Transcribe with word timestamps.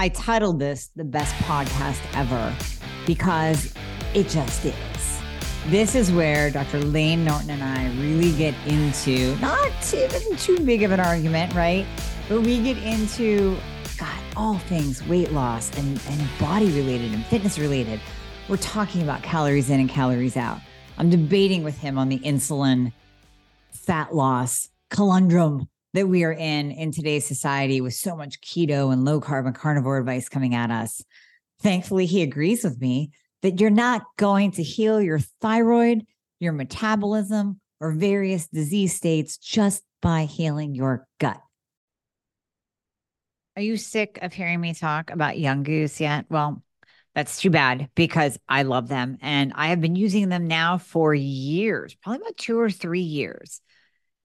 I 0.00 0.08
titled 0.08 0.58
this 0.58 0.88
the 0.96 1.04
best 1.04 1.34
podcast 1.44 2.00
ever 2.14 2.56
because 3.06 3.74
it 4.14 4.30
just 4.30 4.64
is. 4.64 5.20
This 5.66 5.94
is 5.94 6.10
where 6.10 6.50
Dr. 6.50 6.80
Layne 6.80 7.22
Norton 7.22 7.50
and 7.50 7.62
I 7.62 7.94
really 8.00 8.32
get 8.32 8.54
into 8.66 9.36
not 9.40 9.92
even 9.92 10.36
too 10.38 10.58
big 10.60 10.84
of 10.84 10.92
an 10.92 11.00
argument, 11.00 11.52
right? 11.52 11.84
But 12.30 12.40
we 12.40 12.62
get 12.62 12.78
into 12.78 13.58
God, 13.98 14.18
all 14.36 14.56
things 14.56 15.06
weight 15.06 15.32
loss 15.32 15.70
and, 15.76 16.00
and 16.08 16.28
body 16.38 16.70
related 16.70 17.12
and 17.12 17.22
fitness 17.26 17.58
related. 17.58 18.00
We're 18.48 18.56
talking 18.56 19.02
about 19.02 19.22
calories 19.22 19.68
in 19.68 19.80
and 19.80 19.90
calories 19.90 20.38
out. 20.38 20.60
I'm 20.96 21.10
debating 21.10 21.62
with 21.62 21.76
him 21.76 21.98
on 21.98 22.08
the 22.08 22.20
insulin 22.20 22.94
fat 23.70 24.14
loss 24.14 24.70
conundrum 24.88 25.68
that 25.94 26.08
we 26.08 26.24
are 26.24 26.32
in 26.32 26.70
in 26.70 26.92
today's 26.92 27.26
society 27.26 27.80
with 27.80 27.94
so 27.94 28.16
much 28.16 28.40
keto 28.40 28.92
and 28.92 29.04
low 29.04 29.20
carb 29.20 29.46
and 29.46 29.54
carnivore 29.54 29.98
advice 29.98 30.28
coming 30.28 30.54
at 30.54 30.70
us. 30.70 31.02
Thankfully, 31.60 32.06
he 32.06 32.22
agrees 32.22 32.64
with 32.64 32.80
me 32.80 33.10
that 33.42 33.60
you're 33.60 33.70
not 33.70 34.02
going 34.16 34.52
to 34.52 34.62
heal 34.62 35.00
your 35.00 35.18
thyroid, 35.40 36.04
your 36.38 36.52
metabolism, 36.52 37.60
or 37.80 37.92
various 37.92 38.46
disease 38.48 38.94
states 38.94 39.38
just 39.38 39.82
by 40.02 40.24
healing 40.24 40.74
your 40.74 41.06
gut. 41.18 41.40
Are 43.56 43.62
you 43.62 43.76
sick 43.76 44.18
of 44.22 44.32
hearing 44.32 44.60
me 44.60 44.74
talk 44.74 45.10
about 45.10 45.38
Young 45.38 45.62
Goose 45.62 46.00
yet? 46.00 46.26
Well, 46.30 46.62
that's 47.14 47.40
too 47.40 47.50
bad 47.50 47.90
because 47.94 48.38
I 48.48 48.62
love 48.62 48.88
them 48.88 49.18
and 49.20 49.52
I 49.56 49.68
have 49.68 49.80
been 49.80 49.96
using 49.96 50.28
them 50.28 50.46
now 50.46 50.78
for 50.78 51.12
years, 51.12 51.94
probably 51.96 52.20
about 52.20 52.36
two 52.36 52.58
or 52.58 52.70
three 52.70 53.00
years. 53.00 53.60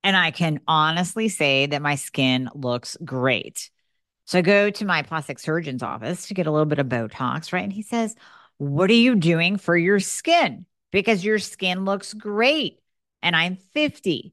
And 0.06 0.16
I 0.16 0.30
can 0.30 0.60
honestly 0.68 1.30
say 1.30 1.66
that 1.66 1.82
my 1.82 1.96
skin 1.96 2.48
looks 2.54 2.96
great. 3.04 3.72
So 4.26 4.38
I 4.38 4.44
go 4.44 4.70
to 4.70 4.86
my 4.86 5.02
plastic 5.02 5.40
surgeon's 5.40 5.82
office 5.82 6.28
to 6.28 6.36
get 6.36 6.46
a 6.46 6.52
little 6.52 6.68
bit 6.68 6.78
of 6.78 6.86
Botox, 6.86 7.52
right? 7.52 7.64
And 7.64 7.74
he 7.74 7.82
says, 7.82 8.16
What 8.58 8.92
are 8.92 8.94
you 8.94 9.16
doing 9.16 9.58
for 9.58 9.76
your 9.76 10.00
skin? 10.00 10.68
Because 10.92 11.26
your 11.26 11.40
skin 11.40 11.86
looks 11.86 12.14
great. 12.14 12.80
And 13.24 13.36
I'm 13.36 13.56
50. 13.56 14.32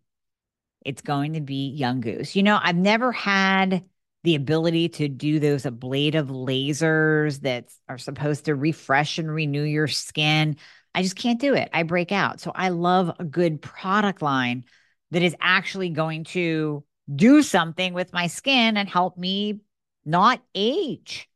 It's 0.84 1.00
going 1.00 1.32
to 1.32 1.40
be 1.40 1.70
Young 1.70 2.02
Goose. 2.02 2.36
You 2.36 2.42
know, 2.42 2.60
I've 2.62 2.76
never 2.76 3.10
had 3.10 3.82
the 4.24 4.34
ability 4.34 4.90
to 4.90 5.08
do 5.08 5.40
those 5.40 5.64
ablative 5.64 6.28
lasers 6.28 7.40
that 7.40 7.72
are 7.88 7.96
supposed 7.96 8.44
to 8.44 8.54
refresh 8.54 9.18
and 9.18 9.34
renew 9.34 9.62
your 9.62 9.88
skin. 9.88 10.56
I 10.94 11.02
just 11.02 11.16
can't 11.16 11.40
do 11.40 11.54
it. 11.54 11.70
I 11.72 11.82
break 11.84 12.12
out. 12.12 12.40
So 12.40 12.52
I 12.54 12.68
love 12.68 13.10
a 13.18 13.24
good 13.24 13.62
product 13.62 14.20
line 14.20 14.64
that 15.12 15.22
is 15.22 15.36
actually 15.40 15.90
going 15.90 16.24
to 16.24 16.82
do 17.14 17.42
something 17.42 17.94
with 17.94 18.12
my 18.12 18.26
skin 18.26 18.76
and 18.76 18.88
help 18.88 19.16
me 19.16 19.60
not 20.04 20.42
age. 20.54 21.28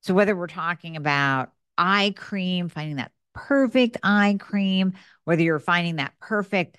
So, 0.00 0.14
whether 0.14 0.34
we're 0.34 0.46
talking 0.46 0.96
about 0.96 1.52
eye 1.78 2.14
cream, 2.16 2.68
finding 2.68 2.96
that 2.96 3.12
perfect 3.34 3.98
eye 4.02 4.36
cream, 4.40 4.94
whether 5.24 5.42
you're 5.42 5.60
finding 5.60 5.96
that 5.96 6.14
perfect 6.18 6.78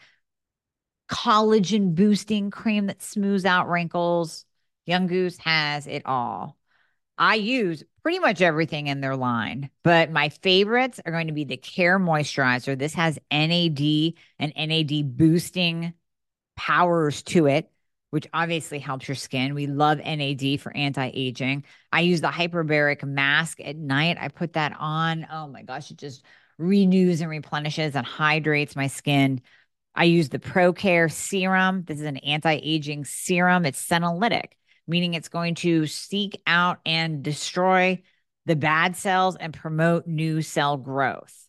collagen 1.09 1.94
boosting 1.94 2.50
cream 2.50 2.88
that 2.88 3.03
smooths 3.03 3.46
out 3.46 3.70
wrinkles, 3.70 4.46
Young 4.86 5.08
Goose 5.08 5.38
has 5.38 5.86
it 5.86 6.03
all. 6.06 6.58
I 7.18 7.36
use 7.36 7.84
pretty 8.02 8.20
much 8.20 8.42
everything 8.42 8.88
in 8.88 9.00
their 9.00 9.16
line, 9.16 9.70
but 9.84 10.12
my 10.12 10.30
favorites 10.30 11.00
are 11.06 11.12
going 11.12 11.28
to 11.28 11.34
be 11.34 11.46
the 11.46 11.58
Care 11.58 12.00
Moisturizer. 12.00 12.78
This 12.78 12.96
has 12.96 13.20
NAD 13.31 14.14
and 14.40 14.53
NAD 14.56 15.18
boosting 15.18 15.94
powers 16.56 17.22
to 17.23 17.48
it, 17.48 17.72
which 18.11 18.28
obviously 18.34 18.80
helps 18.80 19.08
your 19.08 19.16
skin. 19.16 19.56
We 19.56 19.67
love 19.67 20.00
NAD 20.00 20.59
for 20.62 20.75
anti 20.75 21.12
aging. 21.14 21.66
I 21.92 22.02
use 22.02 22.22
the 22.22 22.28
hyperbaric 22.30 23.03
mask 23.03 23.59
at 23.63 23.75
night. 23.75 24.18
I 24.19 24.29
put 24.29 24.53
that 24.53 24.75
on. 24.79 25.28
Oh 25.31 25.47
my 25.47 25.63
gosh, 25.63 25.91
it 25.91 25.97
just 25.97 26.24
renews 26.57 27.22
and 27.22 27.29
replenishes 27.29 27.96
and 27.96 28.06
hydrates 28.06 28.75
my 28.75 28.88
skin. 28.88 29.41
I 29.96 30.06
use 30.06 30.29
the 30.29 30.40
ProCare 30.40 31.12
serum. 31.12 31.84
This 31.85 32.00
is 32.00 32.06
an 32.06 32.18
anti 32.18 32.59
aging 32.62 33.06
serum. 33.06 33.66
It's 33.66 33.85
senolytic, 33.85 34.52
meaning 34.88 35.13
it's 35.13 35.29
going 35.29 35.56
to 35.56 35.88
seek 35.88 36.41
out 36.46 36.79
and 36.85 37.24
destroy 37.24 38.02
the 38.46 38.56
bad 38.56 38.96
cells 38.96 39.35
and 39.35 39.53
promote 39.53 40.06
new 40.06 40.41
cell 40.41 40.78
growth. 40.78 41.44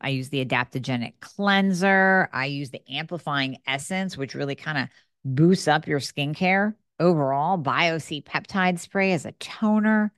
I 0.00 0.10
use 0.10 0.28
the 0.28 0.44
adaptogenic 0.44 1.14
cleanser. 1.20 2.28
I 2.32 2.46
use 2.46 2.70
the 2.70 2.82
amplifying 2.90 3.58
essence, 3.66 4.16
which 4.16 4.34
really 4.34 4.54
kind 4.54 4.78
of 4.78 4.88
boosts 5.24 5.68
up 5.68 5.86
your 5.86 6.00
skincare 6.00 6.74
overall. 7.00 7.58
BioC 7.58 8.24
peptide 8.24 8.78
spray 8.78 9.12
as 9.12 9.26
a 9.26 9.32
toner. 9.32 10.12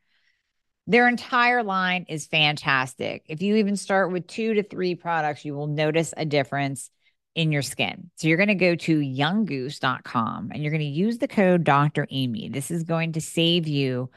Their 0.87 1.09
entire 1.09 1.63
line 1.63 2.07
is 2.09 2.27
fantastic. 2.27 3.25
If 3.29 3.43
you 3.43 3.57
even 3.57 3.77
start 3.77 4.13
with 4.13 4.27
two 4.27 4.55
to 4.55 4.63
three 4.63 4.95
products, 4.95 5.45
you 5.45 5.55
will 5.55 5.69
notice 5.69 6.13
a 6.17 6.25
difference 6.25 6.91
in 7.35 7.53
your 7.53 7.63
skin. 7.63 8.11
So 8.17 8.29
you're 8.29 8.37
going 8.37 8.49
to 8.49 8.55
go 8.55 8.75
to 8.75 8.99
younggoose.com 8.99 10.51
and 10.53 10.63
you're 10.63 10.73
going 10.73 10.81
to 10.81 10.87
use 10.87 11.19
the 11.19 11.29
code 11.29 11.65
Dr. 11.65 12.07
Amie. 12.11 12.49
This 12.49 12.71
is 12.71 12.83
going 12.83 13.13
to 13.13 13.21
save 13.21 13.69
you 13.69 14.11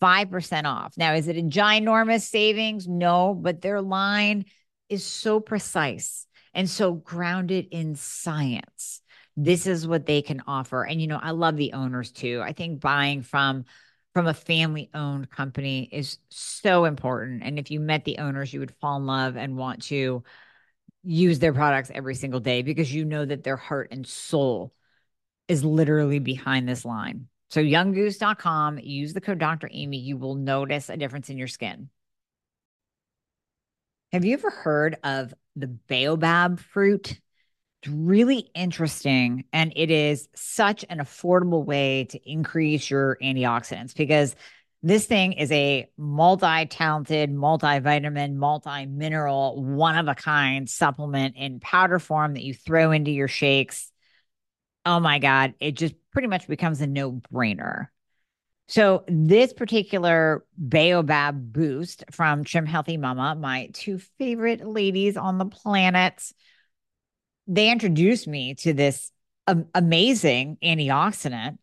5% 0.00 0.64
off. 0.64 0.94
Now, 0.96 1.14
is 1.14 1.28
it 1.28 1.36
a 1.36 1.42
ginormous 1.42 2.22
savings? 2.22 2.86
No, 2.86 3.34
but 3.34 3.60
their 3.60 3.80
line 3.80 4.44
is 4.92 5.04
so 5.04 5.40
precise 5.40 6.26
and 6.54 6.68
so 6.68 6.92
grounded 6.92 7.68
in 7.70 7.94
science. 7.94 9.00
This 9.36 9.66
is 9.66 9.86
what 9.86 10.04
they 10.04 10.20
can 10.20 10.42
offer. 10.46 10.84
And 10.84 11.00
you 11.00 11.06
know, 11.06 11.18
I 11.20 11.30
love 11.30 11.56
the 11.56 11.72
owners 11.72 12.12
too. 12.12 12.42
I 12.44 12.52
think 12.52 12.80
buying 12.80 13.22
from 13.22 13.64
from 14.12 14.26
a 14.26 14.34
family 14.34 14.90
owned 14.92 15.30
company 15.30 15.88
is 15.90 16.18
so 16.28 16.84
important. 16.84 17.42
And 17.42 17.58
if 17.58 17.70
you 17.70 17.80
met 17.80 18.04
the 18.04 18.18
owners, 18.18 18.52
you 18.52 18.60
would 18.60 18.74
fall 18.78 18.98
in 18.98 19.06
love 19.06 19.36
and 19.36 19.56
want 19.56 19.84
to 19.84 20.22
use 21.02 21.38
their 21.38 21.54
products 21.54 21.90
every 21.94 22.14
single 22.14 22.40
day 22.40 22.60
because 22.60 22.92
you 22.92 23.06
know 23.06 23.24
that 23.24 23.42
their 23.42 23.56
heart 23.56 23.88
and 23.90 24.06
soul 24.06 24.74
is 25.48 25.64
literally 25.64 26.18
behind 26.18 26.68
this 26.68 26.84
line. 26.84 27.28
So 27.48 27.62
younggoose.com, 27.62 28.80
use 28.80 29.14
the 29.14 29.20
code 29.22 29.38
Dr. 29.38 29.70
Amie, 29.72 29.98
you 29.98 30.18
will 30.18 30.34
notice 30.34 30.90
a 30.90 30.96
difference 30.98 31.30
in 31.30 31.38
your 31.38 31.48
skin. 31.48 31.88
Have 34.12 34.26
you 34.26 34.34
ever 34.34 34.50
heard 34.50 34.98
of 35.04 35.32
the 35.56 35.68
baobab 35.68 36.60
fruit? 36.60 37.18
It's 37.82 37.90
really 37.90 38.50
interesting. 38.54 39.44
And 39.54 39.72
it 39.74 39.90
is 39.90 40.28
such 40.34 40.84
an 40.90 40.98
affordable 40.98 41.64
way 41.64 42.04
to 42.10 42.30
increase 42.30 42.90
your 42.90 43.16
antioxidants 43.22 43.96
because 43.96 44.36
this 44.82 45.06
thing 45.06 45.32
is 45.32 45.50
a 45.50 45.88
multi 45.96 46.66
talented, 46.66 47.30
multivitamin, 47.30 48.34
multi 48.34 48.84
mineral, 48.84 49.64
one 49.64 49.96
of 49.96 50.08
a 50.08 50.14
kind 50.14 50.68
supplement 50.68 51.36
in 51.36 51.60
powder 51.60 51.98
form 51.98 52.34
that 52.34 52.42
you 52.42 52.52
throw 52.52 52.90
into 52.90 53.10
your 53.10 53.28
shakes. 53.28 53.90
Oh 54.84 55.00
my 55.00 55.20
God, 55.20 55.54
it 55.58 55.72
just 55.72 55.94
pretty 56.12 56.28
much 56.28 56.48
becomes 56.48 56.82
a 56.82 56.86
no 56.86 57.12
brainer. 57.12 57.86
So 58.72 59.04
this 59.06 59.52
particular 59.52 60.46
Baobab 60.56 61.52
boost 61.52 62.04
from 62.10 62.42
Trim 62.42 62.64
Healthy 62.64 62.96
Mama, 62.96 63.34
my 63.34 63.68
two 63.74 63.98
favorite 64.18 64.66
ladies 64.66 65.18
on 65.18 65.36
the 65.36 65.44
planet, 65.44 66.22
they 67.46 67.70
introduced 67.70 68.26
me 68.26 68.54
to 68.54 68.72
this 68.72 69.12
amazing 69.74 70.56
antioxidant 70.64 71.58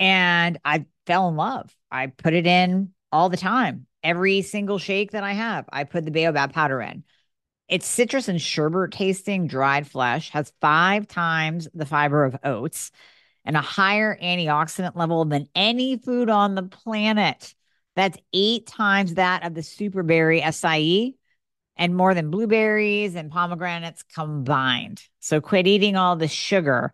and 0.00 0.58
I 0.64 0.86
fell 1.06 1.28
in 1.28 1.36
love. 1.36 1.72
I 1.88 2.08
put 2.08 2.34
it 2.34 2.48
in 2.48 2.94
all 3.12 3.28
the 3.28 3.36
time. 3.36 3.86
Every 4.02 4.42
single 4.42 4.78
shake 4.78 5.12
that 5.12 5.22
I 5.22 5.34
have, 5.34 5.66
I 5.72 5.84
put 5.84 6.04
the 6.04 6.10
Baobab 6.10 6.52
powder 6.52 6.82
in. 6.82 7.04
It's 7.68 7.86
citrus 7.86 8.26
and 8.26 8.42
sherbet 8.42 8.90
tasting 8.90 9.46
dried 9.46 9.86
flesh, 9.86 10.30
has 10.30 10.52
five 10.60 11.06
times 11.06 11.68
the 11.74 11.86
fiber 11.86 12.24
of 12.24 12.36
oats 12.42 12.90
and 13.44 13.56
a 13.56 13.60
higher 13.60 14.18
antioxidant 14.22 14.96
level 14.96 15.24
than 15.24 15.48
any 15.54 15.96
food 15.96 16.30
on 16.30 16.54
the 16.54 16.62
planet. 16.62 17.54
That's 17.96 18.18
eight 18.32 18.66
times 18.66 19.14
that 19.14 19.44
of 19.44 19.54
the 19.54 19.62
superberry 19.62 20.42
acai 20.42 21.14
and 21.76 21.96
more 21.96 22.14
than 22.14 22.30
blueberries 22.30 23.14
and 23.14 23.30
pomegranates 23.30 24.02
combined. 24.02 25.02
So 25.20 25.40
quit 25.40 25.66
eating 25.66 25.96
all 25.96 26.16
the 26.16 26.28
sugar 26.28 26.92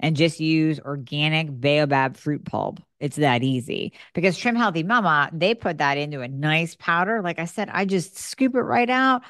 and 0.00 0.16
just 0.16 0.40
use 0.40 0.80
organic 0.80 1.48
baobab 1.50 2.16
fruit 2.16 2.44
pulp. 2.44 2.80
It's 2.98 3.16
that 3.16 3.42
easy 3.42 3.92
because 4.12 4.36
Trim 4.36 4.56
Healthy 4.56 4.82
Mama, 4.82 5.30
they 5.32 5.54
put 5.54 5.78
that 5.78 5.98
into 5.98 6.20
a 6.20 6.28
nice 6.28 6.74
powder. 6.74 7.22
Like 7.22 7.38
I 7.38 7.44
said, 7.44 7.68
I 7.70 7.84
just 7.84 8.18
scoop 8.18 8.54
it 8.54 8.62
right 8.62 8.90
out, 8.90 9.22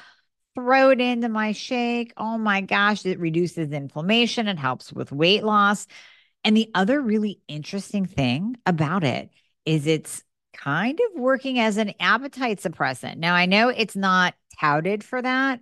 throw 0.55 0.89
it 0.89 1.01
into 1.01 1.29
my 1.29 1.51
shake. 1.51 2.13
Oh 2.17 2.37
my 2.37 2.61
gosh, 2.61 3.05
it 3.05 3.19
reduces 3.19 3.71
inflammation 3.71 4.47
and 4.47 4.57
helps 4.57 4.91
with 4.91 5.11
weight 5.11 5.43
loss. 5.43 5.87
And 6.45 6.55
the 6.55 6.69
other 6.75 7.01
really 7.01 7.41
interesting 7.47 8.05
thing 8.05 8.55
about 8.67 9.03
it 9.03 9.31
is 9.65 9.87
it's 9.87 10.23
kind 10.53 10.99
of 10.99 11.19
working 11.19 11.59
as 11.59 11.77
an 11.77 11.93
appetite 11.99 12.59
suppressant. 12.59 13.17
Now, 13.17 13.33
I 13.33 13.47
know 13.47 13.69
it's 13.69 13.95
not 13.95 14.35
touted 14.59 15.03
for 15.03 15.19
that, 15.21 15.59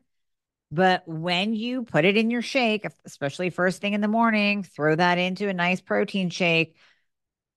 but 0.72 1.08
when 1.08 1.54
you 1.54 1.84
put 1.84 2.04
it 2.04 2.18
in 2.18 2.30
your 2.30 2.42
shake, 2.42 2.86
especially 3.06 3.50
first 3.50 3.80
thing 3.80 3.94
in 3.94 4.02
the 4.02 4.10
morning, 4.10 4.64
throw 4.64 4.94
that 4.94 5.18
into 5.18 5.48
a 5.48 5.54
nice 5.54 5.80
protein 5.80 6.30
shake, 6.30 6.76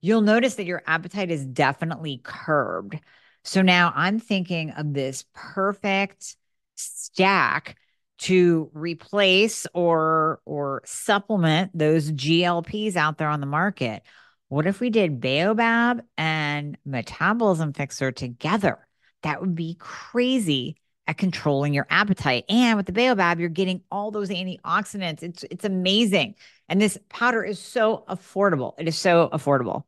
you'll 0.01 0.21
notice 0.21 0.55
that 0.55 0.67
your 0.67 0.85
appetite 0.87 1.33
is 1.33 1.45
definitely 1.45 2.21
curbed. 2.23 3.01
So 3.43 3.61
now 3.61 3.93
I'm 3.97 4.21
thinking 4.21 4.71
of 4.71 4.95
this 4.95 5.25
perfect 5.35 6.37
stack 6.77 7.77
to 8.19 8.71
replace 8.73 9.67
or 9.75 10.41
or 10.45 10.83
supplement 10.85 11.77
those 11.77 12.13
GLPs 12.13 12.97
out 12.97 13.19
there 13.19 13.29
on 13.29 13.41
the 13.41 13.47
market. 13.47 14.03
What 14.49 14.67
if 14.67 14.81
we 14.81 14.91
did 14.91 15.21
Baobab 15.21 16.03
and 16.17 16.79
Metabolism 16.85 17.73
Fixxr 17.73 18.15
together? 18.15 18.79
That 19.23 19.41
would 19.41 19.55
be 19.55 19.77
crazy 19.79 20.77
at 21.09 21.19
controlling 21.19 21.75
your 21.75 21.87
appetite. 21.91 22.45
And 22.49 22.77
with 22.77 22.87
the 22.87 22.93
Baobab, 22.93 23.41
you're 23.41 23.49
getting 23.49 23.83
all 23.91 24.11
those 24.11 24.31
antioxidants. 24.31 25.23
It's 25.23 25.45
it's 25.51 25.65
amazing. 25.65 26.35
And 26.69 26.81
this 26.81 26.99
powder 27.09 27.45
is 27.45 27.61
so 27.61 28.05
affordable. 28.09 28.75
It 28.79 28.89
is 28.89 28.99
so 28.99 29.29
affordable. 29.33 29.85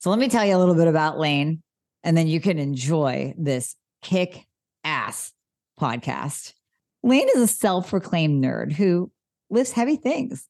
So 0.00 0.10
let 0.10 0.18
me 0.18 0.28
tell 0.28 0.46
you 0.46 0.56
a 0.56 0.58
little 0.58 0.74
bit 0.74 0.88
about 0.88 1.18
Layne, 1.18 1.62
and 2.02 2.16
then 2.16 2.26
you 2.26 2.40
can 2.40 2.58
enjoy 2.58 3.34
this 3.36 3.76
kick 4.02 4.46
ass 4.82 5.32
podcast. 5.78 6.54
Layne 7.02 7.28
is 7.34 7.42
a 7.42 7.46
self 7.46 7.90
proclaimed 7.90 8.42
nerd 8.42 8.72
who 8.72 9.10
lifts 9.50 9.72
heavy 9.72 9.96
things. 9.96 10.46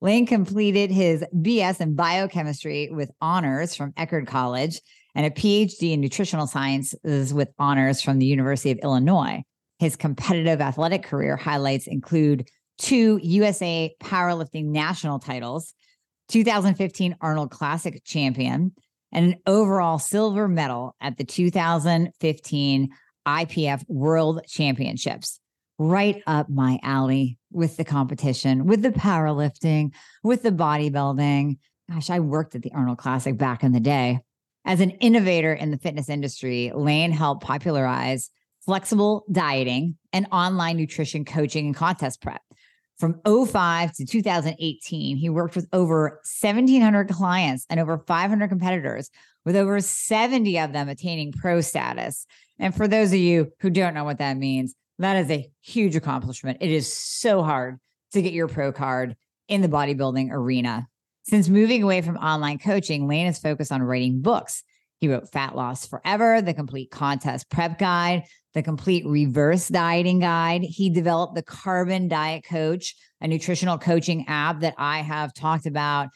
Lane 0.00 0.26
completed 0.26 0.90
his 0.90 1.24
BS 1.34 1.80
in 1.80 1.94
biochemistry 1.94 2.90
with 2.90 3.10
honors 3.20 3.74
from 3.74 3.92
Eckerd 3.92 4.26
College 4.26 4.80
and 5.14 5.24
a 5.24 5.30
PhD 5.30 5.92
in 5.92 6.00
nutritional 6.00 6.46
sciences 6.46 7.32
with 7.32 7.48
honors 7.58 8.02
from 8.02 8.18
the 8.18 8.26
University 8.26 8.70
of 8.70 8.78
Illinois. 8.82 9.42
His 9.84 9.96
competitive 9.96 10.62
athletic 10.62 11.02
career 11.02 11.36
highlights 11.36 11.86
include 11.86 12.48
two 12.78 13.20
USA 13.22 13.94
powerlifting 14.02 14.68
national 14.68 15.18
titles, 15.18 15.74
2015 16.30 17.14
Arnold 17.20 17.50
Classic 17.50 18.02
champion, 18.02 18.72
and 19.12 19.26
an 19.26 19.40
overall 19.46 19.98
silver 19.98 20.48
medal 20.48 20.96
at 21.02 21.18
the 21.18 21.24
2015 21.24 22.88
IPF 23.28 23.84
World 23.86 24.40
Championships. 24.48 25.38
Right 25.78 26.22
up 26.26 26.48
my 26.48 26.78
alley 26.82 27.36
with 27.52 27.76
the 27.76 27.84
competition, 27.84 28.64
with 28.64 28.80
the 28.80 28.88
powerlifting, 28.88 29.92
with 30.22 30.42
the 30.42 30.50
bodybuilding. 30.50 31.58
Gosh, 31.90 32.08
I 32.08 32.20
worked 32.20 32.54
at 32.54 32.62
the 32.62 32.72
Arnold 32.72 32.96
Classic 32.96 33.36
back 33.36 33.62
in 33.62 33.72
the 33.72 33.80
day. 33.80 34.20
As 34.64 34.80
an 34.80 34.92
innovator 34.92 35.52
in 35.52 35.70
the 35.70 35.76
fitness 35.76 36.08
industry, 36.08 36.72
Layne 36.74 37.12
helped 37.12 37.44
popularize 37.44 38.30
flexible 38.64 39.24
dieting 39.30 39.96
and 40.12 40.26
online 40.32 40.76
nutrition 40.76 41.24
coaching 41.24 41.66
and 41.66 41.74
contest 41.74 42.22
prep. 42.22 42.40
From 42.98 43.20
05 43.24 43.92
to 43.94 44.06
2018, 44.06 45.16
he 45.16 45.28
worked 45.28 45.56
with 45.56 45.68
over 45.72 46.20
1,700 46.40 47.08
clients 47.08 47.66
and 47.68 47.80
over 47.80 47.98
500 47.98 48.48
competitors, 48.48 49.10
with 49.44 49.56
over 49.56 49.80
70 49.80 50.58
of 50.60 50.72
them 50.72 50.88
attaining 50.88 51.32
pro 51.32 51.60
status. 51.60 52.26
And 52.58 52.74
for 52.74 52.86
those 52.86 53.12
of 53.12 53.18
you 53.18 53.52
who 53.60 53.70
don't 53.70 53.94
know 53.94 54.04
what 54.04 54.18
that 54.18 54.36
means, 54.36 54.74
that 55.00 55.16
is 55.16 55.30
a 55.30 55.50
huge 55.60 55.96
accomplishment. 55.96 56.58
It 56.60 56.70
is 56.70 56.92
so 56.92 57.42
hard 57.42 57.78
to 58.12 58.22
get 58.22 58.32
your 58.32 58.46
pro 58.46 58.70
card 58.72 59.16
in 59.48 59.60
the 59.60 59.68
bodybuilding 59.68 60.30
arena. 60.30 60.86
Since 61.24 61.48
moving 61.48 61.82
away 61.82 62.00
from 62.00 62.16
online 62.16 62.58
coaching, 62.58 63.08
Layne 63.08 63.26
is 63.26 63.38
focused 63.38 63.72
on 63.72 63.82
writing 63.82 64.20
books. 64.20 64.62
He 65.00 65.08
wrote 65.08 65.32
Fat 65.32 65.56
Loss 65.56 65.88
Forever, 65.88 66.40
the 66.40 66.54
complete 66.54 66.90
contest 66.90 67.50
prep 67.50 67.78
guide, 67.78 68.24
the 68.54 68.62
complete 68.62 69.04
reverse 69.06 69.68
dieting 69.68 70.20
guide. 70.20 70.62
He 70.62 70.88
developed 70.88 71.34
the 71.34 71.42
Carbon 71.42 72.08
Diet 72.08 72.44
Coach, 72.44 72.94
a 73.20 73.28
nutritional 73.28 73.78
coaching 73.78 74.26
app 74.28 74.60
that 74.60 74.74
I 74.78 75.00
have 75.00 75.34
talked 75.34 75.66
about 75.66 76.08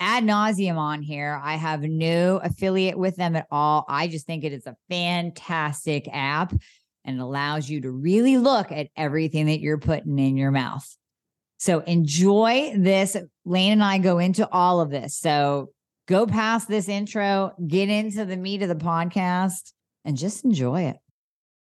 ad 0.00 0.24
nauseum 0.24 0.76
on 0.76 1.02
here. 1.02 1.40
I 1.42 1.54
have 1.54 1.82
no 1.82 2.38
affiliate 2.38 2.98
with 2.98 3.16
them 3.16 3.36
at 3.36 3.46
all. 3.50 3.84
I 3.88 4.08
just 4.08 4.26
think 4.26 4.44
it 4.44 4.52
is 4.52 4.66
a 4.66 4.76
fantastic 4.90 6.08
app 6.12 6.52
and 7.04 7.18
it 7.18 7.22
allows 7.22 7.68
you 7.68 7.80
to 7.82 7.90
really 7.90 8.38
look 8.38 8.72
at 8.72 8.88
everything 8.96 9.46
that 9.46 9.60
you're 9.60 9.78
putting 9.78 10.18
in 10.18 10.36
your 10.36 10.50
mouth. 10.50 10.86
So 11.58 11.80
enjoy 11.80 12.74
this. 12.76 13.16
Layne 13.44 13.72
and 13.72 13.84
I 13.84 13.98
go 13.98 14.18
into 14.18 14.48
all 14.50 14.80
of 14.80 14.90
this. 14.90 15.16
So 15.16 15.70
go 16.08 16.26
past 16.26 16.66
this 16.68 16.88
intro, 16.88 17.52
get 17.66 17.88
into 17.88 18.24
the 18.24 18.36
meat 18.36 18.62
of 18.62 18.68
the 18.68 18.74
podcast, 18.74 19.72
and 20.04 20.16
just 20.16 20.44
enjoy 20.44 20.82
it. 20.82 20.96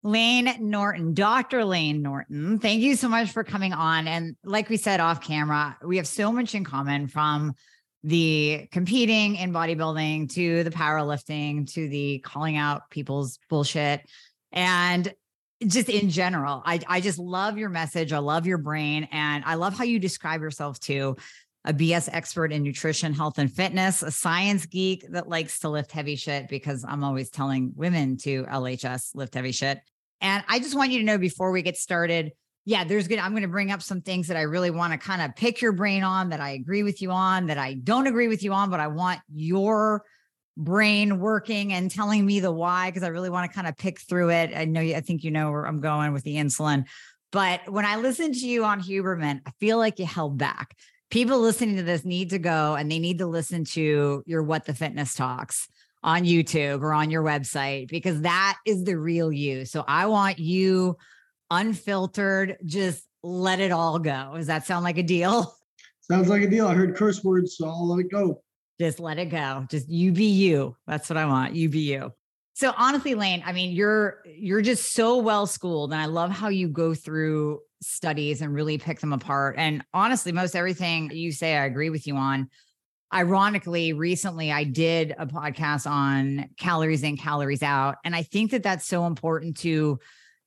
Layne 0.03 0.55
Norton, 0.59 1.13
Dr. 1.13 1.65
Layne 1.65 2.01
Norton, 2.01 2.59
thank 2.59 2.81
you 2.81 2.95
so 2.95 3.09
much 3.09 3.31
for 3.31 3.43
coming 3.43 3.73
on. 3.73 4.07
And 4.07 4.35
like 4.43 4.69
we 4.69 4.77
said 4.77 4.99
off 4.99 5.21
camera, 5.21 5.77
we 5.83 5.97
have 5.97 6.07
so 6.07 6.31
much 6.31 6.55
in 6.55 6.63
common 6.63 7.07
from 7.07 7.53
the 8.03 8.67
competing 8.71 9.35
in 9.35 9.51
bodybuilding 9.51 10.33
to 10.33 10.63
the 10.63 10.69
powerlifting 10.69 11.71
to 11.73 11.89
the 11.89 12.19
calling 12.19 12.55
out 12.55 12.89
people's 12.89 13.39
bullshit 13.49 14.01
and 14.51 15.13
just 15.65 15.89
in 15.89 16.09
general. 16.09 16.61
I, 16.63 16.79
I 16.87 17.01
just 17.01 17.17
love 17.17 17.57
your 17.57 17.69
message. 17.69 18.13
I 18.13 18.19
love 18.19 18.45
your 18.45 18.59
brain. 18.59 19.07
And 19.11 19.43
I 19.45 19.55
love 19.55 19.75
how 19.75 19.83
you 19.83 19.99
describe 19.99 20.41
yourself 20.41 20.79
too 20.79 21.17
a 21.65 21.73
BS 21.73 22.07
expert 22.13 22.53
in 22.53 22.63
nutrition, 22.63 23.13
health, 23.13 23.37
and 23.39 23.51
fitness, 23.51 24.01
a 24.01 24.09
science 24.09 24.65
geek 24.65 25.05
that 25.09 25.27
likes 25.27 25.59
to 25.59 25.69
lift 25.69 25.91
heavy 25.91 26.15
shit 26.15 26.47
because 26.47 26.85
I'm 26.87 27.03
always 27.03 27.29
telling 27.29 27.73
women 27.75 28.15
to 28.19 28.45
LHS 28.45 29.13
lift 29.15 29.33
heavy 29.33 29.51
shit. 29.51 29.81
And 30.21 30.43
I 30.47 30.59
just 30.59 30.75
want 30.75 30.91
you 30.91 30.99
to 30.99 31.05
know 31.05 31.17
before 31.17 31.51
we 31.51 31.61
get 31.61 31.77
started, 31.77 32.31
yeah, 32.65 32.83
there's 32.83 33.07
good. 33.07 33.19
I'm 33.19 33.31
going 33.31 33.43
to 33.43 33.47
bring 33.47 33.71
up 33.71 33.81
some 33.81 34.01
things 34.01 34.27
that 34.27 34.37
I 34.37 34.41
really 34.41 34.71
want 34.71 34.91
to 34.93 34.97
kind 34.97 35.21
of 35.21 35.35
pick 35.35 35.61
your 35.61 35.71
brain 35.71 36.03
on, 36.03 36.29
that 36.29 36.41
I 36.41 36.51
agree 36.51 36.83
with 36.83 37.01
you 37.01 37.11
on, 37.11 37.47
that 37.47 37.57
I 37.57 37.75
don't 37.75 38.07
agree 38.07 38.27
with 38.27 38.43
you 38.43 38.51
on, 38.53 38.69
but 38.69 38.79
I 38.79 38.87
want 38.87 39.21
your 39.33 40.03
brain 40.57 41.19
working 41.19 41.71
and 41.71 41.89
telling 41.89 42.25
me 42.25 42.39
the 42.39 42.51
why 42.51 42.89
because 42.89 43.03
I 43.03 43.07
really 43.07 43.29
want 43.29 43.49
to 43.49 43.55
kind 43.55 43.67
of 43.67 43.77
pick 43.77 44.01
through 44.01 44.31
it. 44.31 44.51
I 44.55 44.65
know, 44.65 44.81
I 44.81 45.01
think 45.01 45.23
you 45.23 45.31
know 45.31 45.51
where 45.51 45.65
I'm 45.65 45.79
going 45.79 46.13
with 46.13 46.23
the 46.23 46.35
insulin. 46.35 46.85
But 47.31 47.71
when 47.71 47.85
I 47.85 47.97
listen 47.97 48.33
to 48.33 48.47
you 48.47 48.65
on 48.65 48.81
Huberman, 48.81 49.41
I 49.45 49.51
feel 49.59 49.77
like 49.77 49.99
you 49.99 50.05
held 50.05 50.37
back 50.37 50.75
people 51.09 51.39
listening 51.39 51.77
to 51.77 51.83
this 51.83 52.03
need 52.03 52.31
to 52.31 52.39
go 52.39 52.75
and 52.75 52.91
they 52.91 52.99
need 52.99 53.19
to 53.19 53.27
listen 53.27 53.63
to 53.63 54.23
your 54.25 54.43
What 54.43 54.65
the 54.65 54.73
Fitness 54.73 55.15
Talks 55.15 55.69
on 56.03 56.23
YouTube 56.23 56.81
or 56.81 56.93
on 56.93 57.09
your 57.09 57.23
website 57.23 57.87
because 57.89 58.21
that 58.21 58.57
is 58.65 58.83
the 58.83 58.97
real 58.97 59.31
you. 59.31 59.65
So 59.65 59.83
I 59.87 60.05
want 60.07 60.39
you 60.39 60.97
unfiltered, 61.49 62.57
just 62.65 63.03
let 63.23 63.59
it 63.59 63.71
all 63.71 63.99
go. 63.99 64.33
Does 64.35 64.47
that 64.47 64.65
sound 64.65 64.83
like 64.83 64.97
a 64.97 65.03
deal? 65.03 65.53
Sounds 66.01 66.29
like 66.29 66.41
a 66.41 66.49
deal. 66.49 66.67
I 66.67 66.73
heard 66.73 66.95
curse 66.95 67.23
words, 67.23 67.57
so 67.57 67.67
I'll 67.67 67.87
let 67.87 68.05
it 68.05 68.11
go. 68.11 68.41
Just 68.79 68.99
let 68.99 69.17
it 69.17 69.25
go. 69.25 69.65
Just 69.69 69.89
you 69.89 70.11
be 70.11 70.25
you. 70.25 70.75
That's 70.85 71.09
what 71.09 71.17
I 71.17 71.25
want. 71.25 71.53
You 71.53 71.67
be 71.67 71.79
you. 71.79 72.13
So 72.53 72.73
honestly, 72.77 73.13
Layne, 73.13 73.43
I 73.45 73.51
mean, 73.51 73.71
you're 73.71 74.21
you're 74.25 74.61
just 74.61 74.93
so 74.93 75.17
well 75.17 75.45
schooled, 75.45 75.91
and 75.91 76.01
I 76.01 76.05
love 76.05 76.31
how 76.31 76.47
you 76.47 76.69
go 76.69 76.93
through 76.93 77.59
studies 77.81 78.41
and 78.41 78.53
really 78.53 78.77
pick 78.77 78.99
them 78.99 79.13
apart. 79.13 79.55
And 79.57 79.83
honestly, 79.93 80.31
most 80.31 80.55
everything 80.55 81.11
you 81.11 81.31
say, 81.31 81.55
I 81.55 81.65
agree 81.65 81.89
with 81.89 82.07
you 82.07 82.15
on. 82.15 82.49
Ironically, 83.13 83.93
recently 83.93 84.51
I 84.51 84.65
did 84.65 85.15
a 85.17 85.25
podcast 85.25 85.89
on 85.89 86.49
calories 86.57 87.03
in, 87.03 87.17
calories 87.17 87.63
out. 87.63 87.95
And 88.03 88.15
I 88.15 88.23
think 88.23 88.51
that 88.51 88.63
that's 88.63 88.85
so 88.85 89.05
important 89.05 89.57
to 89.59 89.99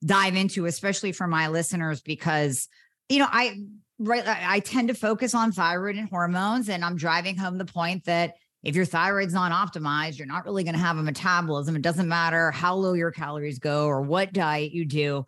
dive 0.05 0.37
into, 0.37 0.67
especially 0.67 1.12
for 1.12 1.26
my 1.26 1.49
listeners, 1.49 2.02
because, 2.02 2.69
you 3.09 3.19
know, 3.19 3.29
I, 3.31 3.59
right, 3.99 4.25
I 4.26 4.61
tend 4.61 4.88
to 4.88 4.95
focus 4.95 5.35
on 5.35 5.52
thyroid 5.52 5.97
and 5.97 6.09
hormones. 6.09 6.69
And 6.69 6.85
I'm 6.85 6.97
driving 6.97 7.37
home 7.37 7.57
the 7.57 7.64
point 7.64 8.05
that 8.05 8.35
if 8.62 8.76
your 8.76 8.85
thyroid's 8.85 9.33
not 9.33 9.52
optimized, 9.52 10.19
you're 10.19 10.26
not 10.26 10.45
really 10.45 10.64
going 10.64 10.75
to 10.75 10.81
have 10.81 10.99
a 10.99 11.02
metabolism. 11.02 11.76
It 11.76 11.83
doesn't 11.83 12.09
matter 12.09 12.50
how 12.50 12.75
low 12.75 12.93
your 12.93 13.11
calories 13.11 13.59
go 13.59 13.87
or 13.87 14.02
what 14.02 14.35
diet 14.35 14.73
you 14.73 14.85
do 14.85 15.25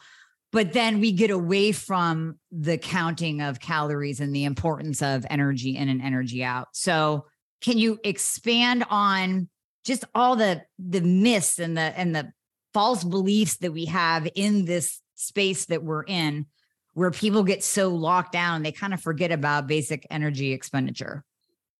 but 0.52 0.72
then 0.72 1.00
we 1.00 1.12
get 1.12 1.30
away 1.30 1.72
from 1.72 2.38
the 2.50 2.78
counting 2.78 3.40
of 3.40 3.58
calories 3.58 4.20
and 4.20 4.34
the 4.34 4.44
importance 4.44 5.02
of 5.02 5.26
energy 5.30 5.76
in 5.76 5.88
and 5.88 6.02
energy 6.02 6.44
out. 6.44 6.68
So, 6.72 7.26
can 7.60 7.78
you 7.78 7.98
expand 8.04 8.84
on 8.90 9.48
just 9.84 10.04
all 10.14 10.36
the 10.36 10.62
the 10.78 11.00
myths 11.00 11.58
and 11.58 11.76
the 11.76 11.98
and 11.98 12.14
the 12.14 12.32
false 12.72 13.04
beliefs 13.04 13.58
that 13.58 13.72
we 13.72 13.86
have 13.86 14.28
in 14.34 14.64
this 14.64 15.00
space 15.14 15.66
that 15.66 15.82
we're 15.82 16.04
in 16.04 16.46
where 16.94 17.10
people 17.10 17.42
get 17.42 17.62
so 17.62 17.88
locked 17.88 18.32
down 18.32 18.62
they 18.62 18.72
kind 18.72 18.94
of 18.94 19.00
forget 19.00 19.30
about 19.30 19.66
basic 19.66 20.06
energy 20.10 20.52
expenditure 20.52 21.24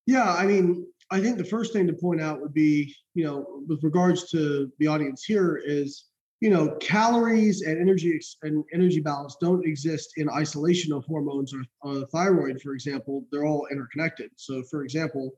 yeah 0.07 0.35
i 0.35 0.47
mean 0.47 0.87
i 1.11 1.21
think 1.21 1.39
the 1.39 1.45
first 1.45 1.73
thing 1.73 1.87
to 1.87 1.93
point 1.93 2.21
out 2.21 2.41
would 2.41 2.53
be 2.53 2.95
you 3.15 3.25
know 3.25 3.63
with 3.67 3.83
regards 3.83 4.31
to 4.31 4.71
the 4.79 4.87
audience 4.87 5.25
here 5.25 5.61
is 5.65 6.05
you 6.43 6.51
know 6.51 6.77
calories 6.81 7.63
and 7.63 7.81
energy 7.81 8.21
and 8.43 8.65
energy 8.75 9.01
balance 9.01 9.37
don't 9.41 9.65
exist 9.65 10.15
in 10.17 10.29
isolation 10.29 10.93
of 10.93 11.05
hormones 11.05 11.55
or 11.55 11.63
uh, 11.89 12.05
thyroid 12.13 12.61
for 12.61 12.73
example 12.73 13.25
they're 13.31 13.47
all 13.47 13.67
interconnected 13.71 14.29
so 14.37 14.63
for 14.71 14.83
example 14.83 15.33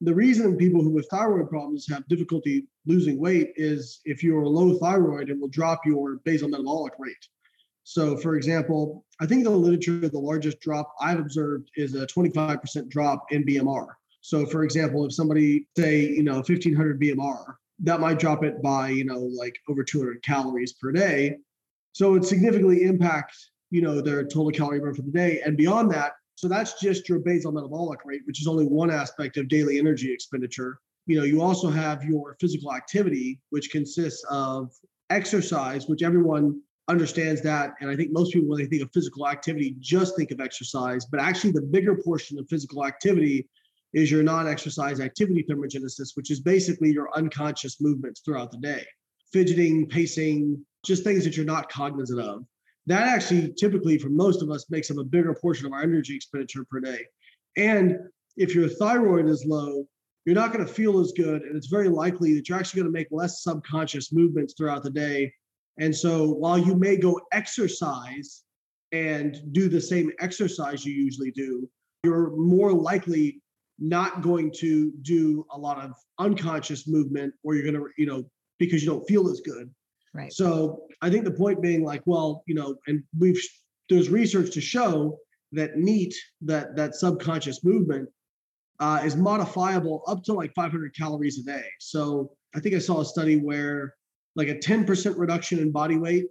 the 0.00 0.14
reason 0.14 0.56
people 0.56 0.82
who 0.82 0.90
with 0.90 1.08
thyroid 1.10 1.48
problems 1.48 1.86
have 1.90 2.06
difficulty 2.08 2.66
losing 2.86 3.18
weight 3.18 3.52
is 3.56 4.00
if 4.04 4.22
you're 4.22 4.46
low 4.46 4.78
thyroid, 4.78 5.28
it 5.28 5.38
will 5.40 5.48
drop 5.48 5.80
your 5.84 6.20
basal 6.24 6.48
metabolic 6.48 6.92
rate. 6.98 7.16
So, 7.82 8.16
for 8.16 8.36
example, 8.36 9.04
I 9.20 9.26
think 9.26 9.42
the 9.44 9.50
literature, 9.50 10.08
the 10.08 10.18
largest 10.18 10.60
drop 10.60 10.92
I've 11.00 11.18
observed 11.18 11.70
is 11.74 11.94
a 11.94 12.06
25% 12.06 12.88
drop 12.88 13.24
in 13.30 13.44
BMR. 13.44 13.86
So, 14.20 14.46
for 14.46 14.62
example, 14.62 15.04
if 15.06 15.14
somebody 15.14 15.66
say, 15.76 16.02
you 16.02 16.22
know, 16.22 16.34
1500 16.34 17.00
BMR, 17.00 17.54
that 17.80 18.00
might 18.00 18.18
drop 18.18 18.44
it 18.44 18.62
by, 18.62 18.88
you 18.88 19.04
know, 19.04 19.18
like 19.18 19.56
over 19.68 19.84
200 19.84 20.22
calories 20.22 20.72
per 20.74 20.92
day. 20.92 21.36
So 21.92 22.14
it 22.14 22.24
significantly 22.24 22.84
impacts, 22.84 23.50
you 23.70 23.82
know, 23.82 24.00
their 24.00 24.22
total 24.24 24.50
calorie 24.50 24.80
burn 24.80 24.94
for 24.94 25.02
the 25.02 25.10
day. 25.10 25.40
And 25.44 25.56
beyond 25.56 25.90
that, 25.92 26.12
so 26.34 26.48
that's 26.48 26.80
just 26.80 27.08
your 27.08 27.18
basal 27.18 27.52
metabolic 27.52 28.00
rate, 28.04 28.22
which 28.24 28.40
is 28.40 28.46
only 28.46 28.66
one 28.66 28.90
aspect 28.90 29.36
of 29.36 29.48
daily 29.48 29.78
energy 29.78 30.12
expenditure. 30.12 30.78
You 31.06 31.18
know, 31.18 31.24
you 31.24 31.42
also 31.42 31.68
have 31.70 32.04
your 32.04 32.36
physical 32.40 32.74
activity, 32.74 33.40
which 33.50 33.70
consists 33.70 34.24
of 34.30 34.72
exercise, 35.10 35.88
which 35.88 36.02
everyone 36.02 36.60
understands 36.88 37.42
that. 37.42 37.74
And 37.80 37.90
I 37.90 37.96
think 37.96 38.12
most 38.12 38.32
people, 38.32 38.48
when 38.48 38.58
they 38.58 38.66
think 38.66 38.82
of 38.82 38.90
physical 38.92 39.28
activity, 39.28 39.76
just 39.80 40.16
think 40.16 40.30
of 40.30 40.40
exercise. 40.40 41.06
But 41.06 41.20
actually, 41.20 41.52
the 41.52 41.62
bigger 41.62 41.96
portion 41.96 42.38
of 42.38 42.48
physical 42.48 42.86
activity 42.86 43.48
is 43.94 44.10
your 44.10 44.22
non 44.22 44.46
exercise 44.46 45.00
activity 45.00 45.44
thermogenesis, 45.48 46.10
which 46.14 46.30
is 46.30 46.40
basically 46.40 46.92
your 46.92 47.08
unconscious 47.16 47.80
movements 47.80 48.20
throughout 48.20 48.50
the 48.50 48.58
day 48.58 48.84
fidgeting, 49.30 49.86
pacing, 49.86 50.64
just 50.86 51.04
things 51.04 51.22
that 51.22 51.36
you're 51.36 51.44
not 51.44 51.70
cognizant 51.70 52.18
of 52.18 52.42
that 52.88 53.06
actually 53.06 53.52
typically 53.52 53.98
for 53.98 54.08
most 54.08 54.42
of 54.42 54.50
us 54.50 54.64
makes 54.70 54.90
up 54.90 54.96
a 54.96 55.04
bigger 55.04 55.34
portion 55.34 55.66
of 55.66 55.72
our 55.74 55.82
energy 55.82 56.16
expenditure 56.16 56.64
per 56.70 56.80
day. 56.80 57.04
And 57.58 57.98
if 58.38 58.54
your 58.54 58.66
thyroid 58.66 59.28
is 59.28 59.44
low, 59.46 59.86
you're 60.24 60.34
not 60.34 60.54
going 60.54 60.66
to 60.66 60.72
feel 60.72 60.98
as 60.98 61.12
good. 61.12 61.42
And 61.42 61.54
it's 61.54 61.66
very 61.66 61.90
likely 61.90 62.34
that 62.34 62.48
you're 62.48 62.58
actually 62.58 62.80
going 62.80 62.92
to 62.92 62.98
make 62.98 63.08
less 63.10 63.42
subconscious 63.42 64.10
movements 64.10 64.54
throughout 64.56 64.82
the 64.82 64.90
day. 64.90 65.30
And 65.78 65.94
so 65.94 66.30
while 66.30 66.56
you 66.56 66.74
may 66.74 66.96
go 66.96 67.20
exercise 67.30 68.42
and 68.92 69.38
do 69.52 69.68
the 69.68 69.80
same 69.80 70.10
exercise 70.18 70.84
you 70.84 70.94
usually 70.94 71.30
do, 71.30 71.68
you're 72.04 72.34
more 72.36 72.72
likely 72.72 73.42
not 73.78 74.22
going 74.22 74.50
to 74.58 74.92
do 75.02 75.46
a 75.52 75.58
lot 75.58 75.78
of 75.78 75.92
unconscious 76.18 76.88
movement 76.88 77.32
or 77.44 77.54
you're 77.54 77.62
going 77.62 77.74
to, 77.74 77.88
you 77.96 78.06
know, 78.06 78.28
because 78.58 78.82
you 78.82 78.90
don't 78.90 79.06
feel 79.06 79.28
as 79.28 79.40
good. 79.40 79.70
Right. 80.14 80.32
So 80.32 80.82
I 81.02 81.10
think 81.10 81.24
the 81.24 81.30
point 81.30 81.62
being 81.62 81.84
like, 81.84 82.02
well, 82.06 82.42
you 82.46 82.54
know, 82.54 82.76
and 82.86 83.02
we've 83.18 83.40
there's 83.88 84.10
research 84.10 84.52
to 84.52 84.60
show 84.60 85.18
that 85.52 85.76
NEAT, 85.76 86.14
that 86.42 86.76
that 86.76 86.94
subconscious 86.94 87.64
movement, 87.64 88.08
uh, 88.80 89.00
is 89.04 89.16
modifiable 89.16 90.02
up 90.06 90.22
to 90.24 90.32
like 90.32 90.52
500 90.54 90.94
calories 90.94 91.38
a 91.38 91.42
day. 91.42 91.64
So 91.78 92.32
I 92.54 92.60
think 92.60 92.74
I 92.74 92.78
saw 92.78 93.00
a 93.00 93.04
study 93.04 93.36
where 93.36 93.94
like 94.36 94.48
a 94.48 94.54
10% 94.54 95.18
reduction 95.18 95.58
in 95.58 95.72
body 95.72 95.96
weight 95.96 96.26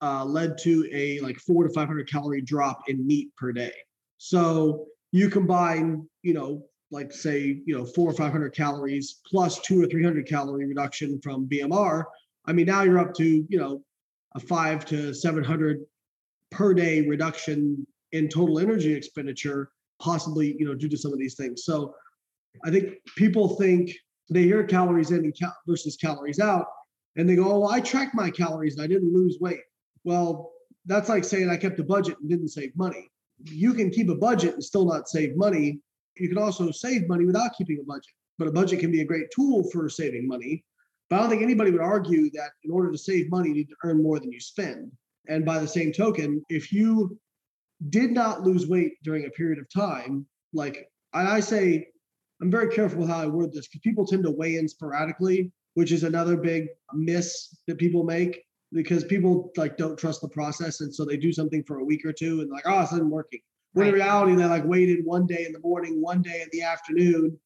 uh, 0.00 0.24
led 0.24 0.58
to 0.58 0.88
a 0.92 1.20
like 1.20 1.38
four 1.38 1.64
to 1.64 1.70
500 1.72 2.10
calorie 2.10 2.42
drop 2.42 2.82
in 2.88 3.06
NEAT 3.06 3.34
per 3.36 3.52
day. 3.52 3.72
So 4.18 4.86
you 5.12 5.28
combine, 5.28 6.08
you 6.22 6.34
know, 6.34 6.62
like 6.90 7.12
say, 7.12 7.60
you 7.66 7.76
know, 7.76 7.84
four 7.84 8.10
or 8.10 8.14
500 8.14 8.54
calories 8.54 9.20
plus 9.26 9.60
two 9.60 9.82
or 9.82 9.86
300 9.86 10.26
calorie 10.26 10.66
reduction 10.66 11.20
from 11.20 11.46
BMR, 11.46 12.04
I 12.46 12.52
mean, 12.52 12.66
now 12.66 12.82
you're 12.82 12.98
up 12.98 13.14
to, 13.14 13.46
you 13.48 13.58
know, 13.58 13.82
a 14.34 14.40
five 14.40 14.84
to 14.86 15.12
700 15.12 15.84
per 16.50 16.72
day 16.72 17.06
reduction 17.06 17.86
in 18.12 18.28
total 18.28 18.58
energy 18.58 18.94
expenditure, 18.94 19.70
possibly, 20.00 20.56
you 20.58 20.64
know, 20.64 20.74
due 20.74 20.88
to 20.88 20.96
some 20.96 21.12
of 21.12 21.18
these 21.18 21.34
things. 21.34 21.64
So 21.64 21.94
I 22.64 22.70
think 22.70 22.94
people 23.16 23.56
think 23.56 23.92
they 24.30 24.42
hear 24.42 24.64
calories 24.64 25.10
in 25.10 25.30
versus 25.66 25.96
calories 25.96 26.40
out, 26.40 26.66
and 27.16 27.28
they 27.28 27.36
go, 27.36 27.52
oh, 27.52 27.60
well, 27.60 27.70
I 27.70 27.80
tracked 27.80 28.14
my 28.14 28.30
calories 28.30 28.76
and 28.76 28.82
I 28.82 28.86
didn't 28.86 29.12
lose 29.12 29.38
weight. 29.40 29.60
Well, 30.04 30.52
that's 30.86 31.08
like 31.08 31.24
saying 31.24 31.50
I 31.50 31.56
kept 31.56 31.78
a 31.78 31.84
budget 31.84 32.16
and 32.20 32.30
didn't 32.30 32.48
save 32.48 32.74
money. 32.76 33.10
You 33.44 33.74
can 33.74 33.90
keep 33.90 34.08
a 34.08 34.14
budget 34.14 34.54
and 34.54 34.64
still 34.64 34.84
not 34.84 35.08
save 35.08 35.36
money. 35.36 35.80
You 36.18 36.28
can 36.28 36.38
also 36.38 36.70
save 36.70 37.08
money 37.08 37.24
without 37.24 37.52
keeping 37.56 37.78
a 37.80 37.84
budget, 37.84 38.12
but 38.38 38.48
a 38.48 38.52
budget 38.52 38.80
can 38.80 38.90
be 38.90 39.00
a 39.00 39.06
great 39.06 39.30
tool 39.34 39.68
for 39.70 39.88
saving 39.88 40.26
money. 40.26 40.64
But 41.08 41.16
I 41.16 41.20
don't 41.20 41.30
think 41.30 41.42
anybody 41.42 41.70
would 41.70 41.80
argue 41.80 42.30
that 42.32 42.50
in 42.64 42.70
order 42.70 42.90
to 42.90 42.98
save 42.98 43.30
money, 43.30 43.48
you 43.48 43.54
need 43.54 43.68
to 43.68 43.76
earn 43.84 44.02
more 44.02 44.20
than 44.20 44.30
you 44.30 44.40
spend. 44.40 44.92
And 45.28 45.44
by 45.44 45.58
the 45.58 45.68
same 45.68 45.92
token, 45.92 46.44
if 46.48 46.72
you 46.72 47.18
did 47.90 48.12
not 48.12 48.42
lose 48.42 48.66
weight 48.66 48.94
during 49.02 49.26
a 49.26 49.30
period 49.30 49.58
of 49.58 49.70
time, 49.70 50.26
like 50.52 50.90
I 51.12 51.40
say, 51.40 51.88
I'm 52.40 52.50
very 52.50 52.68
careful 52.68 53.00
with 53.00 53.08
how 53.08 53.20
I 53.20 53.26
word 53.26 53.52
this 53.52 53.66
because 53.66 53.80
people 53.80 54.06
tend 54.06 54.24
to 54.24 54.30
weigh 54.30 54.56
in 54.56 54.68
sporadically, 54.68 55.52
which 55.74 55.92
is 55.92 56.04
another 56.04 56.36
big 56.36 56.68
miss 56.92 57.56
that 57.66 57.78
people 57.78 58.04
make 58.04 58.44
because 58.72 59.04
people 59.04 59.50
like 59.56 59.76
don't 59.76 59.98
trust 59.98 60.20
the 60.20 60.28
process. 60.28 60.80
And 60.80 60.94
so 60.94 61.04
they 61.04 61.16
do 61.16 61.32
something 61.32 61.64
for 61.64 61.78
a 61.78 61.84
week 61.84 62.04
or 62.04 62.12
two 62.12 62.40
and 62.40 62.50
like, 62.50 62.64
oh, 62.66 62.82
it's 62.82 62.92
not 62.92 63.04
working. 63.04 63.40
When 63.72 63.86
right. 63.86 63.94
in 63.94 64.00
reality, 64.00 64.34
they 64.34 64.44
like 64.44 64.64
waited 64.64 65.04
one 65.04 65.26
day 65.26 65.44
in 65.46 65.52
the 65.52 65.60
morning, 65.60 66.00
one 66.00 66.22
day 66.22 66.42
in 66.42 66.48
the 66.52 66.62
afternoon, 66.62 67.38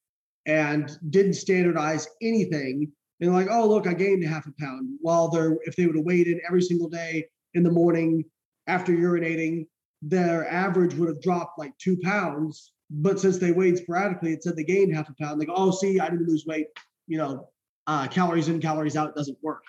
and 0.46 0.90
didn't 1.10 1.34
standardize 1.34 2.08
anything 2.20 2.92
and 3.22 3.32
like, 3.32 3.46
oh 3.50 3.68
look, 3.68 3.86
I 3.86 3.94
gained 3.94 4.24
a 4.24 4.28
half 4.28 4.46
a 4.46 4.52
pound. 4.58 4.98
While 5.00 5.28
they're 5.28 5.56
if 5.62 5.76
they 5.76 5.86
would 5.86 5.94
have 5.96 6.04
waited 6.04 6.40
every 6.46 6.60
single 6.60 6.88
day 6.88 7.26
in 7.54 7.62
the 7.62 7.70
morning 7.70 8.24
after 8.66 8.92
urinating, 8.92 9.68
their 10.02 10.50
average 10.50 10.94
would 10.94 11.08
have 11.08 11.22
dropped 11.22 11.58
like 11.58 11.76
two 11.78 11.96
pounds. 12.02 12.72
But 12.90 13.20
since 13.20 13.38
they 13.38 13.52
weighed 13.52 13.78
sporadically, 13.78 14.32
it 14.32 14.42
said 14.42 14.56
they 14.56 14.64
gained 14.64 14.94
half 14.94 15.08
a 15.08 15.14
pound. 15.14 15.40
They 15.40 15.46
go, 15.46 15.54
oh, 15.56 15.70
see, 15.70 16.00
I 16.00 16.10
didn't 16.10 16.28
lose 16.28 16.44
weight. 16.46 16.66
You 17.06 17.18
know, 17.18 17.48
uh, 17.86 18.08
calories 18.08 18.48
in, 18.48 18.60
calories 18.60 18.96
out 18.96 19.14
doesn't 19.14 19.38
work. 19.40 19.62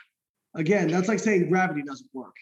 Again, 0.55 0.87
that's 0.87 1.07
like 1.07 1.19
saying 1.19 1.49
gravity 1.49 1.81
doesn't 1.81 2.09
work. 2.13 2.35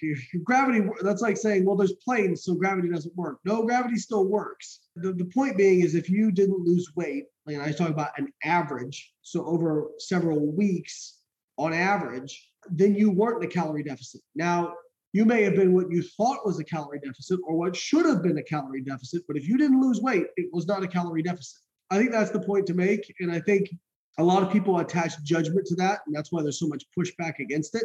gravity, 0.43 0.85
that's 1.01 1.21
like 1.21 1.37
saying, 1.37 1.65
well, 1.65 1.77
there's 1.77 1.93
planes, 1.93 2.43
so 2.43 2.53
gravity 2.53 2.89
doesn't 2.89 3.15
work. 3.15 3.39
No, 3.45 3.63
gravity 3.63 3.95
still 3.95 4.25
works. 4.25 4.81
The, 4.97 5.13
the 5.13 5.25
point 5.25 5.57
being 5.57 5.79
is 5.79 5.95
if 5.95 6.09
you 6.09 6.31
didn't 6.31 6.59
lose 6.59 6.91
weight, 6.95 7.25
and 7.47 7.61
I 7.61 7.67
was 7.67 7.77
talking 7.77 7.93
about 7.93 8.17
an 8.17 8.27
average, 8.43 9.13
so 9.21 9.45
over 9.45 9.87
several 9.97 10.45
weeks 10.51 11.19
on 11.57 11.73
average, 11.73 12.49
then 12.69 12.95
you 12.95 13.11
weren't 13.11 13.43
in 13.43 13.49
a 13.49 13.53
calorie 13.53 13.83
deficit. 13.83 14.21
Now, 14.35 14.73
you 15.13 15.25
may 15.25 15.43
have 15.43 15.55
been 15.55 15.73
what 15.73 15.89
you 15.89 16.03
thought 16.03 16.45
was 16.45 16.59
a 16.59 16.63
calorie 16.63 16.99
deficit 16.99 17.39
or 17.45 17.55
what 17.55 17.75
should 17.75 18.05
have 18.05 18.23
been 18.23 18.37
a 18.37 18.43
calorie 18.43 18.81
deficit, 18.81 19.23
but 19.27 19.37
if 19.37 19.47
you 19.47 19.57
didn't 19.57 19.81
lose 19.81 20.01
weight, 20.01 20.27
it 20.35 20.47
was 20.51 20.67
not 20.67 20.83
a 20.83 20.87
calorie 20.87 21.23
deficit. 21.23 21.59
I 21.89 21.97
think 21.97 22.11
that's 22.11 22.31
the 22.31 22.39
point 22.39 22.65
to 22.67 22.73
make. 22.73 23.13
And 23.19 23.31
I 23.31 23.39
think 23.41 23.69
a 24.17 24.23
lot 24.23 24.43
of 24.43 24.51
people 24.51 24.79
attach 24.79 25.21
judgment 25.23 25.67
to 25.67 25.75
that. 25.75 25.99
And 26.05 26.15
that's 26.15 26.31
why 26.31 26.41
there's 26.41 26.59
so 26.59 26.67
much 26.67 26.85
pushback 26.97 27.39
against 27.39 27.75
it. 27.75 27.83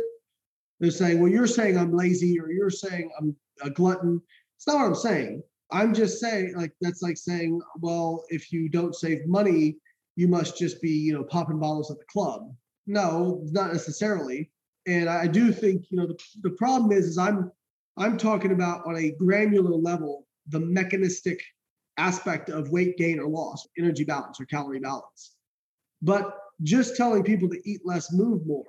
They're 0.80 0.90
saying, 0.90 1.20
well, 1.20 1.30
you're 1.30 1.46
saying 1.46 1.78
I'm 1.78 1.94
lazy 1.94 2.38
or 2.38 2.50
you're 2.50 2.70
saying 2.70 3.10
I'm 3.18 3.34
a 3.62 3.70
glutton. 3.70 4.20
It's 4.56 4.66
not 4.66 4.76
what 4.76 4.86
I'm 4.86 4.94
saying. 4.94 5.42
I'm 5.72 5.94
just 5.94 6.20
saying, 6.20 6.54
like, 6.56 6.72
that's 6.80 7.02
like 7.02 7.16
saying, 7.16 7.60
well, 7.80 8.24
if 8.28 8.52
you 8.52 8.68
don't 8.68 8.94
save 8.94 9.26
money, 9.26 9.78
you 10.14 10.28
must 10.28 10.56
just 10.56 10.80
be, 10.80 10.90
you 10.90 11.12
know, 11.12 11.24
popping 11.24 11.58
bottles 11.58 11.90
at 11.90 11.98
the 11.98 12.04
club. 12.10 12.54
No, 12.86 13.40
not 13.50 13.72
necessarily. 13.72 14.50
And 14.86 15.08
I 15.08 15.26
do 15.26 15.52
think, 15.52 15.86
you 15.90 15.96
know, 15.96 16.06
the, 16.06 16.18
the 16.42 16.50
problem 16.50 16.92
is, 16.92 17.06
is 17.06 17.18
I'm 17.18 17.50
I'm 17.98 18.18
talking 18.18 18.52
about 18.52 18.86
on 18.86 18.96
a 18.96 19.12
granular 19.12 19.74
level, 19.74 20.26
the 20.48 20.60
mechanistic 20.60 21.42
aspect 21.96 22.50
of 22.50 22.70
weight 22.70 22.98
gain 22.98 23.18
or 23.18 23.26
loss, 23.26 23.66
energy 23.78 24.04
balance 24.04 24.38
or 24.38 24.44
calorie 24.44 24.80
balance. 24.80 25.36
But 26.02 26.38
just 26.62 26.96
telling 26.96 27.22
people 27.24 27.48
to 27.48 27.60
eat 27.68 27.80
less, 27.84 28.12
move 28.12 28.46
more 28.46 28.64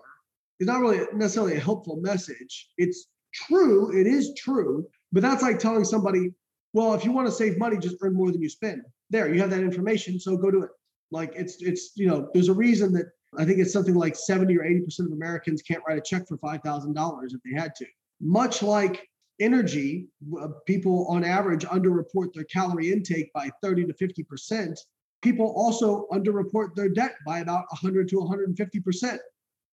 is 0.60 0.68
not 0.68 0.82
really 0.82 1.06
necessarily 1.14 1.56
a 1.56 1.60
helpful 1.60 1.98
message. 1.98 2.70
It's 2.78 3.08
true, 3.34 3.98
it 4.00 4.08
is 4.08 4.34
true, 4.38 4.88
but 5.12 5.22
that's 5.22 5.44
like 5.44 5.60
telling 5.60 5.84
somebody 5.84 6.32
well, 6.74 6.94
if 6.94 7.04
you 7.04 7.12
want 7.12 7.28
to 7.28 7.32
save 7.32 7.58
money, 7.58 7.78
just 7.78 7.96
earn 8.02 8.14
more 8.14 8.32
than 8.32 8.42
you 8.42 8.50
spend. 8.50 8.84
There, 9.10 9.34
you 9.34 9.40
have 9.42 9.50
that 9.50 9.62
information, 9.62 10.20
so 10.20 10.38
go 10.38 10.52
do 10.52 10.64
it. 10.64 10.70
Like 11.12 11.34
it's 11.36 11.62
it's 11.62 11.94
you 11.96 12.08
know, 12.08 12.30
there's 12.34 12.50
a 12.50 12.54
reason 12.54 12.92
that 12.94 13.08
I 13.38 13.46
think 13.46 13.60
it's 13.60 13.74
something 13.74 13.96
like 13.96 14.16
70 14.16 14.56
or 14.58 14.64
80% 14.64 15.00
of 15.08 15.12
Americans 15.12 15.62
can't 15.62 15.82
write 15.88 15.98
a 15.98 16.02
check 16.02 16.28
for 16.28 16.38
$5,000 16.38 17.24
if 17.26 17.42
they 17.44 17.60
had 17.60 17.74
to. 17.76 17.86
Much 18.22 18.62
like 18.62 19.08
energy, 19.40 20.08
uh, 20.40 20.50
people 20.66 21.06
on 21.08 21.24
average 21.24 21.66
underreport 21.66 22.34
their 22.34 22.46
calorie 22.46 22.92
intake 22.92 23.32
by 23.34 23.50
30 23.62 23.86
to 23.86 23.94
50%. 23.94 24.78
People 25.22 25.54
also 25.58 26.08
underreport 26.12 26.76
their 26.76 26.90
debt 26.90 27.16
by 27.26 27.40
about 27.40 27.66
100 27.70 28.08
to 28.10 28.18
150%. 28.18 29.18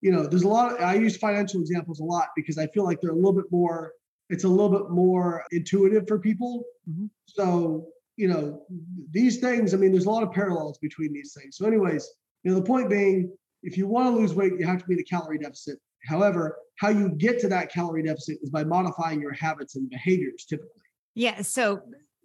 You 0.04 0.12
know, 0.12 0.26
there's 0.26 0.42
a 0.42 0.48
lot 0.48 0.74
of, 0.74 0.80
I 0.82 0.96
use 0.96 1.16
financial 1.16 1.62
examples 1.62 2.00
a 2.00 2.04
lot 2.04 2.28
because 2.36 2.58
I 2.58 2.66
feel 2.66 2.84
like 2.84 3.00
they're 3.00 3.12
a 3.12 3.16
little 3.16 3.32
bit 3.32 3.50
more, 3.50 3.92
it's 4.28 4.44
a 4.44 4.48
little 4.48 4.68
bit 4.68 4.90
more 4.90 5.42
intuitive 5.50 6.06
for 6.06 6.18
people. 6.18 6.62
Mm-hmm. 6.88 7.06
So, 7.24 7.86
you 8.16 8.28
know, 8.28 8.66
these 9.10 9.38
things, 9.38 9.72
I 9.72 9.78
mean, 9.78 9.92
there's 9.92 10.04
a 10.04 10.10
lot 10.10 10.22
of 10.22 10.30
parallels 10.30 10.76
between 10.76 11.14
these 11.14 11.32
things. 11.32 11.56
So, 11.56 11.64
anyways, 11.64 12.06
you 12.42 12.50
know, 12.50 12.58
the 12.58 12.66
point 12.66 12.90
being, 12.90 13.32
if 13.62 13.78
you 13.78 13.86
want 13.86 14.14
to 14.14 14.20
lose 14.20 14.34
weight, 14.34 14.52
you 14.58 14.66
have 14.66 14.78
to 14.78 14.86
be 14.86 14.92
in 14.92 15.00
a 15.00 15.04
calorie 15.04 15.38
deficit. 15.38 15.78
However, 16.06 16.58
how 16.76 16.90
you 16.90 17.08
get 17.08 17.40
to 17.40 17.48
that 17.48 17.72
calorie 17.72 18.02
deficit 18.02 18.40
is 18.42 18.50
by 18.50 18.62
modifying 18.62 19.22
your 19.22 19.32
habits 19.32 19.76
and 19.76 19.88
behaviors 19.88 20.44
typically. 20.44 20.82
Yeah. 21.14 21.40
So 21.40 21.80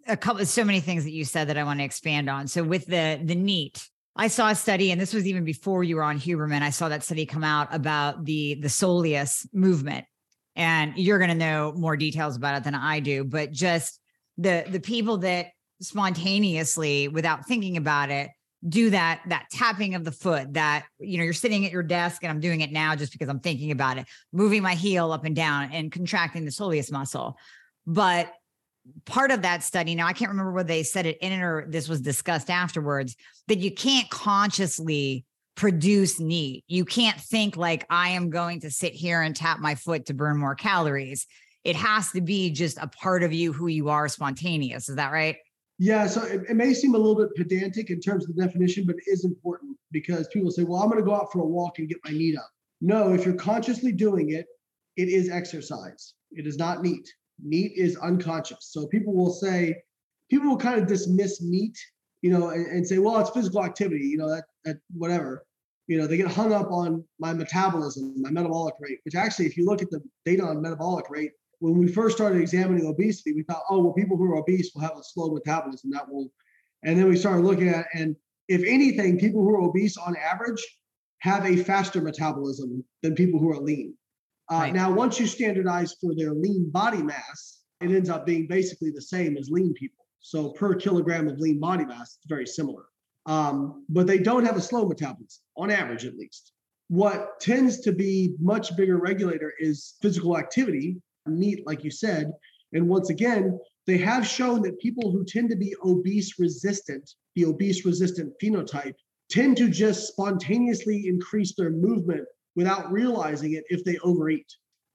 a 0.06 0.18
couple 0.18 0.44
so 0.44 0.64
many 0.64 0.80
things 0.80 1.04
that 1.04 1.12
you 1.12 1.24
said 1.24 1.48
that 1.48 1.56
I 1.56 1.64
want 1.64 1.80
to 1.80 1.84
expand 1.84 2.28
on. 2.28 2.46
So 2.46 2.62
with 2.62 2.84
the 2.84 3.20
the 3.24 3.34
NEAT, 3.34 3.88
I 4.16 4.28
saw 4.28 4.50
a 4.50 4.54
study, 4.54 4.90
and 4.90 5.00
this 5.00 5.14
was 5.14 5.26
even 5.26 5.44
before 5.44 5.84
you 5.84 5.96
were 5.96 6.02
on 6.02 6.18
Huberman. 6.18 6.62
I 6.62 6.70
saw 6.70 6.88
that 6.88 7.04
study 7.04 7.26
come 7.26 7.44
out 7.44 7.68
about 7.74 8.24
the 8.24 8.54
the 8.60 8.68
soleus 8.68 9.46
movement, 9.52 10.04
and 10.56 10.94
you're 10.96 11.18
going 11.18 11.30
to 11.30 11.36
know 11.36 11.72
more 11.76 11.96
details 11.96 12.36
about 12.36 12.56
it 12.56 12.64
than 12.64 12.74
I 12.74 13.00
do. 13.00 13.24
But 13.24 13.52
just 13.52 14.00
the 14.36 14.64
the 14.68 14.80
people 14.80 15.18
that 15.18 15.48
spontaneously, 15.80 17.08
without 17.08 17.46
thinking 17.46 17.76
about 17.76 18.10
it, 18.10 18.30
do 18.68 18.90
that 18.90 19.22
that 19.28 19.46
tapping 19.52 19.94
of 19.94 20.04
the 20.04 20.12
foot. 20.12 20.54
That 20.54 20.86
you 20.98 21.18
know, 21.18 21.24
you're 21.24 21.32
sitting 21.32 21.64
at 21.64 21.72
your 21.72 21.84
desk, 21.84 22.22
and 22.22 22.30
I'm 22.30 22.40
doing 22.40 22.62
it 22.62 22.72
now 22.72 22.96
just 22.96 23.12
because 23.12 23.28
I'm 23.28 23.40
thinking 23.40 23.70
about 23.70 23.96
it, 23.96 24.06
moving 24.32 24.62
my 24.62 24.74
heel 24.74 25.12
up 25.12 25.24
and 25.24 25.36
down 25.36 25.70
and 25.72 25.90
contracting 25.92 26.44
the 26.44 26.50
soleus 26.50 26.90
muscle. 26.90 27.38
But 27.86 28.32
part 29.04 29.30
of 29.30 29.42
that 29.42 29.62
study 29.62 29.94
now 29.94 30.06
i 30.06 30.12
can't 30.12 30.30
remember 30.30 30.52
whether 30.52 30.68
they 30.68 30.82
said 30.82 31.06
it 31.06 31.18
in 31.18 31.32
it 31.32 31.42
or 31.42 31.66
this 31.68 31.88
was 31.88 32.00
discussed 32.00 32.48
afterwards 32.50 33.14
that 33.46 33.58
you 33.58 33.70
can't 33.70 34.08
consciously 34.10 35.24
produce 35.60 36.18
NEAT. 36.18 36.64
You 36.68 36.86
can't 36.86 37.20
think 37.20 37.54
like 37.54 37.84
i 37.90 38.08
am 38.08 38.30
going 38.30 38.60
to 38.60 38.70
sit 38.70 38.94
here 38.94 39.20
and 39.20 39.36
tap 39.36 39.60
my 39.60 39.74
foot 39.74 40.06
to 40.06 40.14
burn 40.14 40.38
more 40.38 40.54
calories. 40.54 41.26
It 41.64 41.76
has 41.76 42.10
to 42.12 42.22
be 42.22 42.50
just 42.50 42.78
a 42.78 42.86
part 42.86 43.22
of 43.22 43.34
you 43.34 43.52
who 43.52 43.66
you 43.66 43.90
are 43.90 44.08
spontaneous. 44.08 44.88
Is 44.88 44.96
that 44.96 45.12
right? 45.12 45.36
Yeah 45.78 46.06
so 46.06 46.22
it, 46.22 46.42
it 46.48 46.56
may 46.56 46.72
seem 46.72 46.94
a 46.94 46.98
little 46.98 47.14
bit 47.14 47.34
pedantic 47.36 47.90
in 47.90 48.00
terms 48.00 48.26
of 48.26 48.34
the 48.34 48.42
definition 48.42 48.86
but 48.86 48.96
it 48.96 49.04
is 49.06 49.26
important 49.26 49.76
because 49.92 50.28
people 50.28 50.50
say 50.50 50.62
well 50.62 50.82
i'm 50.82 50.88
going 50.88 51.02
to 51.02 51.04
go 51.04 51.14
out 51.14 51.30
for 51.32 51.40
a 51.40 51.46
walk 51.46 51.78
and 51.78 51.88
get 51.88 51.98
my 52.06 52.10
NEAT 52.10 52.38
up. 52.38 52.50
No 52.80 53.12
if 53.12 53.26
you're 53.26 53.34
consciously 53.34 53.92
doing 53.92 54.30
it 54.30 54.46
it 54.96 55.08
is 55.08 55.28
exercise. 55.28 56.14
It 56.32 56.46
is 56.46 56.56
not 56.56 56.82
NEAT 56.82 57.06
NEAT 57.42 57.72
is 57.76 57.96
unconscious. 57.96 58.68
So 58.70 58.86
people 58.86 59.14
will 59.14 59.32
say, 59.32 59.76
people 60.30 60.48
will 60.48 60.56
kind 60.56 60.80
of 60.80 60.86
dismiss 60.86 61.42
NEAT, 61.42 61.78
you 62.22 62.30
know, 62.30 62.50
and, 62.50 62.66
and 62.66 62.86
say, 62.86 62.98
well, 62.98 63.18
it's 63.20 63.30
physical 63.30 63.64
activity, 63.64 64.06
you 64.06 64.18
know, 64.18 64.28
that, 64.28 64.44
that 64.64 64.76
whatever. 64.92 65.44
You 65.86 65.98
know, 65.98 66.06
they 66.06 66.16
get 66.16 66.30
hung 66.30 66.52
up 66.52 66.70
on 66.70 67.04
my 67.18 67.32
metabolism, 67.32 68.14
my 68.22 68.30
metabolic 68.30 68.74
rate, 68.78 68.98
which 69.04 69.16
actually, 69.16 69.46
if 69.46 69.56
you 69.56 69.66
look 69.66 69.82
at 69.82 69.90
the 69.90 70.00
data 70.24 70.44
on 70.44 70.62
metabolic 70.62 71.10
rate, 71.10 71.32
when 71.58 71.76
we 71.76 71.88
first 71.88 72.16
started 72.16 72.40
examining 72.40 72.86
obesity, 72.86 73.32
we 73.32 73.42
thought, 73.42 73.62
oh, 73.68 73.80
well, 73.80 73.92
people 73.92 74.16
who 74.16 74.30
are 74.32 74.36
obese 74.36 74.70
will 74.74 74.82
have 74.82 74.96
a 74.96 75.02
slow 75.02 75.30
metabolism. 75.32 75.90
That 75.90 76.08
will, 76.08 76.30
and 76.84 76.98
then 76.98 77.08
we 77.08 77.16
started 77.16 77.44
looking 77.44 77.68
at, 77.68 77.86
and 77.92 78.16
if 78.48 78.62
anything, 78.64 79.18
people 79.18 79.42
who 79.42 79.54
are 79.54 79.62
obese 79.62 79.96
on 79.96 80.16
average 80.16 80.64
have 81.18 81.44
a 81.44 81.56
faster 81.56 82.00
metabolism 82.00 82.82
than 83.02 83.14
people 83.14 83.38
who 83.38 83.50
are 83.50 83.60
lean. 83.60 83.94
Uh, 84.50 84.56
right. 84.56 84.74
Now, 84.74 84.90
once 84.90 85.20
you 85.20 85.26
standardize 85.26 85.94
for 86.00 86.14
their 86.14 86.32
lean 86.32 86.70
body 86.70 87.02
mass, 87.02 87.60
it 87.80 87.90
ends 87.90 88.10
up 88.10 88.26
being 88.26 88.46
basically 88.46 88.90
the 88.90 89.02
same 89.02 89.36
as 89.36 89.48
lean 89.48 89.72
people. 89.74 90.04
So 90.20 90.50
per 90.50 90.74
kilogram 90.74 91.28
of 91.28 91.38
lean 91.38 91.60
body 91.60 91.84
mass, 91.84 92.18
it's 92.18 92.28
very 92.28 92.46
similar. 92.46 92.84
Um, 93.26 93.84
but 93.88 94.06
they 94.06 94.18
don't 94.18 94.44
have 94.44 94.56
a 94.56 94.60
slow 94.60 94.86
metabolism, 94.86 95.42
on 95.56 95.70
average 95.70 96.04
at 96.04 96.16
least. 96.16 96.52
What 96.88 97.38
tends 97.40 97.80
to 97.82 97.92
be 97.92 98.34
much 98.40 98.76
bigger 98.76 98.98
regulator 98.98 99.52
is 99.60 99.94
physical 100.02 100.36
activity, 100.36 100.96
NEAT, 101.26 101.66
like 101.66 101.84
you 101.84 101.90
said. 101.90 102.32
And 102.72 102.88
once 102.88 103.10
again, 103.10 103.58
they 103.86 103.98
have 103.98 104.26
shown 104.26 104.62
that 104.62 104.80
people 104.80 105.12
who 105.12 105.24
tend 105.24 105.50
to 105.50 105.56
be 105.56 105.74
obese 105.84 106.38
resistant, 106.38 107.08
the 107.36 107.44
obese 107.44 107.84
resistant 107.84 108.32
phenotype, 108.42 108.94
tend 109.30 109.56
to 109.58 109.68
just 109.68 110.08
spontaneously 110.08 111.06
increase 111.06 111.54
their 111.54 111.70
movement 111.70 112.26
without 112.60 112.92
realizing 112.92 113.54
it 113.54 113.64
if 113.70 113.82
they 113.84 113.96
overeat. 114.04 114.46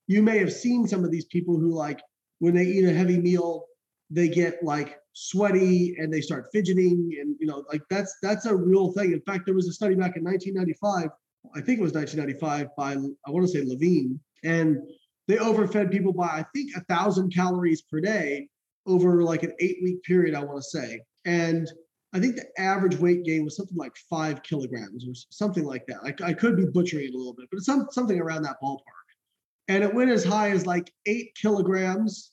You 0.05 0.21
may 0.21 0.37
have 0.37 0.53
seen 0.53 0.87
some 0.87 1.03
of 1.03 1.09
these 1.09 1.25
people 1.25 1.57
who, 1.59 1.73
like, 1.73 1.99
when 2.37 2.53
they 2.53 2.65
eat 2.65 2.85
a 2.85 2.93
heavy 2.93 3.17
meal, 3.17 3.65
they 4.11 4.29
get 4.29 4.63
like 4.63 4.99
sweaty 5.13 5.95
and 5.97 6.13
they 6.13 6.21
start 6.21 6.45
fidgeting 6.53 7.09
and 7.19 7.35
you 7.39 7.47
know 7.47 7.63
like 7.71 7.81
that's 7.89 8.15
that's 8.21 8.45
a 8.45 8.55
real 8.55 8.91
thing 8.91 9.13
in 9.13 9.21
fact 9.21 9.45
there 9.45 9.55
was 9.55 9.67
a 9.67 9.73
study 9.73 9.95
back 9.95 10.15
in 10.15 10.23
1995 10.23 11.09
i 11.55 11.61
think 11.61 11.79
it 11.79 11.81
was 11.81 11.93
1995 11.93 12.67
by 12.77 12.91
i 13.25 13.31
want 13.31 13.43
to 13.43 13.51
say 13.51 13.63
levine 13.65 14.19
and 14.43 14.77
they 15.27 15.37
overfed 15.37 15.89
people 15.89 16.13
by 16.13 16.27
i 16.27 16.45
think 16.53 16.69
a 16.75 16.83
thousand 16.93 17.33
calories 17.33 17.81
per 17.81 18.01
day 18.01 18.47
over 18.85 19.23
like 19.23 19.43
an 19.43 19.53
eight 19.61 19.77
week 19.81 20.03
period 20.03 20.35
i 20.35 20.43
want 20.43 20.57
to 20.57 20.69
say 20.69 20.99
and 21.23 21.71
I 22.15 22.19
think 22.19 22.37
the 22.37 22.47
average 22.57 22.95
weight 22.95 23.25
gain 23.25 23.43
was 23.43 23.57
something 23.57 23.75
like 23.75 23.93
five 24.09 24.41
kilograms 24.41 25.05
or 25.05 25.11
something 25.31 25.65
like 25.65 25.85
that. 25.87 25.97
I, 26.01 26.29
I 26.29 26.33
could 26.33 26.55
be 26.55 26.63
butchering 26.63 27.07
it 27.07 27.13
a 27.13 27.17
little 27.17 27.33
bit, 27.33 27.49
but 27.51 27.57
it's 27.57 27.65
some, 27.65 27.89
something 27.91 28.17
around 28.21 28.43
that 28.43 28.55
ballpark. 28.63 28.79
And 29.67 29.83
it 29.83 29.93
went 29.93 30.11
as 30.11 30.23
high 30.23 30.51
as 30.51 30.65
like 30.65 30.93
eight 31.07 31.31
kilograms. 31.35 32.31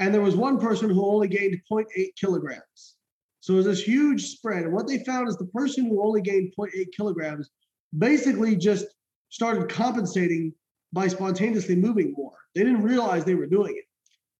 And 0.00 0.12
there 0.12 0.20
was 0.20 0.36
one 0.36 0.60
person 0.60 0.90
who 0.90 1.06
only 1.06 1.28
gained 1.28 1.58
0.8 1.72 1.86
kilograms. 2.20 2.96
So 3.40 3.54
it 3.54 3.56
was 3.56 3.64
this 3.64 3.82
huge 3.82 4.22
spread. 4.26 4.64
And 4.64 4.74
what 4.74 4.86
they 4.86 5.02
found 5.04 5.28
is 5.28 5.38
the 5.38 5.46
person 5.46 5.86
who 5.86 6.04
only 6.04 6.20
gained 6.20 6.52
0.8 6.58 6.88
kilograms 6.94 7.48
basically 7.96 8.54
just 8.54 8.84
started 9.30 9.70
compensating 9.70 10.52
by 10.92 11.08
spontaneously 11.08 11.76
moving 11.76 12.12
more. 12.14 12.36
They 12.54 12.64
didn't 12.64 12.82
realize 12.82 13.24
they 13.24 13.34
were 13.34 13.46
doing 13.46 13.76
it 13.78 13.85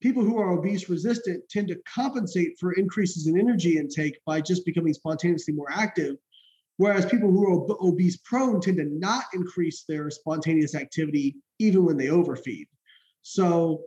people 0.06 0.22
who 0.22 0.38
are 0.38 0.52
obese 0.52 0.88
resistant 0.88 1.42
tend 1.50 1.66
to 1.66 1.76
compensate 1.92 2.56
for 2.60 2.74
increases 2.74 3.26
in 3.26 3.40
energy 3.40 3.76
intake 3.76 4.16
by 4.24 4.40
just 4.40 4.64
becoming 4.64 4.94
spontaneously 4.94 5.52
more 5.52 5.70
active. 5.72 6.14
Whereas 6.76 7.06
people 7.06 7.28
who 7.28 7.44
are 7.44 7.62
ob- 7.64 7.78
obese 7.82 8.18
prone 8.18 8.60
tend 8.60 8.76
to 8.76 8.84
not 8.84 9.24
increase 9.34 9.82
their 9.88 10.08
spontaneous 10.10 10.76
activity 10.76 11.34
even 11.58 11.84
when 11.84 11.96
they 11.96 12.08
overfeed. 12.08 12.68
So, 13.22 13.82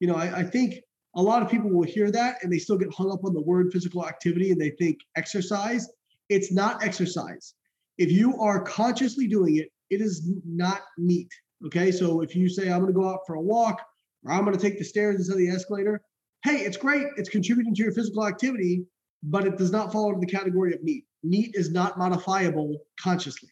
you 0.00 0.08
know, 0.08 0.14
I, 0.14 0.38
I 0.38 0.42
think 0.42 0.80
a 1.16 1.22
lot 1.22 1.42
of 1.42 1.50
people 1.50 1.68
will 1.68 1.86
hear 1.86 2.10
that 2.12 2.42
and 2.42 2.50
they 2.50 2.58
still 2.58 2.78
get 2.78 2.94
hung 2.94 3.12
up 3.12 3.24
on 3.24 3.34
the 3.34 3.42
word 3.42 3.70
physical 3.70 4.06
activity 4.06 4.52
and 4.52 4.58
they 4.58 4.70
think 4.70 4.98
exercise. 5.16 5.86
It's 6.30 6.50
not 6.50 6.82
exercise. 6.82 7.52
If 7.98 8.10
you 8.10 8.40
are 8.40 8.62
consciously 8.62 9.26
doing 9.26 9.56
it, 9.58 9.68
it 9.90 10.00
is 10.00 10.30
not 10.46 10.80
NEAT 10.96 11.30
Okay. 11.66 11.90
So 11.90 12.20
if 12.20 12.36
you 12.36 12.48
say, 12.48 12.70
I'm 12.70 12.80
going 12.80 12.92
to 12.92 12.98
go 12.98 13.08
out 13.08 13.20
for 13.26 13.34
a 13.34 13.40
walk, 13.40 13.84
or 14.28 14.34
I'm 14.34 14.44
going 14.44 14.56
to 14.56 14.62
take 14.62 14.78
the 14.78 14.84
stairs 14.84 15.16
instead 15.16 15.32
of 15.32 15.38
the 15.38 15.48
escalator. 15.48 16.02
Hey, 16.44 16.58
it's 16.58 16.76
great. 16.76 17.06
It's 17.16 17.28
contributing 17.28 17.74
to 17.74 17.82
your 17.82 17.92
physical 17.92 18.26
activity, 18.26 18.84
but 19.22 19.46
it 19.46 19.56
does 19.56 19.72
not 19.72 19.92
fall 19.92 20.08
into 20.08 20.20
the 20.20 20.30
category 20.30 20.74
of 20.74 20.82
NEAT. 20.82 21.04
NEAT 21.24 21.52
is 21.54 21.70
not 21.70 21.98
modifiable 21.98 22.76
consciously. 23.00 23.48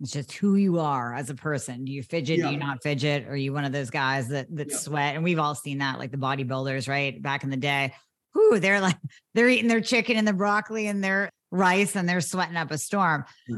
It's 0.00 0.12
just 0.12 0.32
who 0.32 0.56
you 0.56 0.78
are 0.78 1.14
as 1.14 1.30
a 1.30 1.34
person. 1.34 1.84
Do 1.84 1.92
you 1.92 2.02
fidget? 2.02 2.38
Yeah. 2.38 2.48
Do 2.48 2.52
you 2.52 2.58
not 2.58 2.82
fidget? 2.82 3.26
Are 3.26 3.36
you 3.36 3.52
one 3.52 3.64
of 3.64 3.72
those 3.72 3.90
guys 3.90 4.28
that 4.28 4.54
that 4.54 4.70
yeah. 4.70 4.76
sweat? 4.76 5.14
And 5.14 5.24
we've 5.24 5.38
all 5.38 5.54
seen 5.54 5.78
that, 5.78 5.98
like 5.98 6.12
the 6.12 6.18
bodybuilders, 6.18 6.88
right? 6.88 7.20
Back 7.20 7.42
in 7.42 7.50
the 7.50 7.56
day. 7.56 7.94
Whoo, 8.34 8.60
they're 8.60 8.80
like 8.80 8.96
they're 9.34 9.48
eating 9.48 9.68
their 9.68 9.80
chicken 9.80 10.16
and 10.16 10.26
their 10.26 10.34
broccoli 10.34 10.86
and 10.86 11.02
their 11.02 11.30
rice 11.50 11.96
and 11.96 12.08
they're 12.08 12.20
sweating 12.20 12.56
up 12.56 12.70
a 12.70 12.78
storm. 12.78 13.24
Hmm. 13.48 13.56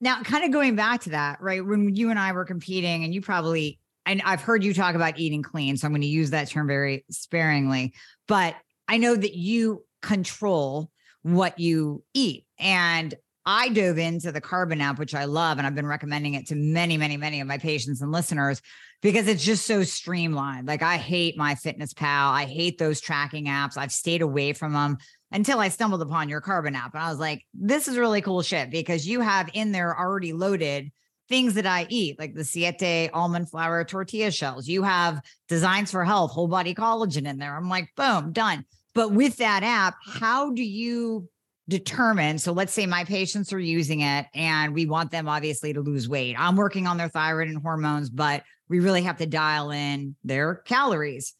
Now, 0.00 0.22
kind 0.22 0.44
of 0.44 0.52
going 0.52 0.76
back 0.76 1.02
to 1.02 1.10
that, 1.10 1.40
right? 1.40 1.64
When 1.64 1.94
you 1.94 2.10
and 2.10 2.18
I 2.18 2.32
were 2.32 2.44
competing, 2.44 3.02
and 3.04 3.12
you 3.12 3.20
probably 3.20 3.80
and 4.08 4.22
I've 4.24 4.40
heard 4.40 4.64
you 4.64 4.72
talk 4.72 4.94
about 4.94 5.18
eating 5.18 5.42
clean, 5.42 5.76
so 5.76 5.86
I'm 5.86 5.92
going 5.92 6.00
to 6.00 6.08
use 6.08 6.30
that 6.30 6.48
term 6.48 6.66
very 6.66 7.04
sparingly. 7.10 7.94
But 8.26 8.56
I 8.88 8.96
know 8.96 9.14
that 9.14 9.36
you 9.36 9.84
control 10.00 10.90
what 11.22 11.58
you 11.58 12.02
eat. 12.14 12.46
And 12.58 13.14
I 13.44 13.68
dove 13.68 13.98
into 13.98 14.32
the 14.32 14.40
Carbon 14.40 14.80
app, 14.80 14.98
which 14.98 15.14
I 15.14 15.24
love, 15.24 15.58
and 15.58 15.66
I've 15.66 15.74
been 15.74 15.86
recommending 15.86 16.34
it 16.34 16.48
to 16.48 16.54
many, 16.54 16.96
many, 16.96 17.16
many 17.16 17.40
of 17.40 17.46
my 17.46 17.58
patients 17.58 18.00
and 18.00 18.10
listeners 18.10 18.60
because 19.00 19.28
it's 19.28 19.44
just 19.44 19.66
so 19.66 19.84
streamlined. 19.84 20.66
Like 20.66 20.82
I 20.82 20.96
hate 20.96 21.38
MyFitnessPal. 21.38 22.32
I 22.32 22.44
hate 22.44 22.78
those 22.78 23.00
tracking 23.00 23.46
apps. 23.46 23.76
I've 23.76 23.92
stayed 23.92 24.22
away 24.22 24.52
from 24.52 24.72
them 24.72 24.98
until 25.32 25.60
I 25.60 25.68
stumbled 25.68 26.02
upon 26.02 26.28
your 26.28 26.40
Carbon 26.40 26.74
app. 26.74 26.94
And 26.94 27.02
I 27.02 27.10
was 27.10 27.18
like, 27.18 27.44
this 27.54 27.88
is 27.88 27.96
really 27.96 28.22
cool 28.22 28.42
shit 28.42 28.70
because 28.70 29.06
you 29.06 29.20
have 29.20 29.50
in 29.54 29.72
there 29.72 29.98
already 29.98 30.32
loaded 30.32 30.90
things 31.28 31.54
that 31.54 31.66
I 31.66 31.86
eat, 31.88 32.18
like 32.18 32.34
the 32.34 32.44
Siete 32.44 33.10
almond 33.12 33.50
flour 33.50 33.84
tortilla 33.84 34.30
shells. 34.30 34.66
You 34.66 34.82
have 34.82 35.20
designs 35.48 35.90
for 35.90 36.04
health, 36.04 36.32
whole 36.32 36.48
body 36.48 36.74
collagen 36.74 37.26
in 37.26 37.38
there. 37.38 37.56
I'm 37.56 37.68
like, 37.68 37.90
boom, 37.96 38.32
done. 38.32 38.64
But 38.94 39.12
with 39.12 39.36
that 39.36 39.62
app, 39.62 39.96
how 40.04 40.52
do 40.52 40.62
you 40.62 41.28
determine? 41.68 42.38
So 42.38 42.52
let's 42.52 42.72
say 42.72 42.86
my 42.86 43.04
patients 43.04 43.52
are 43.52 43.58
using 43.58 44.00
it 44.00 44.26
and 44.34 44.74
we 44.74 44.86
want 44.86 45.10
them 45.10 45.28
obviously 45.28 45.72
to 45.74 45.80
lose 45.80 46.08
weight. 46.08 46.34
I'm 46.38 46.56
working 46.56 46.86
on 46.86 46.96
their 46.96 47.08
thyroid 47.08 47.48
and 47.48 47.60
hormones, 47.60 48.08
but 48.08 48.42
we 48.68 48.80
really 48.80 49.02
have 49.02 49.18
to 49.18 49.26
dial 49.26 49.70
in 49.70 50.16
their 50.24 50.56
calories. 50.56 51.34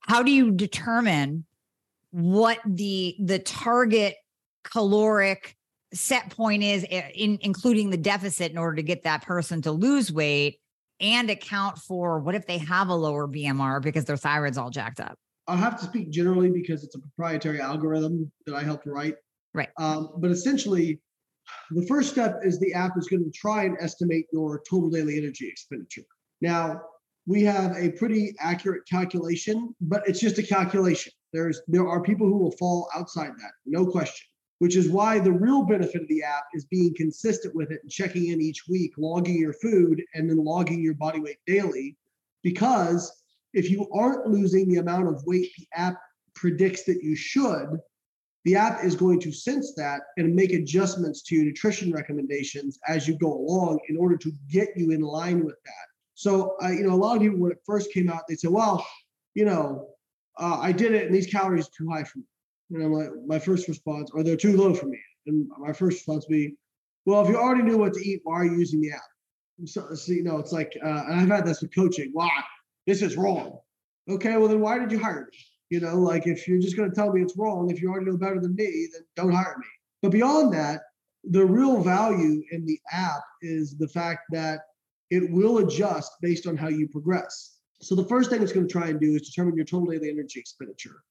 How 0.00 0.22
do 0.22 0.30
you 0.30 0.50
determine 0.50 1.44
what 2.10 2.58
the 2.66 3.16
the 3.18 3.38
target 3.38 4.16
caloric 4.62 5.56
set 5.92 6.30
point 6.30 6.62
is 6.62 6.84
eh, 6.90 7.08
in 7.14 7.38
including 7.42 7.90
the 7.90 7.96
deficit 7.96 8.50
in 8.50 8.58
order 8.58 8.76
to 8.76 8.82
get 8.82 9.02
that 9.04 9.22
person 9.22 9.62
to 9.62 9.72
lose 9.72 10.12
weight 10.12 10.58
and 11.00 11.30
account 11.30 11.78
for 11.78 12.20
what 12.20 12.34
if 12.34 12.46
they 12.46 12.58
have 12.58 12.88
a 12.88 12.94
lower 12.94 13.26
BMR 13.26 13.82
because 13.82 14.04
their 14.04 14.16
thyroid's 14.16 14.58
all 14.58 14.70
jacked 14.70 15.00
up? 15.00 15.18
I'll 15.48 15.56
have 15.56 15.78
to 15.80 15.84
speak 15.84 16.10
generally 16.10 16.50
because 16.50 16.84
it's 16.84 16.94
a 16.94 17.00
proprietary 17.00 17.60
algorithm 17.60 18.30
that 18.46 18.54
I 18.54 18.62
helped 18.62 18.86
write. 18.86 19.16
Right. 19.52 19.68
Um, 19.78 20.10
but 20.18 20.30
essentially, 20.30 21.00
the 21.72 21.84
first 21.86 22.10
step 22.10 22.40
is 22.44 22.58
the 22.58 22.72
app 22.72 22.96
is 22.96 23.08
going 23.08 23.24
to 23.24 23.30
try 23.30 23.64
and 23.64 23.76
estimate 23.80 24.26
your 24.32 24.62
total 24.68 24.88
daily 24.88 25.18
energy 25.18 25.48
expenditure. 25.48 26.04
Now, 26.40 26.82
we 27.26 27.42
have 27.44 27.76
a 27.76 27.90
pretty 27.90 28.34
accurate 28.40 28.82
calculation, 28.88 29.74
but 29.80 30.06
it's 30.08 30.20
just 30.20 30.38
a 30.38 30.42
calculation. 30.42 31.12
There's 31.32 31.60
there 31.66 31.88
are 31.88 32.02
people 32.02 32.26
who 32.26 32.36
will 32.36 32.52
fall 32.52 32.88
outside 32.94 33.30
that, 33.30 33.52
no 33.66 33.86
question. 33.86 34.26
Which 34.62 34.76
is 34.76 34.88
why 34.88 35.18
the 35.18 35.32
real 35.32 35.64
benefit 35.64 36.02
of 36.02 36.06
the 36.06 36.22
app 36.22 36.44
is 36.54 36.64
being 36.66 36.94
consistent 36.94 37.52
with 37.52 37.72
it 37.72 37.80
and 37.82 37.90
checking 37.90 38.28
in 38.28 38.40
each 38.40 38.68
week, 38.68 38.92
logging 38.96 39.36
your 39.36 39.54
food, 39.54 40.00
and 40.14 40.30
then 40.30 40.36
logging 40.36 40.80
your 40.80 40.94
body 40.94 41.18
weight 41.18 41.40
daily. 41.48 41.96
Because 42.44 43.24
if 43.54 43.68
you 43.68 43.90
aren't 43.92 44.28
losing 44.28 44.68
the 44.68 44.78
amount 44.78 45.08
of 45.08 45.20
weight 45.26 45.50
the 45.58 45.66
app 45.74 46.00
predicts 46.36 46.84
that 46.84 47.02
you 47.02 47.16
should, 47.16 47.76
the 48.44 48.54
app 48.54 48.84
is 48.84 48.94
going 48.94 49.18
to 49.22 49.32
sense 49.32 49.74
that 49.74 50.02
and 50.16 50.32
make 50.32 50.52
adjustments 50.52 51.22
to 51.22 51.34
your 51.34 51.46
nutrition 51.46 51.90
recommendations 51.90 52.78
as 52.86 53.08
you 53.08 53.18
go 53.18 53.32
along 53.32 53.80
in 53.88 53.96
order 53.96 54.16
to 54.16 54.30
get 54.48 54.68
you 54.76 54.92
in 54.92 55.00
line 55.00 55.44
with 55.44 55.56
that. 55.64 55.86
So, 56.14 56.54
uh, 56.62 56.68
you 56.68 56.86
know, 56.86 56.94
a 56.94 57.02
lot 57.04 57.16
of 57.16 57.22
people 57.22 57.40
when 57.40 57.50
it 57.50 57.58
first 57.66 57.92
came 57.92 58.08
out, 58.08 58.28
they 58.28 58.36
said, 58.36 58.52
"Well, 58.52 58.86
you 59.34 59.44
know, 59.44 59.88
uh, 60.38 60.58
I 60.60 60.70
did 60.70 60.92
it, 60.92 61.06
and 61.06 61.12
these 61.12 61.26
calories 61.26 61.66
are 61.66 61.76
too 61.76 61.88
high 61.90 62.04
for 62.04 62.20
me." 62.20 62.26
And 62.72 62.82
I'm 62.82 62.92
like, 62.92 63.10
my 63.26 63.38
first 63.38 63.68
response, 63.68 64.10
or 64.12 64.22
they're 64.22 64.36
too 64.36 64.56
low 64.56 64.74
for 64.74 64.86
me. 64.86 64.98
And 65.26 65.48
my 65.58 65.72
first 65.72 65.98
response 65.98 66.26
would 66.28 66.34
be, 66.34 66.56
"Well, 67.06 67.22
if 67.22 67.28
you 67.28 67.36
already 67.36 67.62
knew 67.62 67.78
what 67.78 67.94
to 67.94 68.00
eat, 68.00 68.20
why 68.24 68.40
are 68.40 68.44
you 68.44 68.58
using 68.58 68.80
the 68.80 68.92
app?" 68.92 69.02
So, 69.66 69.94
so 69.94 70.12
you 70.12 70.24
know, 70.24 70.38
it's 70.38 70.52
like, 70.52 70.76
uh, 70.82 71.04
and 71.06 71.20
I've 71.20 71.28
had 71.28 71.46
this 71.46 71.60
with 71.62 71.74
coaching. 71.74 72.10
Why? 72.12 72.30
this 72.86 73.02
is 73.02 73.16
wrong. 73.16 73.58
Okay, 74.10 74.36
well 74.36 74.48
then 74.48 74.60
why 74.60 74.78
did 74.78 74.90
you 74.90 74.98
hire 74.98 75.28
me? 75.30 75.38
You 75.70 75.80
know, 75.80 75.96
like 75.96 76.26
if 76.26 76.46
you're 76.46 76.60
just 76.60 76.76
going 76.76 76.90
to 76.90 76.94
tell 76.94 77.12
me 77.12 77.22
it's 77.22 77.36
wrong, 77.36 77.70
if 77.70 77.80
you 77.80 77.90
already 77.90 78.06
know 78.06 78.16
better 78.16 78.40
than 78.40 78.54
me, 78.54 78.88
then 78.92 79.02
don't 79.16 79.32
hire 79.32 79.56
me. 79.58 79.66
But 80.02 80.10
beyond 80.10 80.52
that, 80.54 80.82
the 81.24 81.44
real 81.44 81.80
value 81.80 82.42
in 82.50 82.66
the 82.66 82.78
app 82.90 83.22
is 83.40 83.76
the 83.78 83.88
fact 83.88 84.22
that 84.32 84.60
it 85.10 85.30
will 85.30 85.58
adjust 85.58 86.12
based 86.20 86.46
on 86.46 86.56
how 86.56 86.68
you 86.68 86.88
progress. 86.88 87.58
So 87.80 87.94
the 87.94 88.04
first 88.04 88.30
thing 88.30 88.42
it's 88.42 88.52
going 88.52 88.66
to 88.66 88.72
try 88.72 88.88
and 88.88 89.00
do 89.00 89.14
is 89.14 89.22
determine 89.22 89.56
your 89.56 89.64
total 89.64 89.90
daily 89.90 90.10
energy 90.10 90.40
expenditure. 90.40 91.02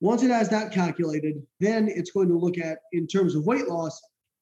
Once 0.00 0.22
it 0.22 0.30
has 0.30 0.48
that 0.48 0.72
calculated, 0.72 1.42
then 1.60 1.88
it's 1.88 2.10
going 2.10 2.28
to 2.28 2.36
look 2.36 2.58
at, 2.58 2.78
in 2.92 3.06
terms 3.06 3.34
of 3.34 3.44
weight 3.44 3.68
loss, 3.68 4.00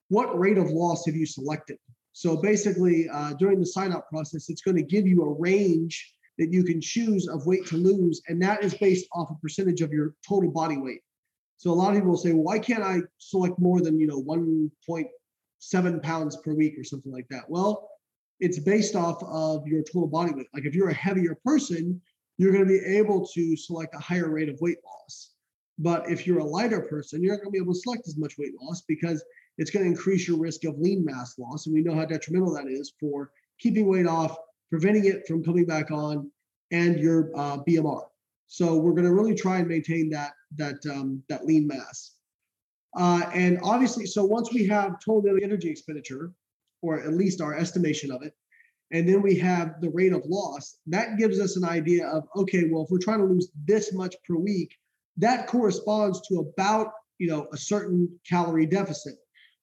what 0.08 0.38
rate 0.38 0.58
of 0.58 0.70
loss 0.70 1.04
have 1.04 1.16
you 1.16 1.26
selected? 1.26 1.76
So 2.12 2.36
basically, 2.36 3.08
uh, 3.08 3.34
during 3.34 3.60
the 3.60 3.66
sign 3.66 3.92
up 3.92 4.08
process, 4.08 4.48
it's 4.48 4.62
going 4.62 4.76
to 4.76 4.82
give 4.82 5.06
you 5.06 5.22
a 5.22 5.34
range 5.34 6.14
that 6.38 6.52
you 6.52 6.62
can 6.62 6.80
choose 6.80 7.28
of 7.28 7.46
weight 7.46 7.66
to 7.66 7.76
lose, 7.76 8.22
and 8.28 8.40
that 8.42 8.62
is 8.62 8.74
based 8.74 9.06
off 9.12 9.30
a 9.30 9.34
percentage 9.36 9.82
of 9.82 9.92
your 9.92 10.14
total 10.26 10.50
body 10.50 10.78
weight. 10.78 11.00
So 11.56 11.70
a 11.70 11.74
lot 11.74 11.90
of 11.90 11.96
people 11.96 12.10
will 12.10 12.16
say, 12.16 12.32
well, 12.32 12.44
why 12.44 12.60
can't 12.60 12.84
I 12.84 13.00
select 13.18 13.58
more 13.58 13.80
than 13.80 13.98
you 13.98 14.06
know 14.06 14.22
1.7 14.22 16.02
pounds 16.02 16.36
per 16.36 16.54
week 16.54 16.78
or 16.78 16.84
something 16.84 17.12
like 17.12 17.26
that? 17.30 17.50
Well, 17.50 17.90
it's 18.38 18.60
based 18.60 18.94
off 18.94 19.20
of 19.24 19.66
your 19.66 19.82
total 19.82 20.06
body 20.06 20.32
weight. 20.32 20.46
Like 20.54 20.64
if 20.64 20.74
you're 20.74 20.90
a 20.90 20.94
heavier 20.94 21.36
person, 21.44 22.00
you're 22.36 22.52
going 22.52 22.64
to 22.64 22.68
be 22.68 22.96
able 22.96 23.26
to 23.26 23.56
select 23.56 23.96
a 23.96 23.98
higher 23.98 24.30
rate 24.30 24.48
of 24.48 24.60
weight 24.60 24.78
loss. 24.84 25.32
But 25.78 26.10
if 26.10 26.26
you're 26.26 26.38
a 26.38 26.44
lighter 26.44 26.80
person, 26.80 27.22
you're 27.22 27.34
not 27.34 27.42
going 27.42 27.52
to 27.52 27.58
be 27.58 27.62
able 27.62 27.74
to 27.74 27.80
select 27.80 28.08
as 28.08 28.16
much 28.16 28.36
weight 28.38 28.52
loss 28.60 28.82
because 28.88 29.24
it's 29.58 29.70
going 29.70 29.84
to 29.84 29.90
increase 29.90 30.26
your 30.26 30.38
risk 30.38 30.64
of 30.64 30.78
lean 30.78 31.04
mass 31.04 31.38
loss. 31.38 31.66
And 31.66 31.74
we 31.74 31.82
know 31.82 31.94
how 31.94 32.04
detrimental 32.04 32.54
that 32.54 32.66
is 32.66 32.92
for 33.00 33.30
keeping 33.58 33.86
weight 33.86 34.06
off 34.06 34.36
preventing 34.70 35.06
it 35.06 35.26
from 35.26 35.42
coming 35.42 35.64
back 35.64 35.90
on, 35.90 36.30
and 36.70 36.98
your 36.98 37.30
uh, 37.34 37.58
BMR. 37.58 38.02
So 38.46 38.76
we're 38.76 38.92
going 38.92 39.04
to 39.04 39.12
really 39.12 39.34
try 39.34 39.58
and 39.58 39.68
maintain 39.68 40.10
that 40.10 40.32
that 40.56 40.84
um, 40.90 41.22
that 41.28 41.46
lean 41.46 41.66
mass. 41.66 42.14
Uh, 42.96 43.30
and 43.34 43.58
obviously, 43.62 44.06
so 44.06 44.24
once 44.24 44.52
we 44.52 44.66
have 44.66 44.98
total 45.00 45.20
daily 45.20 45.44
energy 45.44 45.68
expenditure, 45.68 46.32
or 46.82 47.00
at 47.00 47.12
least 47.12 47.40
our 47.40 47.54
estimation 47.54 48.10
of 48.10 48.22
it, 48.22 48.34
and 48.92 49.06
then 49.08 49.20
we 49.20 49.36
have 49.36 49.80
the 49.80 49.90
rate 49.90 50.12
of 50.12 50.22
loss, 50.26 50.78
that 50.86 51.18
gives 51.18 51.38
us 51.38 51.56
an 51.56 51.64
idea 51.64 52.06
of 52.06 52.26
okay, 52.36 52.68
well, 52.70 52.84
if 52.84 52.90
we're 52.90 52.98
trying 52.98 53.18
to 53.18 53.26
lose 53.26 53.48
this 53.66 53.92
much 53.92 54.14
per 54.26 54.36
week, 54.36 54.74
that 55.18 55.46
corresponds 55.46 56.20
to 56.28 56.38
about 56.38 56.92
you 57.18 57.28
know 57.28 57.48
a 57.52 57.56
certain 57.56 58.08
calorie 58.28 58.66
deficit. 58.66 59.14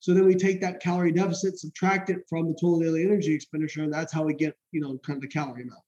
So 0.05 0.13
then 0.13 0.25
we 0.27 0.35
take 0.35 0.61
that 0.61 0.79
calorie 0.79 1.11
deficit, 1.11 1.57
subtract 1.57 2.11
it 2.11 2.19
from 2.29 2.47
the 2.47 2.53
total 2.53 2.79
daily 2.79 3.03
energy 3.03 3.33
expenditure, 3.33 3.81
and 3.81 3.91
that's 3.91 4.13
how 4.13 4.21
we 4.21 4.35
get, 4.35 4.55
you 4.71 4.79
know, 4.79 4.99
kind 4.99 5.17
of 5.17 5.21
the 5.21 5.27
calorie 5.27 5.63
amount. 5.63 5.81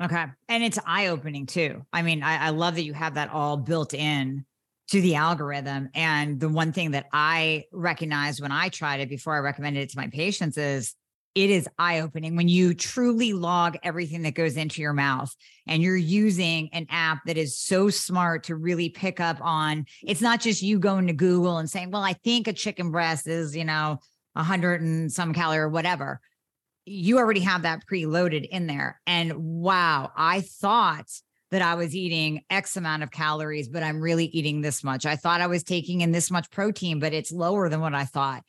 Okay. 0.00 0.24
And 0.48 0.62
it's 0.62 0.78
eye 0.86 1.08
opening 1.08 1.46
too. 1.46 1.84
I 1.92 2.02
mean, 2.02 2.22
I, 2.22 2.46
I, 2.46 2.50
love 2.50 2.76
that 2.76 2.84
you 2.84 2.92
have 2.92 3.14
that 3.14 3.30
all 3.30 3.56
built 3.56 3.92
in 3.92 4.44
to 4.90 5.00
the 5.00 5.16
algorithm. 5.16 5.88
And 5.94 6.38
the 6.38 6.48
one 6.48 6.72
thing 6.72 6.92
that 6.92 7.06
I 7.12 7.64
recognized 7.72 8.40
when 8.40 8.52
I 8.52 8.68
tried 8.68 9.00
it 9.00 9.08
before 9.08 9.34
I 9.34 9.38
recommended 9.38 9.80
it 9.80 9.90
to 9.90 9.98
my 9.98 10.08
patients 10.08 10.56
is 10.58 10.94
it 11.36 11.50
is 11.50 11.68
eye 11.78 12.00
opening 12.00 12.34
when 12.34 12.48
you 12.48 12.72
truly 12.72 13.34
log 13.34 13.76
everything 13.82 14.22
that 14.22 14.34
goes 14.34 14.56
into 14.56 14.80
your 14.80 14.94
mouth 14.94 15.32
and 15.66 15.82
you're 15.82 15.94
using 15.94 16.70
an 16.72 16.86
app 16.88 17.18
that 17.26 17.36
is 17.36 17.58
so 17.58 17.90
smart 17.90 18.44
to 18.44 18.56
really 18.56 18.88
pick 18.88 19.20
up 19.20 19.36
on 19.42 19.84
it's 20.02 20.22
not 20.22 20.40
just 20.40 20.62
you 20.62 20.78
going 20.78 21.06
to 21.06 21.12
Google 21.12 21.58
and 21.58 21.68
saying, 21.68 21.90
well, 21.90 22.02
I 22.02 22.14
think 22.14 22.48
a 22.48 22.54
chicken 22.54 22.90
breast 22.90 23.26
is, 23.26 23.54
you 23.54 23.66
know, 23.66 23.98
a 24.34 24.42
hundred 24.42 24.80
and 24.80 25.12
some 25.12 25.34
calorie 25.34 25.58
or 25.58 25.68
whatever. 25.68 26.20
You 26.86 27.18
already 27.18 27.40
have 27.40 27.62
that 27.62 27.82
preloaded 27.90 28.48
in 28.48 28.66
there. 28.66 28.98
And 29.06 29.34
wow, 29.36 30.12
I 30.16 30.40
thought 30.40 31.10
that 31.50 31.60
I 31.60 31.74
was 31.74 31.94
eating 31.94 32.42
X 32.48 32.78
amount 32.78 33.02
of 33.02 33.10
calories, 33.10 33.68
but 33.68 33.82
I'm 33.82 34.00
really 34.00 34.26
eating 34.26 34.62
this 34.62 34.82
much. 34.82 35.04
I 35.04 35.16
thought 35.16 35.42
I 35.42 35.46
was 35.48 35.62
taking 35.62 36.00
in 36.00 36.12
this 36.12 36.30
much 36.30 36.50
protein, 36.50 36.98
but 36.98 37.12
it's 37.12 37.30
lower 37.30 37.68
than 37.68 37.80
what 37.80 37.94
I 37.94 38.04
thought. 38.04 38.42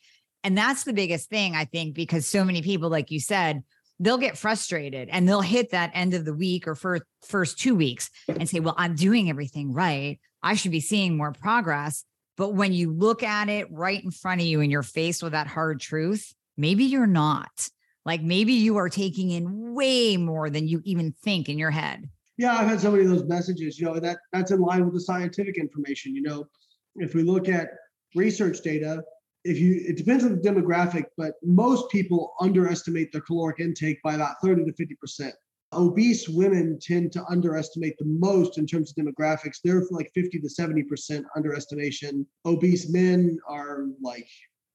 And 0.44 0.56
that's 0.56 0.84
the 0.84 0.92
biggest 0.92 1.28
thing, 1.28 1.54
I 1.54 1.64
think, 1.64 1.94
because 1.94 2.26
so 2.26 2.44
many 2.44 2.62
people, 2.62 2.88
like 2.88 3.10
you 3.10 3.20
said, 3.20 3.62
they'll 3.98 4.18
get 4.18 4.38
frustrated 4.38 5.08
and 5.10 5.28
they'll 5.28 5.40
hit 5.40 5.70
that 5.70 5.90
end 5.94 6.14
of 6.14 6.24
the 6.24 6.34
week 6.34 6.68
or 6.68 6.74
first 6.74 7.02
first 7.26 7.58
two 7.58 7.74
weeks 7.74 8.10
and 8.28 8.48
say, 8.48 8.60
well, 8.60 8.74
I'm 8.78 8.94
doing 8.94 9.28
everything 9.28 9.72
right. 9.72 10.20
I 10.42 10.54
should 10.54 10.70
be 10.70 10.80
seeing 10.80 11.16
more 11.16 11.32
progress. 11.32 12.04
But 12.36 12.54
when 12.54 12.72
you 12.72 12.92
look 12.92 13.24
at 13.24 13.48
it 13.48 13.66
right 13.72 14.02
in 14.02 14.12
front 14.12 14.40
of 14.40 14.46
you 14.46 14.60
and 14.60 14.70
you're 14.70 14.84
faced 14.84 15.22
with 15.22 15.32
that 15.32 15.48
hard 15.48 15.80
truth, 15.80 16.32
maybe 16.56 16.84
you're 16.84 17.06
not. 17.06 17.68
Like 18.04 18.22
maybe 18.22 18.52
you 18.52 18.76
are 18.76 18.88
taking 18.88 19.32
in 19.32 19.74
way 19.74 20.16
more 20.16 20.48
than 20.48 20.68
you 20.68 20.80
even 20.84 21.12
think 21.24 21.48
in 21.48 21.58
your 21.58 21.72
head. 21.72 22.08
Yeah, 22.36 22.56
I've 22.56 22.68
had 22.68 22.80
so 22.80 22.92
many 22.92 23.02
of 23.02 23.10
those 23.10 23.24
messages. 23.24 23.78
You 23.80 23.86
know, 23.86 23.98
that 23.98 24.18
that's 24.32 24.52
in 24.52 24.60
line 24.60 24.84
with 24.84 24.94
the 24.94 25.00
scientific 25.00 25.58
information. 25.58 26.14
You 26.14 26.22
know, 26.22 26.46
if 26.94 27.14
we 27.14 27.24
look 27.24 27.48
at 27.48 27.70
research 28.14 28.62
data, 28.62 29.02
if 29.48 29.58
you 29.58 29.82
it 29.86 29.96
depends 29.96 30.24
on 30.24 30.30
the 30.30 30.48
demographic, 30.48 31.04
but 31.16 31.34
most 31.42 31.90
people 31.90 32.34
underestimate 32.40 33.10
their 33.12 33.22
caloric 33.22 33.60
intake 33.60 33.98
by 34.02 34.14
about 34.14 34.36
30 34.42 34.66
to 34.66 34.72
50 34.72 34.94
percent. 34.96 35.34
Obese 35.72 36.28
women 36.28 36.78
tend 36.80 37.12
to 37.12 37.24
underestimate 37.26 37.96
the 37.98 38.04
most 38.04 38.58
in 38.58 38.66
terms 38.66 38.90
of 38.90 39.04
demographics. 39.04 39.58
They're 39.62 39.82
like 39.90 40.10
50 40.14 40.38
to 40.40 40.48
70 40.48 40.82
percent 40.84 41.26
underestimation. 41.34 42.26
Obese 42.44 42.90
men 42.90 43.38
are 43.48 43.86
like, 44.02 44.28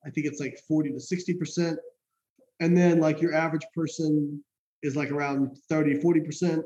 I 0.05 0.09
think 0.09 0.25
it's 0.27 0.39
like 0.39 0.59
40 0.67 0.93
to 0.93 0.99
60 0.99 1.33
percent. 1.35 1.79
And 2.59 2.75
then 2.75 2.99
like 2.99 3.21
your 3.21 3.33
average 3.33 3.65
person 3.75 4.43
is 4.81 4.95
like 4.95 5.11
around 5.11 5.55
30, 5.69 5.99
40 5.99 6.19
percent. 6.21 6.65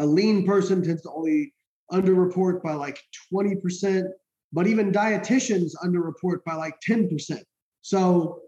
A 0.00 0.06
lean 0.06 0.44
person 0.44 0.82
tends 0.82 1.02
to 1.02 1.10
only 1.10 1.54
underreport 1.92 2.62
by 2.62 2.74
like 2.74 3.00
20 3.30 3.56
percent 3.56 4.06
but 4.52 4.66
even 4.66 4.92
dietitians 4.92 5.72
underreport 5.84 6.44
by 6.44 6.54
like 6.54 6.74
10%. 6.88 7.42
So, 7.82 8.40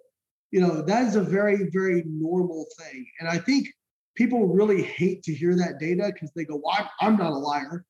you 0.51 0.61
know, 0.61 0.83
that 0.83 1.07
is 1.07 1.17
a 1.17 1.23
very, 1.23 1.69
very 1.71 2.05
normal 2.07 2.67
thing. 2.79 3.07
And 3.21 3.29
I 3.29 3.39
think 3.39 3.69
people 4.17 4.47
really 4.47 4.83
hate 4.83 5.23
to 5.25 5.35
hear 5.35 5.55
that 5.57 5.79
data 5.79 6.11
because 6.13 6.33
they 6.35 6.45
go, 6.45 6.61
well, 6.63 6.91
I'm 7.01 7.17
not 7.17 7.33
a 7.33 7.37
liar. 7.37 7.73
I'm 7.73 7.85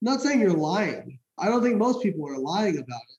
not 0.00 0.20
saying 0.20 0.40
you're 0.40 0.52
lying. 0.52 1.18
I 1.38 1.46
don't 1.46 1.62
think 1.62 1.76
most 1.76 2.02
people 2.02 2.28
are 2.28 2.38
lying 2.38 2.78
about 2.78 3.02
it. 3.02 3.16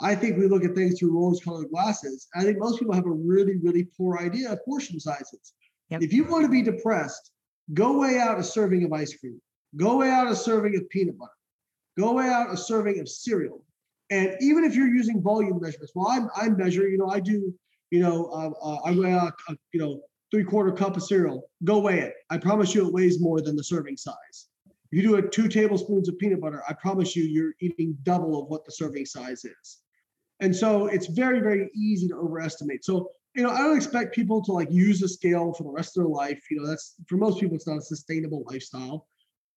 I 0.00 0.14
think 0.14 0.38
we 0.38 0.46
look 0.46 0.64
at 0.64 0.74
things 0.74 0.98
through 0.98 1.18
rose 1.18 1.40
colored 1.40 1.70
glasses. 1.70 2.28
I 2.34 2.44
think 2.44 2.58
most 2.58 2.78
people 2.78 2.94
have 2.94 3.06
a 3.06 3.10
really, 3.10 3.56
really 3.56 3.88
poor 3.96 4.18
idea 4.18 4.52
of 4.52 4.64
portion 4.64 5.00
sizes. 5.00 5.54
Yep. 5.90 6.02
If 6.02 6.12
you 6.12 6.24
want 6.24 6.44
to 6.44 6.50
be 6.50 6.62
depressed, 6.62 7.32
go 7.74 7.98
weigh 7.98 8.18
out 8.18 8.38
a 8.38 8.44
serving 8.44 8.84
of 8.84 8.92
ice 8.92 9.14
cream, 9.16 9.40
go 9.76 9.96
weigh 9.96 10.10
out 10.10 10.28
a 10.28 10.36
serving 10.36 10.76
of 10.76 10.88
peanut 10.90 11.18
butter, 11.18 11.32
go 11.98 12.12
weigh 12.12 12.28
out 12.28 12.52
a 12.52 12.56
serving 12.56 13.00
of 13.00 13.08
cereal, 13.08 13.64
and 14.10 14.34
even 14.40 14.64
if 14.64 14.74
you're 14.74 14.88
using 14.88 15.22
volume 15.22 15.60
measurements, 15.60 15.92
well, 15.94 16.08
I, 16.08 16.46
I 16.46 16.48
measure, 16.48 16.88
you 16.88 16.98
know, 16.98 17.08
I 17.08 17.20
do, 17.20 17.54
you 17.90 18.00
know, 18.00 18.26
uh, 18.26 18.50
uh, 18.66 18.78
I 18.84 18.92
weigh 18.92 19.12
a, 19.12 19.32
a, 19.48 19.56
you 19.72 19.80
know, 19.80 20.00
three 20.30 20.44
quarter 20.44 20.72
cup 20.72 20.96
of 20.96 21.02
cereal. 21.02 21.48
Go 21.64 21.78
weigh 21.78 22.00
it. 22.00 22.14
I 22.30 22.38
promise 22.38 22.74
you 22.74 22.86
it 22.86 22.92
weighs 22.92 23.20
more 23.20 23.40
than 23.40 23.56
the 23.56 23.64
serving 23.64 23.96
size. 23.96 24.48
If 24.90 24.96
you 24.96 25.02
do 25.02 25.16
it 25.16 25.32
two 25.32 25.48
tablespoons 25.48 26.08
of 26.08 26.18
peanut 26.18 26.40
butter, 26.40 26.62
I 26.68 26.72
promise 26.74 27.14
you 27.14 27.24
you're 27.24 27.52
eating 27.60 27.96
double 28.02 28.42
of 28.42 28.48
what 28.48 28.64
the 28.64 28.72
serving 28.72 29.06
size 29.06 29.44
is. 29.44 29.78
And 30.40 30.54
so 30.54 30.86
it's 30.86 31.06
very, 31.06 31.40
very 31.40 31.70
easy 31.74 32.08
to 32.08 32.16
overestimate. 32.16 32.84
So 32.84 33.10
you 33.34 33.42
know, 33.44 33.50
I 33.50 33.58
don't 33.58 33.76
expect 33.76 34.14
people 34.14 34.42
to 34.44 34.52
like 34.52 34.70
use 34.70 35.02
a 35.02 35.08
scale 35.08 35.52
for 35.52 35.62
the 35.62 35.70
rest 35.70 35.96
of 35.96 36.02
their 36.02 36.10
life. 36.10 36.42
You 36.50 36.60
know, 36.60 36.66
that's 36.66 36.94
for 37.06 37.16
most 37.16 37.38
people, 37.38 37.54
it's 37.54 37.68
not 37.68 37.78
a 37.78 37.82
sustainable 37.82 38.42
lifestyle. 38.46 39.06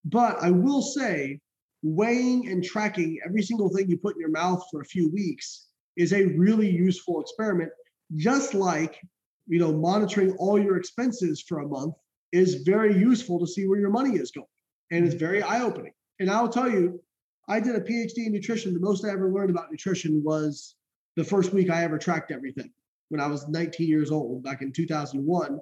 But 0.06 0.38
I 0.42 0.52
will 0.52 0.82
say, 0.82 1.40
weighing 1.84 2.48
and 2.50 2.64
tracking 2.64 3.20
every 3.26 3.42
single 3.42 3.70
thing 3.70 3.90
you 3.90 3.98
put 3.98 4.16
in 4.16 4.22
your 4.22 4.32
mouth 4.32 4.64
for 4.72 4.82
a 4.82 4.86
few 4.86 5.12
weeks 5.12 5.68
is 5.98 6.14
a 6.14 6.26
really 6.26 6.70
useful 6.70 7.22
experiment. 7.22 7.72
Just 8.16 8.54
like, 8.54 9.00
you 9.48 9.60
know, 9.60 9.74
monitoring 9.74 10.32
all 10.34 10.60
your 10.60 10.78
expenses 10.78 11.42
for 11.42 11.60
a 11.60 11.68
month 11.68 11.96
is 12.32 12.64
very 12.64 12.98
useful 12.98 13.40
to 13.40 13.48
see 13.48 13.68
where 13.68 13.80
your 13.80 13.90
money 13.90 14.16
is 14.18 14.32
going. 14.32 14.48
And 14.92 15.06
it's 15.06 15.16
very 15.16 15.42
eye 15.42 15.62
opening. 15.62 15.94
And 16.20 16.30
I'll 16.30 16.50
tell 16.50 16.70
you, 16.70 17.02
I 17.48 17.60
did 17.60 17.76
a 17.76 17.82
PhD 17.82 18.28
in 18.28 18.32
nutrition. 18.32 18.74
The 18.74 18.80
most 18.80 19.04
I 19.04 19.10
ever 19.10 19.32
learned 19.32 19.50
about 19.50 19.72
nutrition 19.72 20.22
was 20.24 20.76
the 21.16 21.24
first 21.24 21.54
week 21.54 21.70
I 21.70 21.84
ever 21.84 21.98
tracked 21.98 22.32
everything 22.32 22.72
when 23.10 23.20
I 23.20 23.28
was 23.28 23.48
19 23.48 23.88
years 23.88 24.12
old 24.12 24.44
back 24.44 24.62
in 24.62 24.72
2001. 24.72 25.60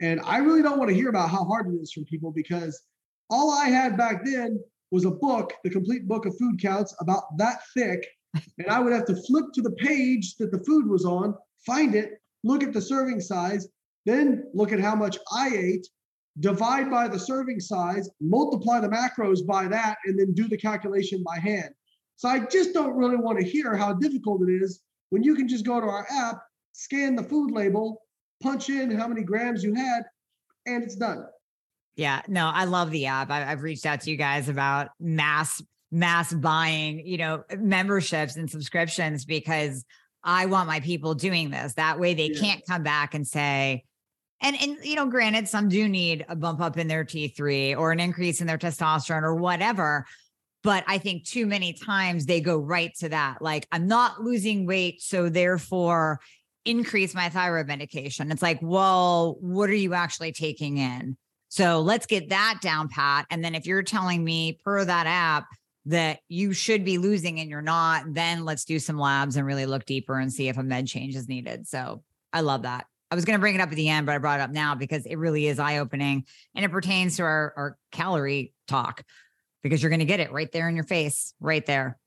And 0.00 0.20
I 0.24 0.38
really 0.38 0.62
don't 0.62 0.78
want 0.78 0.90
to 0.90 0.94
hear 0.94 1.08
about 1.08 1.30
how 1.30 1.44
hard 1.44 1.66
it 1.68 1.76
is 1.76 1.92
from 1.92 2.04
people 2.04 2.30
because 2.30 2.80
all 3.28 3.50
I 3.50 3.66
had 3.66 3.96
back 3.96 4.24
then 4.24 4.60
was 4.90 5.04
a 5.04 5.10
book, 5.10 5.52
the 5.64 5.70
complete 5.70 6.06
book 6.06 6.26
of 6.26 6.36
food 6.38 6.60
counts, 6.60 6.94
about 7.00 7.36
that 7.38 7.58
thick. 7.74 8.06
And 8.58 8.68
I 8.68 8.80
would 8.80 8.92
have 8.92 9.06
to 9.06 9.22
flip 9.22 9.46
to 9.54 9.62
the 9.62 9.72
page 9.72 10.36
that 10.36 10.52
the 10.52 10.62
food 10.64 10.86
was 10.86 11.04
on, 11.04 11.34
find 11.64 11.94
it, 11.94 12.20
look 12.44 12.62
at 12.62 12.72
the 12.72 12.80
serving 12.80 13.20
size, 13.20 13.68
then 14.04 14.44
look 14.54 14.72
at 14.72 14.80
how 14.80 14.94
much 14.94 15.18
I 15.32 15.48
ate, 15.48 15.88
divide 16.40 16.90
by 16.90 17.08
the 17.08 17.18
serving 17.18 17.60
size, 17.60 18.10
multiply 18.20 18.80
the 18.80 18.88
macros 18.88 19.44
by 19.46 19.68
that, 19.68 19.96
and 20.04 20.18
then 20.18 20.34
do 20.34 20.48
the 20.48 20.56
calculation 20.56 21.24
by 21.24 21.38
hand. 21.38 21.70
So 22.16 22.28
I 22.28 22.40
just 22.46 22.72
don't 22.72 22.96
really 22.96 23.16
want 23.16 23.38
to 23.38 23.44
hear 23.44 23.74
how 23.74 23.94
difficult 23.94 24.42
it 24.42 24.52
is 24.52 24.80
when 25.10 25.22
you 25.22 25.34
can 25.34 25.48
just 25.48 25.64
go 25.64 25.80
to 25.80 25.86
our 25.86 26.06
app, 26.10 26.40
scan 26.72 27.16
the 27.16 27.22
food 27.22 27.50
label, 27.50 28.02
punch 28.42 28.68
in 28.68 28.90
how 28.90 29.08
many 29.08 29.22
grams 29.22 29.64
you 29.64 29.74
had, 29.74 30.04
and 30.66 30.82
it's 30.82 30.96
done. 30.96 31.24
Yeah, 31.96 32.20
no, 32.28 32.50
I 32.52 32.64
love 32.64 32.90
the 32.90 33.06
app. 33.06 33.30
I, 33.30 33.40
have 33.40 33.62
reached 33.62 33.86
out 33.86 34.02
to 34.02 34.10
you 34.10 34.16
guys 34.16 34.48
about 34.48 34.90
mass 35.00 35.62
mass 35.90 36.32
buying, 36.32 37.06
you 37.06 37.16
know, 37.16 37.44
memberships 37.56 38.36
and 38.36 38.50
subscriptions 38.50 39.24
because 39.24 39.84
I 40.22 40.46
want 40.46 40.66
my 40.66 40.80
people 40.80 41.14
doing 41.14 41.50
this. 41.50 41.74
That 41.74 41.98
way 41.98 42.12
they 42.12 42.30
yeah. 42.30 42.40
can't 42.40 42.62
come 42.68 42.82
back 42.82 43.14
and 43.14 43.26
say, 43.26 43.84
and 44.42 44.60
and 44.60 44.76
you 44.82 44.96
know, 44.96 45.06
granted, 45.06 45.48
some 45.48 45.68
do 45.68 45.88
need 45.88 46.26
a 46.28 46.36
bump 46.36 46.60
up 46.60 46.76
in 46.76 46.88
their 46.88 47.04
T3 47.04 47.76
or 47.78 47.92
an 47.92 48.00
increase 48.00 48.40
in 48.40 48.46
their 48.46 48.58
testosterone 48.58 49.22
or 49.22 49.34
whatever. 49.34 50.04
But 50.62 50.84
I 50.86 50.98
think 50.98 51.24
too 51.24 51.46
many 51.46 51.72
times 51.72 52.26
they 52.26 52.40
go 52.40 52.58
right 52.58 52.92
to 52.98 53.08
that. 53.10 53.40
Like, 53.40 53.68
I'm 53.70 53.86
not 53.86 54.22
losing 54.22 54.66
weight. 54.66 55.00
So 55.00 55.28
therefore, 55.28 56.20
increase 56.64 57.14
my 57.14 57.28
thyroid 57.28 57.68
medication. 57.68 58.32
It's 58.32 58.42
like, 58.42 58.58
well, 58.60 59.36
what 59.40 59.70
are 59.70 59.74
you 59.74 59.94
actually 59.94 60.32
taking 60.32 60.78
in? 60.78 61.16
So 61.48 61.80
let's 61.80 62.06
get 62.06 62.30
that 62.30 62.58
down 62.60 62.88
pat. 62.88 63.26
And 63.30 63.44
then 63.44 63.54
if 63.54 63.66
you're 63.66 63.82
telling 63.82 64.24
me 64.24 64.58
per 64.64 64.84
that 64.84 65.06
app 65.06 65.46
that 65.86 66.18
you 66.28 66.52
should 66.52 66.84
be 66.84 66.98
losing 66.98 67.38
and 67.38 67.48
you're 67.48 67.62
not, 67.62 68.02
then 68.12 68.44
let's 68.44 68.64
do 68.64 68.78
some 68.78 68.98
labs 68.98 69.36
and 69.36 69.46
really 69.46 69.66
look 69.66 69.84
deeper 69.84 70.18
and 70.18 70.32
see 70.32 70.48
if 70.48 70.58
a 70.58 70.62
med 70.62 70.86
change 70.86 71.14
is 71.14 71.28
needed. 71.28 71.68
So 71.68 72.02
I 72.32 72.40
love 72.40 72.62
that. 72.62 72.86
I 73.10 73.14
was 73.14 73.24
going 73.24 73.38
to 73.38 73.40
bring 73.40 73.54
it 73.54 73.60
up 73.60 73.70
at 73.70 73.76
the 73.76 73.88
end, 73.88 74.04
but 74.04 74.14
I 74.14 74.18
brought 74.18 74.40
it 74.40 74.42
up 74.42 74.50
now 74.50 74.74
because 74.74 75.06
it 75.06 75.16
really 75.16 75.46
is 75.46 75.60
eye 75.60 75.78
opening 75.78 76.24
and 76.56 76.64
it 76.64 76.72
pertains 76.72 77.16
to 77.16 77.22
our, 77.22 77.54
our 77.56 77.78
calorie 77.92 78.52
talk 78.66 79.04
because 79.62 79.80
you're 79.80 79.90
going 79.90 80.00
to 80.00 80.06
get 80.06 80.18
it 80.18 80.32
right 80.32 80.50
there 80.50 80.68
in 80.68 80.74
your 80.74 80.84
face, 80.84 81.32
right 81.38 81.64
there. 81.64 81.98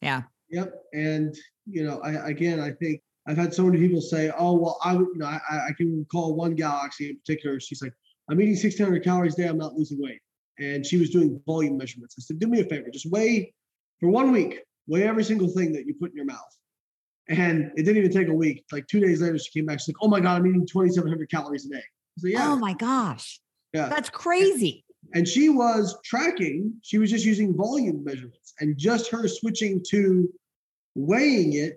Yeah. 0.00 0.22
Yep. 0.48 0.74
And, 0.94 1.36
you 1.66 1.84
know, 1.84 2.00
I, 2.00 2.30
again, 2.30 2.60
I 2.60 2.70
think 2.70 3.02
I've 3.26 3.36
had 3.36 3.52
so 3.52 3.64
many 3.64 3.78
people 3.78 4.00
say, 4.00 4.32
oh, 4.38 4.54
well, 4.54 4.78
I 4.82 4.94
would, 4.94 5.08
you 5.12 5.18
know, 5.18 5.26
I, 5.26 5.38
I 5.50 5.72
can 5.76 5.98
recall 5.98 6.34
one 6.34 6.54
gal 6.54 6.80
actually 6.82 7.10
in 7.10 7.18
particular. 7.18 7.60
She's 7.60 7.82
like, 7.82 7.92
I'm 8.30 8.40
eating 8.40 8.54
1600 8.54 9.02
calories 9.02 9.34
a 9.34 9.42
day. 9.42 9.48
I'm 9.48 9.58
not 9.58 9.74
losing 9.74 10.00
weight. 10.00 10.20
And 10.58 10.84
she 10.84 10.98
was 10.98 11.10
doing 11.10 11.40
volume 11.46 11.76
measurements. 11.76 12.16
I 12.18 12.22
said, 12.22 12.38
do 12.38 12.46
me 12.46 12.60
a 12.60 12.64
favor, 12.64 12.88
just 12.92 13.10
weigh 13.10 13.54
for 14.00 14.08
one 14.08 14.32
week, 14.32 14.60
weigh 14.86 15.04
every 15.04 15.24
single 15.24 15.48
thing 15.48 15.72
that 15.72 15.86
you 15.86 15.94
put 15.94 16.10
in 16.10 16.16
your 16.16 16.24
mouth. 16.24 16.38
And 17.28 17.70
it 17.76 17.82
didn't 17.82 17.98
even 17.98 18.12
take 18.12 18.28
a 18.28 18.34
week. 18.34 18.64
Like 18.72 18.86
two 18.86 19.00
days 19.00 19.20
later, 19.20 19.38
she 19.38 19.50
came 19.50 19.66
back. 19.66 19.80
She's 19.80 19.88
like, 19.88 20.02
oh 20.02 20.08
my 20.08 20.20
God, 20.20 20.40
I'm 20.40 20.46
eating 20.46 20.66
2,700 20.66 21.30
calories 21.30 21.66
a 21.66 21.70
day. 21.70 21.82
I 22.24 22.28
yeah. 22.28 22.52
Oh 22.52 22.56
my 22.56 22.74
gosh. 22.74 23.40
Yeah. 23.72 23.88
That's 23.88 24.10
crazy. 24.10 24.84
And 25.14 25.26
she 25.26 25.48
was 25.48 25.96
tracking, 26.04 26.74
she 26.82 26.98
was 26.98 27.10
just 27.10 27.24
using 27.24 27.56
volume 27.56 28.02
measurements. 28.02 28.54
And 28.60 28.76
just 28.76 29.10
her 29.10 29.28
switching 29.28 29.82
to 29.90 30.28
weighing 30.94 31.54
it, 31.54 31.76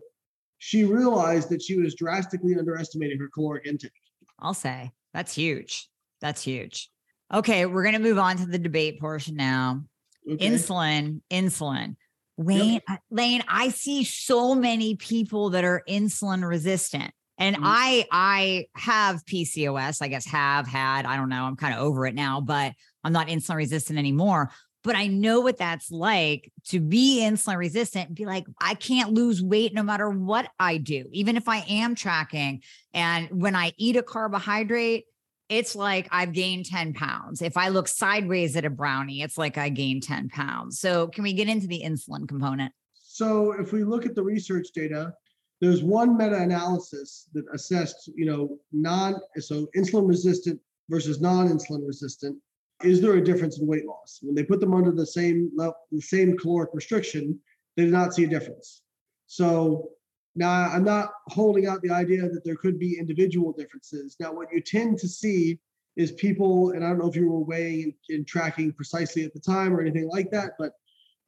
she 0.57 0.83
realized 0.85 1.49
that 1.49 1.61
she 1.61 1.77
was 1.77 1.95
drastically 1.95 2.55
underestimating 2.57 3.19
her 3.19 3.29
caloric 3.33 3.65
intake. 3.65 3.91
I'll 4.39 4.53
say 4.53 4.91
that's 5.13 5.35
huge. 5.35 5.87
That's 6.21 6.43
huge. 6.43 6.89
Okay, 7.33 7.65
we're 7.65 7.83
going 7.83 7.95
to 7.95 7.99
move 7.99 8.19
on 8.19 8.37
to 8.37 8.45
the 8.45 8.59
debate 8.59 8.99
portion 8.99 9.35
now. 9.35 9.83
Okay. 10.29 10.47
Insulin, 10.49 11.21
insulin. 11.31 11.95
Wayne, 12.37 12.73
yep. 12.73 12.83
Uh, 12.87 12.97
Layne, 13.09 13.43
I 13.47 13.69
see 13.69 14.03
so 14.03 14.55
many 14.55 14.95
people 14.95 15.51
that 15.51 15.63
are 15.63 15.83
insulin 15.87 16.47
resistant. 16.47 17.11
And 17.37 17.55
mm-hmm. 17.55 17.65
I 17.65 18.05
I 18.11 18.65
have 18.75 19.25
PCOS, 19.25 20.01
I 20.01 20.07
guess 20.07 20.25
have 20.27 20.67
had, 20.67 21.05
I 21.05 21.15
don't 21.15 21.29
know, 21.29 21.43
I'm 21.43 21.55
kind 21.55 21.73
of 21.73 21.81
over 21.81 22.05
it 22.05 22.15
now, 22.15 22.41
but 22.41 22.73
I'm 23.03 23.13
not 23.13 23.27
insulin 23.27 23.55
resistant 23.55 23.97
anymore. 23.97 24.51
But 24.83 24.95
I 24.95 25.07
know 25.07 25.41
what 25.41 25.57
that's 25.57 25.91
like 25.91 26.51
to 26.69 26.79
be 26.79 27.21
insulin 27.21 27.57
resistant 27.57 28.07
and 28.07 28.15
be 28.15 28.25
like, 28.25 28.45
I 28.59 28.73
can't 28.73 29.13
lose 29.13 29.41
weight 29.41 29.75
no 29.75 29.83
matter 29.83 30.09
what 30.09 30.49
I 30.59 30.77
do, 30.77 31.05
even 31.11 31.37
if 31.37 31.47
I 31.47 31.59
am 31.69 31.93
tracking. 31.93 32.63
And 32.93 33.29
when 33.29 33.55
I 33.55 33.73
eat 33.77 33.95
a 33.95 34.03
carbohydrate, 34.03 35.05
it's 35.51 35.75
like 35.75 36.07
I've 36.11 36.31
gained 36.31 36.65
10 36.65 36.93
pounds. 36.93 37.41
If 37.41 37.57
I 37.57 37.67
look 37.67 37.89
sideways 37.89 38.55
at 38.55 38.63
a 38.63 38.69
brownie, 38.69 39.21
it's 39.21 39.37
like 39.37 39.57
I 39.57 39.67
gained 39.67 40.03
10 40.03 40.29
pounds. 40.29 40.79
So, 40.79 41.07
can 41.09 41.23
we 41.23 41.33
get 41.33 41.49
into 41.49 41.67
the 41.67 41.83
insulin 41.85 42.25
component? 42.27 42.73
So, 42.93 43.51
if 43.51 43.73
we 43.73 43.83
look 43.83 44.05
at 44.05 44.15
the 44.15 44.23
research 44.23 44.69
data, 44.73 45.13
there's 45.59 45.83
one 45.83 46.17
meta-analysis 46.17 47.27
that 47.33 47.43
assessed, 47.53 48.09
you 48.15 48.25
know, 48.25 48.57
non 48.71 49.15
so 49.39 49.67
insulin 49.75 50.07
resistant 50.07 50.59
versus 50.89 51.19
non-insulin 51.19 51.85
resistant. 51.85 52.37
Is 52.81 53.01
there 53.01 53.15
a 53.15 53.23
difference 53.23 53.59
in 53.59 53.67
weight 53.67 53.85
loss? 53.85 54.19
When 54.21 54.33
they 54.33 54.43
put 54.43 54.61
them 54.61 54.73
under 54.73 54.91
the 54.91 55.05
same 55.05 55.51
level, 55.53 55.75
the 55.91 56.01
same 56.01 56.37
caloric 56.37 56.69
restriction, 56.73 57.37
they 57.75 57.83
did 57.83 57.91
not 57.91 58.13
see 58.13 58.23
a 58.23 58.27
difference. 58.27 58.81
So 59.27 59.89
now, 60.35 60.69
I'm 60.69 60.83
not 60.83 61.11
holding 61.27 61.67
out 61.67 61.81
the 61.81 61.91
idea 61.91 62.21
that 62.21 62.45
there 62.45 62.55
could 62.55 62.79
be 62.79 62.97
individual 62.97 63.51
differences. 63.51 64.15
Now, 64.19 64.31
what 64.31 64.47
you 64.51 64.61
tend 64.61 64.97
to 64.99 65.07
see 65.07 65.59
is 65.97 66.13
people, 66.13 66.71
and 66.71 66.85
I 66.85 66.89
don't 66.89 66.99
know 66.99 67.09
if 67.09 67.17
you 67.17 67.29
were 67.29 67.43
weighing 67.43 67.95
and 68.09 68.25
tracking 68.25 68.71
precisely 68.71 69.25
at 69.25 69.33
the 69.33 69.41
time 69.41 69.73
or 69.73 69.81
anything 69.81 70.07
like 70.07 70.31
that, 70.31 70.53
but 70.57 70.71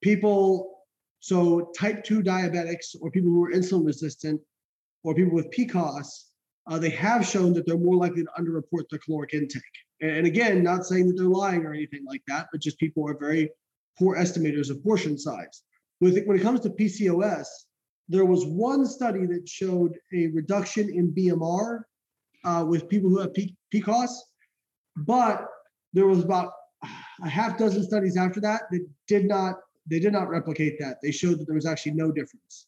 people, 0.01 0.79
so 1.19 1.71
type 1.77 2.03
2 2.05 2.23
diabetics 2.23 2.95
or 3.01 3.11
people 3.11 3.29
who 3.29 3.43
are 3.43 3.51
insulin 3.51 3.85
resistant 3.85 4.39
or 5.03 5.13
people 5.13 5.33
with 5.33 5.51
PCOS, 5.51 6.07
uh, 6.67 6.79
they 6.79 6.89
have 6.91 7.27
shown 7.27 7.53
that 7.53 7.65
they're 7.65 7.77
more 7.77 7.97
likely 7.97 8.23
to 8.23 8.29
underreport 8.39 8.87
their 8.89 8.99
caloric 8.99 9.33
intake. 9.33 9.63
And, 9.99 10.11
and 10.11 10.27
again, 10.27 10.63
not 10.63 10.85
saying 10.85 11.07
that 11.07 11.17
they're 11.17 11.25
lying 11.25 11.65
or 11.65 11.73
anything 11.73 12.05
like 12.05 12.21
that, 12.29 12.47
but 12.53 12.61
just 12.61 12.79
people 12.79 13.05
are 13.09 13.17
very 13.17 13.49
poor 13.99 14.15
estimators 14.15 14.69
of 14.69 14.81
portion 14.81 15.17
size. 15.17 15.63
With 15.99 16.23
when 16.25 16.37
it 16.37 16.41
comes 16.41 16.61
to 16.61 16.69
PCOS, 16.69 17.47
there 18.09 18.25
was 18.25 18.45
one 18.45 18.85
study 18.85 19.25
that 19.25 19.47
showed 19.47 19.97
a 20.13 20.27
reduction 20.27 20.89
in 20.89 21.11
BMR 21.13 21.81
uh, 22.43 22.65
with 22.67 22.89
people 22.89 23.09
who 23.09 23.19
have 23.19 23.31
PCOS, 23.33 24.11
but 24.97 25.47
there 25.93 26.07
was 26.07 26.23
about 26.23 26.51
a 27.23 27.29
half 27.29 27.57
dozen 27.57 27.83
studies 27.83 28.17
after 28.17 28.41
that 28.41 28.63
that 28.71 28.85
did 29.07 29.27
not 29.27 29.55
they 29.89 29.99
did 29.99 30.13
not 30.13 30.29
replicate 30.29 30.79
that. 30.79 30.97
They 31.01 31.11
showed 31.11 31.39
that 31.39 31.45
there 31.45 31.55
was 31.55 31.65
actually 31.65 31.93
no 31.93 32.09
difference. 32.09 32.67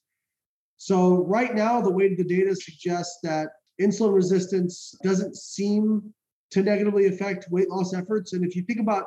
So 0.78 1.26
right 1.26 1.56
now, 1.56 1.82
the 1.82 1.92
weight 1.92 2.12
of 2.12 2.18
the 2.18 2.26
data 2.26 2.54
suggests 2.56 3.20
that 3.24 3.50
insulin 3.82 4.14
resistance 4.14 4.96
doesn't 5.02 5.38
seem 5.38 6.14
to 6.52 6.62
negatively 6.62 7.08
affect 7.08 7.50
weight 7.50 7.70
loss 7.70 7.94
efforts. 7.94 8.34
And 8.34 8.44
if 8.44 8.56
you 8.56 8.64
think 8.64 8.80
about 8.80 9.06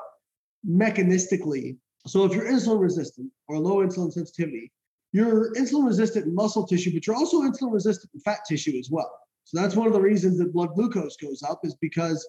mechanistically, 0.66 1.76
so 2.06 2.24
if 2.24 2.32
you're 2.32 2.50
insulin 2.50 2.80
resistant 2.80 3.30
or 3.46 3.58
low 3.58 3.86
insulin 3.86 4.10
sensitivity, 4.10 4.72
you're 5.12 5.52
insulin 5.54 5.86
resistant 5.86 6.26
in 6.26 6.34
muscle 6.34 6.66
tissue, 6.66 6.92
but 6.92 7.06
you're 7.06 7.16
also 7.16 7.42
insulin 7.42 7.72
resistant 7.72 8.10
in 8.14 8.20
fat 8.20 8.40
tissue 8.48 8.78
as 8.78 8.88
well. 8.90 9.10
So 9.44 9.60
that's 9.60 9.74
one 9.74 9.86
of 9.86 9.92
the 9.92 10.00
reasons 10.00 10.38
that 10.38 10.52
blood 10.52 10.74
glucose 10.74 11.16
goes 11.16 11.42
up 11.42 11.60
is 11.64 11.74
because 11.80 12.26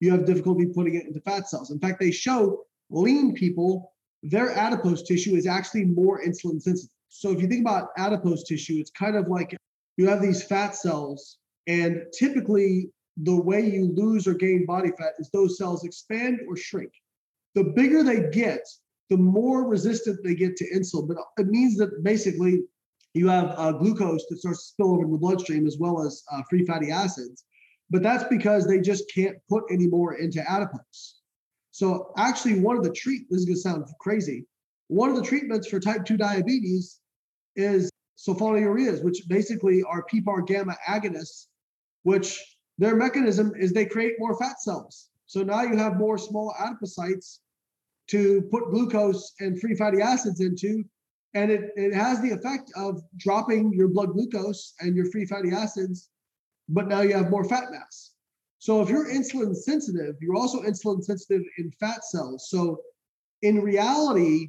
you 0.00 0.10
have 0.10 0.26
difficulty 0.26 0.66
putting 0.66 0.96
it 0.96 1.06
into 1.06 1.20
fat 1.20 1.48
cells. 1.48 1.70
In 1.70 1.78
fact, 1.78 1.98
they 1.98 2.10
show 2.10 2.64
lean 2.90 3.34
people, 3.34 3.92
their 4.22 4.50
adipose 4.52 5.02
tissue 5.02 5.34
is 5.34 5.46
actually 5.46 5.84
more 5.84 6.22
insulin 6.22 6.60
sensitive. 6.60 6.90
So 7.08 7.30
if 7.30 7.40
you 7.40 7.48
think 7.48 7.62
about 7.62 7.88
adipose 7.96 8.44
tissue, 8.44 8.74
it's 8.78 8.90
kind 8.90 9.16
of 9.16 9.28
like 9.28 9.56
you 9.96 10.06
have 10.08 10.20
these 10.20 10.42
fat 10.42 10.76
cells, 10.76 11.38
and 11.66 12.02
typically 12.16 12.90
the 13.22 13.34
way 13.34 13.66
you 13.66 13.92
lose 13.94 14.26
or 14.28 14.34
gain 14.34 14.64
body 14.64 14.90
fat 14.98 15.14
is 15.18 15.28
those 15.30 15.58
cells 15.58 15.84
expand 15.84 16.40
or 16.48 16.56
shrink. 16.56 16.92
The 17.54 17.64
bigger 17.64 18.02
they 18.04 18.30
get, 18.30 18.64
the 19.10 19.16
more 19.16 19.66
resistant 19.66 20.22
they 20.22 20.34
get 20.34 20.56
to 20.56 20.70
insulin. 20.70 21.08
But 21.08 21.16
it 21.38 21.46
means 21.48 21.76
that 21.78 22.02
basically 22.02 22.62
you 23.14 23.28
have 23.28 23.54
uh, 23.56 23.72
glucose 23.72 24.24
that 24.28 24.38
starts 24.38 24.60
to 24.60 24.68
spill 24.68 24.92
over 24.92 25.04
in 25.04 25.12
the 25.12 25.18
bloodstream 25.18 25.66
as 25.66 25.78
well 25.78 26.04
as 26.04 26.22
uh, 26.30 26.42
free 26.48 26.64
fatty 26.64 26.90
acids. 26.90 27.44
But 27.90 28.02
that's 28.02 28.24
because 28.24 28.66
they 28.66 28.80
just 28.80 29.10
can't 29.12 29.36
put 29.48 29.64
any 29.70 29.86
more 29.86 30.14
into 30.14 30.40
adipose. 30.48 31.20
So 31.70 32.12
actually, 32.16 32.60
one 32.60 32.76
of 32.76 32.84
the 32.84 32.92
treat 32.92 33.22
this 33.30 33.40
is 33.40 33.46
going 33.46 33.54
to 33.54 33.60
sound 33.60 33.86
crazy. 34.00 34.46
One 34.88 35.10
of 35.10 35.16
the 35.16 35.22
treatments 35.22 35.68
for 35.68 35.80
type 35.80 36.04
2 36.04 36.16
diabetes 36.16 36.98
is 37.56 37.90
sulfonylureas, 38.18 39.02
which 39.02 39.22
basically 39.28 39.82
are 39.82 40.04
PPAR 40.12 40.46
gamma 40.46 40.76
agonists, 40.88 41.46
which 42.02 42.42
their 42.78 42.96
mechanism 42.96 43.52
is 43.58 43.72
they 43.72 43.86
create 43.86 44.14
more 44.18 44.36
fat 44.38 44.60
cells. 44.60 45.08
So 45.26 45.42
now 45.42 45.62
you 45.62 45.76
have 45.76 45.98
more 45.98 46.18
small 46.18 46.54
adipocytes 46.58 47.38
to 48.08 48.42
put 48.50 48.70
glucose 48.70 49.34
and 49.40 49.60
free 49.60 49.74
fatty 49.74 50.00
acids 50.00 50.40
into. 50.40 50.84
And 51.34 51.50
it, 51.50 51.70
it 51.76 51.94
has 51.94 52.20
the 52.20 52.30
effect 52.30 52.72
of 52.74 53.02
dropping 53.16 53.72
your 53.72 53.88
blood 53.88 54.12
glucose 54.12 54.74
and 54.80 54.96
your 54.96 55.10
free 55.10 55.26
fatty 55.26 55.52
acids, 55.52 56.08
but 56.68 56.88
now 56.88 57.02
you 57.02 57.14
have 57.14 57.30
more 57.30 57.44
fat 57.44 57.70
mass. 57.70 58.12
So 58.58 58.82
if 58.82 58.88
you're 58.88 59.06
insulin 59.06 59.54
sensitive, 59.54 60.16
you're 60.20 60.36
also 60.36 60.62
insulin 60.62 61.02
sensitive 61.02 61.42
in 61.58 61.70
fat 61.78 62.04
cells. 62.04 62.48
So 62.48 62.80
in 63.42 63.60
reality, 63.60 64.48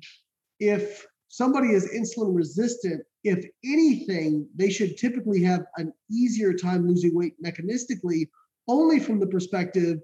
if 0.59 1.05
somebody 1.27 1.69
is 1.69 1.91
insulin 1.93 2.35
resistant, 2.35 3.03
if 3.23 3.45
anything, 3.63 4.47
they 4.55 4.69
should 4.69 4.97
typically 4.97 5.43
have 5.43 5.65
an 5.77 5.93
easier 6.09 6.53
time 6.53 6.87
losing 6.87 7.13
weight 7.13 7.35
mechanistically, 7.43 8.29
only 8.67 8.99
from 8.99 9.19
the 9.19 9.27
perspective 9.27 9.99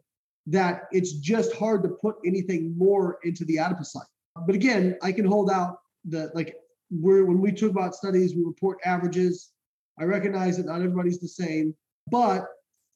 that 0.48 0.84
it's 0.92 1.14
just 1.14 1.54
hard 1.56 1.84
to 1.84 1.90
put 1.90 2.16
anything 2.26 2.78
more 2.78 3.18
into 3.24 3.46
the 3.46 3.58
adipocyte. 3.58 4.04
But 4.46 4.56
again, 4.56 4.98
I 5.02 5.12
can 5.12 5.26
hold 5.26 5.50
out 5.50 5.80
the 6.06 6.30
like 6.34 6.56
we're 6.92 7.26
when 7.26 7.40
we 7.40 7.52
talk 7.52 7.72
about 7.72 7.96
studies, 7.96 8.36
we 8.36 8.44
report 8.44 8.78
averages. 8.86 9.52
I 10.00 10.04
recognize 10.04 10.58
that 10.58 10.66
not 10.66 10.82
everybody's 10.82 11.20
the 11.20 11.28
same, 11.28 11.74
but 12.12 12.46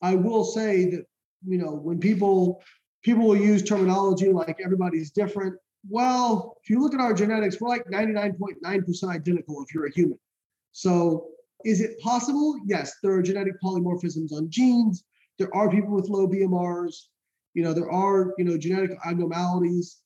I 0.01 0.15
will 0.15 0.43
say 0.43 0.85
that 0.91 1.05
you 1.47 1.57
know 1.57 1.71
when 1.71 1.99
people 1.99 2.61
people 3.03 3.25
will 3.25 3.37
use 3.37 3.63
terminology 3.63 4.31
like 4.31 4.59
everybody's 4.63 5.11
different. 5.11 5.55
Well, 5.89 6.57
if 6.61 6.69
you 6.69 6.81
look 6.81 6.93
at 6.93 6.99
our 6.99 7.13
genetics, 7.13 7.59
we're 7.61 7.69
like 7.69 7.85
99.9% 7.85 9.09
identical 9.09 9.63
if 9.63 9.73
you're 9.73 9.85
a 9.85 9.91
human. 9.91 10.19
So 10.73 11.27
is 11.63 11.81
it 11.81 11.99
possible? 12.01 12.59
Yes, 12.65 12.95
there 13.01 13.13
are 13.13 13.21
genetic 13.21 13.53
polymorphisms 13.63 14.33
on 14.33 14.49
genes. 14.49 15.05
There 15.37 15.53
are 15.55 15.69
people 15.69 15.91
with 15.91 16.09
low 16.09 16.27
BMRs. 16.27 16.95
You 17.53 17.63
know, 17.63 17.73
there 17.73 17.91
are, 17.91 18.33
you 18.37 18.45
know, 18.45 18.57
genetic 18.57 18.97
abnormalities. 19.05 19.97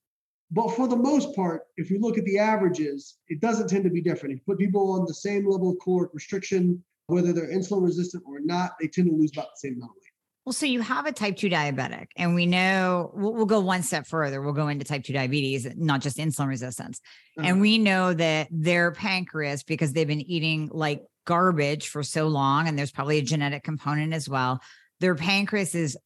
But 0.52 0.70
for 0.76 0.88
the 0.88 0.96
most 0.96 1.36
part, 1.36 1.64
if 1.78 1.90
you 1.90 2.00
look 2.00 2.18
at 2.18 2.26
the 2.26 2.38
averages, 2.38 3.18
it 3.28 3.42
doesn't 3.42 3.70
tend 3.70 3.84
to 3.86 3.90
be 3.90 4.02
different. 4.02 4.34
If 4.34 4.40
you 4.40 4.54
put 4.54 4.60
people 4.60 4.92
on 4.92 5.06
the 5.06 5.14
same 5.14 5.50
level 5.50 5.72
of 5.72 5.78
caloric 5.84 6.12
restriction, 6.14 6.84
whether 7.08 7.34
they're 7.34 7.52
insulin 7.52 7.84
resistant 7.84 8.24
or 8.28 8.40
not, 8.40 8.74
they 8.80 8.88
tend 8.88 9.08
to 9.10 9.16
lose 9.16 9.32
about 9.34 9.48
the 9.48 9.68
same 9.68 9.76
amount 9.76 9.92
of 9.92 9.96
weight. 9.96 10.14
Well, 10.46 10.54
so 10.54 10.66
you 10.66 10.82
have 10.82 11.06
a 11.06 11.14
type 11.14 11.38
2 11.38 11.50
diabetic, 11.50 12.08
and 12.18 12.36
we 12.36 12.46
know 12.46 13.12
we'll, 13.16 13.34
we'll, 13.34 13.46
go 13.46 13.62
one 13.62 13.82
step 13.82 14.06
further. 14.06 14.42
We'll 14.42 14.54
go 14.54 14.68
into 14.68 14.84
type 14.84 15.06
2 15.06 15.14
diabetes, 15.14 15.66
not 15.78 16.02
just 16.02 16.18
insulin 16.18 16.50
resistance. 16.50 17.00
Uh-huh. 17.38 17.48
And 17.48 17.62
we 17.62 17.78
know 17.78 18.14
that 18.14 18.50
their 18.52 18.92
pancreas, 18.92 19.64
because 19.64 19.94
they've 19.94 20.08
been 20.08 20.22
eating 20.22 20.70
like 20.74 21.02
garbage 21.26 21.88
for 21.88 22.04
so 22.04 22.28
long, 22.28 22.68
and 22.68 22.78
there's 22.78 22.92
probably 22.92 23.20
a 23.20 23.22
genetic 23.22 23.64
component 23.64 24.14
as 24.14 24.28
well, 24.28 24.60
their 25.00 25.16
pancreas 25.16 25.76
is 25.76 25.98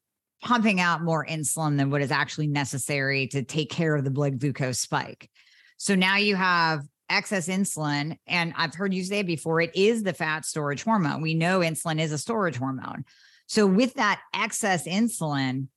pumping 0.44 0.80
out 0.80 1.04
more 1.04 1.26
insulin 1.26 1.78
than 1.78 1.90
what 1.90 2.02
is 2.02 2.12
actually 2.12 2.48
necessary 2.48 3.28
to 3.28 3.44
take 3.44 3.70
care 3.70 3.96
of 3.96 4.04
the 4.04 4.12
blood 4.12 4.40
glucose 4.40 4.80
spike. 4.80 5.30
So 5.78 5.96
now 5.96 6.18
you 6.18 6.36
have 6.36 6.84
excess 7.10 7.48
insulin. 7.48 8.18
And 8.28 8.54
I've 8.58 8.76
heard 8.76 8.94
you 8.94 9.04
say 9.04 9.24
before, 9.24 9.62
it 9.62 9.76
is 9.76 10.04
the 10.04 10.14
fat 10.14 10.46
storage 10.46 10.84
hormone. 10.84 11.22
We 11.22 11.34
know 11.34 11.60
insulin 11.60 12.00
is 12.00 12.12
a 12.12 12.18
storage 12.18 12.58
hormone. 12.58 13.06
So 13.48 13.66
with 13.66 13.94
that 13.96 14.22
excess 14.34 14.86
insulin, 14.86 15.68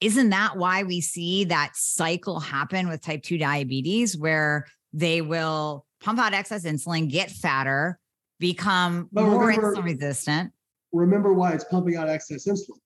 isn't 0.00 0.30
that 0.30 0.56
why 0.56 0.82
we 0.82 1.00
see 1.00 1.44
that 1.44 1.72
cycle 1.74 2.40
happen 2.40 2.88
with 2.88 3.00
type 3.00 3.22
2 3.22 3.38
diabetes 3.38 4.16
where 4.16 4.66
they 4.92 5.22
will 5.22 5.86
pump 6.02 6.18
out 6.18 6.34
excess 6.34 6.64
insulin, 6.64 7.10
get 7.10 7.30
fatter, 7.30 7.98
become 8.38 9.08
but 9.12 9.24
more 9.24 9.46
remember, 9.46 9.74
insulin 9.74 9.84
resistant? 9.84 10.52
Remember 10.92 11.32
why 11.32 11.52
it's 11.52 11.64
pumping 11.64 11.96
out 11.96 12.08
excess 12.08 12.46
insulin. 12.46 12.78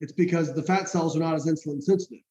It's 0.00 0.12
because 0.12 0.54
the 0.54 0.62
fat 0.62 0.88
cells 0.88 1.16
are 1.16 1.20
not 1.20 1.34
as 1.34 1.46
insulin 1.46 1.82
sensitive. 1.82 2.24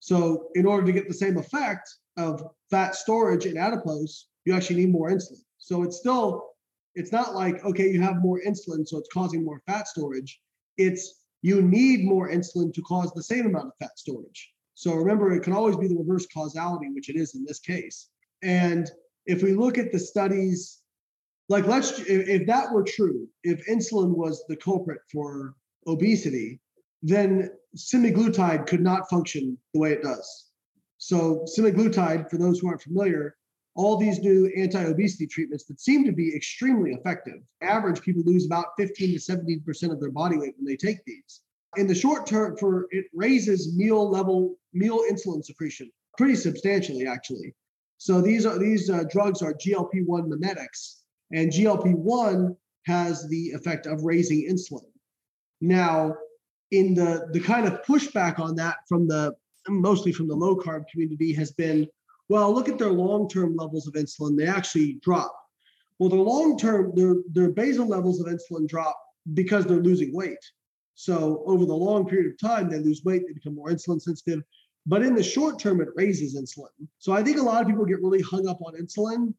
So, 0.00 0.48
in 0.54 0.66
order 0.66 0.86
to 0.86 0.92
get 0.92 1.08
the 1.08 1.14
same 1.14 1.36
effect 1.36 1.88
of 2.16 2.42
fat 2.70 2.94
storage 2.94 3.46
in 3.46 3.56
adipose, 3.56 4.28
you 4.44 4.54
actually 4.54 4.76
need 4.76 4.92
more 4.92 5.10
insulin. 5.10 5.42
So, 5.58 5.82
it's 5.82 5.98
still, 5.98 6.50
it's 6.94 7.12
not 7.12 7.34
like, 7.34 7.64
okay, 7.64 7.90
you 7.90 8.00
have 8.00 8.22
more 8.22 8.40
insulin, 8.46 8.86
so 8.86 8.98
it's 8.98 9.10
causing 9.12 9.44
more 9.44 9.60
fat 9.66 9.88
storage 9.88 10.40
it's 10.80 11.22
you 11.42 11.62
need 11.62 12.04
more 12.04 12.30
insulin 12.30 12.72
to 12.74 12.82
cause 12.82 13.12
the 13.12 13.22
same 13.22 13.46
amount 13.46 13.68
of 13.68 13.72
fat 13.80 13.98
storage. 13.98 14.50
So 14.74 14.94
remember, 14.94 15.32
it 15.32 15.42
can 15.42 15.52
always 15.52 15.76
be 15.76 15.88
the 15.88 15.96
reverse 15.96 16.26
causality, 16.32 16.88
which 16.92 17.10
it 17.10 17.16
is 17.16 17.34
in 17.34 17.44
this 17.44 17.60
case. 17.60 18.08
And 18.42 18.90
if 19.26 19.42
we 19.42 19.52
look 19.52 19.76
at 19.76 19.92
the 19.92 19.98
studies, 19.98 20.80
like 21.48 21.66
let's 21.66 21.98
if, 22.00 22.46
that 22.46 22.72
were 22.72 22.84
true, 22.84 23.28
if 23.44 23.66
insulin 23.66 24.16
was 24.16 24.42
the 24.48 24.56
culprit 24.56 25.00
for 25.12 25.54
obesity, 25.86 26.60
then 27.02 27.50
semaglutide 27.76 28.66
could 28.66 28.80
not 28.80 29.08
function 29.08 29.56
the 29.72 29.80
way 29.80 29.92
it 29.92 30.02
does. 30.02 30.46
So 30.98 31.44
semaglutide, 31.56 32.30
for 32.30 32.36
those 32.36 32.58
who 32.58 32.68
aren't 32.68 32.82
familiar, 32.82 33.36
all 33.74 33.96
these 33.96 34.18
new 34.18 34.52
anti-obesity 34.56 35.26
treatments 35.26 35.64
that 35.64 35.80
seem 35.80 36.04
to 36.04 36.12
be 36.12 36.34
extremely 36.34 36.92
effective. 36.92 37.40
Average 37.62 38.02
people 38.02 38.22
lose 38.26 38.44
about 38.44 38.66
15 38.76 39.12
to 39.12 39.18
17% 39.18 39.92
of 39.92 40.00
their 40.00 40.10
body 40.10 40.36
weight 40.36 40.54
when 40.56 40.66
they 40.66 40.76
take 40.76 41.04
these. 41.04 41.40
In 41.76 41.86
the 41.86 41.94
short 41.94 42.26
term, 42.26 42.56
for 42.56 42.86
it 42.90 43.06
raises 43.14 43.76
meal 43.76 44.10
level 44.10 44.56
meal 44.72 45.00
insulin 45.10 45.44
secretion 45.44 45.90
pretty 46.18 46.34
substantially, 46.34 47.06
actually. 47.06 47.54
So 47.98 48.20
these 48.20 48.44
are 48.44 48.58
these 48.58 48.90
uh, 48.90 49.04
drugs 49.10 49.40
are 49.40 49.54
GLP-1 49.54 50.26
mimetics, 50.26 51.02
and 51.32 51.50
GLP-1 51.50 52.56
has 52.86 53.28
the 53.28 53.50
effect 53.50 53.86
of 53.86 54.02
raising 54.02 54.48
insulin. 54.50 54.90
Now, 55.60 56.16
in 56.70 56.94
the 56.94 57.28
the 57.32 57.40
kind 57.40 57.66
of 57.66 57.82
pushback 57.82 58.38
on 58.38 58.54
that 58.56 58.76
from 58.88 59.08
the 59.08 59.34
mostly 59.68 60.12
from 60.12 60.28
the 60.28 60.34
low 60.34 60.56
carb 60.56 60.86
community 60.88 61.32
has 61.32 61.52
been 61.52 61.88
well, 62.30 62.54
look 62.54 62.68
at 62.68 62.78
their 62.78 62.92
long-term 62.92 63.56
levels 63.56 63.88
of 63.88 63.94
insulin. 63.94 64.36
They 64.36 64.46
actually 64.46 65.00
drop. 65.02 65.34
Well, 65.98 66.08
their 66.08 66.20
long-term, 66.20 66.92
their, 66.94 67.16
their 67.32 67.50
basal 67.50 67.88
levels 67.88 68.20
of 68.20 68.28
insulin 68.28 68.68
drop 68.68 68.96
because 69.34 69.66
they're 69.66 69.82
losing 69.82 70.14
weight. 70.14 70.38
So 70.94 71.42
over 71.44 71.66
the 71.66 71.74
long 71.74 72.06
period 72.06 72.30
of 72.30 72.38
time, 72.38 72.70
they 72.70 72.78
lose 72.78 73.02
weight, 73.04 73.24
they 73.26 73.32
become 73.32 73.56
more 73.56 73.70
insulin 73.70 74.00
sensitive. 74.00 74.44
But 74.86 75.02
in 75.02 75.16
the 75.16 75.24
short 75.24 75.58
term, 75.58 75.80
it 75.80 75.88
raises 75.96 76.36
insulin. 76.36 76.68
So 77.00 77.12
I 77.12 77.24
think 77.24 77.38
a 77.38 77.42
lot 77.42 77.62
of 77.62 77.66
people 77.66 77.84
get 77.84 78.00
really 78.00 78.22
hung 78.22 78.46
up 78.46 78.60
on 78.62 78.74
insulin. 78.74 79.34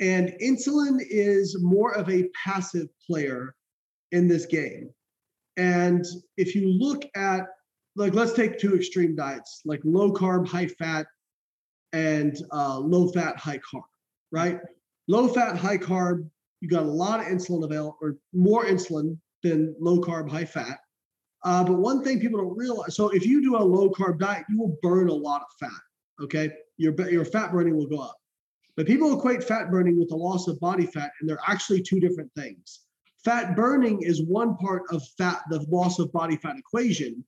And 0.00 0.34
insulin 0.42 0.98
is 1.00 1.56
more 1.62 1.92
of 1.96 2.10
a 2.10 2.28
passive 2.44 2.88
player 3.06 3.54
in 4.12 4.28
this 4.28 4.44
game. 4.44 4.90
And 5.56 6.04
if 6.36 6.54
you 6.54 6.68
look 6.68 7.04
at, 7.14 7.46
like, 7.96 8.14
let's 8.14 8.32
take 8.32 8.58
two 8.58 8.74
extreme 8.74 9.14
diets, 9.14 9.60
like 9.64 9.80
low 9.84 10.12
carb, 10.12 10.48
high 10.48 10.66
fat, 10.66 11.06
and 11.92 12.36
uh, 12.52 12.78
low 12.78 13.08
fat, 13.08 13.38
high 13.38 13.58
carb, 13.58 13.82
right? 14.32 14.58
Low 15.06 15.28
fat, 15.28 15.56
high 15.56 15.78
carb, 15.78 16.28
you 16.60 16.68
got 16.68 16.82
a 16.82 16.86
lot 16.86 17.20
of 17.20 17.26
insulin 17.26 17.64
available, 17.64 17.96
or 18.00 18.16
more 18.32 18.64
insulin 18.64 19.18
than 19.42 19.76
low 19.78 20.00
carb, 20.00 20.28
high 20.28 20.44
fat. 20.44 20.78
Uh, 21.44 21.62
but 21.62 21.74
one 21.74 22.02
thing 22.02 22.18
people 22.18 22.40
don't 22.40 22.56
realize 22.56 22.96
so 22.96 23.10
if 23.10 23.26
you 23.26 23.42
do 23.42 23.56
a 23.56 23.58
low 23.58 23.90
carb 23.90 24.18
diet, 24.18 24.44
you 24.48 24.58
will 24.58 24.76
burn 24.82 25.08
a 25.08 25.14
lot 25.14 25.42
of 25.42 25.68
fat. 25.68 25.80
Okay. 26.22 26.50
Your, 26.78 26.94
your 27.10 27.24
fat 27.24 27.52
burning 27.52 27.76
will 27.76 27.86
go 27.86 27.98
up. 27.98 28.16
But 28.76 28.86
people 28.86 29.16
equate 29.16 29.44
fat 29.44 29.70
burning 29.70 29.98
with 29.98 30.08
the 30.08 30.16
loss 30.16 30.48
of 30.48 30.58
body 30.58 30.86
fat, 30.86 31.12
and 31.20 31.28
they're 31.28 31.38
actually 31.46 31.82
two 31.82 32.00
different 32.00 32.32
things. 32.34 32.80
Fat 33.24 33.56
burning 33.56 34.02
is 34.02 34.22
one 34.22 34.56
part 34.56 34.82
of 34.90 35.02
fat, 35.16 35.42
the 35.48 35.60
loss 35.70 35.98
of 35.98 36.12
body 36.12 36.36
fat 36.36 36.56
equation. 36.58 37.24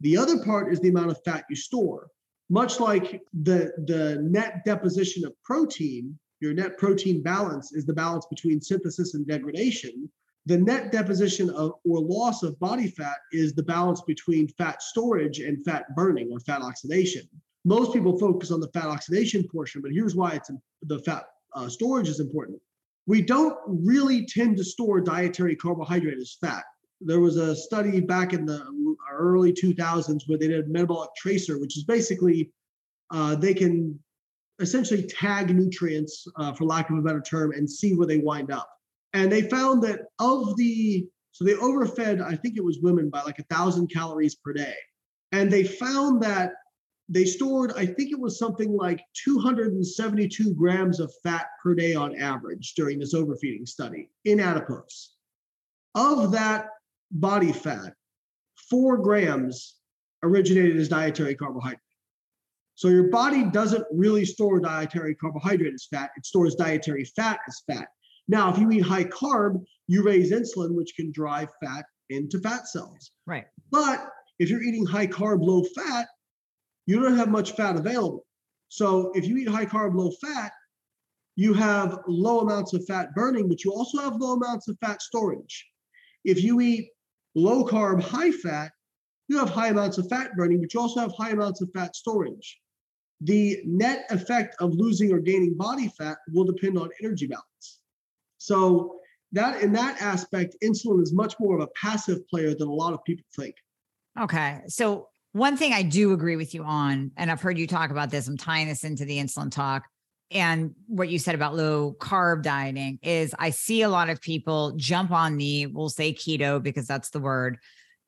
The 0.00 0.16
other 0.16 0.42
part 0.44 0.72
is 0.72 0.80
the 0.80 0.88
amount 0.88 1.12
of 1.12 1.22
fat 1.24 1.44
you 1.48 1.56
store. 1.56 2.08
Much 2.50 2.80
like 2.80 3.22
the 3.42 3.72
the 3.86 4.18
net 4.22 4.64
deposition 4.64 5.24
of 5.24 5.40
protein 5.42 6.18
your 6.40 6.52
net 6.52 6.76
protein 6.76 7.22
balance 7.22 7.72
is 7.72 7.86
the 7.86 7.94
balance 7.94 8.26
between 8.26 8.60
synthesis 8.60 9.14
and 9.14 9.26
degradation. 9.26 10.10
The 10.44 10.58
net 10.58 10.92
deposition 10.92 11.48
of 11.50 11.72
or 11.84 12.00
loss 12.00 12.42
of 12.42 12.58
body 12.58 12.88
fat 12.88 13.16
is 13.32 13.54
the 13.54 13.62
balance 13.62 14.02
between 14.02 14.48
fat 14.48 14.82
storage 14.82 15.40
and 15.40 15.64
fat 15.64 15.94
burning 15.94 16.30
or 16.30 16.40
fat 16.40 16.60
oxidation. 16.60 17.22
Most 17.64 17.92
people 17.92 18.18
focus 18.18 18.50
on 18.50 18.60
the 18.60 18.68
fat 18.68 18.86
oxidation 18.86 19.46
portion 19.48 19.80
but 19.80 19.92
here's 19.92 20.14
why 20.14 20.32
it's 20.32 20.50
the 20.82 20.98
fat 21.00 21.24
uh, 21.54 21.68
storage 21.68 22.08
is 22.08 22.20
important 22.20 22.60
we 23.06 23.22
don't 23.22 23.56
really 23.66 24.26
tend 24.26 24.56
to 24.56 24.64
store 24.64 25.00
dietary 25.00 25.56
carbohydrate 25.56 26.18
as 26.18 26.36
fat 26.40 26.64
there 27.00 27.20
was 27.20 27.36
a 27.36 27.54
study 27.54 28.00
back 28.00 28.32
in 28.32 28.46
the 28.46 28.64
early 29.12 29.52
2000s 29.52 30.22
where 30.26 30.38
they 30.38 30.48
did 30.48 30.64
a 30.64 30.68
metabolic 30.68 31.10
tracer, 31.16 31.58
which 31.58 31.76
is 31.76 31.84
basically 31.84 32.50
uh, 33.10 33.34
they 33.34 33.54
can 33.54 33.98
essentially 34.60 35.02
tag 35.02 35.54
nutrients, 35.54 36.26
uh, 36.36 36.52
for 36.52 36.64
lack 36.64 36.88
of 36.90 36.96
a 36.96 37.02
better 37.02 37.20
term, 37.20 37.52
and 37.52 37.70
see 37.70 37.94
where 37.94 38.06
they 38.06 38.18
wind 38.18 38.50
up. 38.50 38.68
And 39.12 39.30
they 39.30 39.42
found 39.42 39.82
that 39.82 40.00
of 40.18 40.56
the, 40.56 41.06
so 41.32 41.44
they 41.44 41.54
overfed, 41.54 42.20
I 42.20 42.34
think 42.36 42.56
it 42.56 42.64
was 42.64 42.78
women 42.80 43.10
by 43.10 43.22
like 43.22 43.38
a 43.38 43.44
thousand 43.44 43.88
calories 43.88 44.34
per 44.34 44.52
day. 44.52 44.74
And 45.32 45.50
they 45.50 45.64
found 45.64 46.22
that 46.22 46.52
they 47.08 47.24
stored, 47.24 47.72
I 47.76 47.86
think 47.86 48.10
it 48.10 48.18
was 48.18 48.38
something 48.38 48.76
like 48.76 49.04
272 49.24 50.54
grams 50.54 50.98
of 50.98 51.12
fat 51.22 51.46
per 51.62 51.74
day 51.74 51.94
on 51.94 52.16
average 52.16 52.74
during 52.74 52.98
this 52.98 53.14
overfeeding 53.14 53.64
study 53.64 54.10
in 54.24 54.40
adipose. 54.40 55.14
Of 55.94 56.32
that 56.32 56.68
body 57.10 57.52
fat, 57.52 57.94
four 58.68 58.98
grams 58.98 59.76
originated 60.22 60.76
as 60.76 60.88
dietary 60.88 61.36
carbohydrate. 61.36 61.80
So 62.74 62.88
your 62.88 63.08
body 63.08 63.44
doesn't 63.44 63.86
really 63.90 64.24
store 64.24 64.60
dietary 64.60 65.14
carbohydrate 65.14 65.72
as 65.72 65.86
fat, 65.90 66.10
it 66.16 66.26
stores 66.26 66.56
dietary 66.56 67.04
fat 67.16 67.38
as 67.48 67.62
fat. 67.66 67.88
Now, 68.28 68.52
if 68.52 68.58
you 68.58 68.70
eat 68.70 68.80
high 68.80 69.04
carb, 69.04 69.62
you 69.86 70.02
raise 70.02 70.32
insulin, 70.32 70.74
which 70.74 70.94
can 70.96 71.12
drive 71.12 71.48
fat 71.64 71.84
into 72.10 72.40
fat 72.40 72.66
cells. 72.68 73.12
Right. 73.24 73.46
But 73.70 74.08
if 74.38 74.50
you're 74.50 74.62
eating 74.62 74.84
high 74.84 75.06
carb, 75.06 75.42
low 75.42 75.62
fat, 75.62 76.08
you 76.86 77.00
don't 77.00 77.16
have 77.16 77.28
much 77.28 77.52
fat 77.52 77.76
available. 77.76 78.24
So 78.68 79.12
if 79.14 79.26
you 79.26 79.36
eat 79.36 79.48
high 79.48 79.66
carb, 79.66 79.94
low 79.94 80.10
fat, 80.22 80.52
you 81.36 81.52
have 81.52 81.98
low 82.08 82.40
amounts 82.40 82.72
of 82.72 82.84
fat 82.86 83.14
burning, 83.14 83.48
but 83.48 83.62
you 83.64 83.72
also 83.72 84.00
have 84.00 84.16
low 84.16 84.32
amounts 84.32 84.68
of 84.68 84.78
fat 84.80 85.02
storage. 85.02 85.66
If 86.24 86.42
you 86.42 86.60
eat 86.60 86.90
low 87.34 87.64
carb, 87.64 88.02
high 88.02 88.30
fat, 88.30 88.72
you 89.28 89.38
have 89.38 89.50
high 89.50 89.68
amounts 89.68 89.98
of 89.98 90.08
fat 90.08 90.30
burning, 90.36 90.60
but 90.60 90.72
you 90.72 90.80
also 90.80 91.00
have 91.00 91.12
high 91.12 91.30
amounts 91.30 91.60
of 91.60 91.68
fat 91.74 91.94
storage. 91.94 92.58
The 93.20 93.60
net 93.64 94.06
effect 94.10 94.56
of 94.60 94.74
losing 94.74 95.12
or 95.12 95.20
gaining 95.20 95.54
body 95.54 95.92
fat 95.98 96.18
will 96.32 96.44
depend 96.44 96.78
on 96.78 96.90
energy 97.02 97.26
balance. 97.26 97.80
So 98.38 99.00
that 99.32 99.62
in 99.62 99.72
that 99.72 100.00
aspect, 100.00 100.56
insulin 100.62 101.02
is 101.02 101.12
much 101.12 101.34
more 101.40 101.56
of 101.56 101.62
a 101.62 101.68
passive 101.80 102.26
player 102.28 102.54
than 102.54 102.68
a 102.68 102.72
lot 102.72 102.92
of 102.92 103.04
people 103.04 103.24
think. 103.34 103.54
Okay. 104.20 104.62
So 104.68 105.08
one 105.36 105.56
thing 105.56 105.72
I 105.72 105.82
do 105.82 106.12
agree 106.12 106.36
with 106.36 106.54
you 106.54 106.64
on, 106.64 107.12
and 107.16 107.30
I've 107.30 107.40
heard 107.40 107.58
you 107.58 107.66
talk 107.66 107.90
about 107.90 108.10
this, 108.10 108.26
I'm 108.26 108.36
tying 108.36 108.68
this 108.68 108.84
into 108.84 109.04
the 109.04 109.18
insulin 109.18 109.50
talk 109.50 109.84
and 110.30 110.74
what 110.86 111.08
you 111.08 111.18
said 111.18 111.34
about 111.34 111.54
low 111.54 111.94
carb 112.00 112.42
dieting 112.42 112.98
is 113.02 113.34
I 113.38 113.50
see 113.50 113.82
a 113.82 113.88
lot 113.88 114.08
of 114.08 114.20
people 114.20 114.72
jump 114.76 115.12
on 115.12 115.36
the, 115.36 115.66
we'll 115.66 115.88
say 115.88 116.12
keto 116.12 116.60
because 116.60 116.86
that's 116.86 117.10
the 117.10 117.20
word, 117.20 117.58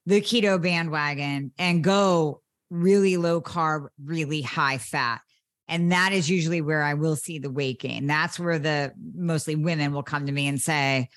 the 0.07 0.21
keto 0.21 0.61
bandwagon 0.61 1.53
and 1.59 1.85
go 1.85 2.43
really 2.71 3.17
low 3.17 3.41
carb, 3.41 3.87
really 4.05 4.43
high 4.43 4.79
fat. 4.79 5.21
And 5.69 5.93
that 5.93 6.13
is 6.13 6.29
usually 6.29 6.61
where 6.61 6.83
I 6.83 6.95
will 6.95 7.15
see 7.15 7.39
the 7.39 7.51
weight 7.51 7.81
gain. 7.81 8.07
That's 8.07 8.41
where 8.41 8.59
the 8.59 8.93
mostly 9.15 9.55
women 9.55 9.93
will 9.93 10.03
come 10.03 10.27
to 10.27 10.33
me 10.33 10.49
and 10.49 10.61
say, 10.61 11.11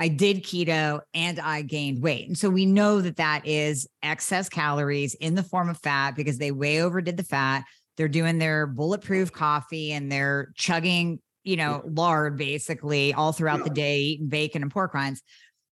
I 0.00 0.08
did 0.08 0.42
keto 0.42 1.00
and 1.12 1.38
I 1.38 1.60
gained 1.60 2.02
weight. 2.02 2.26
And 2.26 2.36
so 2.36 2.48
we 2.48 2.64
know 2.64 3.02
that 3.02 3.16
that 3.16 3.46
is 3.46 3.86
excess 4.02 4.48
calories 4.48 5.14
in 5.14 5.34
the 5.34 5.42
form 5.42 5.68
of 5.68 5.76
fat 5.78 6.16
because 6.16 6.38
they 6.38 6.52
way 6.52 6.82
overdid 6.82 7.18
the 7.18 7.22
fat. 7.22 7.64
They're 7.98 8.08
doing 8.08 8.38
their 8.38 8.66
bulletproof 8.66 9.30
coffee 9.30 9.92
and 9.92 10.10
they're 10.10 10.52
chugging, 10.56 11.20
you 11.44 11.56
know, 11.56 11.82
lard 11.84 12.38
basically 12.38 13.12
all 13.12 13.32
throughout 13.32 13.62
the 13.62 13.70
day, 13.70 14.00
eating 14.00 14.28
bacon 14.28 14.62
and 14.62 14.70
pork 14.70 14.94
rinds. 14.94 15.22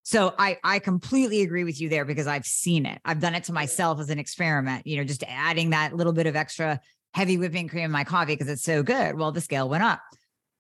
So 0.03 0.35
I 0.39 0.59
I 0.63 0.79
completely 0.79 1.41
agree 1.41 1.65
with 1.65 1.81
you 1.81 1.89
there 1.89 2.05
because 2.05 2.27
I've 2.27 2.47
seen 2.47 2.85
it. 2.85 3.01
I've 3.07 3.21
done 3.21 3.35
it 3.35 3.45
to 3.45 3.55
myself 3.55 3.99
as 3.99 4.11
an 4.11 4.19
experiment, 4.19 4.87
you 4.87 4.99
know, 4.99 5.05
just 5.05 5.25
adding 5.27 5.71
that 5.71 5.97
little 5.97 6.13
bit 6.13 6.27
of 6.27 6.37
extra 6.37 6.81
heavy 7.15 7.39
whipping 7.39 7.67
cream 7.67 7.87
in 7.87 7.91
my 7.91 8.05
coffee 8.05 8.35
because 8.35 8.49
it's 8.49 8.63
so 8.63 8.83
good. 8.83 9.17
Well, 9.17 9.33
the 9.33 9.41
scale 9.41 9.71
went 9.71 9.85
up. 9.85 10.01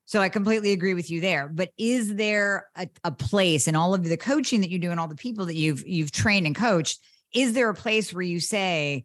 So 0.08 0.22
I 0.22 0.30
completely 0.30 0.72
agree 0.72 0.94
with 0.94 1.10
you 1.10 1.20
there. 1.20 1.48
But 1.48 1.68
is 1.76 2.14
there 2.14 2.66
a, 2.74 2.88
a 3.04 3.12
place 3.12 3.68
in 3.68 3.76
all 3.76 3.92
of 3.92 4.04
the 4.04 4.16
coaching 4.16 4.62
that 4.62 4.70
you 4.70 4.78
do 4.78 4.90
and 4.90 4.98
all 4.98 5.06
the 5.06 5.14
people 5.14 5.44
that 5.44 5.54
you've 5.54 5.86
you've 5.86 6.12
trained 6.12 6.46
and 6.46 6.56
coached? 6.56 6.98
Is 7.34 7.52
there 7.52 7.68
a 7.68 7.74
place 7.74 8.14
where 8.14 8.22
you 8.22 8.40
say, 8.40 9.04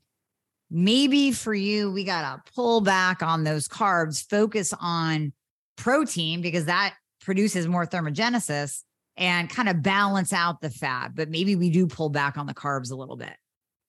maybe 0.72 1.34
for 1.34 1.54
you, 1.54 1.92
we 1.92 2.06
got 2.06 2.22
to 2.46 2.54
pull 2.54 2.80
back 2.80 3.22
on 3.22 3.44
those 3.44 3.68
carbs, 3.68 4.26
focus 4.30 4.74
on 4.80 5.34
protein 5.76 6.42
because 6.42 6.66
that 6.66 6.96
produces 7.20 7.68
more 7.68 7.86
thermogenesis 7.86 8.84
and 9.18 9.50
kind 9.50 9.68
of 9.68 9.82
balance 9.82 10.32
out 10.32 10.62
the 10.62 10.70
fat. 10.70 11.16
But 11.16 11.30
maybe 11.30 11.58
we 11.58 11.70
do 11.70 11.86
pull 11.86 12.12
back 12.12 12.38
on 12.38 12.46
the 12.46 12.54
carbs 12.54 12.94
a 12.94 12.96
little 12.96 13.18
bit. 13.18 13.36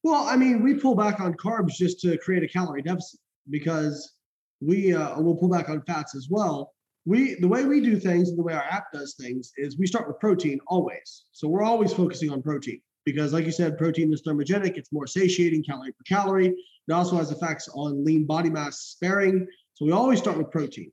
Well, 0.03 0.25
I 0.25 0.35
mean, 0.35 0.65
we 0.65 0.75
pull 0.75 0.97
back 0.97 1.21
on 1.21 1.35
carbs 1.35 1.75
just 1.75 2.01
to 2.01 2.19
create 2.19 2.43
a 2.43 2.49
calorie 2.49 2.83
deficit 2.83 3.21
because 3.49 4.15
we 4.61 4.93
uh, 4.93 5.21
will 5.21 5.37
pull 5.37 5.49
back 5.49 5.69
on 5.69 5.81
fats 5.83 6.17
as 6.17 6.27
well 6.29 6.74
we 7.07 7.35
the 7.35 7.49
way 7.49 7.65
we 7.65 7.81
do 7.81 7.99
things 7.99 8.31
and 8.31 8.39
the 8.39 8.43
way 8.43 8.55
our 8.55 8.65
app 8.71 8.93
does 8.93 9.15
things 9.15 9.53
is 9.57 9.79
we 9.79 9.87
start 9.87 10.09
with 10.09 10.19
protein 10.21 10.59
always. 10.67 11.25
So 11.33 11.49
we're 11.49 11.63
always 11.63 11.93
focusing 11.93 12.31
on 12.31 12.43
protein 12.43 12.81
because, 13.05 13.33
like 13.33 13.45
you 13.45 13.53
said, 13.53 13.77
protein 13.77 14.13
is 14.13 14.23
thermogenic. 14.23 14.77
It's 14.77 14.93
more 14.93 15.07
satiating 15.07 15.65
calorie 15.65 15.93
per 15.93 16.05
calorie. 16.09 16.55
It 16.89 16.93
also 16.93 17.17
has 17.17 17.31
effects 17.31 17.69
on 17.75 18.05
lean 18.05 18.25
body 18.25 18.51
mass 18.51 18.79
sparing. 18.79 19.47
So 19.75 19.85
we 19.85 19.93
always 19.93 20.19
start 20.19 20.39
with 20.39 20.51
protein. 20.51 20.91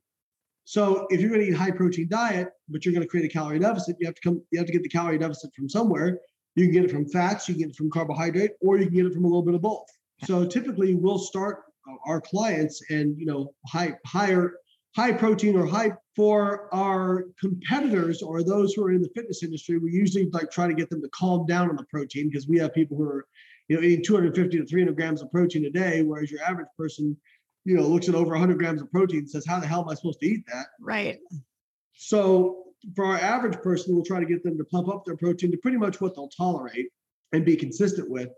So 0.64 1.06
if 1.10 1.20
you're 1.20 1.30
going 1.30 1.40
to 1.42 1.48
eat 1.48 1.56
high 1.56 1.70
protein 1.70 2.08
diet, 2.08 2.48
but 2.68 2.84
you're 2.84 2.94
going 2.94 3.02
to 3.02 3.08
create 3.08 3.26
a 3.26 3.32
calorie 3.32 3.58
deficit, 3.58 3.96
you 3.98 4.06
have 4.06 4.14
to 4.14 4.20
come. 4.22 4.42
You 4.50 4.58
have 4.58 4.66
to 4.66 4.72
get 4.72 4.82
the 4.82 4.88
calorie 4.88 5.18
deficit 5.18 5.50
from 5.54 5.68
somewhere. 5.68 6.18
You 6.54 6.66
can 6.66 6.72
get 6.72 6.84
it 6.84 6.90
from 6.90 7.08
fats, 7.08 7.48
you 7.48 7.54
can 7.54 7.62
get 7.62 7.70
it 7.70 7.76
from 7.76 7.90
carbohydrate, 7.90 8.52
or 8.60 8.76
you 8.76 8.84
can 8.84 8.94
get 8.94 9.06
it 9.06 9.14
from 9.14 9.24
a 9.24 9.28
little 9.28 9.42
bit 9.42 9.54
of 9.54 9.62
both. 9.62 9.86
So 10.24 10.44
typically, 10.44 10.94
we'll 10.94 11.18
start 11.18 11.62
our 12.06 12.20
clients 12.20 12.82
and 12.90 13.18
you 13.18 13.26
know 13.26 13.54
high 13.66 13.94
higher 14.06 14.54
high 14.94 15.12
protein 15.12 15.56
or 15.56 15.66
high 15.66 15.92
for 16.14 16.68
our 16.74 17.26
competitors 17.40 18.22
or 18.22 18.42
those 18.42 18.74
who 18.74 18.84
are 18.84 18.92
in 18.92 19.00
the 19.00 19.08
fitness 19.14 19.42
industry 19.42 19.78
we 19.78 19.90
usually 19.90 20.28
like 20.30 20.50
try 20.50 20.66
to 20.66 20.74
get 20.74 20.90
them 20.90 21.00
to 21.00 21.08
calm 21.08 21.46
down 21.46 21.68
on 21.70 21.76
the 21.76 21.84
protein 21.84 22.28
because 22.28 22.46
we 22.46 22.58
have 22.58 22.74
people 22.74 22.96
who 22.96 23.04
are 23.04 23.26
you 23.68 23.76
know 23.76 23.82
eating 23.82 24.04
250 24.04 24.58
to 24.58 24.66
300 24.66 24.94
grams 24.94 25.22
of 25.22 25.30
protein 25.30 25.64
a 25.64 25.70
day 25.70 26.02
whereas 26.02 26.30
your 26.30 26.42
average 26.42 26.68
person 26.76 27.16
you 27.64 27.74
know 27.74 27.82
looks 27.82 28.08
at 28.08 28.14
over 28.14 28.30
100 28.30 28.58
grams 28.58 28.82
of 28.82 28.90
protein 28.90 29.20
and 29.20 29.30
says 29.30 29.46
how 29.46 29.58
the 29.58 29.66
hell 29.66 29.80
am 29.80 29.88
i 29.88 29.94
supposed 29.94 30.20
to 30.20 30.26
eat 30.26 30.44
that? 30.46 30.66
Right. 30.80 31.18
So 31.94 32.64
for 32.94 33.04
our 33.04 33.18
average 33.18 33.58
person 33.62 33.94
we'll 33.94 34.04
try 34.04 34.20
to 34.20 34.26
get 34.26 34.42
them 34.42 34.58
to 34.58 34.64
pump 34.64 34.88
up 34.88 35.04
their 35.06 35.16
protein 35.16 35.50
to 35.52 35.56
pretty 35.56 35.78
much 35.78 36.00
what 36.00 36.14
they'll 36.14 36.28
tolerate 36.28 36.88
and 37.32 37.44
be 37.44 37.56
consistent 37.56 38.10
with. 38.10 38.28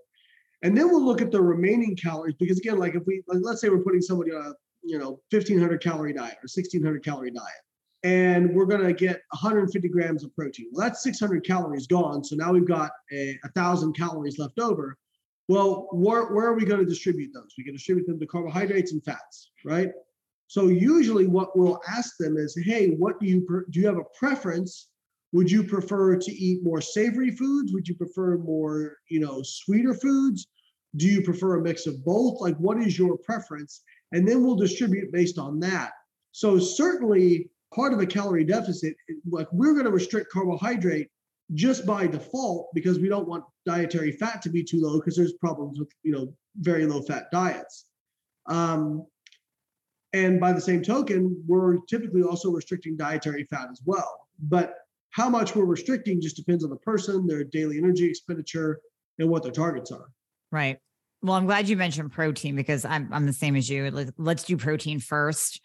And 0.62 0.76
then 0.76 0.88
we'll 0.88 1.04
look 1.04 1.20
at 1.20 1.32
the 1.32 1.42
remaining 1.42 1.96
calories 1.96 2.36
because 2.38 2.58
again 2.58 2.78
like 2.78 2.94
if 2.94 3.02
we 3.06 3.22
like, 3.26 3.40
let's 3.42 3.60
say 3.60 3.70
we're 3.70 3.82
putting 3.82 4.02
somebody 4.02 4.30
on 4.30 4.46
a 4.46 4.52
you 4.84 4.98
know 4.98 5.20
1500 5.30 5.82
calorie 5.82 6.12
diet 6.12 6.34
or 6.34 6.48
1600 6.52 7.04
calorie 7.04 7.30
diet. 7.30 7.46
And 8.02 8.54
we're 8.54 8.66
going 8.66 8.84
to 8.84 8.92
get 8.92 9.22
150 9.30 9.88
grams 9.88 10.24
of 10.24 10.34
protein. 10.34 10.66
Well 10.72 10.86
that's 10.86 11.02
600 11.02 11.44
calories 11.44 11.86
gone 11.86 12.22
so 12.22 12.36
now 12.36 12.52
we've 12.52 12.68
got 12.68 12.90
a, 13.12 13.38
thousand 13.54 13.94
calories 13.94 14.38
left 14.38 14.58
over. 14.58 14.96
Well 15.48 15.88
where, 15.92 16.26
where 16.26 16.46
are 16.46 16.54
we 16.54 16.64
going 16.64 16.80
to 16.80 16.86
distribute 16.86 17.32
those? 17.32 17.54
We 17.56 17.64
can 17.64 17.74
distribute 17.74 18.06
them 18.06 18.20
to 18.20 18.26
carbohydrates 18.26 18.92
and 18.92 19.02
fats 19.04 19.50
right? 19.64 19.90
So 20.46 20.68
usually 20.68 21.26
what 21.26 21.56
we'll 21.56 21.80
ask 21.88 22.16
them 22.18 22.36
is 22.36 22.56
hey 22.62 22.88
what 22.90 23.18
do 23.18 23.26
you 23.26 23.64
do 23.70 23.80
you 23.80 23.86
have 23.86 23.98
a 23.98 24.18
preference? 24.18 24.88
Would 25.32 25.50
you 25.50 25.64
prefer 25.64 26.16
to 26.16 26.32
eat 26.32 26.62
more 26.62 26.80
savory 26.80 27.32
foods? 27.32 27.72
Would 27.72 27.88
you 27.88 27.94
prefer 27.94 28.36
more 28.36 28.98
you 29.08 29.20
know 29.20 29.42
sweeter 29.42 29.94
foods? 29.94 30.46
Do 30.96 31.08
you 31.08 31.22
prefer 31.22 31.56
a 31.56 31.62
mix 31.62 31.86
of 31.86 32.04
both? 32.04 32.40
Like 32.40 32.56
what 32.58 32.78
is 32.78 32.98
your 32.98 33.16
preference 33.18 33.82
and 34.14 34.26
then 34.26 34.42
we'll 34.42 34.54
distribute 34.54 35.12
based 35.12 35.38
on 35.38 35.58
that. 35.60 35.90
So 36.32 36.58
certainly 36.58 37.50
part 37.74 37.92
of 37.92 37.98
a 37.98 38.06
calorie 38.06 38.44
deficit, 38.44 38.94
like 39.28 39.48
we're 39.52 39.72
going 39.72 39.84
to 39.84 39.90
restrict 39.90 40.30
carbohydrate 40.32 41.08
just 41.52 41.84
by 41.84 42.06
default 42.06 42.68
because 42.74 42.98
we 42.98 43.08
don't 43.08 43.28
want 43.28 43.44
dietary 43.66 44.12
fat 44.12 44.40
to 44.42 44.48
be 44.48 44.62
too 44.62 44.80
low 44.80 44.98
because 44.98 45.16
there's 45.16 45.34
problems 45.34 45.78
with 45.78 45.90
you 46.02 46.12
know 46.12 46.32
very 46.60 46.86
low 46.86 47.02
fat 47.02 47.24
diets. 47.32 47.86
Um, 48.46 49.04
and 50.12 50.38
by 50.38 50.52
the 50.52 50.60
same 50.60 50.80
token, 50.80 51.42
we're 51.46 51.78
typically 51.88 52.22
also 52.22 52.52
restricting 52.52 52.96
dietary 52.96 53.46
fat 53.50 53.68
as 53.72 53.82
well. 53.84 54.28
But 54.38 54.74
how 55.10 55.28
much 55.28 55.56
we're 55.56 55.64
restricting 55.64 56.20
just 56.20 56.36
depends 56.36 56.62
on 56.62 56.70
the 56.70 56.76
person, 56.76 57.26
their 57.26 57.42
daily 57.42 57.78
energy 57.78 58.08
expenditure, 58.08 58.80
and 59.18 59.28
what 59.28 59.42
their 59.42 59.52
targets 59.52 59.90
are. 59.90 60.06
Right. 60.52 60.78
Well, 61.24 61.36
I'm 61.36 61.46
glad 61.46 61.70
you 61.70 61.76
mentioned 61.78 62.12
protein 62.12 62.54
because 62.54 62.84
I'm 62.84 63.08
I'm 63.10 63.24
the 63.24 63.32
same 63.32 63.56
as 63.56 63.70
you. 63.70 63.90
Let's 64.18 64.44
do 64.44 64.58
protein 64.58 65.00
first. 65.00 65.58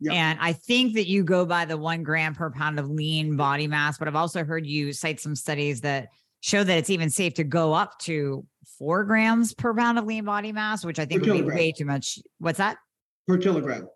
Yep. 0.00 0.12
And 0.12 0.38
I 0.42 0.52
think 0.52 0.94
that 0.96 1.08
you 1.08 1.24
go 1.24 1.46
by 1.46 1.64
the 1.64 1.78
one 1.78 2.02
gram 2.02 2.34
per 2.34 2.50
pound 2.50 2.78
of 2.78 2.90
lean 2.90 3.34
body 3.34 3.66
mass, 3.66 3.96
but 3.96 4.08
I've 4.08 4.14
also 4.14 4.44
heard 4.44 4.66
you 4.66 4.92
cite 4.92 5.18
some 5.18 5.34
studies 5.34 5.80
that 5.80 6.08
show 6.40 6.62
that 6.62 6.76
it's 6.76 6.90
even 6.90 7.08
safe 7.08 7.32
to 7.34 7.44
go 7.44 7.72
up 7.72 7.98
to 8.00 8.44
four 8.78 9.04
grams 9.04 9.54
per 9.54 9.72
pound 9.72 9.98
of 9.98 10.04
lean 10.04 10.26
body 10.26 10.52
mass, 10.52 10.84
which 10.84 10.98
I 10.98 11.06
think 11.06 11.22
per 11.22 11.30
would 11.30 11.36
kilogram. 11.36 11.56
be 11.56 11.62
way 11.62 11.72
too 11.72 11.86
much. 11.86 12.18
What's 12.38 12.58
that? 12.58 12.76
Per 13.26 13.38
kilogram. 13.38 13.88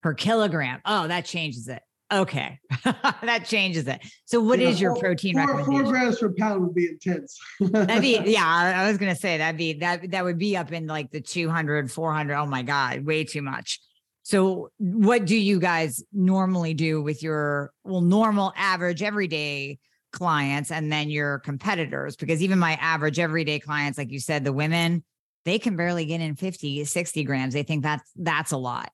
Per 0.00 0.14
kilogram. 0.14 0.80
Oh, 0.84 1.08
that 1.08 1.24
changes 1.24 1.66
it. 1.66 1.82
Okay, 2.12 2.58
that 2.84 3.44
changes 3.46 3.88
it. 3.88 4.00
So, 4.26 4.40
what 4.40 4.58
yeah, 4.58 4.68
is 4.68 4.80
your 4.80 4.94
protein 4.96 5.34
four, 5.34 5.46
recommendation? 5.46 5.84
Four 5.84 5.92
grams 5.92 6.18
per 6.18 6.34
pound 6.36 6.62
would 6.62 6.74
be 6.74 6.88
intense. 6.88 7.38
that'd 7.60 8.02
be, 8.02 8.20
yeah, 8.26 8.44
I 8.44 8.88
was 8.88 8.98
gonna 8.98 9.16
say 9.16 9.38
that'd 9.38 9.56
be 9.56 9.74
that 9.74 10.10
that 10.10 10.24
would 10.24 10.38
be 10.38 10.56
up 10.56 10.72
in 10.72 10.86
like 10.86 11.10
the 11.10 11.20
200, 11.20 11.90
400. 11.90 12.34
Oh 12.34 12.46
my 12.46 12.62
god, 12.62 13.06
way 13.06 13.24
too 13.24 13.40
much. 13.40 13.80
So, 14.24 14.70
what 14.76 15.24
do 15.24 15.36
you 15.36 15.58
guys 15.58 16.04
normally 16.12 16.74
do 16.74 17.00
with 17.00 17.22
your 17.22 17.72
well, 17.82 18.02
normal, 18.02 18.52
average, 18.56 19.02
everyday 19.02 19.78
clients 20.12 20.70
and 20.70 20.92
then 20.92 21.08
your 21.10 21.38
competitors 21.38 22.16
because 22.16 22.42
even 22.42 22.58
my 22.58 22.74
average 22.74 23.18
everyday 23.18 23.58
clients 23.58 23.96
like 23.96 24.10
you 24.10 24.20
said 24.20 24.44
the 24.44 24.52
women 24.52 25.02
they 25.46 25.58
can 25.58 25.74
barely 25.74 26.04
get 26.04 26.20
in 26.20 26.36
50 26.36 26.84
60 26.84 27.24
grams 27.24 27.54
they 27.54 27.62
think 27.62 27.82
that's 27.82 28.08
that's 28.16 28.52
a 28.52 28.58
lot 28.58 28.92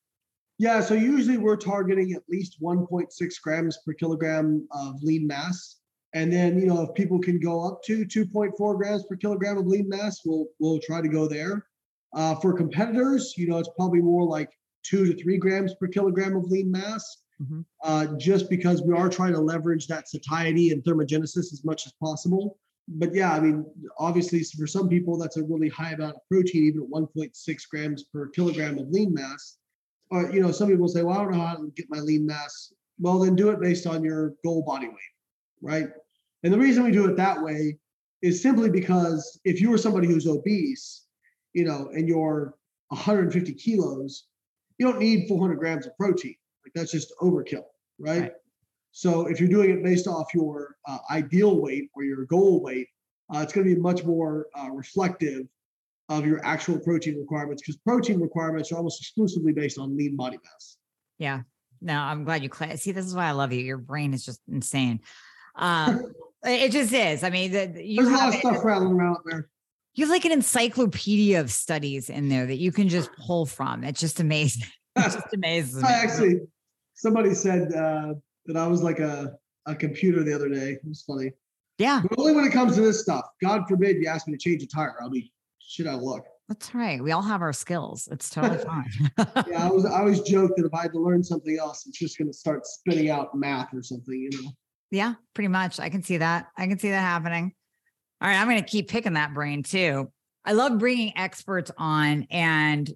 yeah 0.58 0.80
so 0.80 0.94
usually 0.94 1.36
we're 1.36 1.56
targeting 1.56 2.12
at 2.12 2.22
least 2.28 2.60
1.6 2.62 3.42
grams 3.42 3.78
per 3.84 3.92
kilogram 3.92 4.66
of 4.72 5.02
lean 5.02 5.26
mass 5.26 5.76
and 6.14 6.32
then 6.32 6.58
you 6.58 6.66
know 6.66 6.82
if 6.82 6.94
people 6.94 7.18
can 7.18 7.38
go 7.38 7.66
up 7.66 7.82
to 7.82 8.04
2.4 8.04 8.76
grams 8.76 9.04
per 9.04 9.16
kilogram 9.16 9.58
of 9.58 9.66
lean 9.66 9.88
mass 9.88 10.20
we'll 10.24 10.46
we'll 10.58 10.80
try 10.80 11.00
to 11.00 11.08
go 11.08 11.26
there 11.26 11.66
uh, 12.14 12.34
for 12.36 12.52
competitors 12.52 13.34
you 13.36 13.48
know 13.48 13.58
it's 13.58 13.70
probably 13.76 14.00
more 14.00 14.24
like 14.24 14.50
two 14.82 15.06
to 15.06 15.22
three 15.22 15.36
grams 15.36 15.74
per 15.74 15.86
kilogram 15.86 16.36
of 16.36 16.44
lean 16.44 16.70
mass 16.70 17.22
mm-hmm. 17.42 17.60
uh, 17.82 18.06
just 18.16 18.48
because 18.48 18.82
we 18.82 18.94
are 18.94 19.08
trying 19.08 19.32
to 19.32 19.40
leverage 19.40 19.86
that 19.86 20.08
satiety 20.08 20.70
and 20.70 20.82
thermogenesis 20.84 21.52
as 21.52 21.62
much 21.64 21.86
as 21.86 21.92
possible. 22.02 22.58
But 22.88 23.14
yeah, 23.14 23.34
I 23.34 23.40
mean, 23.40 23.66
obviously, 23.98 24.42
for 24.42 24.66
some 24.66 24.88
people, 24.88 25.18
that's 25.18 25.36
a 25.36 25.42
really 25.42 25.68
high 25.68 25.92
amount 25.92 26.16
of 26.16 26.22
protein, 26.30 26.64
even 26.64 26.82
at 26.82 26.88
1.6 26.88 27.62
grams 27.70 28.04
per 28.04 28.28
kilogram 28.28 28.78
of 28.78 28.88
lean 28.88 29.12
mass. 29.12 29.57
Or, 30.10 30.30
you 30.32 30.40
know, 30.40 30.50
some 30.50 30.68
people 30.68 30.88
say, 30.88 31.02
well, 31.02 31.18
I 31.18 31.22
don't 31.22 31.32
know 31.32 31.46
how 31.46 31.56
to 31.56 31.72
get 31.76 31.86
my 31.90 31.98
lean 31.98 32.26
mass. 32.26 32.72
Well, 32.98 33.18
then 33.18 33.36
do 33.36 33.50
it 33.50 33.60
based 33.60 33.86
on 33.86 34.02
your 34.02 34.34
goal 34.44 34.62
body 34.62 34.88
weight, 34.88 34.96
right? 35.60 35.88
And 36.42 36.52
the 36.52 36.58
reason 36.58 36.84
we 36.84 36.92
do 36.92 37.08
it 37.08 37.16
that 37.16 37.42
way 37.42 37.78
is 38.22 38.42
simply 38.42 38.70
because 38.70 39.38
if 39.44 39.60
you 39.60 39.70
were 39.70 39.78
somebody 39.78 40.08
who's 40.08 40.26
obese, 40.26 41.04
you 41.52 41.64
know, 41.64 41.90
and 41.92 42.08
you're 42.08 42.54
150 42.88 43.52
kilos, 43.54 44.24
you 44.78 44.86
don't 44.86 44.98
need 44.98 45.28
400 45.28 45.56
grams 45.56 45.86
of 45.86 45.96
protein. 45.96 46.36
Like 46.64 46.72
that's 46.74 46.92
just 46.92 47.12
overkill, 47.20 47.64
right? 47.98 48.22
right. 48.22 48.32
So 48.92 49.26
if 49.26 49.38
you're 49.38 49.48
doing 49.48 49.70
it 49.70 49.84
based 49.84 50.06
off 50.06 50.34
your 50.34 50.76
uh, 50.86 50.98
ideal 51.10 51.60
weight 51.60 51.90
or 51.94 52.04
your 52.04 52.24
goal 52.24 52.62
weight, 52.62 52.88
uh, 53.32 53.40
it's 53.40 53.52
going 53.52 53.68
to 53.68 53.74
be 53.74 53.80
much 53.80 54.04
more 54.04 54.46
uh, 54.58 54.70
reflective 54.70 55.46
of 56.08 56.26
your 56.26 56.44
actual 56.44 56.78
protein 56.78 57.18
requirements 57.18 57.62
because 57.62 57.76
protein 57.76 58.20
requirements 58.20 58.72
are 58.72 58.76
almost 58.76 59.00
exclusively 59.00 59.52
based 59.52 59.78
on 59.78 59.96
lean 59.96 60.16
body 60.16 60.38
mass. 60.42 60.76
Yeah. 61.18 61.42
No, 61.80 61.94
I'm 61.94 62.24
glad 62.24 62.42
you 62.42 62.50
cl- 62.52 62.76
see. 62.76 62.92
This 62.92 63.06
is 63.06 63.14
why 63.14 63.26
I 63.26 63.32
love 63.32 63.52
you. 63.52 63.60
Your 63.60 63.78
brain 63.78 64.14
is 64.14 64.24
just 64.24 64.40
insane. 64.50 65.00
Um, 65.56 66.12
it 66.44 66.72
just 66.72 66.92
is. 66.92 67.22
I 67.22 67.30
mean, 67.30 67.52
the, 67.52 67.84
you 67.84 68.02
there's 68.02 68.08
a 68.08 68.16
lot 68.16 68.28
of 68.28 68.34
stuff 68.34 68.64
rattling 68.64 68.92
around 68.92 69.18
there. 69.26 69.48
You 69.94 70.04
have 70.04 70.10
like 70.10 70.24
an 70.24 70.32
encyclopedia 70.32 71.40
of 71.40 71.50
studies 71.50 72.08
in 72.08 72.28
there 72.28 72.46
that 72.46 72.58
you 72.58 72.72
can 72.72 72.88
just 72.88 73.10
pull 73.26 73.46
from. 73.46 73.84
It's 73.84 74.00
just 74.00 74.20
amazing. 74.20 74.64
It's 74.96 75.14
just 75.14 75.32
amazing. 75.32 75.84
I 75.84 75.92
actually 75.92 76.40
somebody 76.94 77.32
said 77.32 77.72
uh, 77.72 78.14
that 78.46 78.56
I 78.56 78.66
was 78.66 78.82
like 78.82 78.98
a, 78.98 79.38
a 79.66 79.76
computer 79.76 80.24
the 80.24 80.34
other 80.34 80.48
day. 80.48 80.72
It 80.72 80.80
was 80.84 81.02
funny. 81.02 81.30
Yeah. 81.78 82.02
But 82.02 82.18
only 82.18 82.32
when 82.34 82.44
it 82.44 82.52
comes 82.52 82.74
to 82.74 82.80
this 82.80 83.00
stuff. 83.00 83.24
God 83.40 83.62
forbid 83.68 83.98
you 83.98 84.08
ask 84.08 84.26
me 84.26 84.32
to 84.32 84.38
change 84.38 84.60
a 84.64 84.66
tire. 84.66 84.96
I'll 85.00 85.08
be 85.08 85.32
shit 85.68 85.86
I 85.86 85.94
look? 85.94 86.24
That's 86.48 86.74
right. 86.74 87.02
We 87.02 87.12
all 87.12 87.22
have 87.22 87.42
our 87.42 87.52
skills. 87.52 88.08
It's 88.10 88.30
totally 88.30 88.58
fine. 88.64 88.90
yeah, 89.48 89.66
I 89.66 89.70
was 89.70 89.84
I 89.84 90.00
always 90.00 90.22
joke 90.22 90.52
that 90.56 90.64
if 90.64 90.72
I 90.74 90.82
had 90.82 90.92
to 90.92 90.98
learn 90.98 91.22
something 91.22 91.56
else, 91.58 91.86
it's 91.86 91.98
just 91.98 92.16
going 92.16 92.28
to 92.28 92.36
start 92.36 92.66
spitting 92.66 93.10
out 93.10 93.34
math 93.34 93.74
or 93.74 93.82
something, 93.82 94.14
you 94.14 94.30
know. 94.42 94.50
Yeah, 94.90 95.14
pretty 95.34 95.48
much. 95.48 95.78
I 95.78 95.90
can 95.90 96.02
see 96.02 96.16
that. 96.16 96.46
I 96.56 96.66
can 96.66 96.78
see 96.78 96.88
that 96.90 97.00
happening. 97.00 97.52
All 98.20 98.28
right, 98.28 98.38
I'm 98.38 98.48
going 98.48 98.62
to 98.62 98.68
keep 98.68 98.88
picking 98.88 99.12
that 99.12 99.34
brain 99.34 99.62
too. 99.62 100.10
I 100.44 100.52
love 100.52 100.78
bringing 100.78 101.12
experts 101.16 101.70
on 101.76 102.26
and 102.30 102.90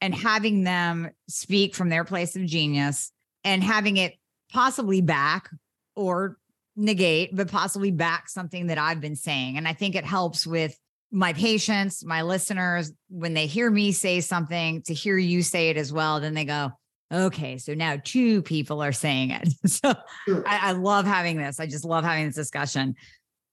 and 0.00 0.14
having 0.14 0.62
them 0.62 1.10
speak 1.28 1.74
from 1.74 1.88
their 1.88 2.04
place 2.04 2.36
of 2.36 2.44
genius 2.44 3.10
and 3.44 3.62
having 3.62 3.96
it 3.96 4.14
possibly 4.52 5.00
back 5.00 5.50
or 5.96 6.36
negate, 6.76 7.34
but 7.34 7.50
possibly 7.50 7.90
back 7.90 8.28
something 8.28 8.68
that 8.68 8.78
I've 8.78 9.00
been 9.00 9.16
saying. 9.16 9.56
And 9.56 9.66
I 9.66 9.72
think 9.72 9.94
it 9.94 10.04
helps 10.04 10.46
with 10.46 10.76
my 11.12 11.34
patients, 11.34 12.04
my 12.04 12.22
listeners, 12.22 12.90
when 13.10 13.34
they 13.34 13.46
hear 13.46 13.70
me 13.70 13.92
say 13.92 14.20
something, 14.20 14.80
to 14.82 14.94
hear 14.94 15.18
you 15.18 15.42
say 15.42 15.68
it 15.68 15.76
as 15.76 15.92
well, 15.92 16.20
then 16.20 16.32
they 16.32 16.46
go, 16.46 16.72
okay, 17.12 17.58
so 17.58 17.74
now 17.74 17.98
two 18.02 18.40
people 18.42 18.82
are 18.82 18.92
saying 18.92 19.30
it. 19.30 19.48
so 19.66 19.94
sure. 20.26 20.42
I, 20.48 20.70
I 20.70 20.72
love 20.72 21.04
having 21.04 21.36
this. 21.36 21.60
I 21.60 21.66
just 21.66 21.84
love 21.84 22.02
having 22.02 22.26
this 22.26 22.34
discussion. 22.34 22.94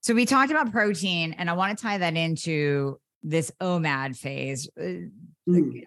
So 0.00 0.14
we 0.14 0.24
talked 0.24 0.50
about 0.50 0.72
protein, 0.72 1.34
and 1.34 1.50
I 1.50 1.52
want 1.52 1.76
to 1.76 1.82
tie 1.82 1.98
that 1.98 2.16
into 2.16 2.98
this 3.22 3.52
OMAD 3.60 4.16
phase. 4.16 4.66
Mm. 4.78 5.10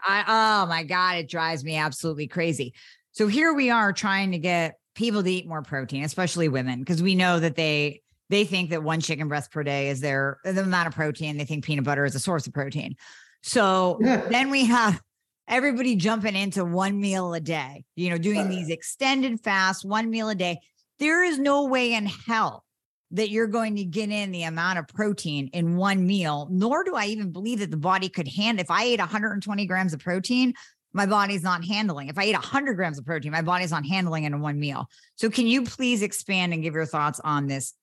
I, 0.05 0.23
oh 0.27 0.67
my 0.67 0.83
God, 0.83 1.17
it 1.17 1.27
drives 1.27 1.63
me 1.63 1.77
absolutely 1.77 2.27
crazy. 2.27 2.75
So 3.13 3.27
here 3.27 3.53
we 3.53 3.71
are 3.71 3.91
trying 3.91 4.33
to 4.33 4.37
get 4.37 4.75
people 4.93 5.23
to 5.23 5.31
eat 5.31 5.47
more 5.47 5.63
protein, 5.63 6.03
especially 6.03 6.49
women, 6.49 6.79
because 6.79 7.01
we 7.01 7.15
know 7.15 7.39
that 7.39 7.55
they 7.55 8.02
they 8.29 8.45
think 8.45 8.69
that 8.71 8.83
one 8.83 9.01
chicken 9.01 9.27
breast 9.27 9.51
per 9.51 9.63
day 9.63 9.89
is 9.89 9.99
their 9.99 10.37
the 10.43 10.61
amount 10.61 10.87
of 10.87 10.95
protein. 10.95 11.37
They 11.37 11.45
think 11.45 11.65
peanut 11.65 11.85
butter 11.85 12.05
is 12.05 12.15
a 12.15 12.19
source 12.19 12.47
of 12.47 12.53
protein. 12.53 12.95
So 13.41 13.97
yeah. 14.01 14.17
then 14.29 14.49
we 14.49 14.65
have 14.65 15.01
everybody 15.47 15.95
jumping 15.95 16.35
into 16.35 16.63
one 16.63 16.99
meal 16.99 17.33
a 17.33 17.39
day, 17.39 17.83
you 17.95 18.09
know, 18.09 18.17
doing 18.17 18.49
these 18.49 18.69
extended 18.69 19.41
fasts, 19.41 19.83
one 19.83 20.09
meal 20.09 20.29
a 20.29 20.35
day. 20.35 20.59
There 20.99 21.23
is 21.23 21.37
no 21.37 21.65
way 21.65 21.93
in 21.93 22.05
hell 22.05 22.63
that 23.11 23.29
you're 23.29 23.47
going 23.47 23.75
to 23.75 23.83
get 23.83 24.09
in 24.09 24.31
the 24.31 24.43
amount 24.43 24.79
of 24.79 24.87
protein 24.87 25.49
in 25.53 25.75
one 25.75 26.05
meal, 26.05 26.47
nor 26.49 26.83
do 26.83 26.95
I 26.95 27.05
even 27.07 27.31
believe 27.31 27.59
that 27.59 27.69
the 27.69 27.77
body 27.77 28.09
could 28.09 28.27
handle. 28.27 28.63
If 28.63 28.71
I 28.71 28.85
ate 28.85 28.99
120 28.99 29.65
grams 29.67 29.93
of 29.93 29.99
protein, 29.99 30.53
my 30.93 31.05
body's 31.05 31.43
not 31.43 31.63
handling. 31.63 32.07
If 32.07 32.17
I 32.17 32.25
eat 32.25 32.33
100 32.33 32.73
grams 32.73 32.97
of 32.97 33.05
protein, 33.05 33.31
my 33.31 33.41
body's 33.41 33.71
not 33.71 33.85
handling 33.85 34.23
it 34.23 34.27
in 34.27 34.41
one 34.41 34.59
meal. 34.59 34.87
So, 35.15 35.29
can 35.29 35.47
you 35.47 35.63
please 35.63 36.01
expand 36.01 36.53
and 36.53 36.63
give 36.63 36.73
your 36.73 36.85
thoughts 36.85 37.19
on 37.23 37.47
this 37.47 37.73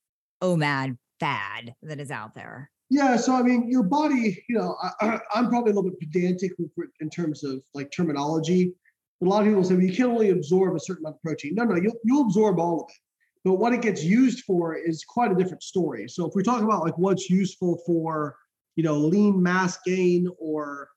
OMAD 0.41 0.97
fad 1.19 1.73
that 1.83 1.99
is 1.99 2.11
out 2.11 2.35
there? 2.35 2.69
Yeah, 2.89 3.15
so 3.15 3.33
I 3.33 3.41
mean, 3.41 3.69
your 3.69 3.83
body, 3.83 4.43
you 4.49 4.57
know, 4.57 4.75
I, 4.99 5.19
am 5.35 5.49
probably 5.49 5.71
a 5.71 5.75
little 5.75 5.89
bit 5.89 5.99
pedantic 5.99 6.51
in 6.99 7.09
terms 7.09 7.43
of 7.43 7.61
like 7.73 7.91
terminology. 7.91 8.73
A 9.21 9.25
lot 9.25 9.41
of 9.41 9.47
people 9.47 9.63
say, 9.63 9.75
well, 9.75 9.83
you 9.83 9.93
can 9.93 10.05
only 10.07 10.31
absorb 10.31 10.75
a 10.75 10.79
certain 10.79 11.03
amount 11.03 11.17
of 11.17 11.21
protein. 11.21 11.55
No, 11.55 11.63
no, 11.63 11.75
you'll, 11.75 11.93
you'll 12.03 12.25
absorb 12.25 12.59
all 12.59 12.81
of 12.81 12.89
it. 12.89 12.95
But 13.43 13.53
what 13.55 13.73
it 13.73 13.81
gets 13.81 14.03
used 14.03 14.43
for 14.43 14.75
is 14.75 15.03
quite 15.03 15.31
a 15.31 15.35
different 15.35 15.63
story. 15.63 16.07
So 16.07 16.27
if 16.27 16.35
we 16.35 16.43
talk 16.43 16.61
about 16.61 16.83
like 16.83 16.97
what's 16.97 17.29
useful 17.29 17.81
for, 17.85 18.35
you 18.75 18.83
know, 18.83 18.95
lean 18.95 19.41
mass 19.41 19.79
gain 19.85 20.27
or 20.39 20.89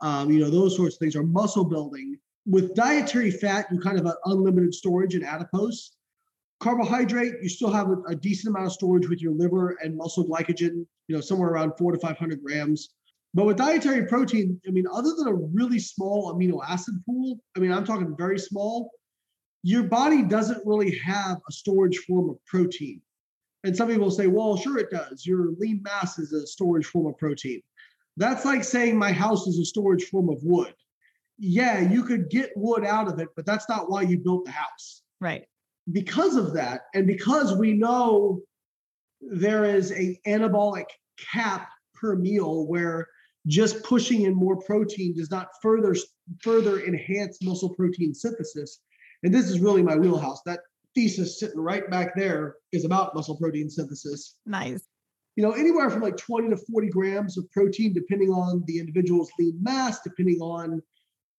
um, 0.00 0.30
you 0.30 0.40
know, 0.40 0.50
those 0.50 0.76
sorts 0.76 0.96
of 0.96 0.98
things, 1.00 1.16
are 1.16 1.22
muscle 1.22 1.64
building. 1.64 2.18
With 2.46 2.74
dietary 2.74 3.30
fat, 3.30 3.66
you 3.70 3.80
kind 3.80 3.98
of 3.98 4.04
have 4.06 4.16
unlimited 4.26 4.74
storage 4.74 5.14
in 5.14 5.24
adipose. 5.24 5.95
Carbohydrate, 6.60 7.34
you 7.42 7.48
still 7.48 7.70
have 7.70 7.90
a, 7.90 7.96
a, 8.08 8.14
decent 8.14 8.54
amount 8.54 8.66
of 8.66 8.72
storage 8.72 9.08
with 9.08 9.20
your 9.20 9.32
liver 9.32 9.76
and 9.82 9.96
muscle 9.96 10.26
glycogen, 10.26 10.86
you 11.06 11.14
know, 11.14 11.20
somewhere 11.20 11.50
around 11.50 11.72
four 11.76 11.92
to 11.92 11.98
500 11.98 12.42
grams. 12.42 12.90
But 13.34 13.44
with 13.44 13.58
dietary 13.58 14.06
protein, 14.06 14.58
I 14.66 14.70
mean, 14.70 14.86
other 14.90 15.10
than 15.18 15.28
a 15.28 15.34
really 15.34 15.78
small 15.78 16.32
amino 16.32 16.60
acid 16.66 16.94
pool, 17.04 17.38
I 17.54 17.60
mean, 17.60 17.72
I'm 17.72 17.84
talking 17.84 18.16
very 18.16 18.38
small, 18.38 18.90
your 19.62 19.82
body 19.82 20.22
doesn't 20.22 20.64
really 20.64 20.96
have 20.98 21.38
a 21.48 21.52
storage 21.52 21.98
form 21.98 22.30
of 22.30 22.42
protein. 22.46 23.02
And 23.64 23.76
some 23.76 23.88
people 23.88 24.10
say, 24.10 24.26
well, 24.28 24.56
sure 24.56 24.78
it 24.78 24.90
does. 24.90 25.26
Your 25.26 25.50
lean 25.58 25.82
mass 25.82 26.18
is 26.18 26.32
a 26.32 26.46
storage 26.46 26.86
form 26.86 27.06
of 27.06 27.18
protein. 27.18 27.60
That's 28.16 28.44
like 28.44 28.64
saying 28.64 28.96
my 28.96 29.12
house 29.12 29.46
is 29.46 29.58
a 29.58 29.64
storage 29.64 30.04
form 30.04 30.30
of 30.30 30.38
wood. 30.42 30.72
Yeah, 31.38 31.80
you 31.80 32.04
could 32.04 32.30
get 32.30 32.52
wood 32.56 32.84
out 32.84 33.08
of 33.08 33.18
it, 33.18 33.28
but 33.36 33.44
that's 33.44 33.68
not 33.68 33.90
why 33.90 34.02
you 34.02 34.18
built 34.18 34.46
the 34.46 34.52
house. 34.52 35.02
Right. 35.20 35.46
Because 35.92 36.36
of 36.36 36.52
that, 36.54 36.82
and 36.94 37.06
because 37.06 37.56
we 37.56 37.72
know 37.72 38.40
there 39.20 39.64
is 39.64 39.92
a 39.92 40.18
anabolic 40.26 40.86
cap 41.32 41.68
per 41.94 42.16
meal 42.16 42.66
where 42.66 43.06
just 43.46 43.82
pushing 43.84 44.22
in 44.22 44.34
more 44.34 44.56
protein 44.56 45.14
does 45.14 45.30
not 45.30 45.48
further 45.62 45.94
further 46.42 46.80
enhance 46.84 47.38
muscle 47.42 47.72
protein 47.74 48.12
synthesis. 48.12 48.80
And 49.22 49.32
this 49.32 49.48
is 49.48 49.60
really 49.60 49.82
my 49.82 49.96
wheelhouse. 49.96 50.42
That 50.44 50.60
thesis 50.94 51.38
sitting 51.38 51.60
right 51.60 51.88
back 51.90 52.16
there 52.16 52.56
is 52.72 52.84
about 52.84 53.14
muscle 53.14 53.36
protein 53.36 53.70
synthesis. 53.70 54.36
Nice 54.44 54.82
you 55.36 55.42
know, 55.42 55.52
anywhere 55.52 55.90
from 55.90 56.00
like 56.00 56.16
20 56.16 56.48
to 56.48 56.56
40 56.56 56.88
grams 56.88 57.38
of 57.38 57.50
protein, 57.52 57.92
depending 57.92 58.30
on 58.30 58.64
the 58.66 58.78
individual's 58.78 59.30
lean 59.38 59.58
mass, 59.62 60.00
depending 60.02 60.40
on 60.40 60.82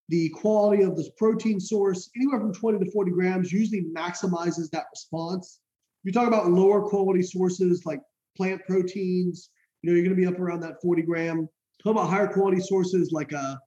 the 0.09 0.29
quality 0.29 0.83
of 0.83 0.95
this 0.95 1.09
protein 1.17 1.59
source, 1.59 2.09
anywhere 2.15 2.39
from 2.39 2.53
20 2.53 2.83
to 2.83 2.91
40 2.91 3.11
grams 3.11 3.51
usually 3.51 3.85
maximizes 3.95 4.69
that 4.71 4.85
response. 4.91 5.59
You 6.03 6.11
talk 6.11 6.27
about 6.27 6.49
lower 6.49 6.81
quality 6.81 7.21
sources 7.21 7.85
like 7.85 7.99
plant 8.37 8.61
proteins, 8.67 9.49
you 9.81 9.89
know, 9.89 9.95
you're 9.95 10.05
going 10.05 10.15
to 10.15 10.21
be 10.21 10.27
up 10.27 10.39
around 10.39 10.61
that 10.61 10.81
40 10.81 11.01
gram. 11.01 11.49
Talk 11.83 11.91
about 11.91 12.09
higher 12.09 12.27
quality 12.27 12.61
sources 12.61 13.11
like 13.11 13.33
a, 13.33 13.59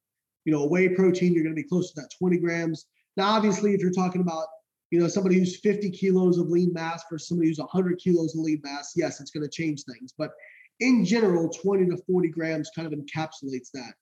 you 0.45 0.53
know, 0.53 0.63
a 0.63 0.69
whey 0.69 0.89
protein, 0.89 1.35
you're 1.35 1.45
going 1.45 1.55
to 1.55 1.63
be 1.63 1.69
close 1.69 1.93
to 1.93 2.01
that 2.01 2.11
20 2.19 2.39
grams. 2.39 2.87
Now, 3.17 3.31
obviously, 3.31 3.75
if 3.75 3.81
you're 3.81 3.93
talking 3.93 4.23
about 4.23 4.47
you 4.91 4.99
know, 4.99 5.09
somebody 5.09 5.39
who's 5.39 5.61
50 5.61 5.91
kilos 5.91 6.39
of 6.39 6.49
lean 6.49 6.73
mass 6.73 7.05
versus 7.11 7.29
somebody 7.29 7.49
who's 7.49 7.59
100 7.59 7.99
kilos 7.99 8.35
of 8.35 8.41
lean 8.41 8.61
mass, 8.63 8.93
yes, 8.97 9.21
it's 9.21 9.31
going 9.31 9.45
to 9.45 9.51
change 9.51 9.85
things. 9.85 10.13
But 10.17 10.33
in 10.81 11.05
general, 11.05 11.49
20 11.49 11.87
to 11.91 11.97
40 12.09 12.29
grams 12.29 12.71
kind 12.75 12.93
of 12.93 12.99
encapsulates 12.99 13.71
that. 13.73 13.95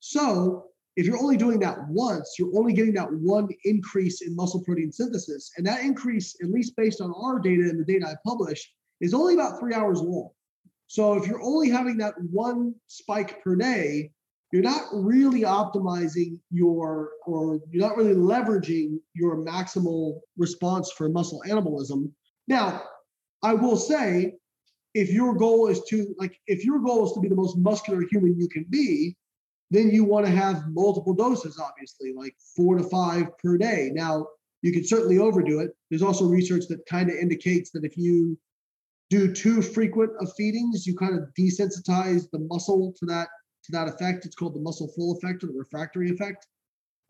So 0.00 0.66
if 0.98 1.06
you're 1.06 1.22
only 1.22 1.36
doing 1.36 1.60
that 1.60 1.78
once, 1.86 2.34
you're 2.40 2.58
only 2.58 2.72
getting 2.72 2.94
that 2.94 3.12
one 3.12 3.48
increase 3.62 4.20
in 4.20 4.34
muscle 4.34 4.64
protein 4.64 4.90
synthesis. 4.90 5.52
And 5.56 5.64
that 5.64 5.82
increase, 5.82 6.34
at 6.42 6.50
least 6.50 6.74
based 6.76 7.00
on 7.00 7.14
our 7.14 7.38
data 7.38 7.62
and 7.62 7.78
the 7.78 7.84
data 7.84 8.08
I 8.08 8.14
published, 8.28 8.74
is 9.00 9.14
only 9.14 9.34
about 9.34 9.60
three 9.60 9.74
hours 9.74 10.00
long. 10.00 10.30
So 10.88 11.14
if 11.14 11.28
you're 11.28 11.40
only 11.40 11.70
having 11.70 11.98
that 11.98 12.14
one 12.32 12.74
spike 12.88 13.44
per 13.44 13.54
day, 13.54 14.10
you're 14.50 14.62
not 14.62 14.86
really 14.92 15.42
optimizing 15.42 16.40
your 16.50 17.10
or 17.26 17.60
you're 17.70 17.86
not 17.86 17.96
really 17.96 18.16
leveraging 18.16 18.98
your 19.14 19.36
maximal 19.36 20.18
response 20.36 20.90
for 20.90 21.08
muscle 21.08 21.40
anabolism. 21.46 22.10
Now, 22.48 22.82
I 23.44 23.54
will 23.54 23.76
say 23.76 24.32
if 24.94 25.10
your 25.10 25.36
goal 25.36 25.68
is 25.68 25.80
to 25.90 26.12
like 26.18 26.40
if 26.48 26.64
your 26.64 26.80
goal 26.80 27.06
is 27.06 27.12
to 27.12 27.20
be 27.20 27.28
the 27.28 27.36
most 27.36 27.56
muscular 27.56 28.02
human 28.10 28.36
you 28.36 28.48
can 28.48 28.66
be, 28.68 29.14
then 29.70 29.90
you 29.90 30.04
want 30.04 30.26
to 30.26 30.32
have 30.32 30.68
multiple 30.68 31.14
doses, 31.14 31.60
obviously, 31.60 32.12
like 32.14 32.34
four 32.56 32.76
to 32.76 32.84
five 32.84 33.36
per 33.38 33.58
day. 33.58 33.90
Now, 33.92 34.26
you 34.62 34.72
can 34.72 34.84
certainly 34.84 35.18
overdo 35.18 35.60
it. 35.60 35.76
There's 35.90 36.02
also 36.02 36.26
research 36.26 36.64
that 36.68 36.84
kind 36.86 37.10
of 37.10 37.16
indicates 37.16 37.70
that 37.72 37.84
if 37.84 37.96
you 37.96 38.38
do 39.10 39.32
too 39.32 39.62
frequent 39.62 40.12
of 40.20 40.32
feedings, 40.36 40.86
you 40.86 40.96
kind 40.96 41.18
of 41.18 41.28
desensitize 41.38 42.30
the 42.30 42.40
muscle 42.40 42.94
to 42.98 43.06
that 43.06 43.28
to 43.64 43.72
that 43.72 43.88
effect. 43.88 44.24
It's 44.24 44.34
called 44.34 44.54
the 44.54 44.60
muscle 44.60 44.88
full 44.96 45.16
effect 45.16 45.44
or 45.44 45.48
the 45.48 45.52
refractory 45.52 46.10
effect. 46.10 46.46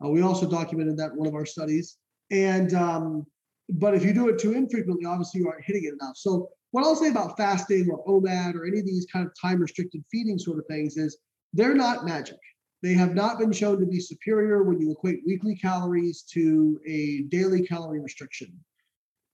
Uh, 0.03 0.09
we 0.09 0.21
also 0.21 0.49
documented 0.49 0.97
that 0.97 1.11
in 1.11 1.17
one 1.17 1.27
of 1.27 1.35
our 1.35 1.45
studies. 1.45 1.97
And 2.31 2.73
um, 2.73 3.25
but 3.69 3.93
if 3.93 4.03
you 4.03 4.13
do 4.13 4.29
it 4.29 4.39
too 4.39 4.53
infrequently, 4.53 5.05
obviously 5.05 5.41
you 5.41 5.47
aren't 5.47 5.65
hitting 5.65 5.85
it 5.85 5.93
enough. 5.93 6.17
So 6.17 6.49
what 6.71 6.83
I'll 6.83 6.95
say 6.95 7.09
about 7.09 7.37
fasting 7.37 7.89
or 7.89 8.03
OMAD 8.05 8.55
or 8.55 8.65
any 8.65 8.79
of 8.79 8.85
these 8.85 9.07
kind 9.11 9.25
of 9.25 9.33
time 9.39 9.59
restricted 9.59 10.03
feeding 10.11 10.37
sort 10.37 10.59
of 10.59 10.65
things 10.67 10.97
is 10.97 11.17
they're 11.53 11.75
not 11.75 12.05
magic. 12.05 12.37
They 12.81 12.93
have 12.93 13.13
not 13.13 13.39
been 13.39 13.51
shown 13.51 13.79
to 13.79 13.85
be 13.85 13.99
superior 13.99 14.63
when 14.63 14.79
you 14.79 14.91
equate 14.91 15.21
weekly 15.25 15.55
calories 15.55 16.23
to 16.33 16.79
a 16.87 17.23
daily 17.29 17.65
calorie 17.65 17.99
restriction. 17.99 18.57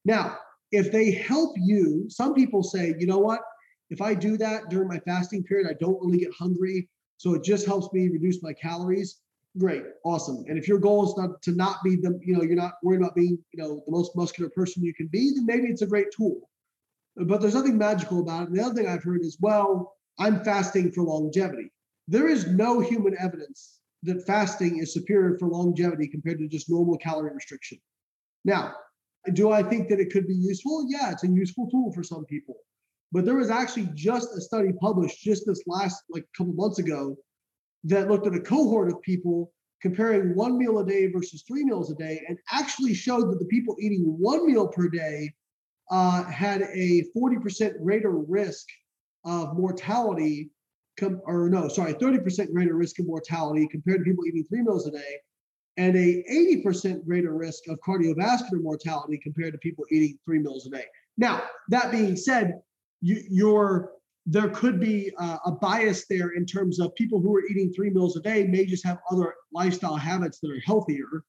Now, 0.03 0.38
if 0.72 0.91
they 0.91 1.11
help 1.11 1.55
you, 1.57 2.05
some 2.09 2.34
people 2.34 2.63
say, 2.63 2.95
you 2.97 3.05
know 3.05 3.20
what? 3.20 3.41
If 3.89 4.01
I 4.01 4.16
do 4.16 4.36
that 4.38 4.70
during 4.70 4.88
my 4.88 4.99
fasting 4.99 5.43
period, 5.43 5.68
I 5.70 5.76
don't 5.80 6.03
really 6.03 6.20
get 6.20 6.34
hungry. 6.34 6.89
So 7.18 7.34
it 7.34 7.43
just 7.43 7.66
helps 7.66 7.93
me 7.93 8.09
reduce 8.09 8.41
my 8.41 8.53
calories. 8.53 9.22
Great, 9.57 9.84
awesome. 10.03 10.43
And 10.49 10.57
if 10.57 10.68
your 10.68 10.80
goal 10.80 11.05
is 11.07 11.16
not 11.16 11.41
to 11.43 11.51
not 11.51 11.78
be 11.84 11.95
the, 11.95 12.20
you 12.24 12.36
know, 12.36 12.41
you're 12.41 12.55
not 12.55 12.74
worried 12.84 13.01
about 13.01 13.16
being, 13.16 13.38
you 13.53 13.63
know, 13.63 13.84
the 13.86 13.91
most 13.91 14.16
muscular 14.16 14.49
person 14.49 14.84
you 14.84 14.93
can 14.93 15.07
be, 15.07 15.32
then 15.34 15.45
maybe 15.45 15.68
it's 15.68 15.82
a 15.82 15.88
great 15.88 16.11
tool. 16.11 16.49
But 17.16 17.39
there's 17.39 17.55
nothing 17.55 17.78
magical 17.78 18.20
about 18.20 18.43
it. 18.43 18.49
And 18.49 18.57
the 18.57 18.63
other 18.63 18.74
thing 18.74 18.88
I've 18.88 19.03
heard 19.03 19.22
is, 19.22 19.38
well, 19.39 19.93
I'm 20.20 20.43
fasting 20.43 20.91
for 20.91 21.03
longevity. 21.03 21.72
There 22.08 22.28
is 22.28 22.47
no 22.47 22.80
human 22.80 23.16
evidence 23.20 23.80
that 24.03 24.26
fasting 24.26 24.80
is 24.80 24.93
superior 24.93 25.38
for 25.38 25.47
longevity 25.47 26.08
compared 26.08 26.39
to 26.39 26.47
just 26.47 26.70
normal 26.70 26.97
calorie 26.97 27.34
restriction. 27.34 27.80
Now, 28.43 28.74
do 29.34 29.51
I 29.51 29.64
think 29.64 29.89
that 29.89 29.99
it 29.99 30.12
could 30.12 30.28
be 30.28 30.36
useful? 30.36 30.86
Yeah, 30.88 31.12
it's 31.12 31.24
a 31.24 31.28
useful 31.28 31.70
tool 31.70 31.91
for 31.93 32.03
some 32.03 32.26
people. 32.26 32.58
But 33.12 33.26
there 33.26 33.36
was 33.36 33.49
actually 33.49 33.89
just 33.93 34.36
a 34.38 34.41
study 34.41 34.72
published 34.80 35.24
just 35.24 35.45
this 35.45 35.64
last 35.66 36.03
like 36.10 36.26
couple 36.38 36.53
months 36.53 36.80
ago 36.80 37.18
that 37.86 38.10
looked 38.10 38.28
at 38.28 38.36
a 38.36 38.39
cohort 38.39 38.91
of 38.91 39.01
people 39.01 39.51
comparing 39.82 40.36
one 40.36 40.58
meal 40.58 40.80
a 40.80 40.86
day 40.86 41.08
versus 41.08 41.43
three 41.47 41.64
meals 41.64 41.91
a 41.91 41.95
day 41.95 42.24
and 42.28 42.38
actually 42.51 42.93
showed 42.93 43.32
that 43.32 43.39
the 43.39 43.45
people 43.45 43.76
eating 43.80 44.03
one 44.20 44.45
meal 44.47 44.68
per 44.68 44.89
day 44.89 45.32
uh, 45.91 46.24
had 46.24 46.62
a 46.74 47.03
40% 47.16 47.82
greater 47.84 48.12
risk 48.12 48.66
of 49.24 49.56
mortality 49.56 50.49
com- 51.00 51.22
or 51.26 51.50
no, 51.50 51.68
sorry, 51.68 51.93
30% 51.93 52.52
greater 52.54 52.76
risk 52.76 53.00
of 53.00 53.08
mortality 53.08 53.68
compared 53.68 54.00
to 54.00 54.04
people 54.04 54.26
eating 54.26 54.46
three 54.50 54.62
meals 54.62 54.88
a 54.88 54.91
day, 54.91 55.20
and 55.78 55.96
a 55.96 56.24
80% 56.66 57.06
greater 57.06 57.34
risk 57.36 57.68
of 57.68 57.80
cardiovascular 57.86 58.62
mortality 58.62 59.20
compared 59.22 59.54
to 59.54 59.60
people 59.60 59.86
eating 59.91 60.18
three 60.26 60.39
meals 60.39 60.66
a 60.68 60.70
day. 60.70 60.86
Now, 61.18 61.43
that 61.70 61.91
being 61.91 62.16
said, 62.16 62.62
you, 63.02 63.24
you're 63.30 63.91
there 64.26 64.50
could 64.50 64.80
be 64.80 65.12
uh, 65.20 65.38
a 65.46 65.52
bias 65.52 66.08
there 66.10 66.30
in 66.30 66.46
terms 66.46 66.80
of 66.80 66.96
people 66.96 67.22
who 67.22 67.36
are 67.36 67.46
eating 67.46 67.72
three 67.72 67.91
meals 67.91 68.18
a 68.18 68.22
day 68.22 68.46
may 68.48 68.66
just 68.66 68.84
have 68.84 68.98
other 69.12 69.36
lifestyle 69.54 69.96
habits 69.96 70.39
that 70.39 70.50
are 70.50 70.60
healthier. 70.66 71.24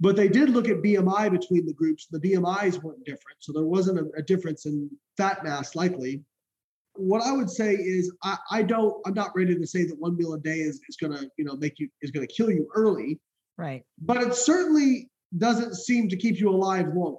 But 0.00 0.16
they 0.16 0.26
did 0.26 0.50
look 0.50 0.68
at 0.68 0.82
BMI 0.82 1.30
between 1.30 1.64
the 1.64 1.72
groups. 1.72 2.08
The 2.10 2.18
BMIs 2.18 2.82
weren't 2.82 3.04
different. 3.04 3.36
So 3.38 3.52
there 3.52 3.64
wasn't 3.64 4.00
a, 4.00 4.06
a 4.18 4.22
difference 4.22 4.66
in 4.66 4.90
fat 5.16 5.44
mass 5.44 5.76
likely 5.76 6.22
what 6.96 7.22
I 7.22 7.32
would 7.32 7.50
say 7.50 7.74
is 7.74 8.12
I, 8.22 8.36
I 8.50 8.62
don't 8.62 8.94
I'm 9.06 9.14
not 9.14 9.32
ready 9.34 9.54
to 9.54 9.66
say 9.66 9.84
that 9.84 9.98
one 9.98 10.16
meal 10.16 10.34
a 10.34 10.38
day 10.38 10.58
is, 10.58 10.80
is 10.88 10.96
gonna 10.96 11.22
you 11.36 11.44
know 11.44 11.56
make 11.56 11.78
you 11.78 11.88
is 12.02 12.10
gonna 12.10 12.26
kill 12.26 12.50
you 12.50 12.68
early. 12.74 13.20
Right. 13.56 13.84
But 14.00 14.18
it 14.18 14.34
certainly 14.34 15.08
doesn't 15.38 15.74
seem 15.74 16.08
to 16.08 16.16
keep 16.16 16.38
you 16.38 16.50
alive 16.50 16.88
longer. 16.94 17.18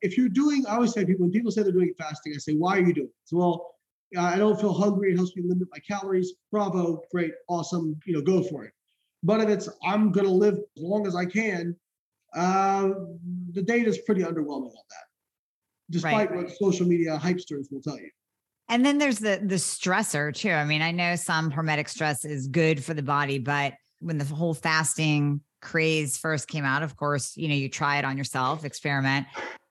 If 0.00 0.16
you're 0.16 0.28
doing, 0.28 0.64
I 0.66 0.74
always 0.74 0.92
say 0.92 1.04
people 1.04 1.24
when 1.24 1.32
people 1.32 1.50
say 1.50 1.62
they're 1.62 1.72
doing 1.72 1.92
fasting, 1.98 2.32
I 2.34 2.38
say, 2.38 2.54
why 2.54 2.78
are 2.78 2.80
you 2.80 2.92
doing 2.92 3.08
it? 3.08 3.14
So, 3.24 3.36
well, 3.36 3.74
I 4.16 4.36
don't 4.38 4.58
feel 4.60 4.72
hungry. 4.72 5.12
It 5.12 5.16
helps 5.16 5.36
me 5.36 5.42
limit 5.44 5.68
my 5.70 5.78
calories. 5.78 6.34
Bravo, 6.52 7.02
great, 7.12 7.32
awesome. 7.48 7.98
You 8.06 8.14
know, 8.14 8.22
go 8.22 8.42
for 8.42 8.64
it. 8.64 8.72
But 9.22 9.40
if 9.40 9.48
it's 9.48 9.68
I'm 9.84 10.12
gonna 10.12 10.28
live 10.28 10.54
as 10.54 10.82
long 10.82 11.06
as 11.06 11.16
I 11.16 11.24
can, 11.24 11.76
uh, 12.34 12.90
the 13.52 13.62
data 13.62 13.88
is 13.88 13.98
pretty 13.98 14.22
underwhelming 14.22 14.66
on 14.66 14.86
that, 14.90 15.06
despite 15.90 16.30
right. 16.30 16.44
what 16.44 16.56
social 16.56 16.86
media 16.86 17.18
hypesters 17.18 17.68
will 17.72 17.82
tell 17.82 17.98
you. 17.98 18.10
And 18.68 18.84
then 18.84 18.98
there's 18.98 19.18
the 19.18 19.40
the 19.42 19.56
stressor 19.56 20.34
too. 20.34 20.50
I 20.50 20.64
mean, 20.64 20.82
I 20.82 20.90
know 20.90 21.16
some 21.16 21.50
hormetic 21.50 21.88
stress 21.88 22.24
is 22.24 22.48
good 22.48 22.84
for 22.84 22.94
the 22.94 23.02
body, 23.02 23.38
but 23.38 23.74
when 24.00 24.18
the 24.18 24.24
whole 24.24 24.54
fasting 24.54 25.40
craze 25.60 26.16
first 26.16 26.48
came 26.48 26.64
out, 26.64 26.82
of 26.82 26.96
course, 26.96 27.36
you 27.36 27.48
know, 27.48 27.54
you 27.54 27.68
try 27.68 27.98
it 27.98 28.04
on 28.04 28.16
yourself, 28.16 28.64
experiment. 28.64 29.26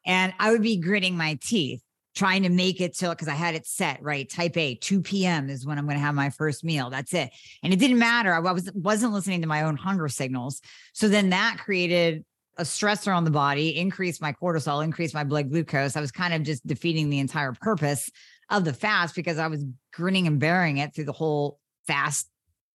And 0.05 0.33
I 0.39 0.51
would 0.51 0.61
be 0.61 0.77
gritting 0.77 1.15
my 1.15 1.37
teeth 1.41 1.81
trying 2.15 2.41
to 2.41 2.49
make 2.49 2.81
it 2.81 2.97
till 2.97 3.11
because 3.11 3.27
I 3.27 3.35
had 3.35 3.53
it 3.53 3.67
set 3.67 4.01
right. 4.01 4.27
Type 4.27 4.57
A, 4.57 4.75
2 4.75 5.01
p.m. 5.01 5.49
is 5.49 5.65
when 5.65 5.77
I'm 5.77 5.85
going 5.85 5.97
to 5.97 6.03
have 6.03 6.15
my 6.15 6.31
first 6.31 6.63
meal. 6.63 6.89
That's 6.89 7.13
it. 7.13 7.29
And 7.61 7.71
it 7.71 7.77
didn't 7.77 7.99
matter. 7.99 8.33
I 8.33 8.39
was 8.39 8.71
wasn't 8.73 9.13
listening 9.13 9.41
to 9.41 9.47
my 9.47 9.61
own 9.61 9.77
hunger 9.77 10.07
signals. 10.07 10.59
So 10.93 11.07
then 11.07 11.29
that 11.29 11.57
created 11.59 12.25
a 12.57 12.63
stressor 12.63 13.15
on 13.15 13.23
the 13.23 13.29
body, 13.29 13.77
increased 13.77 14.19
my 14.19 14.33
cortisol, 14.33 14.83
increased 14.83 15.13
my 15.13 15.23
blood 15.23 15.51
glucose. 15.51 15.95
I 15.95 16.01
was 16.01 16.11
kind 16.11 16.33
of 16.33 16.41
just 16.41 16.65
defeating 16.65 17.11
the 17.11 17.19
entire 17.19 17.53
purpose 17.53 18.09
of 18.49 18.65
the 18.65 18.73
fast 18.73 19.15
because 19.15 19.37
I 19.37 19.47
was 19.47 19.63
grinning 19.93 20.27
and 20.27 20.39
bearing 20.39 20.77
it 20.77 20.93
through 20.93 21.05
the 21.05 21.11
whole 21.11 21.59
fast 21.85 22.29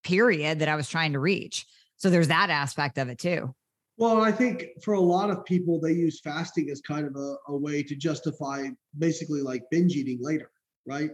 period 0.04 0.58
that 0.58 0.68
I 0.68 0.76
was 0.76 0.88
trying 0.88 1.12
to 1.12 1.18
reach. 1.18 1.66
So 1.96 2.10
there's 2.10 2.28
that 2.28 2.50
aspect 2.50 2.98
of 2.98 3.08
it 3.08 3.18
too. 3.18 3.54
Well, 3.96 4.22
I 4.22 4.32
think 4.32 4.64
for 4.82 4.94
a 4.94 5.00
lot 5.00 5.30
of 5.30 5.44
people, 5.44 5.78
they 5.78 5.92
use 5.92 6.20
fasting 6.20 6.70
as 6.70 6.80
kind 6.80 7.06
of 7.06 7.14
a, 7.14 7.36
a 7.48 7.56
way 7.56 7.82
to 7.82 7.94
justify 7.94 8.68
basically 8.98 9.42
like 9.42 9.62
binge 9.70 9.94
eating 9.94 10.18
later, 10.20 10.50
right? 10.86 11.10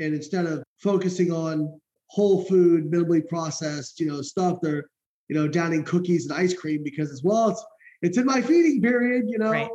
And 0.00 0.14
instead 0.14 0.46
of 0.46 0.62
focusing 0.78 1.30
on 1.30 1.80
whole 2.06 2.44
food, 2.44 2.90
minimally 2.90 3.26
processed, 3.28 4.00
you 4.00 4.06
know, 4.06 4.22
stuff, 4.22 4.58
they're, 4.62 4.84
you 5.28 5.36
know, 5.36 5.48
downing 5.48 5.84
cookies 5.84 6.26
and 6.26 6.38
ice 6.38 6.54
cream 6.54 6.82
because 6.82 7.10
as 7.10 7.22
well, 7.22 7.50
it's 7.50 7.64
it's 8.02 8.18
in 8.18 8.26
my 8.26 8.40
feeding 8.40 8.80
period, 8.82 9.24
you 9.28 9.38
know. 9.38 9.50
Right. 9.50 9.68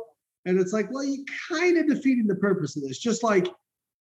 And 0.44 0.58
it's 0.58 0.72
like, 0.72 0.90
well, 0.90 1.04
you 1.04 1.24
kind 1.50 1.78
of 1.78 1.86
defeating 1.88 2.26
the 2.26 2.36
purpose 2.36 2.76
of 2.76 2.82
this. 2.82 2.98
Just 2.98 3.22
like 3.22 3.48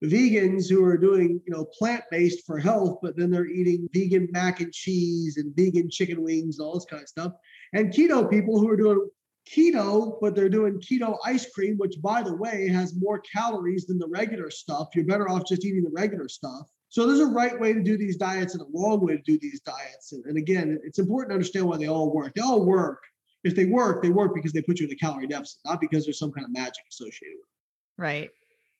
vegans 0.03 0.69
who 0.69 0.83
are 0.83 0.97
doing 0.97 1.41
you 1.45 1.53
know 1.53 1.65
plant-based 1.77 2.45
for 2.45 2.59
health 2.59 2.99
but 3.01 3.17
then 3.17 3.31
they're 3.31 3.47
eating 3.47 3.87
vegan 3.93 4.27
mac 4.31 4.61
and 4.61 4.71
cheese 4.71 5.37
and 5.37 5.55
vegan 5.55 5.89
chicken 5.89 6.21
wings 6.21 6.59
and 6.59 6.65
all 6.65 6.75
this 6.75 6.85
kind 6.85 7.01
of 7.01 7.09
stuff. 7.09 7.33
And 7.73 7.91
keto 7.91 8.29
people 8.29 8.59
who 8.59 8.69
are 8.69 8.77
doing 8.77 9.07
keto 9.49 10.17
but 10.21 10.35
they're 10.35 10.49
doing 10.49 10.79
keto 10.79 11.17
ice 11.25 11.49
cream 11.51 11.77
which 11.77 11.99
by 12.01 12.21
the 12.21 12.35
way 12.35 12.67
has 12.67 12.93
more 12.95 13.21
calories 13.21 13.87
than 13.87 13.97
the 13.97 14.07
regular 14.07 14.51
stuff. 14.51 14.89
You're 14.93 15.05
better 15.05 15.29
off 15.29 15.47
just 15.47 15.65
eating 15.65 15.83
the 15.83 15.91
regular 15.91 16.29
stuff. 16.29 16.67
So 16.89 17.05
there's 17.05 17.19
a 17.19 17.25
right 17.25 17.59
way 17.59 17.73
to 17.73 17.81
do 17.81 17.97
these 17.97 18.17
diets 18.17 18.53
and 18.53 18.61
a 18.61 18.65
wrong 18.73 19.05
way 19.05 19.17
to 19.17 19.23
do 19.23 19.37
these 19.39 19.61
diets. 19.61 20.11
And, 20.11 20.23
and 20.25 20.37
again 20.37 20.79
it's 20.83 20.99
important 20.99 21.31
to 21.31 21.35
understand 21.35 21.67
why 21.67 21.77
they 21.77 21.87
all 21.87 22.13
work. 22.13 22.35
They 22.35 22.41
all 22.41 22.63
work. 22.63 23.01
If 23.43 23.55
they 23.55 23.65
work 23.65 24.03
they 24.03 24.11
work 24.11 24.35
because 24.35 24.53
they 24.53 24.61
put 24.61 24.79
you 24.79 24.85
in 24.85 24.91
a 24.91 24.95
calorie 24.95 25.25
deficit 25.25 25.57
not 25.65 25.81
because 25.81 26.05
there's 26.05 26.19
some 26.19 26.31
kind 26.31 26.45
of 26.45 26.51
magic 26.51 26.83
associated 26.87 27.37
with 27.39 27.47
it. 27.47 28.01
Right. 28.01 28.29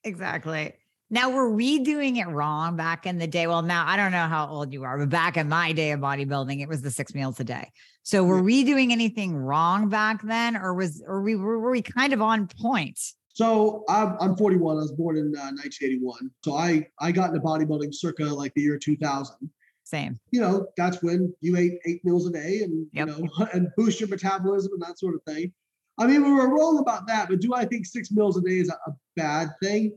Exactly 0.04 0.74
now, 1.10 1.30
were 1.30 1.50
we 1.50 1.78
doing 1.78 2.16
it 2.16 2.26
wrong 2.26 2.76
back 2.76 3.06
in 3.06 3.18
the 3.18 3.26
day? 3.26 3.46
Well, 3.46 3.62
now 3.62 3.86
I 3.86 3.96
don't 3.96 4.12
know 4.12 4.26
how 4.26 4.48
old 4.48 4.72
you 4.72 4.84
are, 4.84 4.98
but 4.98 5.08
back 5.08 5.36
in 5.36 5.48
my 5.48 5.72
day 5.72 5.92
of 5.92 6.00
bodybuilding, 6.00 6.60
it 6.60 6.68
was 6.68 6.82
the 6.82 6.90
six 6.90 7.14
meals 7.14 7.40
a 7.40 7.44
day. 7.44 7.70
So, 8.02 8.24
were 8.24 8.42
we 8.42 8.64
doing 8.64 8.92
anything 8.92 9.36
wrong 9.36 9.88
back 9.88 10.22
then, 10.22 10.56
or 10.56 10.74
was, 10.74 11.02
or 11.06 11.22
we 11.22 11.36
were, 11.36 11.58
were 11.58 11.70
we 11.70 11.82
kind 11.82 12.12
of 12.12 12.20
on 12.20 12.46
point? 12.46 12.98
So 13.38 13.84
I'm, 13.88 14.16
I'm 14.20 14.36
41. 14.36 14.78
I 14.78 14.80
was 14.80 14.90
born 14.90 15.16
in 15.16 15.26
uh, 15.26 15.54
1981. 15.54 16.28
So 16.42 16.56
I 16.56 16.88
I 16.98 17.12
got 17.12 17.32
into 17.32 17.38
bodybuilding 17.38 17.94
circa 17.94 18.24
like 18.24 18.52
the 18.54 18.62
year 18.62 18.76
2000. 18.76 19.36
Same. 19.84 20.18
You 20.32 20.40
know, 20.40 20.66
that's 20.76 21.04
when 21.04 21.32
you 21.40 21.56
ate 21.56 21.74
eight 21.86 22.04
meals 22.04 22.26
a 22.26 22.32
day 22.32 22.62
and 22.64 22.88
yep. 22.92 23.06
you 23.06 23.14
know 23.14 23.48
and 23.52 23.68
boost 23.76 24.00
your 24.00 24.08
metabolism 24.08 24.72
and 24.72 24.82
that 24.82 24.98
sort 24.98 25.14
of 25.14 25.22
thing. 25.22 25.52
I 25.98 26.08
mean, 26.08 26.24
we 26.24 26.32
were 26.32 26.48
wrong 26.48 26.78
about 26.78 27.06
that, 27.06 27.28
but 27.28 27.40
do 27.40 27.54
I 27.54 27.64
think 27.64 27.86
six 27.86 28.10
meals 28.10 28.36
a 28.36 28.40
day 28.40 28.58
is 28.58 28.70
a, 28.70 28.90
a 28.90 28.94
bad 29.14 29.50
thing? 29.62 29.92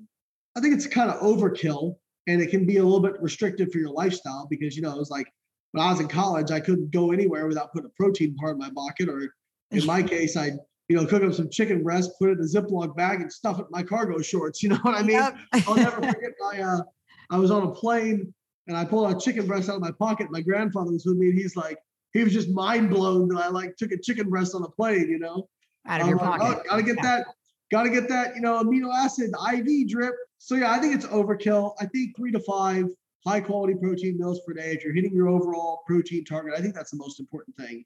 I 0.56 0.60
think 0.60 0.76
it's 0.76 0.88
kind 0.88 1.10
of 1.10 1.22
overkill 1.22 1.95
and 2.28 2.41
it 2.41 2.49
can 2.49 2.66
be 2.66 2.78
a 2.78 2.84
little 2.84 2.99
bit 2.99 3.22
restrictive 3.22 3.72
for 3.72 3.80
your 3.80 3.91
lifestyle 3.91 4.47
because, 4.49 4.76
you 4.76 4.82
know, 4.82 4.99
it's 4.99 5.10
like 5.10 5.28
when 5.72 5.86
I 5.86 5.89
was 5.89 5.99
in 5.99 6.08
college, 6.08 6.52
I 6.52 6.60
couldn't 6.60 6.91
go 6.91 7.12
anywhere 7.12 7.47
without 7.47 7.72
putting 7.74 7.88
a 7.88 8.02
protein 8.02 8.36
part 8.36 8.54
in 8.54 8.60
my 8.60 8.70
pocket, 8.76 9.10
or 9.10 9.34
in 9.72 9.86
my 9.86 10.04
case, 10.04 10.36
I'd, 10.36 10.58
you 10.89 10.97
know, 10.97 11.06
cook 11.06 11.24
up 11.24 11.34
some 11.34 11.49
chicken 11.49 11.82
breast, 11.82 12.12
put 12.20 12.30
it 12.30 12.34
in 12.34 12.39
a 12.39 12.43
Ziploc 12.43 12.95
bag, 12.95 13.22
and 13.22 13.32
stuff 13.32 13.58
it 13.60 13.64
in 13.64 13.68
my 13.72 13.84
cargo 13.84 14.22
shorts. 14.22 14.62
You 14.62 14.70
know 14.70 14.80
what 14.82 14.95
I 14.95 15.02
mean? 15.02 15.12
Yep. 15.12 15.38
I'll 15.68 15.76
never 15.76 15.95
forget 15.95 16.32
my. 16.39 16.62
Uh, 16.62 16.82
I 17.30 17.38
was 17.38 17.49
on 17.49 17.64
a 17.64 17.72
plane 17.72 18.34
and 18.68 18.78
I 18.78 18.84
pulled 18.84 19.16
a 19.16 19.20
chicken 19.20 19.47
breast 19.47 19.70
out 19.70 19.76
of 19.76 19.82
my 19.82 19.91
pocket. 19.91 20.28
My 20.30 20.41
grandfather 20.41 20.91
was 20.91 21.06
with 21.06 21.18
me, 21.18 21.30
and 21.30 21.38
he's 21.38 21.56
like, 21.56 21.78
he 22.14 22.24
was 22.24 22.34
just 22.34 22.49
mind 22.49 22.89
blown 22.89 23.30
that 23.30 23.45
I 23.45 23.47
like 23.47 23.78
took 23.78 23.93
a 23.93 23.97
chicken 23.97 24.30
breast 24.30 24.54
on 24.54 24.64
a 24.64 24.70
plane. 24.70 25.10
You 25.10 25.20
know, 25.20 25.47
out 25.88 26.02
of 26.02 26.08
your 26.08 26.18
like, 26.18 26.41
pocket. 26.41 26.64
Oh, 26.66 26.70
gotta 26.70 26.84
get 26.84 26.97
yeah. 26.97 27.04
that. 27.04 27.28
Gotta 27.72 27.89
get 27.89 28.10
that. 28.10 28.36
You 28.36 28.41
know, 28.41 28.62
amino 28.62 28.93
acid 28.93 29.32
IV 29.54 29.88
drip. 29.88 30.16
So 30.43 30.55
yeah, 30.55 30.71
I 30.71 30.79
think 30.79 30.95
it's 30.95 31.05
overkill. 31.05 31.75
I 31.79 31.85
think 31.85 32.17
three 32.17 32.31
to 32.31 32.39
five 32.39 32.87
high 33.27 33.41
quality 33.41 33.75
protein 33.75 34.17
meals 34.17 34.41
per 34.45 34.53
day. 34.53 34.71
If 34.71 34.83
you're 34.83 34.91
hitting 34.91 35.13
your 35.13 35.27
overall 35.27 35.83
protein 35.85 36.25
target, 36.25 36.55
I 36.57 36.61
think 36.61 36.73
that's 36.73 36.89
the 36.89 36.97
most 36.97 37.19
important 37.19 37.55
thing. 37.57 37.85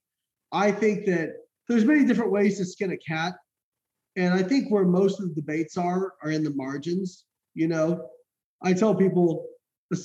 I 0.54 0.72
think 0.72 1.06
that 1.08 1.34
there's 1.68 1.84
many 1.84 2.06
different 2.06 2.32
ways 2.32 2.58
to 2.58 2.66
skin 2.66 2.94
a 2.94 2.98
cat. 2.98 3.34
And 4.16 4.34
I 4.34 4.42
think 4.42 4.72
where 4.72 4.86
most 4.86 5.20
of 5.20 5.28
the 5.28 5.36
debates 5.36 5.76
are 5.76 6.14
are 6.24 6.32
in 6.32 6.46
the 6.46 6.52
margins. 6.52 7.26
You 7.56 7.68
know, 7.68 8.08
I 8.64 8.72
tell 8.72 8.96
people 8.96 9.48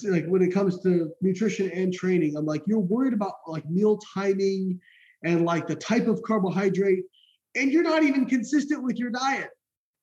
like 0.03 0.27
when 0.27 0.43
it 0.43 0.53
comes 0.53 0.83
to 0.83 1.13
nutrition 1.23 1.71
and 1.71 1.95
training, 1.95 2.37
I'm 2.37 2.47
like, 2.47 2.65
you're 2.67 2.81
worried 2.81 3.15
about 3.15 3.35
like 3.47 3.65
meal 3.71 3.97
timing 4.13 4.81
and 5.23 5.45
like 5.45 5.69
the 5.69 5.77
type 5.77 6.09
of 6.09 6.21
carbohydrate, 6.25 7.05
and 7.55 7.71
you're 7.71 7.85
not 7.85 8.03
even 8.03 8.27
consistent 8.27 8.83
with 8.83 8.97
your 8.97 9.11
diet. 9.11 9.51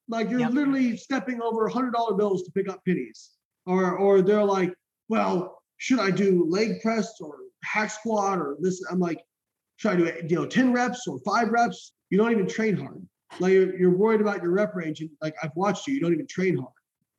Like 0.10 0.30
you're 0.30 0.40
yep. 0.40 0.54
literally 0.54 0.96
stepping 0.98 1.42
over 1.42 1.68
hundred 1.68 1.94
dollar 1.94 2.16
bills 2.16 2.44
to 2.44 2.52
pick 2.52 2.70
up 2.70 2.84
pennies. 2.86 3.32
Or 3.66 3.98
or 3.98 4.22
they're 4.22 4.44
like, 4.44 4.74
well, 5.10 5.62
should 5.78 6.00
I 6.00 6.12
do 6.12 6.46
leg 6.50 6.82
press 6.82 7.20
or 7.20 7.38
hack 7.64 7.92
squat 7.92 8.40
or 8.40 8.58
this? 8.60 8.84
I'm 8.90 9.00
like, 9.00 9.20
should 9.78 9.92
I 9.92 9.96
do 9.96 10.28
you 10.28 10.36
know 10.36 10.46
10 10.46 10.74
reps 10.74 11.08
or 11.08 11.20
five 11.20 11.50
reps? 11.50 11.94
You 12.10 12.18
don't 12.18 12.32
even 12.32 12.48
train 12.48 12.78
hard. 12.78 13.06
Like 13.40 13.54
you're, 13.54 13.78
you're 13.78 13.96
worried 13.96 14.22
about 14.22 14.42
your 14.42 14.52
rep 14.52 14.76
range. 14.76 15.02
And 15.02 15.10
like 15.22 15.36
I've 15.44 15.56
watched 15.56 15.88
you, 15.88 15.94
you 15.94 16.02
don't 16.02 16.14
even 16.14 16.28
train 16.28 16.58
hard. 16.58 16.72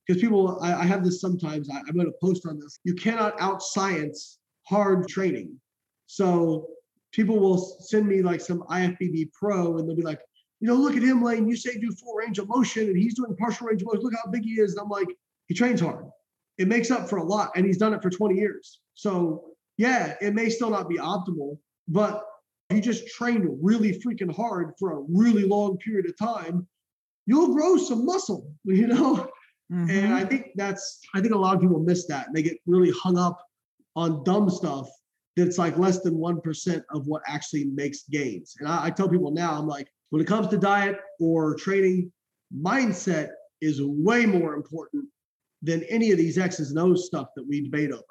Because 0.07 0.21
people, 0.23 0.59
I, 0.63 0.75
I, 0.75 0.85
have 0.85 1.05
this 1.05 1.21
sometimes, 1.21 1.69
I, 1.69 1.79
I'm 1.81 1.95
going 1.95 2.07
to 2.07 2.15
post 2.23 2.47
on 2.47 2.59
this. 2.59 2.81
You 2.85 2.95
cannot 2.95 3.39
out 3.41 3.63
science 3.63 4.39
hard 4.67 5.07
training. 5.07 5.61
So 6.07 6.67
people 7.13 7.39
will 7.39 7.59
send 7.59 8.07
me 8.07 8.23
like 8.23 8.41
some 8.41 8.61
IFBB 8.71 9.33
pro 9.33 9.77
and 9.77 9.87
they'll 9.87 9.97
be 9.97 10.03
like, 10.03 10.21
you 10.61 10.67
know, 10.69 10.75
look 10.75 10.97
at 10.97 11.03
him, 11.03 11.23
Layne. 11.23 11.49
You 11.49 11.57
say 11.57 11.79
do 11.79 11.91
full 11.93 12.15
range 12.15 12.39
of 12.39 12.49
motion 12.49 12.85
and 12.85 12.97
he's 12.97 13.15
doing 13.15 13.37
partial 13.37 13.67
range 13.69 13.83
of 13.83 13.87
motion. 13.87 14.03
Look 14.03 14.15
how 14.15 14.31
big 14.31 14.45
he 14.45 14.61
is. 14.61 14.73
And 14.73 14.81
I'm 14.83 14.89
like, 14.89 15.09
he 15.47 15.55
trains 15.55 15.81
hard. 15.81 16.07
It 16.59 16.67
makes 16.67 16.91
up 16.91 17.09
for 17.09 17.19
a 17.19 17.25
lot. 17.25 17.53
And 17.55 17.65
he's 17.65 17.79
done 17.79 17.95
it 17.95 18.03
for 18.03 18.11
20 18.11 18.35
years. 18.35 18.81
So 18.95 19.45
yeah, 19.77 20.15
it 20.21 20.35
may 20.35 20.49
still 20.49 20.71
not 20.71 20.89
be 20.89 20.99
optimal, 20.99 21.59
but 21.87 22.25
you 22.71 22.81
just 22.81 23.07
train 23.09 23.59
really 23.63 24.01
freaking 24.01 24.35
hard 24.35 24.73
for 24.79 24.99
a 24.99 25.05
really 25.09 25.45
long 25.45 25.79
period 25.79 26.07
of 26.07 26.19
time, 26.19 26.67
you'll 27.27 27.55
grow 27.55 27.77
some 27.77 28.05
muscle, 28.05 28.53
you 28.65 28.89
know? 28.89 29.29
Mm-hmm. 29.73 29.91
And 29.91 30.15
I 30.15 30.25
think 30.25 30.49
that's, 30.57 31.01
I 31.15 31.21
think 31.21 31.35
a 31.35 31.39
lot 31.39 31.55
of 31.55 31.61
people 31.61 31.79
miss 31.81 32.07
that. 32.07 32.27
And 32.27 32.37
they 32.37 32.43
get 32.43 32.59
really 32.67 32.91
hung 32.91 33.17
up 33.17 33.39
on 33.97 34.25
dumb 34.25 34.51
stuff 34.51 34.89
that's 35.37 35.59
like 35.59 35.79
less 35.79 36.01
than 36.01 36.15
1% 36.15 36.83
of 36.91 37.07
what 37.07 37.23
actually 37.27 37.65
makes 37.67 38.05
gains. 38.05 38.57
And 38.59 38.69
I, 38.69 38.87
I 38.87 38.91
tell 38.91 39.09
people 39.09 39.31
now, 39.31 39.57
I'm 39.57 39.67
like, 39.67 39.89
when 40.11 40.23
it 40.23 40.27
comes 40.27 40.49
to 40.49 40.59
diet 40.59 40.99
or 41.21 41.55
training, 41.55 42.13
mindset 42.57 43.29
is 43.61 43.81
way 43.83 44.27
more 44.27 44.55
important 44.55 45.05
than 45.63 45.83
any 45.85 46.13
of 46.13 46.19
these 46.19 46.39
X's 46.39 46.71
and 46.71 46.79
O's 46.79 47.07
stuff 47.07 47.29
that 47.37 47.45
we 47.49 47.63
debate 47.63 47.91
over. 47.91 48.03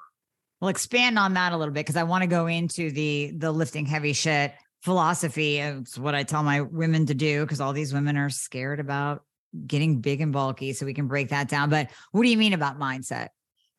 Well, 0.60 0.68
expand 0.68 1.18
on 1.18 1.34
that 1.34 1.52
a 1.52 1.56
little 1.56 1.72
bit 1.72 1.86
because 1.86 1.96
I 1.96 2.02
want 2.02 2.22
to 2.22 2.28
go 2.28 2.46
into 2.46 2.90
the 2.90 3.32
the 3.36 3.52
lifting 3.52 3.86
heavy 3.86 4.12
shit 4.12 4.52
philosophy. 4.82 5.58
It's 5.58 5.98
what 5.98 6.14
I 6.14 6.22
tell 6.22 6.42
my 6.42 6.60
women 6.60 7.06
to 7.06 7.14
do 7.14 7.44
because 7.44 7.60
all 7.60 7.72
these 7.72 7.92
women 7.92 8.16
are 8.16 8.30
scared 8.30 8.80
about 8.80 9.22
getting 9.66 10.00
big 10.00 10.20
and 10.20 10.32
bulky. 10.32 10.72
So 10.72 10.86
we 10.86 10.94
can 10.94 11.08
break 11.08 11.30
that 11.30 11.48
down. 11.48 11.70
But 11.70 11.90
what 12.12 12.22
do 12.22 12.28
you 12.28 12.36
mean 12.36 12.52
about 12.52 12.78
mindset? 12.78 13.28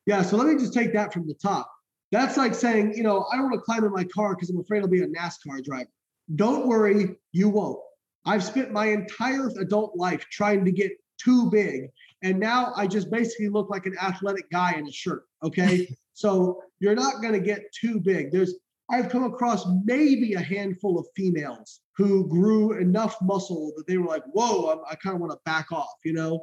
Yeah. 0.06 0.22
So 0.22 0.36
let 0.36 0.46
me 0.46 0.58
just 0.58 0.74
take 0.74 0.92
that 0.94 1.12
from 1.12 1.26
the 1.26 1.34
top. 1.34 1.70
That's 2.12 2.36
like 2.36 2.54
saying, 2.54 2.94
you 2.96 3.02
know, 3.02 3.26
I 3.32 3.36
don't 3.36 3.44
want 3.44 3.54
to 3.54 3.60
climb 3.60 3.84
in 3.84 3.92
my 3.92 4.04
car 4.04 4.34
because 4.34 4.50
I'm 4.50 4.58
afraid 4.58 4.82
I'll 4.82 4.88
be 4.88 5.02
a 5.02 5.06
NASCAR 5.06 5.62
driver. 5.62 5.90
Don't 6.34 6.66
worry, 6.66 7.16
you 7.32 7.48
won't. 7.48 7.78
I've 8.24 8.44
spent 8.44 8.70
my 8.72 8.86
entire 8.86 9.48
adult 9.58 9.96
life 9.96 10.26
trying 10.30 10.64
to 10.64 10.72
get 10.72 10.92
too 11.22 11.50
big. 11.50 11.88
And 12.22 12.38
now 12.38 12.72
I 12.76 12.86
just 12.86 13.10
basically 13.10 13.48
look 13.48 13.70
like 13.70 13.86
an 13.86 13.96
athletic 14.00 14.50
guy 14.50 14.72
in 14.72 14.86
a 14.86 14.92
shirt. 14.92 15.24
Okay. 15.42 15.88
so 16.12 16.62
you're 16.80 16.94
not 16.94 17.22
going 17.22 17.32
to 17.32 17.40
get 17.40 17.62
too 17.72 18.00
big. 18.00 18.30
There's 18.30 18.54
I've 18.90 19.08
come 19.08 19.22
across 19.22 19.64
maybe 19.84 20.34
a 20.34 20.40
handful 20.40 20.98
of 20.98 21.06
females 21.14 21.80
who 21.96 22.26
grew 22.28 22.78
enough 22.78 23.16
muscle 23.22 23.72
that 23.76 23.86
they 23.86 23.98
were 23.98 24.06
like, 24.06 24.24
whoa, 24.32 24.70
I'm, 24.70 24.78
i 24.90 24.96
kind 24.96 25.14
of 25.14 25.20
want 25.20 25.32
to 25.32 25.38
back 25.44 25.70
off, 25.70 25.94
you 26.04 26.12
know? 26.12 26.42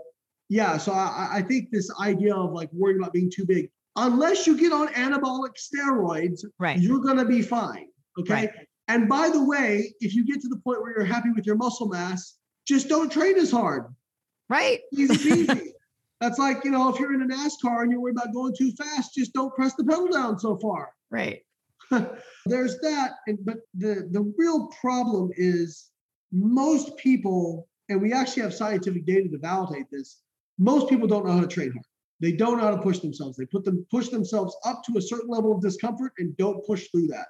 Yeah. 0.49 0.78
So 0.78 0.93
I, 0.93 1.30
I 1.34 1.41
think 1.41 1.69
this 1.71 1.91
idea 1.99 2.34
of 2.34 2.53
like 2.53 2.69
worrying 2.71 2.99
about 2.99 3.11
being 3.11 3.30
too 3.30 3.45
big, 3.45 3.69
unless 3.97 4.47
you 4.47 4.57
get 4.57 4.71
on 4.71 4.88
anabolic 4.89 5.55
steroids, 5.57 6.45
right. 6.57 6.80
you're 6.80 7.01
going 7.01 7.17
to 7.17 7.25
be 7.25 7.41
fine. 7.41 7.88
Okay. 8.17 8.34
Right. 8.34 8.51
And 8.88 9.09
by 9.09 9.29
the 9.29 9.43
way, 9.43 9.93
if 9.99 10.13
you 10.13 10.25
get 10.25 10.41
to 10.41 10.47
the 10.47 10.57
point 10.57 10.81
where 10.81 10.91
you're 10.91 11.05
happy 11.05 11.29
with 11.35 11.45
your 11.45 11.55
muscle 11.55 11.88
mass, 11.88 12.38
just 12.65 12.88
don't 12.88 13.11
train 13.11 13.38
as 13.38 13.51
hard. 13.51 13.85
Right. 14.49 14.81
Easy 14.93 15.15
peasy. 15.15 15.67
That's 16.21 16.39
like, 16.39 16.63
you 16.63 16.71
know, 16.71 16.89
if 16.89 16.99
you're 16.99 17.13
in 17.13 17.21
a 17.21 17.25
NASCAR 17.25 17.83
and 17.83 17.91
you're 17.91 18.01
worried 18.01 18.15
about 18.15 18.33
going 18.33 18.55
too 18.57 18.71
fast, 18.71 19.13
just 19.13 19.33
don't 19.33 19.53
press 19.53 19.75
the 19.75 19.83
pedal 19.83 20.07
down 20.07 20.39
so 20.39 20.57
far. 20.57 20.91
Right. 21.11 21.43
There's 22.45 22.79
that. 22.79 23.11
And, 23.27 23.38
but 23.45 23.57
the, 23.75 24.07
the 24.11 24.33
real 24.38 24.67
problem 24.81 25.29
is 25.35 25.89
most 26.31 26.97
people, 26.97 27.67
and 27.89 28.01
we 28.01 28.13
actually 28.13 28.43
have 28.43 28.53
scientific 28.53 29.05
data 29.05 29.29
to 29.29 29.38
validate 29.38 29.85
this, 29.91 30.21
most 30.57 30.89
people 30.89 31.07
don't 31.07 31.25
know 31.25 31.33
how 31.33 31.41
to 31.41 31.47
train 31.47 31.71
hard. 31.71 31.85
They 32.19 32.31
don't 32.31 32.57
know 32.57 32.63
how 32.63 32.75
to 32.75 32.81
push 32.81 32.99
themselves. 32.99 33.38
They 33.38 33.45
put 33.45 33.63
them 33.63 33.85
push 33.91 34.09
themselves 34.09 34.57
up 34.65 34.83
to 34.85 34.97
a 34.97 35.01
certain 35.01 35.29
level 35.29 35.55
of 35.55 35.61
discomfort 35.61 36.13
and 36.17 36.35
don't 36.38 36.65
push 36.65 36.88
through 36.89 37.07
that. 37.07 37.27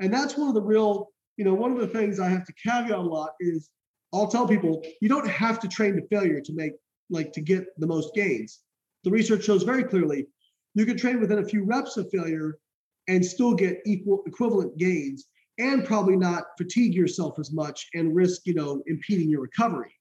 And 0.00 0.12
that's 0.12 0.36
one 0.36 0.48
of 0.48 0.54
the 0.54 0.62
real, 0.62 1.08
you 1.36 1.44
know, 1.44 1.54
one 1.54 1.72
of 1.72 1.78
the 1.78 1.86
things 1.86 2.18
I 2.18 2.28
have 2.28 2.44
to 2.46 2.52
caveat 2.54 2.98
a 2.98 3.00
lot 3.00 3.30
is 3.38 3.70
I'll 4.12 4.28
tell 4.28 4.48
people 4.48 4.82
you 5.00 5.08
don't 5.08 5.28
have 5.28 5.60
to 5.60 5.68
train 5.68 5.94
to 5.96 6.06
failure 6.08 6.40
to 6.40 6.52
make 6.52 6.72
like 7.10 7.32
to 7.32 7.40
get 7.40 7.64
the 7.78 7.86
most 7.86 8.14
gains. 8.14 8.60
The 9.04 9.10
research 9.10 9.44
shows 9.44 9.62
very 9.62 9.84
clearly 9.84 10.26
you 10.74 10.86
can 10.86 10.96
train 10.96 11.20
within 11.20 11.38
a 11.38 11.44
few 11.44 11.64
reps 11.64 11.96
of 11.96 12.08
failure 12.10 12.58
and 13.08 13.24
still 13.24 13.54
get 13.54 13.80
equal 13.86 14.22
equivalent 14.26 14.76
gains 14.78 15.26
and 15.58 15.84
probably 15.84 16.16
not 16.16 16.44
fatigue 16.56 16.94
yourself 16.94 17.38
as 17.38 17.52
much 17.52 17.88
and 17.94 18.14
risk, 18.14 18.42
you 18.46 18.54
know, 18.54 18.82
impeding 18.86 19.28
your 19.28 19.42
recovery. 19.42 19.92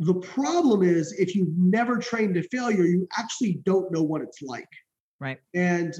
The 0.00 0.14
problem 0.14 0.82
is 0.82 1.12
if 1.18 1.34
you've 1.34 1.56
never 1.56 1.98
trained 1.98 2.34
to 2.34 2.42
failure, 2.48 2.84
you 2.84 3.08
actually 3.16 3.60
don't 3.64 3.90
know 3.90 4.02
what 4.02 4.22
it's 4.22 4.42
like. 4.42 4.68
Right. 5.20 5.38
And 5.54 5.94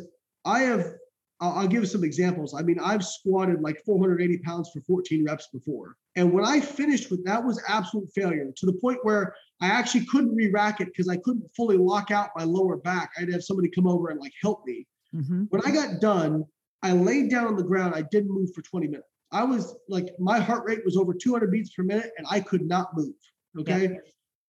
I 0.45 0.61
have, 0.61 0.93
I'll, 1.41 1.53
I'll 1.53 1.69
give 1.69 1.89
some 1.89 2.05
examples. 2.05 2.55
I 2.55 2.63
mean, 2.63 2.79
I've 2.83 3.05
squatted 3.05 3.61
like 3.61 3.83
480 3.85 4.39
pounds 4.39 4.71
for 4.73 4.81
14 4.83 5.25
reps 5.25 5.49
before. 5.53 5.97
And 6.17 6.33
when 6.33 6.45
I 6.45 6.61
finished 6.61 7.11
with 7.11 7.25
that 7.25 7.43
was 7.43 7.63
absolute 7.69 8.11
failure 8.15 8.51
to 8.57 8.67
the 8.67 8.73
point 8.73 8.99
where 9.03 9.35
I 9.61 9.69
actually 9.69 10.07
couldn't 10.07 10.35
re-rack 10.35 10.81
it 10.81 10.89
because 10.89 11.09
I 11.09 11.17
couldn't 11.17 11.49
fully 11.57 11.77
lock 11.77 12.11
out 12.11 12.31
my 12.37 12.45
lower 12.45 12.77
back. 12.77 13.11
I'd 13.19 13.33
have 13.33 13.45
somebody 13.45 13.69
come 13.69 13.87
over 13.87 14.09
and 14.09 14.21
like 14.21 14.33
help 14.43 14.63
me. 14.67 14.87
Mm-hmm. 15.15 15.45
When 15.51 15.63
I 15.65 15.71
got 15.71 16.01
done, 16.01 16.45
I 16.83 16.93
laid 16.93 17.31
down 17.31 17.47
on 17.47 17.57
the 17.57 17.63
ground. 17.63 17.95
I 17.95 18.03
didn't 18.03 18.31
move 18.31 18.51
for 18.55 18.63
20 18.63 18.87
minutes. 18.89 19.09
I 19.31 19.45
was 19.45 19.77
like, 19.89 20.09
my 20.19 20.39
heart 20.39 20.65
rate 20.67 20.85
was 20.85 20.97
over 20.97 21.13
200 21.13 21.51
beats 21.51 21.71
per 21.71 21.83
minute 21.83 22.13
and 22.17 22.27
I 22.31 22.41
could 22.41 22.63
not 22.63 22.97
move. 22.97 23.15
Okay. 23.61 23.83
Yeah. 23.83 23.97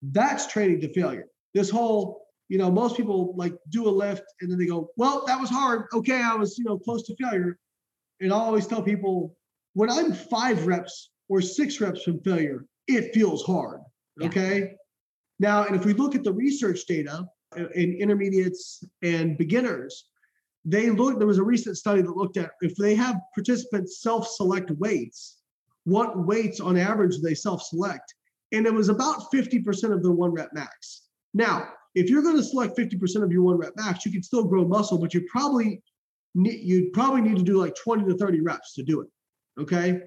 That's 0.02 0.48
training 0.48 0.82
to 0.82 0.94
failure. 0.94 1.26
This 1.54 1.70
whole, 1.70 2.26
you 2.50 2.58
know, 2.58 2.72
most 2.72 2.98
people 2.98 3.34
like 3.38 3.54
do 3.70 3.88
a 3.88 3.90
lift 3.92 4.24
and 4.42 4.52
then 4.52 4.58
they 4.58 4.66
go, 4.66 4.90
well, 4.98 5.24
that 5.28 5.40
was 5.40 5.50
hard. 5.50 5.86
Okay. 5.94 6.22
I 6.22 6.36
was, 6.36 6.58
you 6.58 6.66
know, 6.66 6.78
close 6.78 7.04
to 7.04 7.16
failure. 7.16 7.58
And 8.20 8.34
I 8.34 8.36
always 8.36 8.68
tell 8.68 8.82
people 8.82 9.38
when 9.74 9.90
I'm 9.90 10.12
five 10.12 10.66
reps 10.66 11.12
or 11.30 11.42
six 11.42 11.80
reps 11.80 12.04
from 12.04 12.20
failure, 12.22 12.66
it 12.88 13.14
feels 13.14 13.46
hard. 13.46 13.82
Okay. 14.22 14.74
Now, 15.40 15.64
and 15.64 15.76
if 15.76 15.86
we 15.86 15.94
look 15.94 16.16
at 16.16 16.24
the 16.24 16.34
research 16.34 16.86
data 16.86 17.26
uh, 17.58 17.70
in 17.70 17.94
intermediates 17.94 18.84
and 19.04 19.38
beginners, 19.38 20.06
they 20.66 20.90
looked, 20.90 21.20
there 21.20 21.28
was 21.28 21.38
a 21.38 21.44
recent 21.44 21.78
study 21.78 22.02
that 22.02 22.18
looked 22.18 22.36
at 22.36 22.52
if 22.62 22.76
they 22.76 22.96
have 22.96 23.16
participants 23.34 24.02
self-select 24.02 24.72
weights, 24.72 25.38
what 25.86 26.26
weights 26.26 26.60
on 26.60 26.78
average 26.78 27.16
do 27.16 27.22
they 27.22 27.36
self-select? 27.36 28.14
And 28.52 28.66
it 28.66 28.74
was 28.74 28.90
about 28.90 29.32
50% 29.32 29.94
of 29.94 30.04
their 30.04 30.12
one 30.12 30.32
rep 30.32 30.50
max. 30.54 31.04
Now, 31.34 31.70
if 31.96 32.10
you're 32.10 32.22
going 32.22 32.38
to 32.38 32.44
select 32.44 32.78
50% 32.78 33.24
of 33.24 33.32
your 33.32 33.44
one 33.44 33.58
rep 33.58 33.74
max, 33.76 34.06
you 34.06 34.12
can 34.12 34.24
still 34.24 34.44
grow 34.44 34.66
muscle, 34.66 34.98
but 34.98 35.14
you 35.14 35.28
probably 35.32 35.82
you'd 36.36 36.94
probably 36.94 37.22
need 37.22 37.38
to 37.38 37.44
do 37.44 37.58
like 37.58 37.76
20 37.84 38.06
to 38.06 38.16
30 38.16 38.42
reps 38.42 38.74
to 38.76 38.84
do 38.84 39.02
it. 39.02 39.08
Okay. 39.60 40.00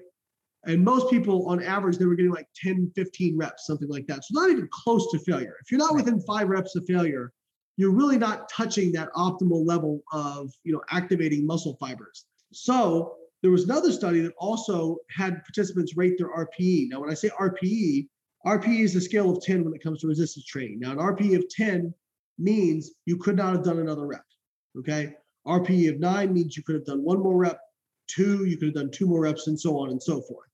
And 0.65 0.83
most 0.83 1.09
people 1.09 1.47
on 1.49 1.61
average, 1.61 1.97
they 1.97 2.05
were 2.05 2.15
getting 2.15 2.31
like 2.31 2.47
10, 2.55 2.91
15 2.95 3.37
reps, 3.37 3.67
something 3.67 3.89
like 3.89 4.07
that. 4.07 4.23
So 4.23 4.39
not 4.39 4.49
even 4.49 4.69
close 4.71 5.11
to 5.11 5.19
failure. 5.19 5.55
If 5.61 5.71
you're 5.71 5.79
not 5.79 5.93
within 5.93 6.21
five 6.21 6.47
reps 6.47 6.75
of 6.77 6.85
failure, 6.85 7.33
you're 7.75 7.91
really 7.91 8.17
not 8.17 8.47
touching 8.49 8.91
that 8.93 9.11
optimal 9.13 9.65
level 9.65 10.01
of 10.13 10.51
you 10.63 10.71
know 10.71 10.81
activating 10.91 11.45
muscle 11.45 11.75
fibers. 11.79 12.25
So 12.53 13.15
there 13.41 13.51
was 13.51 13.65
another 13.65 13.91
study 13.91 14.21
that 14.21 14.33
also 14.37 14.97
had 15.09 15.43
participants 15.43 15.97
rate 15.97 16.17
their 16.17 16.29
RPE. 16.29 16.89
Now, 16.89 17.01
when 17.01 17.09
I 17.09 17.13
say 17.13 17.29
RPE, 17.29 18.07
RPE 18.45 18.81
is 18.81 18.95
a 18.95 19.01
scale 19.01 19.29
of 19.29 19.41
10 19.41 19.63
when 19.63 19.73
it 19.73 19.81
comes 19.81 20.01
to 20.01 20.07
resistance 20.07 20.45
training. 20.45 20.79
Now, 20.79 20.91
an 20.91 20.97
RPE 20.97 21.37
of 21.37 21.47
10 21.49 21.93
means 22.37 22.91
you 23.05 23.17
could 23.17 23.37
not 23.37 23.55
have 23.55 23.63
done 23.63 23.79
another 23.79 24.05
rep. 24.05 24.25
Okay. 24.77 25.15
RPE 25.47 25.89
of 25.89 25.99
nine 25.99 26.33
means 26.33 26.57
you 26.57 26.63
could 26.63 26.75
have 26.75 26.85
done 26.85 27.03
one 27.03 27.19
more 27.19 27.37
rep, 27.37 27.59
two, 28.07 28.45
you 28.45 28.57
could 28.57 28.67
have 28.67 28.75
done 28.75 28.91
two 28.91 29.07
more 29.07 29.21
reps, 29.21 29.47
and 29.47 29.59
so 29.59 29.77
on 29.77 29.89
and 29.89 30.01
so 30.01 30.21
forth. 30.21 30.47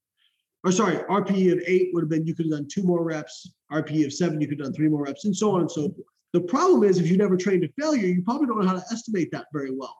Or 0.64 0.72
sorry, 0.72 0.96
RPE 0.96 1.52
of 1.52 1.62
eight 1.66 1.90
would 1.92 2.02
have 2.02 2.10
been 2.10 2.26
you 2.26 2.34
could 2.34 2.46
have 2.46 2.52
done 2.52 2.68
two 2.68 2.82
more 2.82 3.02
reps, 3.02 3.52
RPE 3.72 4.06
of 4.06 4.12
seven, 4.12 4.40
you 4.40 4.48
could 4.48 4.58
have 4.58 4.66
done 4.66 4.74
three 4.74 4.88
more 4.88 5.04
reps, 5.04 5.24
and 5.24 5.36
so 5.36 5.52
on 5.52 5.62
and 5.62 5.70
so 5.70 5.82
forth. 5.82 6.06
The 6.32 6.40
problem 6.40 6.84
is 6.84 6.98
if 6.98 7.08
you 7.08 7.16
never 7.16 7.36
trained 7.36 7.62
to 7.62 7.72
failure, 7.80 8.06
you 8.06 8.22
probably 8.22 8.46
don't 8.46 8.60
know 8.60 8.66
how 8.66 8.74
to 8.74 8.84
estimate 8.92 9.30
that 9.32 9.46
very 9.52 9.70
well. 9.70 9.96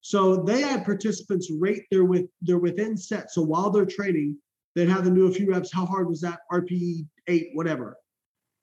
So 0.00 0.42
they 0.42 0.60
had 0.60 0.84
participants 0.84 1.50
rate 1.50 1.84
their 1.90 2.04
with 2.04 2.26
their 2.40 2.58
within 2.58 2.96
set. 2.96 3.30
So 3.30 3.42
while 3.42 3.70
they're 3.70 3.86
training, 3.86 4.36
they'd 4.74 4.88
have 4.88 5.04
them 5.04 5.14
do 5.14 5.26
a 5.26 5.32
few 5.32 5.50
reps. 5.50 5.72
How 5.72 5.86
hard 5.86 6.08
was 6.08 6.20
that? 6.22 6.40
RPE 6.50 7.06
eight, 7.28 7.50
whatever. 7.54 7.96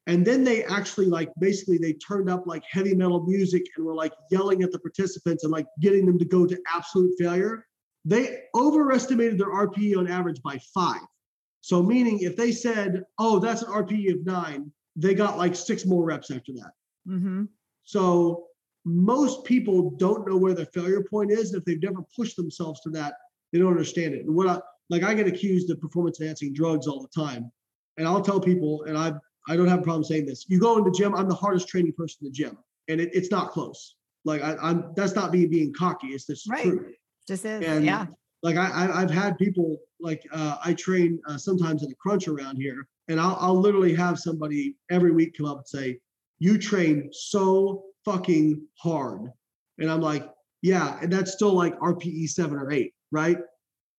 And 0.08 0.26
then 0.26 0.44
they 0.44 0.64
actually 0.64 1.06
like 1.06 1.32
basically 1.40 1.78
they 1.78 1.94
turned 1.94 2.30
up 2.30 2.48
like 2.48 2.64
heavy 2.70 2.96
metal 2.96 3.24
music 3.26 3.64
and 3.78 3.86
were 3.86 3.94
like 3.94 4.14
yelling 4.32 4.64
at 4.64 4.72
the 4.72 4.80
participants 4.80 5.44
and 5.44 5.52
like 5.52 5.68
getting 5.82 6.06
them 6.06 6.18
to 6.18 6.26
go 6.26 6.48
to 6.48 6.60
absolute 6.74 7.14
failure. 7.20 7.66
They 8.06 8.42
overestimated 8.56 9.38
their 9.38 9.54
RPE 9.54 9.98
on 9.98 10.08
average 10.08 10.42
by 10.42 10.60
five. 10.74 11.02
So 11.62 11.84
meaning 11.84 12.20
if 12.22 12.36
they 12.36 12.52
said, 12.52 13.04
"Oh, 13.20 13.38
that's 13.38 13.62
an 13.62 13.72
RPE 13.72 14.14
of 14.14 14.26
nine, 14.26 14.72
they 14.96 15.14
got 15.14 15.38
like 15.38 15.56
six 15.56 15.86
more 15.86 16.04
reps 16.04 16.32
after 16.32 16.54
that. 16.54 16.72
Mm-hmm. 17.08 17.44
So 17.84 18.48
most 18.86 19.46
people 19.46 19.92
don't 19.92 20.28
know 20.28 20.38
where 20.38 20.54
their 20.54 20.66
failure 20.68 21.04
point 21.04 21.32
is. 21.32 21.52
And 21.54 21.60
if 21.60 21.66
they've 21.66 21.82
never 21.82 22.04
pushed 22.16 22.36
themselves 22.36 22.82
to 22.82 22.90
that, 22.92 23.14
they 23.52 23.60
don't 23.60 23.72
understand 23.72 24.14
it. 24.14 24.26
And 24.26 24.36
what 24.36 24.48
I 24.48 24.60
like, 24.90 25.04
I 25.04 25.14
get 25.14 25.28
accused 25.28 25.70
of 25.70 25.80
performance 25.80 26.20
enhancing 26.20 26.54
drugs 26.54 26.88
all 26.88 27.02
the 27.02 27.22
time. 27.22 27.52
And 27.98 28.08
I'll 28.08 28.22
tell 28.22 28.40
people, 28.40 28.84
and 28.84 28.98
I 28.98 29.14
I 29.50 29.58
don't 29.58 29.68
have 29.68 29.80
a 29.80 29.84
problem 29.84 30.04
saying 30.04 30.26
this. 30.26 30.46
You 30.48 30.60
go 30.60 30.78
in 30.78 30.84
the 30.84 30.92
gym, 30.92 31.16
I'm 31.16 31.28
the 31.28 31.36
hardest 31.36 31.68
training 31.68 31.94
person 31.94 32.20
in 32.22 32.28
the 32.28 32.32
gym, 32.32 32.58
and 32.88 33.02
it, 33.02 33.10
it's 33.14 33.32
not 33.32 33.50
close. 33.50 33.96
Like 34.24 34.44
I, 34.44 34.56
am 34.70 34.94
that's 34.96 35.16
not 35.16 35.32
me 35.32 35.46
being 35.48 35.74
cocky. 35.74 36.08
It's 36.08 36.28
just 36.28 36.50
right. 36.50 36.64
true. 36.64 36.94
Just 37.28 37.46
is. 37.46 37.66
And 37.66 37.86
yeah. 37.86 38.06
Like 38.44 38.58
I, 38.58 38.90
I 38.94 39.00
have 39.02 39.12
had 39.12 39.38
people 39.38 39.78
like 40.00 40.24
uh, 40.32 40.58
I 40.64 40.74
train 40.74 41.20
uh, 41.28 41.38
sometimes 41.38 41.84
in 41.84 41.92
a 41.92 41.96
crunch 41.96 42.28
around 42.28 42.58
here, 42.58 42.88
and 43.08 43.20
I'll 43.20 43.38
I'll 43.40 43.60
literally 43.60 43.94
have 43.96 44.20
somebody 44.20 44.76
every 44.90 45.12
week 45.12 45.36
come 45.38 45.48
up 45.48 45.58
and 45.58 45.68
say, 45.68 46.00
"You 46.38 46.58
train 46.58 47.10
so 47.12 47.84
fucking 48.06 48.62
hard," 48.76 49.32
and 49.78 49.92
I'm 49.92 50.00
like, 50.00 50.30
"Yeah," 50.62 50.98
and 51.02 51.12
that's 51.12 51.34
still 51.34 51.54
like 51.54 51.78
RPE 51.80 52.30
seven 52.30 52.58
or 52.58 52.72
eight, 52.72 52.94
right? 53.12 53.38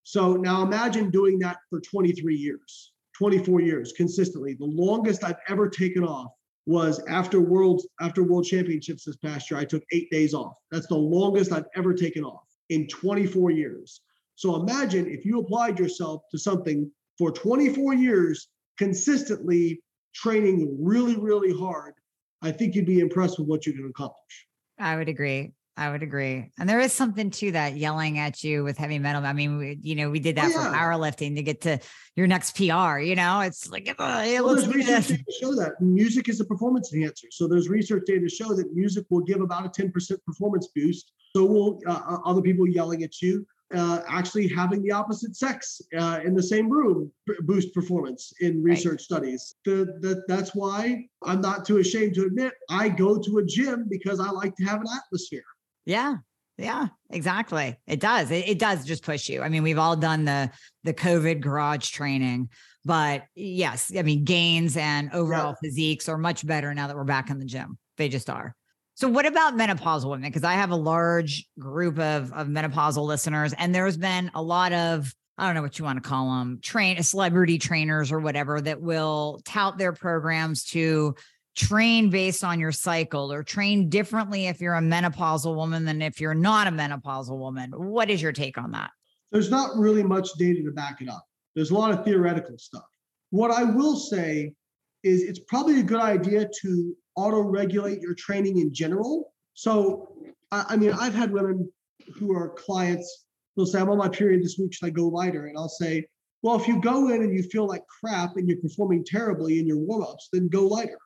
So 0.03 0.35
now 0.35 0.63
imagine 0.63 1.11
doing 1.11 1.39
that 1.41 1.59
for 1.69 1.81
23 1.81 2.35
years. 2.35 2.93
24 3.21 3.61
years 3.61 3.93
consistently. 3.93 4.55
The 4.55 4.65
longest 4.65 5.25
I've 5.25 5.37
ever 5.49 5.69
taken 5.69 6.03
off 6.05 6.33
was 6.67 7.03
after 7.09 7.41
world 7.41 7.83
after 8.01 8.23
world 8.23 8.47
championships 8.47 9.05
this 9.05 9.17
past 9.17 9.51
year. 9.51 9.61
I 9.61 9.65
took 9.65 9.83
eight 9.93 10.11
days 10.11 10.33
off. 10.33 10.55
That's 10.71 10.87
the 10.87 10.97
longest 10.97 11.53
I've 11.53 11.67
ever 11.77 11.93
taken 11.93 12.25
off 12.25 12.45
in 12.71 12.87
24 12.89 13.51
years. 13.51 14.01
So 14.37 14.57
imagine 14.63 15.07
if 15.07 15.27
you 15.27 15.39
applied 15.41 15.79
yourself 15.79 16.23
to 16.31 16.39
something 16.39 16.91
for 17.19 17.31
24 17.31 17.93
years 17.95 18.49
consistently 18.79 19.83
training 20.15 20.77
really, 20.81 21.19
really 21.19 21.53
hard. 21.53 21.93
I 22.41 22.51
think 22.53 22.75
you'd 22.75 22.87
be 22.87 23.01
impressed 23.01 23.39
with 23.39 23.49
what 23.49 23.67
you 23.67 23.75
can 23.75 23.87
accomplish. 23.87 24.47
I 24.79 24.97
would 24.97 25.09
agree. 25.09 25.53
I 25.77 25.91
would 25.91 26.03
agree. 26.03 26.51
And 26.59 26.69
there 26.69 26.81
is 26.81 26.93
something 26.93 27.31
to 27.31 27.53
that 27.53 27.77
yelling 27.77 28.19
at 28.19 28.45
you 28.45 28.65
with 28.65 28.77
heavy 28.77 28.99
metal. 28.99 29.25
I 29.25 29.33
mean, 29.33 29.57
we, 29.57 29.79
you 29.83 29.95
know, 29.95 30.11
we 30.11 30.21
did 30.21 30.37
that 30.37 30.47
oh, 30.47 30.49
yeah. 30.49 30.71
for 30.71 30.77
powerlifting 30.77 31.37
to 31.37 31.43
get 31.43 31.63
to 31.63 31.79
your 32.17 32.27
next 32.27 32.57
PR, 32.57 32.99
you 32.99 33.17
know, 33.17 33.41
it's 33.41 33.71
like, 33.71 33.89
it 33.89 33.99
well, 33.99 34.55
there's 34.55 34.69
research 34.69 35.09
data 35.09 35.25
to 35.25 35.33
show 35.41 35.55
that 35.55 35.81
music 35.81 36.29
is 36.29 36.41
a 36.41 36.45
performance 36.45 36.93
enhancer. 36.93 37.29
So 37.31 37.49
there's 37.49 37.69
research 37.69 38.05
data 38.07 38.21
to 38.21 38.29
show 38.29 38.55
that 38.55 38.75
music 38.75 39.07
will 39.09 39.23
give 39.23 39.41
about 39.41 39.65
a 39.65 39.83
10% 39.83 39.93
performance 40.27 40.69
boost. 40.75 41.13
So 41.35 41.45
will 41.45 41.81
uh, 41.87 42.01
uh, 42.07 42.19
other 42.27 42.43
people 42.43 42.69
yelling 42.69 43.03
at 43.03 43.23
you. 43.23 43.47
Uh, 43.73 44.01
actually 44.09 44.49
having 44.49 44.83
the 44.83 44.91
opposite 44.91 45.37
sex 45.37 45.81
uh, 45.97 46.19
in 46.25 46.35
the 46.35 46.43
same 46.43 46.69
room 46.69 47.09
boost 47.43 47.73
performance 47.73 48.33
in 48.41 48.61
research 48.61 48.95
right. 48.95 49.01
studies. 49.01 49.55
The, 49.65 49.97
the, 50.01 50.25
that's 50.27 50.57
why 50.57 51.07
I'm 51.25 51.41
not 51.41 51.65
too 51.65 51.79
ashamed 51.79 52.17
to 52.17 52.25
admit 52.25 52.53
I 52.69 52.89
go 52.89 53.17
to 53.17 53.39
a 53.39 53.45
gym 53.45 53.87
because 53.89 54.19
I 54.19 54.29
like 54.31 54.57
to 54.57 54.65
have 54.65 54.81
an 54.81 54.89
atmosphere. 54.93 55.45
Yeah. 55.91 56.17
Yeah, 56.57 56.89
exactly. 57.09 57.79
It 57.87 58.01
does. 58.01 58.31
It, 58.31 58.47
it, 58.47 58.59
does 58.59 58.85
just 58.85 59.03
push 59.03 59.31
you. 59.31 59.41
I 59.41 59.49
mean, 59.49 59.63
we've 59.63 59.79
all 59.79 59.97
done 59.97 60.27
the 60.27 60.51
the 60.85 60.93
COVID 60.93 61.41
garage 61.41 61.89
training, 61.89 62.51
but 62.85 63.25
yes, 63.35 63.91
I 63.97 64.03
mean, 64.03 64.25
gains 64.25 64.77
and 64.77 65.11
overall 65.15 65.53
yeah. 65.53 65.69
physiques 65.69 66.07
are 66.07 66.19
much 66.19 66.47
better 66.47 66.75
now 66.75 66.87
that 66.87 66.97
we're 66.97 67.05
back 67.05 67.31
in 67.31 67.39
the 67.39 67.47
gym. 67.47 67.79
They 67.97 68.11
just 68.11 68.29
are. 68.29 68.55
So, 68.95 69.09
what 69.09 69.25
about 69.25 69.55
menopausal 69.55 70.11
women? 70.11 70.29
Because 70.29 70.45
I 70.45 70.53
have 70.53 70.71
a 70.71 70.77
large 70.77 71.47
group 71.59 71.99
of 71.99 72.31
of 72.35 72.49
menopausal 72.49 73.07
listeners, 73.07 73.55
and 73.55 73.75
there's 73.75 73.97
been 73.97 74.31
a 74.35 74.43
lot 74.43 74.75
of 74.75 75.15
I 75.39 75.47
don't 75.47 75.55
know 75.55 75.63
what 75.63 75.79
you 75.79 75.87
want 75.87 76.03
to 76.03 76.07
call 76.07 76.39
them, 76.39 76.59
train 76.61 77.03
celebrity 77.03 77.57
trainers 77.57 78.13
or 78.13 78.21
whatever 78.21 78.61
that 78.61 78.83
will 78.83 79.41
tout 79.47 79.79
their 79.79 79.95
programs 79.95 80.65
to 80.65 81.15
train 81.57 82.11
based 82.11 82.45
on 82.45 82.61
your 82.61 82.73
cycle 82.73 83.33
or 83.33 83.43
train 83.43 83.89
differently 83.89 84.47
if 84.47 84.61
you're 84.61 84.75
a 84.75 84.81
menopausal 84.81 85.55
woman 85.55 85.85
than 85.85 86.01
if 86.01 86.21
you're 86.21 86.35
not 86.35 86.67
a 86.67 86.71
menopausal 86.71 87.39
woman. 87.39 87.71
What 87.73 88.11
is 88.11 88.23
your 88.23 88.33
take 88.33 88.57
on 88.57 88.73
that? 88.73 88.91
There's 89.33 89.51
not 89.51 89.77
really 89.77 90.03
much 90.03 90.29
data 90.39 90.63
to 90.63 90.71
back 90.73 91.01
it 91.01 91.09
up. 91.09 91.25
There's 91.55 91.71
a 91.71 91.75
lot 91.75 91.93
of 91.93 92.05
theoretical 92.05 92.59
stuff. 92.59 92.85
What 93.31 93.51
I 93.51 93.65
will 93.65 93.97
say 93.97 94.55
is 95.03 95.23
it's 95.23 95.41
probably 95.41 95.81
a 95.81 95.85
good 95.85 96.01
idea 96.01 96.49
to 96.63 96.97
auto 97.17 97.41
regulate 97.41 98.01
your 98.01 98.15
training 98.15 98.59
in 98.59 98.73
general. 98.73 99.33
So, 99.55 100.15
I, 100.53 100.77
mean, 100.77 100.93
I've 100.93 101.15
had 101.15 101.33
women 101.33 101.71
who 102.15 102.33
are 102.35 102.51
clients, 102.51 103.27
they'll 103.57 103.67
say, 103.67 103.81
I'm 103.81 103.91
on 103.91 103.99
my 103.99 104.09
period 104.09 104.43
this 104.43 104.57
week, 104.59 104.73
should 104.73 104.87
I 104.87 104.91
go 104.91 105.07
lighter? 105.09 105.47
And 105.47 105.57
I'll 105.57 105.69
say, 105.69 106.07
well, 106.43 106.59
if 106.59 106.67
you 106.67 106.81
go 106.81 107.09
in 107.11 107.23
and 107.23 107.33
you 107.33 107.43
feel 107.43 107.67
like 107.67 107.83
crap 107.87 108.37
and 108.37 108.49
you're 108.49 108.59
performing 108.59 109.05
terribly 109.05 109.59
in 109.59 109.67
your 109.67 109.77
warm 109.77 110.03
ups, 110.03 110.29
then 110.33 110.49
go 110.49 110.67
lighter. 110.67 110.99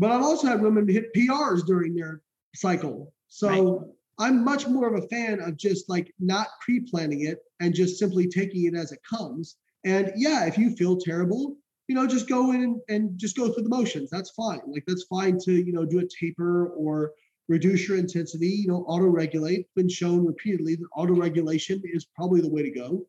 But 0.00 0.12
I've 0.12 0.22
also 0.22 0.46
had 0.46 0.62
women 0.62 0.88
hit 0.88 1.12
PRs 1.14 1.66
during 1.66 1.94
their 1.94 2.22
cycle. 2.54 3.12
So 3.28 3.48
right. 3.48 3.88
I'm 4.18 4.42
much 4.42 4.66
more 4.66 4.88
of 4.88 5.04
a 5.04 5.06
fan 5.08 5.40
of 5.40 5.58
just 5.58 5.90
like 5.90 6.14
not 6.18 6.48
pre 6.62 6.80
planning 6.80 7.26
it 7.26 7.40
and 7.60 7.74
just 7.74 7.98
simply 7.98 8.26
taking 8.26 8.64
it 8.64 8.74
as 8.74 8.92
it 8.92 9.00
comes. 9.04 9.56
And 9.84 10.10
yeah, 10.16 10.46
if 10.46 10.56
you 10.56 10.74
feel 10.74 10.96
terrible, 10.96 11.54
you 11.86 11.94
know, 11.94 12.06
just 12.06 12.30
go 12.30 12.52
in 12.52 12.62
and, 12.62 12.80
and 12.88 13.18
just 13.18 13.36
go 13.36 13.52
through 13.52 13.64
the 13.64 13.68
motions. 13.68 14.08
That's 14.08 14.30
fine. 14.30 14.62
Like 14.66 14.84
that's 14.86 15.04
fine 15.04 15.38
to, 15.40 15.52
you 15.52 15.72
know, 15.74 15.84
do 15.84 15.98
a 15.98 16.08
taper 16.08 16.68
or 16.68 17.12
reduce 17.48 17.86
your 17.86 17.98
intensity, 17.98 18.48
you 18.48 18.68
know, 18.68 18.84
auto 18.88 19.04
regulate. 19.04 19.66
Been 19.76 19.88
shown 19.88 20.24
repeatedly 20.24 20.76
that 20.76 20.88
auto 20.96 21.14
regulation 21.14 21.82
is 21.84 22.06
probably 22.16 22.40
the 22.40 22.48
way 22.48 22.62
to 22.62 22.70
go. 22.70 23.06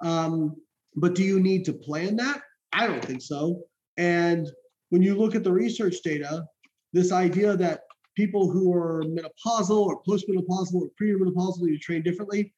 Um, 0.00 0.56
but 0.96 1.14
do 1.14 1.22
you 1.22 1.38
need 1.38 1.64
to 1.66 1.72
plan 1.72 2.16
that? 2.16 2.42
I 2.72 2.88
don't 2.88 3.04
think 3.04 3.22
so. 3.22 3.62
And 3.96 4.48
when 4.92 5.00
you 5.00 5.14
look 5.14 5.34
at 5.34 5.42
the 5.42 5.50
research 5.50 6.02
data, 6.04 6.44
this 6.92 7.12
idea 7.12 7.56
that 7.56 7.84
people 8.14 8.50
who 8.50 8.74
are 8.74 9.02
menopausal 9.04 9.86
or 9.86 10.02
postmenopausal 10.06 10.74
or 10.74 10.88
premenopausal 11.00 11.62
need 11.62 11.72
to 11.72 11.78
train 11.78 12.02
differently, 12.02 12.52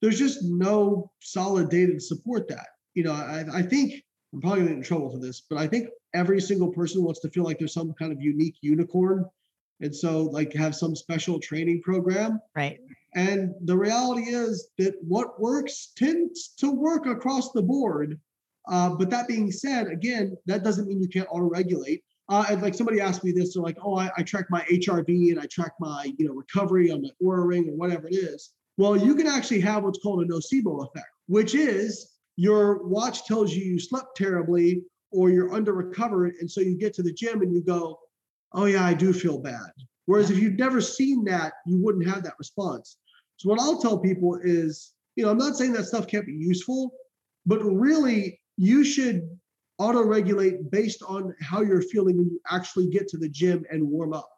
there's 0.00 0.16
just 0.16 0.44
no 0.44 1.10
solid 1.20 1.68
data 1.68 1.94
to 1.94 2.00
support 2.00 2.46
that. 2.46 2.68
You 2.94 3.02
know, 3.02 3.12
I, 3.12 3.44
I 3.52 3.62
think 3.62 4.04
I'm 4.32 4.40
probably 4.40 4.60
gonna 4.60 4.70
get 4.70 4.76
in 4.76 4.82
trouble 4.84 5.10
for 5.10 5.18
this, 5.18 5.42
but 5.50 5.58
I 5.58 5.66
think 5.66 5.88
every 6.14 6.40
single 6.40 6.72
person 6.72 7.02
wants 7.02 7.18
to 7.22 7.30
feel 7.30 7.42
like 7.42 7.58
there's 7.58 7.74
some 7.74 7.92
kind 7.94 8.12
of 8.12 8.22
unique 8.22 8.54
unicorn. 8.60 9.24
And 9.80 9.94
so 9.94 10.22
like 10.26 10.52
have 10.52 10.76
some 10.76 10.94
special 10.94 11.40
training 11.40 11.82
program. 11.82 12.40
Right. 12.54 12.78
And 13.16 13.52
the 13.64 13.76
reality 13.76 14.30
is 14.30 14.68
that 14.78 14.94
what 15.02 15.40
works 15.40 15.92
tends 15.96 16.54
to 16.58 16.70
work 16.70 17.06
across 17.06 17.50
the 17.50 17.62
board. 17.62 18.20
Uh, 18.68 18.90
but 18.90 19.10
that 19.10 19.28
being 19.28 19.50
said, 19.50 19.88
again, 19.88 20.36
that 20.46 20.62
doesn't 20.62 20.86
mean 20.86 21.00
you 21.00 21.08
can't 21.08 21.28
auto-regulate. 21.30 22.02
Uh, 22.28 22.44
and 22.48 22.62
like 22.62 22.74
somebody 22.74 23.00
asked 23.00 23.24
me 23.24 23.32
this, 23.32 23.54
they're 23.54 23.62
like, 23.62 23.76
"Oh, 23.82 23.96
I, 23.96 24.08
I 24.16 24.22
track 24.22 24.46
my 24.50 24.60
HRV 24.70 25.32
and 25.32 25.40
I 25.40 25.46
track 25.46 25.72
my 25.80 26.12
you 26.16 26.28
know 26.28 26.32
recovery 26.32 26.90
on 26.92 27.02
my 27.02 27.10
Oura 27.20 27.44
ring 27.44 27.68
or 27.68 27.74
whatever 27.74 28.06
it 28.06 28.14
is." 28.14 28.52
Well, 28.76 28.96
you 28.96 29.16
can 29.16 29.26
actually 29.26 29.60
have 29.62 29.82
what's 29.82 29.98
called 29.98 30.22
a 30.22 30.26
nocebo 30.26 30.86
effect, 30.86 31.08
which 31.26 31.56
is 31.56 32.08
your 32.36 32.86
watch 32.86 33.24
tells 33.24 33.52
you 33.52 33.64
you 33.64 33.80
slept 33.80 34.16
terribly 34.16 34.82
or 35.10 35.28
you're 35.30 35.52
under 35.52 35.72
recovered, 35.72 36.34
and 36.40 36.48
so 36.48 36.60
you 36.60 36.78
get 36.78 36.94
to 36.94 37.02
the 37.02 37.12
gym 37.12 37.42
and 37.42 37.52
you 37.52 37.62
go, 37.62 37.98
"Oh 38.52 38.66
yeah, 38.66 38.84
I 38.84 38.94
do 38.94 39.12
feel 39.12 39.38
bad." 39.38 39.72
Whereas 40.06 40.30
if 40.30 40.38
you've 40.38 40.58
never 40.58 40.80
seen 40.80 41.24
that, 41.24 41.54
you 41.66 41.82
wouldn't 41.82 42.08
have 42.08 42.22
that 42.22 42.38
response. 42.38 42.96
So 43.38 43.48
what 43.48 43.60
I'll 43.60 43.80
tell 43.80 43.98
people 43.98 44.38
is, 44.42 44.92
you 45.16 45.24
know, 45.24 45.30
I'm 45.30 45.38
not 45.38 45.56
saying 45.56 45.72
that 45.72 45.86
stuff 45.86 46.06
can't 46.06 46.26
be 46.26 46.32
useful, 46.32 46.92
but 47.44 47.60
really 47.64 48.40
you 48.60 48.84
should 48.84 49.26
auto 49.78 50.04
regulate 50.04 50.70
based 50.70 51.02
on 51.02 51.34
how 51.40 51.62
you're 51.62 51.80
feeling 51.80 52.18
when 52.18 52.26
you 52.26 52.38
actually 52.50 52.90
get 52.90 53.08
to 53.08 53.16
the 53.16 53.28
gym 53.28 53.64
and 53.70 53.82
warm 53.82 54.12
up. 54.12 54.28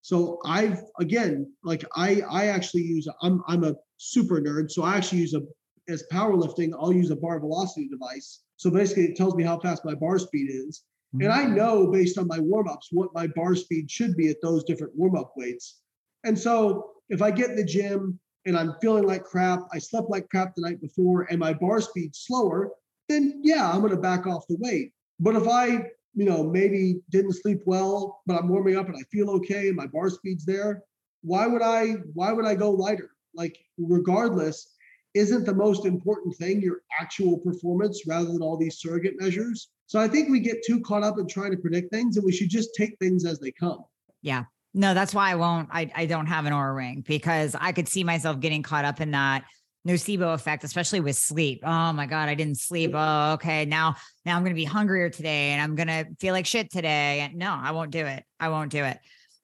So 0.00 0.38
I've 0.44 0.80
again, 1.00 1.52
like 1.64 1.84
I 1.96 2.22
I 2.30 2.46
actually 2.46 2.84
use 2.84 3.08
I'm 3.20 3.42
I'm 3.48 3.64
a 3.64 3.74
super 3.96 4.40
nerd, 4.40 4.70
so 4.70 4.84
I 4.84 4.96
actually 4.96 5.18
use 5.18 5.34
a 5.34 5.42
as 5.88 6.04
powerlifting, 6.12 6.70
I'll 6.78 6.92
use 6.92 7.10
a 7.10 7.16
bar 7.16 7.40
velocity 7.40 7.88
device. 7.88 8.42
So 8.56 8.70
basically 8.70 9.06
it 9.06 9.16
tells 9.16 9.34
me 9.34 9.42
how 9.42 9.58
fast 9.58 9.84
my 9.84 9.94
bar 9.94 10.20
speed 10.20 10.48
is. 10.50 10.84
Mm-hmm. 11.16 11.24
And 11.24 11.32
I 11.32 11.44
know 11.44 11.88
based 11.88 12.16
on 12.16 12.28
my 12.28 12.38
warm 12.38 12.68
ups 12.68 12.88
what 12.92 13.12
my 13.12 13.26
bar 13.26 13.56
speed 13.56 13.90
should 13.90 14.16
be 14.16 14.28
at 14.28 14.40
those 14.40 14.62
different 14.62 14.94
warm 14.94 15.16
up 15.16 15.32
weights. 15.36 15.80
And 16.22 16.38
so 16.38 16.92
if 17.08 17.22
I 17.22 17.32
get 17.32 17.50
in 17.50 17.56
the 17.56 17.64
gym 17.64 18.20
and 18.46 18.56
I'm 18.56 18.74
feeling 18.80 19.04
like 19.04 19.24
crap, 19.24 19.60
I 19.72 19.78
slept 19.78 20.10
like 20.10 20.28
crap 20.28 20.54
the 20.54 20.62
night 20.62 20.80
before, 20.80 21.22
and 21.22 21.40
my 21.40 21.54
bar 21.54 21.80
speed's 21.80 22.20
slower, 22.20 22.70
then 23.08 23.40
yeah, 23.42 23.70
I'm 23.70 23.80
going 23.80 23.92
to 23.92 24.00
back 24.00 24.26
off 24.26 24.46
the 24.48 24.56
weight. 24.60 24.92
But 25.20 25.34
if 25.34 25.48
I, 25.48 25.66
you 26.14 26.24
know, 26.24 26.44
maybe 26.44 27.00
didn't 27.10 27.32
sleep 27.34 27.60
well, 27.66 28.22
but 28.26 28.38
I'm 28.38 28.48
warming 28.48 28.76
up 28.76 28.86
and 28.86 28.96
I 28.96 29.02
feel 29.10 29.30
okay 29.30 29.68
and 29.68 29.76
my 29.76 29.86
bar 29.86 30.10
speed's 30.10 30.44
there, 30.44 30.82
why 31.22 31.46
would 31.46 31.62
I 31.62 31.94
why 32.14 32.32
would 32.32 32.46
I 32.46 32.54
go 32.54 32.70
lighter? 32.70 33.10
Like 33.34 33.58
regardless, 33.78 34.74
isn't 35.14 35.44
the 35.44 35.54
most 35.54 35.84
important 35.84 36.36
thing 36.36 36.60
your 36.60 36.82
actual 37.00 37.38
performance 37.38 38.06
rather 38.06 38.26
than 38.26 38.42
all 38.42 38.56
these 38.56 38.78
surrogate 38.78 39.20
measures? 39.20 39.68
So 39.86 39.98
I 39.98 40.06
think 40.06 40.28
we 40.28 40.40
get 40.40 40.64
too 40.64 40.80
caught 40.80 41.02
up 41.02 41.18
in 41.18 41.26
trying 41.26 41.50
to 41.50 41.56
predict 41.56 41.92
things 41.92 42.16
and 42.16 42.24
we 42.24 42.32
should 42.32 42.50
just 42.50 42.74
take 42.76 42.96
things 42.98 43.24
as 43.24 43.38
they 43.38 43.50
come. 43.50 43.84
Yeah. 44.22 44.44
No, 44.74 44.92
that's 44.94 45.14
why 45.14 45.30
I 45.30 45.34
won't 45.34 45.68
I 45.72 45.90
I 45.94 46.06
don't 46.06 46.26
have 46.26 46.46
an 46.46 46.52
Oura 46.52 46.76
ring 46.76 47.04
because 47.06 47.56
I 47.58 47.72
could 47.72 47.88
see 47.88 48.04
myself 48.04 48.38
getting 48.38 48.62
caught 48.62 48.84
up 48.84 49.00
in 49.00 49.12
that 49.12 49.44
nocebo 49.86 50.34
effect, 50.34 50.64
especially 50.64 51.00
with 51.00 51.16
sleep. 51.16 51.62
Oh 51.64 51.92
my 51.92 52.06
God, 52.06 52.28
I 52.28 52.34
didn't 52.34 52.58
sleep. 52.58 52.92
Oh, 52.94 53.32
okay. 53.34 53.64
Now, 53.64 53.96
now 54.24 54.36
I'm 54.36 54.42
going 54.42 54.54
to 54.54 54.58
be 54.58 54.64
hungrier 54.64 55.10
today 55.10 55.50
and 55.50 55.62
I'm 55.62 55.74
going 55.74 55.88
to 55.88 56.06
feel 56.18 56.34
like 56.34 56.46
shit 56.46 56.70
today. 56.70 57.20
And 57.20 57.36
no, 57.36 57.50
I 57.50 57.70
won't 57.70 57.90
do 57.90 58.04
it. 58.04 58.24
I 58.38 58.48
won't 58.48 58.70
do 58.70 58.84
it. 58.84 58.98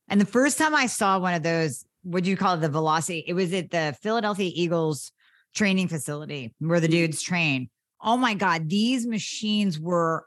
And 0.09 0.21
the 0.21 0.27
first 0.27 0.59
time 0.59 0.75
I 0.75 0.87
saw 0.87 1.19
one 1.19 1.35
of 1.35 1.43
those, 1.43 1.85
what 2.03 2.25
do 2.25 2.31
you 2.31 2.37
call 2.37 2.55
it? 2.55 2.61
The 2.61 2.69
velocity, 2.69 3.25
it 3.27 3.33
was 3.33 3.53
at 3.53 3.71
the 3.71 3.97
Philadelphia 4.03 4.51
Eagles 4.53 5.13
training 5.55 5.89
facility 5.89 6.55
where 6.59 6.81
the 6.81 6.89
mm-hmm. 6.89 6.93
dudes 6.93 7.23
train. 7.23 7.71
Oh 8.03 8.17
my 8.17 8.35
God, 8.35 8.69
these 8.69 9.07
machines 9.07 9.81
were 9.81 10.27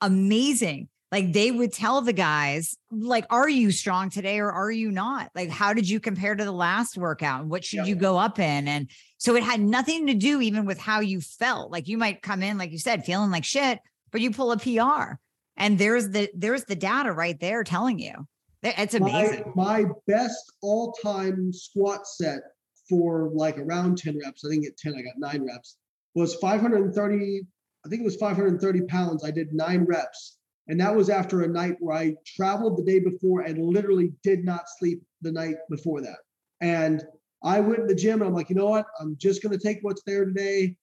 amazing. 0.00 0.88
Like 1.12 1.34
they 1.34 1.50
would 1.50 1.74
tell 1.74 2.00
the 2.00 2.14
guys, 2.14 2.74
like, 2.90 3.26
are 3.28 3.48
you 3.48 3.70
strong 3.70 4.08
today 4.08 4.40
or 4.40 4.50
are 4.50 4.70
you 4.70 4.90
not? 4.90 5.30
Like, 5.34 5.50
how 5.50 5.74
did 5.74 5.86
you 5.86 6.00
compare 6.00 6.34
to 6.34 6.42
the 6.42 6.50
last 6.50 6.96
workout? 6.96 7.44
What 7.44 7.64
should 7.64 7.86
you 7.86 7.94
go 7.94 8.16
up 8.16 8.38
in? 8.38 8.66
And 8.66 8.90
so 9.18 9.36
it 9.36 9.42
had 9.42 9.60
nothing 9.60 10.06
to 10.06 10.14
do 10.14 10.40
even 10.40 10.64
with 10.64 10.78
how 10.78 11.00
you 11.00 11.20
felt. 11.20 11.70
Like 11.70 11.86
you 11.86 11.98
might 11.98 12.22
come 12.22 12.42
in, 12.42 12.56
like 12.56 12.72
you 12.72 12.78
said, 12.78 13.04
feeling 13.04 13.30
like 13.30 13.44
shit, 13.44 13.78
but 14.10 14.22
you 14.22 14.30
pull 14.30 14.52
a 14.52 14.56
PR. 14.56 15.16
And 15.58 15.78
there's 15.78 16.08
the 16.08 16.30
there's 16.34 16.64
the 16.64 16.74
data 16.74 17.12
right 17.12 17.38
there 17.38 17.62
telling 17.62 17.98
you. 17.98 18.26
It's 18.62 18.94
amazing. 18.94 19.52
My, 19.54 19.82
my 19.82 19.90
best 20.06 20.52
all-time 20.62 21.52
squat 21.52 22.06
set 22.06 22.40
for 22.88 23.30
like 23.34 23.58
around 23.58 23.98
10 23.98 24.18
reps, 24.24 24.44
I 24.46 24.50
didn't 24.50 24.64
get 24.64 24.78
10, 24.78 24.94
I 24.94 25.02
got 25.02 25.18
nine 25.18 25.46
reps, 25.46 25.76
was 26.14 26.36
530, 26.36 27.42
I 27.84 27.88
think 27.88 28.00
it 28.00 28.04
was 28.04 28.16
530 28.16 28.82
pounds. 28.82 29.24
I 29.24 29.30
did 29.30 29.52
nine 29.52 29.84
reps. 29.84 30.38
And 30.68 30.80
that 30.80 30.94
was 30.94 31.10
after 31.10 31.42
a 31.42 31.48
night 31.48 31.76
where 31.80 31.96
I 31.96 32.14
traveled 32.24 32.78
the 32.78 32.84
day 32.84 33.00
before 33.00 33.42
and 33.42 33.58
literally 33.64 34.12
did 34.22 34.44
not 34.44 34.68
sleep 34.78 35.02
the 35.20 35.32
night 35.32 35.56
before 35.68 36.00
that. 36.02 36.18
And 36.60 37.02
I 37.42 37.60
went 37.60 37.80
to 37.80 37.86
the 37.86 37.94
gym 37.94 38.20
and 38.20 38.28
I'm 38.28 38.34
like, 38.34 38.48
you 38.48 38.54
know 38.54 38.68
what? 38.68 38.86
I'm 39.00 39.16
just 39.18 39.42
going 39.42 39.58
to 39.58 39.62
take 39.62 39.78
what's 39.82 40.02
there 40.04 40.24
today. 40.24 40.76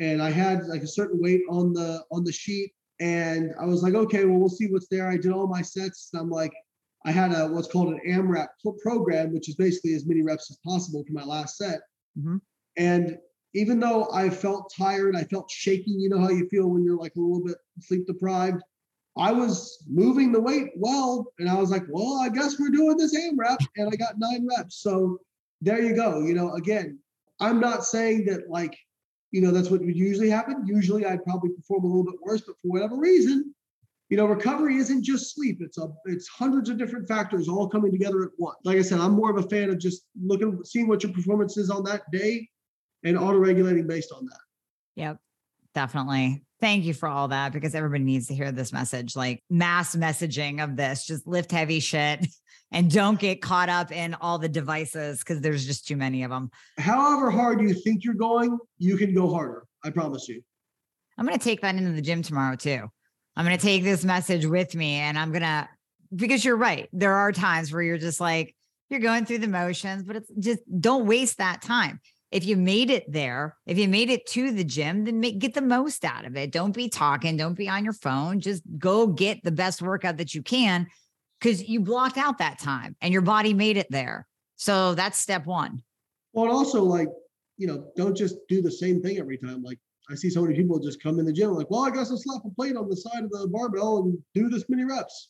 And 0.00 0.22
I 0.22 0.30
had 0.30 0.66
like 0.66 0.82
a 0.82 0.88
certain 0.88 1.20
weight 1.20 1.42
on 1.48 1.72
the 1.72 2.02
on 2.10 2.24
the 2.24 2.32
sheet, 2.32 2.72
and 3.00 3.52
I 3.60 3.64
was 3.64 3.82
like, 3.82 3.94
okay, 3.94 4.24
well, 4.24 4.38
we'll 4.38 4.48
see 4.48 4.66
what's 4.66 4.88
there. 4.88 5.08
I 5.08 5.16
did 5.16 5.30
all 5.30 5.46
my 5.46 5.62
sets. 5.62 6.10
I'm 6.14 6.30
like, 6.30 6.52
I 7.06 7.12
had 7.12 7.32
a 7.32 7.46
what's 7.46 7.68
called 7.68 7.94
an 7.94 8.00
AMRAP 8.08 8.48
program, 8.82 9.32
which 9.32 9.48
is 9.48 9.54
basically 9.54 9.94
as 9.94 10.06
many 10.06 10.22
reps 10.22 10.50
as 10.50 10.58
possible 10.64 11.04
for 11.06 11.12
my 11.12 11.22
last 11.22 11.58
set. 11.58 11.80
Mm-hmm. 12.18 12.38
And 12.76 13.18
even 13.54 13.78
though 13.78 14.10
I 14.12 14.30
felt 14.30 14.72
tired, 14.76 15.14
I 15.14 15.22
felt 15.24 15.48
shaking. 15.50 16.00
You 16.00 16.08
know 16.08 16.18
how 16.18 16.30
you 16.30 16.48
feel 16.48 16.68
when 16.68 16.82
you're 16.82 16.98
like 16.98 17.14
a 17.16 17.20
little 17.20 17.44
bit 17.44 17.56
sleep 17.80 18.06
deprived. 18.06 18.62
I 19.16 19.32
was 19.32 19.84
moving 19.88 20.32
the 20.32 20.40
weight 20.40 20.70
well, 20.76 21.32
and 21.38 21.48
I 21.48 21.54
was 21.54 21.70
like, 21.70 21.84
well, 21.88 22.20
I 22.20 22.28
guess 22.28 22.58
we're 22.58 22.70
doing 22.70 22.96
this 22.96 23.16
rep." 23.36 23.60
and 23.76 23.88
I 23.92 23.96
got 23.96 24.18
nine 24.18 24.46
reps. 24.46 24.76
So 24.82 25.18
there 25.60 25.80
you 25.80 25.94
go. 25.94 26.20
You 26.20 26.34
know, 26.34 26.54
again, 26.54 26.98
I'm 27.40 27.60
not 27.60 27.84
saying 27.84 28.26
that 28.26 28.48
like, 28.48 28.76
you 29.30 29.40
know, 29.40 29.50
that's 29.50 29.70
what 29.70 29.80
would 29.80 29.96
usually 29.96 30.30
happen. 30.30 30.64
Usually 30.66 31.06
I'd 31.06 31.24
probably 31.24 31.50
perform 31.50 31.84
a 31.84 31.86
little 31.86 32.04
bit 32.04 32.20
worse, 32.22 32.40
but 32.40 32.56
for 32.60 32.68
whatever 32.68 32.96
reason, 32.96 33.54
you 34.08 34.16
know, 34.16 34.26
recovery 34.26 34.76
isn't 34.76 35.02
just 35.02 35.34
sleep. 35.34 35.58
It's 35.60 35.78
a 35.78 35.88
it's 36.06 36.28
hundreds 36.28 36.68
of 36.68 36.76
different 36.76 37.08
factors 37.08 37.48
all 37.48 37.68
coming 37.68 37.90
together 37.90 38.22
at 38.24 38.30
once. 38.38 38.58
Like 38.64 38.78
I 38.78 38.82
said, 38.82 39.00
I'm 39.00 39.12
more 39.12 39.30
of 39.30 39.44
a 39.44 39.48
fan 39.48 39.70
of 39.70 39.78
just 39.78 40.06
looking, 40.20 40.60
seeing 40.64 40.88
what 40.88 41.02
your 41.02 41.12
performance 41.12 41.56
is 41.56 41.70
on 41.70 41.84
that 41.84 42.02
day 42.12 42.48
and 43.04 43.18
auto-regulating 43.18 43.86
based 43.86 44.12
on 44.12 44.26
that. 44.26 44.40
Yep. 44.96 45.18
Definitely. 45.74 46.44
Thank 46.64 46.86
you 46.86 46.94
for 46.94 47.10
all 47.10 47.28
that 47.28 47.52
because 47.52 47.74
everybody 47.74 48.04
needs 48.04 48.28
to 48.28 48.34
hear 48.34 48.50
this 48.50 48.72
message 48.72 49.14
like 49.14 49.44
mass 49.50 49.94
messaging 49.94 50.64
of 50.64 50.76
this. 50.76 51.04
Just 51.04 51.26
lift 51.26 51.52
heavy 51.52 51.78
shit 51.78 52.26
and 52.72 52.90
don't 52.90 53.20
get 53.20 53.42
caught 53.42 53.68
up 53.68 53.92
in 53.92 54.14
all 54.14 54.38
the 54.38 54.48
devices 54.48 55.18
because 55.18 55.42
there's 55.42 55.66
just 55.66 55.86
too 55.86 55.94
many 55.94 56.22
of 56.22 56.30
them. 56.30 56.50
However 56.78 57.30
hard 57.30 57.60
you 57.60 57.74
think 57.74 58.02
you're 58.02 58.14
going, 58.14 58.58
you 58.78 58.96
can 58.96 59.12
go 59.12 59.30
harder. 59.30 59.66
I 59.84 59.90
promise 59.90 60.26
you. 60.26 60.42
I'm 61.18 61.26
going 61.26 61.38
to 61.38 61.44
take 61.44 61.60
that 61.60 61.74
into 61.74 61.92
the 61.92 62.00
gym 62.00 62.22
tomorrow 62.22 62.56
too. 62.56 62.88
I'm 63.36 63.44
going 63.44 63.58
to 63.58 63.62
take 63.62 63.84
this 63.84 64.02
message 64.02 64.46
with 64.46 64.74
me 64.74 64.94
and 64.94 65.18
I'm 65.18 65.32
going 65.32 65.42
to, 65.42 65.68
because 66.16 66.46
you're 66.46 66.56
right. 66.56 66.88
There 66.94 67.12
are 67.12 67.30
times 67.30 67.74
where 67.74 67.82
you're 67.82 67.98
just 67.98 68.20
like, 68.20 68.56
you're 68.88 69.00
going 69.00 69.26
through 69.26 69.38
the 69.38 69.48
motions, 69.48 70.02
but 70.02 70.16
it's 70.16 70.30
just 70.38 70.62
don't 70.80 71.04
waste 71.04 71.36
that 71.36 71.60
time 71.60 72.00
if 72.34 72.44
you 72.44 72.56
made 72.56 72.90
it 72.90 73.10
there, 73.10 73.56
if 73.64 73.78
you 73.78 73.86
made 73.86 74.10
it 74.10 74.26
to 74.26 74.50
the 74.50 74.64
gym, 74.64 75.04
then 75.04 75.20
make, 75.20 75.38
get 75.38 75.54
the 75.54 75.62
most 75.62 76.04
out 76.04 76.24
of 76.24 76.36
it. 76.36 76.50
Don't 76.50 76.74
be 76.74 76.88
talking, 76.88 77.36
don't 77.36 77.54
be 77.54 77.68
on 77.68 77.84
your 77.84 77.92
phone. 77.92 78.40
Just 78.40 78.64
go 78.76 79.06
get 79.06 79.44
the 79.44 79.52
best 79.52 79.80
workout 79.80 80.16
that 80.16 80.34
you 80.34 80.42
can 80.42 80.88
because 81.38 81.68
you 81.68 81.78
blocked 81.78 82.18
out 82.18 82.38
that 82.38 82.58
time 82.58 82.96
and 83.00 83.12
your 83.12 83.22
body 83.22 83.54
made 83.54 83.76
it 83.76 83.86
there. 83.88 84.26
So 84.56 84.96
that's 84.96 85.16
step 85.16 85.46
one. 85.46 85.84
Well, 86.32 86.50
also 86.50 86.82
like, 86.82 87.06
you 87.56 87.68
know, 87.68 87.86
don't 87.96 88.16
just 88.16 88.34
do 88.48 88.60
the 88.60 88.72
same 88.72 89.00
thing 89.00 89.18
every 89.18 89.38
time. 89.38 89.62
Like 89.62 89.78
I 90.10 90.16
see 90.16 90.28
so 90.28 90.42
many 90.42 90.56
people 90.56 90.80
just 90.80 91.00
come 91.00 91.20
in 91.20 91.26
the 91.26 91.32
gym 91.32 91.52
like, 91.54 91.70
well, 91.70 91.82
I 91.82 91.90
guess 91.90 92.10
I'll 92.10 92.16
slap 92.16 92.42
a 92.44 92.50
plate 92.50 92.74
on 92.74 92.88
the 92.88 92.96
side 92.96 93.22
of 93.22 93.30
the 93.30 93.46
barbell 93.46 93.98
and 93.98 94.18
do 94.34 94.48
this 94.48 94.64
many 94.68 94.84
reps. 94.84 95.28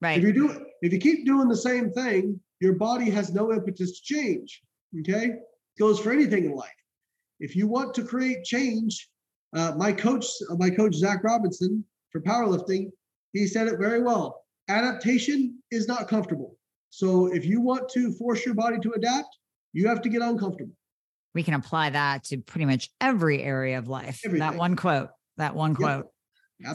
Right. 0.00 0.16
If 0.16 0.24
you 0.24 0.32
do 0.32 0.50
it, 0.52 0.62
if 0.80 0.90
you 0.90 0.98
keep 0.98 1.26
doing 1.26 1.48
the 1.48 1.56
same 1.56 1.92
thing, 1.92 2.40
your 2.60 2.76
body 2.76 3.10
has 3.10 3.30
no 3.30 3.52
impetus 3.52 4.00
to 4.00 4.02
change. 4.02 4.62
Okay 5.00 5.32
goes 5.78 5.98
for 5.98 6.12
anything 6.12 6.44
in 6.44 6.52
life. 6.54 6.70
If 7.40 7.54
you 7.54 7.68
want 7.68 7.94
to 7.94 8.04
create 8.04 8.44
change, 8.44 9.08
uh, 9.54 9.72
my 9.76 9.92
coach, 9.92 10.26
uh, 10.50 10.56
my 10.56 10.70
coach 10.70 10.94
Zach 10.94 11.22
Robinson 11.22 11.84
for 12.10 12.20
powerlifting, 12.20 12.90
he 13.32 13.46
said 13.46 13.68
it 13.68 13.78
very 13.78 14.02
well. 14.02 14.44
Adaptation 14.68 15.58
is 15.70 15.86
not 15.86 16.08
comfortable. 16.08 16.56
So 16.90 17.26
if 17.26 17.44
you 17.44 17.60
want 17.60 17.88
to 17.90 18.12
force 18.12 18.44
your 18.44 18.54
body 18.54 18.78
to 18.82 18.92
adapt, 18.92 19.28
you 19.72 19.86
have 19.88 20.00
to 20.02 20.08
get 20.08 20.22
uncomfortable. 20.22 20.72
We 21.34 21.42
can 21.42 21.54
apply 21.54 21.90
that 21.90 22.24
to 22.24 22.38
pretty 22.38 22.64
much 22.64 22.88
every 23.00 23.42
area 23.42 23.78
of 23.78 23.88
life. 23.88 24.22
Everything. 24.24 24.48
That 24.48 24.56
one 24.56 24.74
quote. 24.74 25.10
That 25.36 25.54
one 25.54 25.74
quote. 25.74 26.06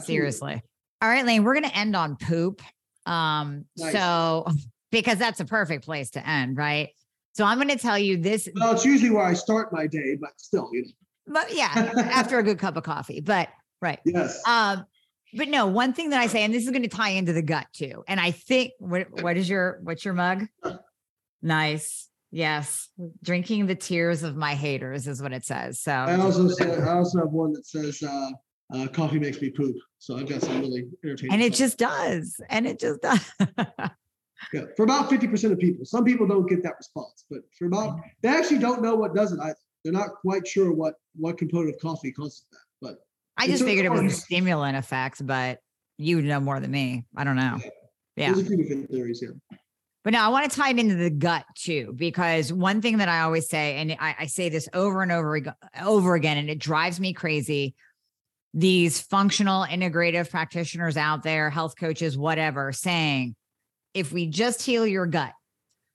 Seriously. 0.04 0.62
All 1.00 1.08
right, 1.08 1.26
Layne, 1.26 1.42
we're 1.42 1.54
going 1.54 1.68
to 1.68 1.76
end 1.76 1.96
on 1.96 2.16
poop. 2.16 2.62
Um, 3.04 3.64
nice. 3.76 3.92
so 3.92 4.46
because 4.92 5.18
that's 5.18 5.40
a 5.40 5.44
perfect 5.44 5.84
place 5.84 6.10
to 6.10 6.26
end, 6.26 6.56
right? 6.56 6.90
So 7.32 7.44
I'm 7.44 7.58
going 7.58 7.68
to 7.68 7.78
tell 7.78 7.98
you 7.98 8.16
this. 8.16 8.48
Well, 8.54 8.72
it's 8.72 8.84
usually 8.84 9.10
where 9.10 9.24
I 9.24 9.34
start 9.34 9.72
my 9.72 9.86
day, 9.86 10.16
but 10.20 10.30
still, 10.36 10.68
you 10.72 10.82
know. 10.82 10.90
But 11.26 11.54
yeah, 11.54 11.92
after 11.96 12.38
a 12.38 12.42
good 12.42 12.58
cup 12.58 12.76
of 12.76 12.82
coffee. 12.82 13.20
But 13.20 13.48
right. 13.80 14.00
Yes. 14.04 14.40
Um, 14.46 14.84
but 15.34 15.48
no, 15.48 15.66
one 15.66 15.94
thing 15.94 16.10
that 16.10 16.20
I 16.20 16.26
say, 16.26 16.42
and 16.42 16.52
this 16.52 16.64
is 16.64 16.70
going 16.70 16.82
to 16.82 16.88
tie 16.88 17.10
into 17.10 17.32
the 17.32 17.42
gut 17.42 17.66
too. 17.72 18.04
And 18.06 18.20
I 18.20 18.32
think 18.32 18.72
what 18.78 19.22
what 19.22 19.36
is 19.36 19.48
your 19.48 19.80
what's 19.82 20.04
your 20.04 20.14
mug? 20.14 20.46
Nice. 21.44 22.08
Yes. 22.30 22.88
Drinking 23.20 23.66
the 23.66 23.74
tears 23.74 24.22
of 24.22 24.36
my 24.36 24.54
haters 24.54 25.08
is 25.08 25.20
what 25.20 25.32
it 25.32 25.44
says. 25.44 25.80
So 25.80 25.90
I 25.90 26.14
also 26.20 26.46
say 26.46 26.72
I 26.72 26.92
also 26.92 27.18
have 27.18 27.30
one 27.30 27.52
that 27.54 27.66
says 27.66 28.00
uh, 28.00 28.30
uh, 28.72 28.86
coffee 28.86 29.18
makes 29.18 29.40
me 29.40 29.50
poop. 29.50 29.74
So 29.98 30.16
I've 30.16 30.28
got 30.28 30.40
some 30.40 30.60
really 30.60 30.86
entertaining. 31.04 31.32
And 31.32 31.42
it 31.42 31.52
just 31.52 31.78
does. 31.78 32.40
And 32.48 32.66
it 32.66 32.78
just 32.78 33.02
does. 33.02 33.32
Yeah, 34.52 34.62
for 34.76 34.84
about 34.84 35.10
50% 35.10 35.52
of 35.52 35.58
people. 35.58 35.84
Some 35.84 36.04
people 36.04 36.26
don't 36.26 36.48
get 36.48 36.62
that 36.62 36.74
response, 36.78 37.24
but 37.30 37.40
for 37.58 37.66
about 37.66 38.00
they 38.22 38.28
actually 38.28 38.58
don't 38.58 38.82
know 38.82 38.94
what 38.94 39.14
does 39.14 39.32
it 39.32 39.40
either. 39.40 39.56
They're 39.84 39.92
not 39.92 40.10
quite 40.20 40.46
sure 40.46 40.72
what 40.72 40.94
what 41.16 41.38
component 41.38 41.74
of 41.74 41.80
coffee 41.80 42.12
causes 42.12 42.44
that. 42.52 42.58
But 42.80 42.98
I 43.36 43.46
just 43.46 43.64
figured 43.64 43.86
it 43.86 43.90
was 43.90 44.02
a 44.02 44.10
stimulant 44.10 44.76
effect, 44.76 45.26
but 45.26 45.58
you 45.98 46.22
know 46.22 46.40
more 46.40 46.60
than 46.60 46.70
me. 46.70 47.04
I 47.16 47.24
don't 47.24 47.36
know. 47.36 47.58
Yeah. 47.62 47.70
yeah. 48.16 48.32
There's 48.32 48.46
a 48.46 48.48
few 48.48 48.56
different 48.56 48.90
theories 48.90 49.20
here. 49.20 49.36
But 50.04 50.12
now 50.12 50.26
I 50.26 50.30
want 50.30 50.50
to 50.50 50.56
tie 50.56 50.70
it 50.70 50.78
into 50.78 50.96
the 50.96 51.10
gut 51.10 51.44
too, 51.54 51.94
because 51.96 52.52
one 52.52 52.80
thing 52.80 52.98
that 52.98 53.08
I 53.08 53.20
always 53.20 53.48
say, 53.48 53.76
and 53.76 53.92
I, 54.00 54.16
I 54.20 54.26
say 54.26 54.48
this 54.48 54.68
over 54.74 55.02
and 55.02 55.12
over, 55.12 55.40
over 55.80 56.14
again, 56.14 56.38
and 56.38 56.50
it 56.50 56.58
drives 56.58 56.98
me 56.98 57.12
crazy. 57.12 57.74
These 58.52 59.00
functional 59.00 59.64
integrative 59.64 60.28
practitioners 60.28 60.96
out 60.96 61.22
there, 61.22 61.50
health 61.50 61.74
coaches, 61.78 62.18
whatever, 62.18 62.72
saying 62.72 63.36
if 63.94 64.12
we 64.12 64.26
just 64.26 64.62
heal 64.62 64.86
your 64.86 65.06
gut, 65.06 65.32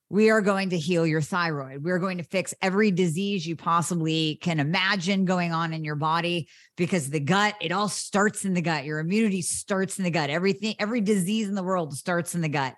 we 0.10 0.30
are 0.30 0.42
going 0.42 0.70
to 0.70 0.78
heal 0.78 1.06
your 1.06 1.22
thyroid. 1.22 1.84
We're 1.84 2.00
going 2.00 2.18
to 2.20 2.24
fix 2.24 2.54
every 2.62 2.92
disease 2.92 3.46
you 3.46 3.58
possibly 3.58 4.36
can 4.42 4.60
imagine 4.60 5.26
going 5.26 5.52
on 5.52 5.74
in 5.74 5.84
your 5.84 5.96
body 5.96 6.48
because 6.78 7.10
the 7.10 7.20
gut, 7.20 7.56
it 7.60 7.74
all 7.74 7.90
starts 7.90 8.46
in 8.46 8.54
the 8.54 8.62
gut. 8.62 8.86
Your 8.86 9.00
immunity 9.00 9.42
starts 9.42 9.98
in 9.98 10.06
the 10.06 10.12
gut. 10.12 10.30
Everything, 10.30 10.76
every 10.80 11.02
disease 11.02 11.50
in 11.50 11.56
the 11.56 11.64
world 11.64 11.98
starts 11.98 12.36
in 12.36 12.42
the 12.42 12.50
gut. 12.50 12.74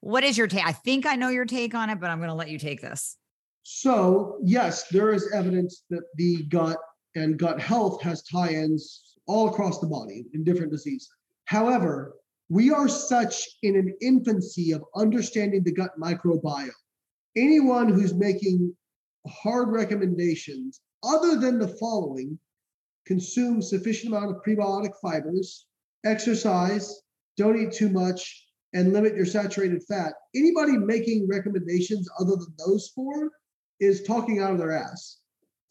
What 0.00 0.24
is 0.24 0.38
your 0.38 0.46
take? 0.46 0.66
I 0.66 0.72
think 0.72 1.06
I 1.06 1.16
know 1.16 1.28
your 1.28 1.44
take 1.44 1.74
on 1.74 1.90
it, 1.90 2.00
but 2.00 2.10
I'm 2.10 2.18
going 2.18 2.28
to 2.28 2.34
let 2.34 2.50
you 2.50 2.58
take 2.58 2.80
this. 2.80 3.16
So, 3.62 4.38
yes, 4.42 4.88
there 4.88 5.12
is 5.12 5.32
evidence 5.34 5.84
that 5.90 6.02
the 6.16 6.44
gut 6.44 6.78
and 7.14 7.38
gut 7.38 7.60
health 7.60 8.02
has 8.02 8.22
tie 8.22 8.50
ins 8.50 9.16
all 9.26 9.48
across 9.48 9.80
the 9.80 9.86
body 9.86 10.26
in 10.34 10.44
different 10.44 10.72
diseases. 10.72 11.08
However, 11.46 12.14
we 12.48 12.70
are 12.70 12.88
such 12.88 13.48
in 13.62 13.76
an 13.76 13.94
infancy 14.00 14.72
of 14.72 14.84
understanding 14.94 15.62
the 15.64 15.72
gut 15.72 15.90
microbiome. 15.98 16.70
Anyone 17.36 17.88
who's 17.88 18.14
making 18.14 18.74
hard 19.26 19.68
recommendations 19.70 20.80
other 21.02 21.38
than 21.38 21.58
the 21.58 21.68
following 21.68 22.38
consume 23.06 23.60
sufficient 23.60 24.14
amount 24.14 24.30
of 24.34 24.42
prebiotic 24.42 24.92
fibers, 25.02 25.66
exercise, 26.04 27.02
don't 27.36 27.60
eat 27.60 27.72
too 27.72 27.88
much, 27.88 28.46
and 28.72 28.92
limit 28.92 29.14
your 29.14 29.26
saturated 29.26 29.82
fat. 29.88 30.12
Anybody 30.34 30.76
making 30.76 31.28
recommendations 31.28 32.08
other 32.18 32.36
than 32.36 32.54
those 32.58 32.88
four 32.94 33.30
is 33.80 34.02
talking 34.02 34.40
out 34.40 34.52
of 34.52 34.58
their 34.58 34.72
ass 34.72 35.18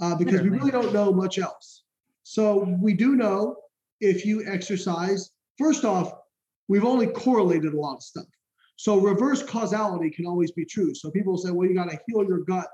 uh, 0.01 0.15
because 0.15 0.41
we 0.41 0.49
really 0.49 0.71
don't 0.71 0.93
know 0.93 1.11
much 1.11 1.37
else. 1.37 1.83
So 2.23 2.75
we 2.81 2.93
do 2.93 3.15
know 3.15 3.57
if 3.99 4.25
you 4.25 4.45
exercise, 4.47 5.31
first 5.57 5.85
off, 5.85 6.13
we've 6.67 6.85
only 6.85 7.07
correlated 7.07 7.73
a 7.73 7.79
lot 7.79 7.95
of 7.95 8.03
stuff. 8.03 8.25
So 8.75 8.99
reverse 8.99 9.43
causality 9.43 10.09
can 10.09 10.25
always 10.25 10.51
be 10.51 10.65
true. 10.65 10.93
So 10.95 11.11
people 11.11 11.37
say, 11.37 11.51
well, 11.51 11.67
you 11.67 11.75
got 11.75 11.89
to 11.89 11.99
heal 12.07 12.25
your 12.25 12.39
gut 12.39 12.67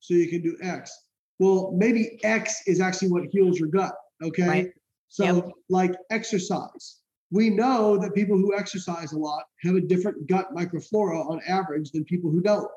so 0.00 0.14
you 0.14 0.28
can 0.28 0.42
do 0.42 0.56
X. 0.62 0.90
Well, 1.38 1.72
maybe 1.76 2.18
X 2.24 2.62
is 2.66 2.80
actually 2.80 3.08
what 3.08 3.24
heals 3.30 3.58
your 3.58 3.68
gut. 3.68 3.94
Okay. 4.22 4.48
Right. 4.48 4.72
So, 5.08 5.24
yep. 5.24 5.50
like 5.68 5.94
exercise, 6.10 7.00
we 7.30 7.50
know 7.50 7.98
that 7.98 8.14
people 8.14 8.36
who 8.36 8.56
exercise 8.56 9.12
a 9.12 9.18
lot 9.18 9.44
have 9.62 9.74
a 9.74 9.80
different 9.80 10.26
gut 10.26 10.54
microflora 10.54 11.28
on 11.28 11.40
average 11.46 11.90
than 11.90 12.04
people 12.04 12.30
who 12.30 12.40
don't. 12.40 12.68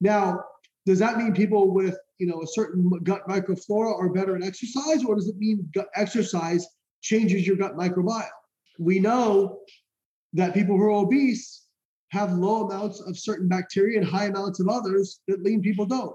Now, 0.00 0.40
does 0.86 0.98
that 0.98 1.18
mean 1.18 1.32
people 1.34 1.72
with 1.72 1.96
you 2.18 2.26
know 2.26 2.42
a 2.42 2.46
certain 2.46 2.90
gut 3.02 3.26
microflora 3.28 3.98
are 3.98 4.08
better 4.08 4.36
at 4.36 4.42
exercise, 4.42 5.04
or 5.04 5.14
does 5.14 5.28
it 5.28 5.36
mean 5.38 5.68
gut 5.74 5.88
exercise 5.94 6.66
changes 7.00 7.46
your 7.46 7.56
gut 7.56 7.76
microbiome? 7.76 8.28
We 8.78 8.98
know 8.98 9.60
that 10.34 10.54
people 10.54 10.76
who 10.76 10.84
are 10.84 10.90
obese 10.90 11.62
have 12.10 12.32
low 12.32 12.66
amounts 12.66 13.00
of 13.00 13.18
certain 13.18 13.48
bacteria 13.48 13.98
and 13.98 14.06
high 14.06 14.26
amounts 14.26 14.60
of 14.60 14.68
others 14.68 15.20
that 15.26 15.42
lean 15.42 15.62
people 15.62 15.86
don't. 15.86 16.14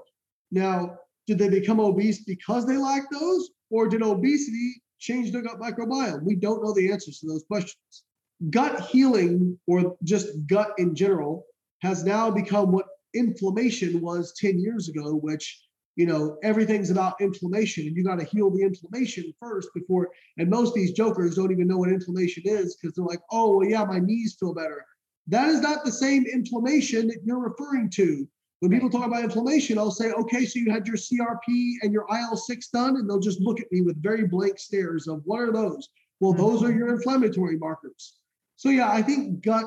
Now, 0.51 0.97
did 1.27 1.37
they 1.37 1.49
become 1.49 1.79
obese 1.79 2.23
because 2.23 2.65
they 2.65 2.77
lack 2.77 3.09
those, 3.11 3.49
or 3.69 3.87
did 3.87 4.01
obesity 4.01 4.81
change 4.99 5.31
their 5.31 5.41
gut 5.41 5.59
microbiome? 5.59 6.23
We 6.23 6.35
don't 6.35 6.63
know 6.63 6.73
the 6.73 6.91
answers 6.91 7.19
to 7.19 7.27
those 7.27 7.43
questions. 7.43 8.03
Gut 8.49 8.81
healing, 8.81 9.59
or 9.67 9.97
just 10.03 10.29
gut 10.47 10.71
in 10.77 10.95
general, 10.95 11.45
has 11.81 12.03
now 12.03 12.31
become 12.31 12.71
what 12.71 12.85
inflammation 13.13 14.01
was 14.01 14.33
10 14.39 14.59
years 14.59 14.89
ago, 14.89 15.15
which 15.15 15.61
you 15.99 16.05
know 16.05 16.37
everything's 16.43 16.91
about 16.91 17.19
inflammation 17.19 17.85
and 17.85 17.93
you 17.93 18.05
got 18.05 18.19
to 18.19 18.25
heal 18.25 18.49
the 18.49 18.63
inflammation 18.63 19.33
first 19.37 19.67
before 19.75 20.09
and 20.37 20.49
most 20.49 20.69
of 20.69 20.75
these 20.75 20.93
jokers 20.93 21.35
don't 21.35 21.51
even 21.51 21.67
know 21.67 21.77
what 21.77 21.89
inflammation 21.89 22.41
is 22.45 22.77
because 22.77 22.95
they're 22.95 23.03
like 23.03 23.19
oh 23.31 23.57
well 23.57 23.67
yeah 23.67 23.83
my 23.83 23.99
knees 23.99 24.37
feel 24.39 24.53
better. 24.53 24.85
That 25.27 25.49
is 25.49 25.59
not 25.59 25.83
the 25.83 25.91
same 25.91 26.25
inflammation 26.25 27.07
that 27.07 27.19
you're 27.25 27.43
referring 27.49 27.89
to. 27.91 28.25
When 28.61 28.71
people 28.71 28.89
talk 28.89 29.05
about 29.07 29.25
inflammation 29.25 29.77
i'll 29.77 29.91
say 29.91 30.11
okay 30.13 30.45
so 30.45 30.59
you 30.59 30.71
had 30.71 30.87
your 30.87 30.95
crp 30.95 31.73
and 31.81 31.91
your 31.91 32.05
il-6 32.09 32.71
done? 32.71 32.95
And 32.95 33.09
they'll 33.09 33.19
just 33.19 33.41
look 33.41 33.59
at 33.59 33.69
me 33.69 33.81
with 33.81 34.01
very 34.01 34.25
blank 34.25 34.57
stares 34.57 35.09
of 35.09 35.21
what 35.25 35.41
are 35.41 35.51
those? 35.51 35.89
Well 36.21 36.31
mm-hmm. 36.31 36.41
those 36.41 36.63
are 36.63 36.71
your 36.71 36.93
inflammatory 36.95 37.57
markers. 37.57 38.19
So 38.55 38.69
yeah 38.69 38.89
i 38.89 39.01
think 39.01 39.43
gut 39.43 39.65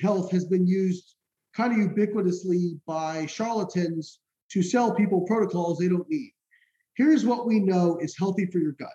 health 0.00 0.30
has 0.30 0.44
been 0.44 0.64
used 0.64 1.16
kind 1.56 1.72
of 1.72 1.90
ubiquitously 1.90 2.78
by 2.86 3.26
charlatans 3.26 4.20
to 4.52 4.62
sell 4.62 4.94
people 4.94 5.22
protocols 5.22 5.78
they 5.78 5.88
don't 5.88 6.08
need. 6.08 6.32
Here's 6.94 7.24
what 7.24 7.46
we 7.46 7.58
know 7.58 7.98
is 7.98 8.16
healthy 8.16 8.46
for 8.46 8.58
your 8.58 8.72
gut 8.72 8.92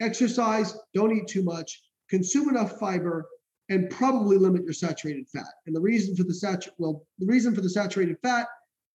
exercise, 0.00 0.76
don't 0.94 1.16
eat 1.16 1.26
too 1.26 1.42
much, 1.42 1.82
consume 2.08 2.48
enough 2.48 2.78
fiber, 2.78 3.28
and 3.68 3.90
probably 3.90 4.38
limit 4.38 4.64
your 4.64 4.72
saturated 4.72 5.28
fat. 5.28 5.52
And 5.66 5.76
the 5.76 5.80
reason 5.80 6.16
for 6.16 6.22
the 6.22 6.34
sat 6.34 6.66
well, 6.78 7.04
the 7.18 7.26
reason 7.26 7.54
for 7.54 7.60
the 7.60 7.68
saturated 7.68 8.16
fat 8.22 8.46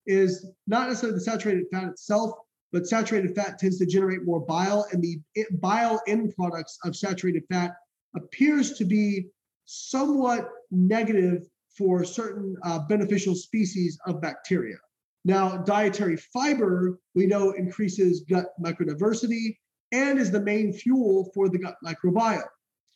is 0.08 0.50
not 0.66 0.88
necessarily 0.88 1.18
the 1.18 1.24
saturated 1.24 1.66
fat 1.72 1.89
itself, 1.89 2.32
but 2.72 2.88
saturated 2.88 3.36
fat 3.36 3.60
tends 3.60 3.78
to 3.78 3.86
generate 3.86 4.26
more 4.26 4.39
bile, 4.39 4.88
and 4.91 5.04
the 5.04 5.20
bile 5.60 6.02
end 6.08 6.34
products 6.36 6.80
of 6.84 6.96
saturated 6.96 7.44
fat 7.52 7.72
appears 8.16 8.74
to 8.74 8.86
be 8.86 9.28
somewhat 9.66 10.50
negative 10.72 11.44
for 11.78 12.04
certain 12.04 12.56
uh, 12.64 12.80
beneficial 12.80 13.36
species 13.36 14.00
of 14.08 14.22
bacteria. 14.22 14.78
Now, 15.26 15.57
dietary 15.57 16.17
fiber, 16.17 16.99
we 17.15 17.26
know 17.26 17.51
increases 17.51 18.26
gut 18.30 18.47
microdiversity 18.61 19.57
and 19.91 20.19
is 20.19 20.32
the 20.32 20.41
main 20.41 20.74
fuel 20.74 21.32
for 21.34 21.49
the 21.49 21.57
gut 21.57 21.78
microbiome. 21.86 22.43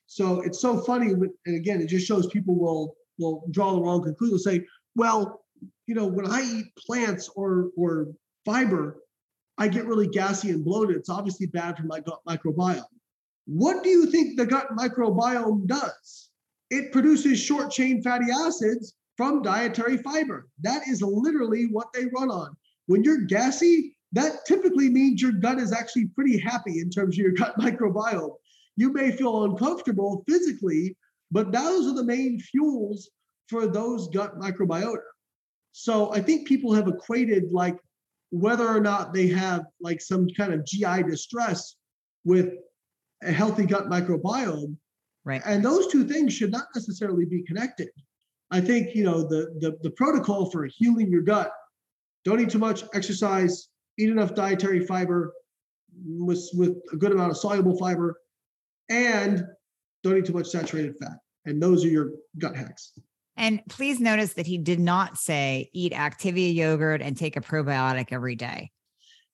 So 0.07 0.41
it's 0.41 0.59
so 0.59 0.82
funny, 0.82 1.11
and 1.11 1.55
again, 1.55 1.82
it 1.82 1.88
just 1.88 2.07
shows 2.07 2.28
people 2.28 2.55
will 2.55 2.95
will 3.19 3.43
draw 3.51 3.73
the 3.73 3.82
wrong 3.82 4.03
conclusion. 4.03 4.39
Say, 4.39 4.65
well, 4.95 5.43
you 5.86 5.95
know, 5.95 6.05
when 6.05 6.25
I 6.25 6.41
eat 6.41 6.65
plants 6.75 7.30
or 7.36 7.69
or 7.78 8.07
fiber, 8.45 9.01
I 9.57 9.67
get 9.67 9.86
really 9.86 10.07
gassy 10.07 10.49
and 10.49 10.63
bloated. 10.63 10.97
It's 10.97 11.09
obviously 11.09 11.47
bad 11.47 11.78
for 11.78 11.84
my 11.84 11.99
gut 11.99 12.19
microbiome. 12.28 12.84
What 13.45 13.84
do 13.84 13.89
you 13.89 14.05
think 14.07 14.38
the 14.38 14.45
gut 14.45 14.69
microbiome 14.78 15.67
does? 15.67 16.30
It 16.69 16.91
produces 16.91 17.39
short 17.39 17.71
chain 17.71 18.01
fatty 18.01 18.32
acids 18.32 18.95
from 19.18 19.41
dietary 19.41 19.97
fiber. 19.97 20.47
That 20.61 20.88
is 20.88 21.01
literally 21.01 21.65
what 21.65 21.91
they 21.93 22.05
run 22.05 22.30
on. 22.30 22.55
When 22.86 23.03
you're 23.03 23.26
gassy, 23.26 23.97
that 24.13 24.45
typically 24.45 24.89
means 24.89 25.22
your 25.22 25.34
gut 25.34 25.59
is 25.59 25.74
actually 25.74 26.05
pretty 26.07 26.39
happy 26.39 26.80
in 26.80 26.89
terms 26.89 27.15
of 27.15 27.20
your 27.20 27.32
gut 27.34 27.57
microbiome. 27.59 28.36
You 28.78 28.93
may 28.93 29.11
feel 29.11 29.43
uncomfortable 29.43 30.24
physically, 30.30 30.95
but 31.32 31.51
those 31.51 31.88
are 31.88 31.95
the 31.95 32.03
main 32.03 32.39
fuels 32.39 33.09
for 33.49 33.68
those 33.68 34.07
gut 34.09 34.39
microbiota. 34.39 35.01
So 35.72 36.13
I 36.13 36.22
think 36.22 36.47
people 36.47 36.74
have 36.74 36.88
equated 36.88 37.51
like 37.51 37.78
whether 38.30 38.68
or 38.68 38.82
not 38.82 39.13
they 39.13 39.28
have 39.28 39.65
like 39.82 40.01
some 40.01 40.28
kind 40.30 40.53
of 40.53 40.65
GI 40.65 41.03
distress 41.03 41.76
with 42.24 42.53
a 43.24 43.32
healthy 43.32 43.65
gut 43.65 43.89
microbiome. 43.89 44.75
Right. 45.24 45.42
And 45.46 45.63
those 45.63 45.87
two 45.87 46.05
things 46.08 46.33
should 46.33 46.51
not 46.51 46.67
necessarily 46.75 47.25
be 47.25 47.43
connected. 47.43 47.89
I 48.51 48.61
think 48.61 48.95
you 48.95 49.03
know 49.03 49.21
the, 49.24 49.55
the 49.59 49.78
the 49.82 49.91
protocol 49.91 50.49
for 50.49 50.65
healing 50.65 51.11
your 51.11 51.21
gut. 51.21 51.51
Don't 52.25 52.39
eat 52.39 52.49
too 52.49 52.59
much, 52.59 52.83
exercise, 52.93 53.69
eat 53.97 54.09
enough 54.09 54.36
dietary 54.36 54.86
fiber 54.86 55.33
with 56.05 56.49
with 56.53 56.78
a 56.93 56.97
good 56.97 57.11
amount 57.11 57.32
of 57.32 57.37
soluble 57.37 57.78
fiber, 57.78 58.19
and 58.89 59.45
don't 60.03 60.17
eat 60.17 60.25
too 60.25 60.33
much 60.33 60.47
saturated 60.47 60.95
fat. 61.01 61.17
And 61.45 61.61
those 61.61 61.83
are 61.86 61.89
your 61.89 62.11
gut 62.37 62.55
hacks. 62.55 62.93
And 63.37 63.61
please 63.69 63.99
notice 63.99 64.33
that 64.33 64.47
he 64.47 64.57
did 64.57 64.79
not 64.79 65.17
say 65.17 65.69
eat 65.74 65.93
Activia 65.93 66.53
yogurt 66.53 67.01
and 67.01 67.15
take 67.15 67.37
a 67.37 67.41
probiotic 67.41 68.07
every 68.11 68.36
day. 68.36 68.71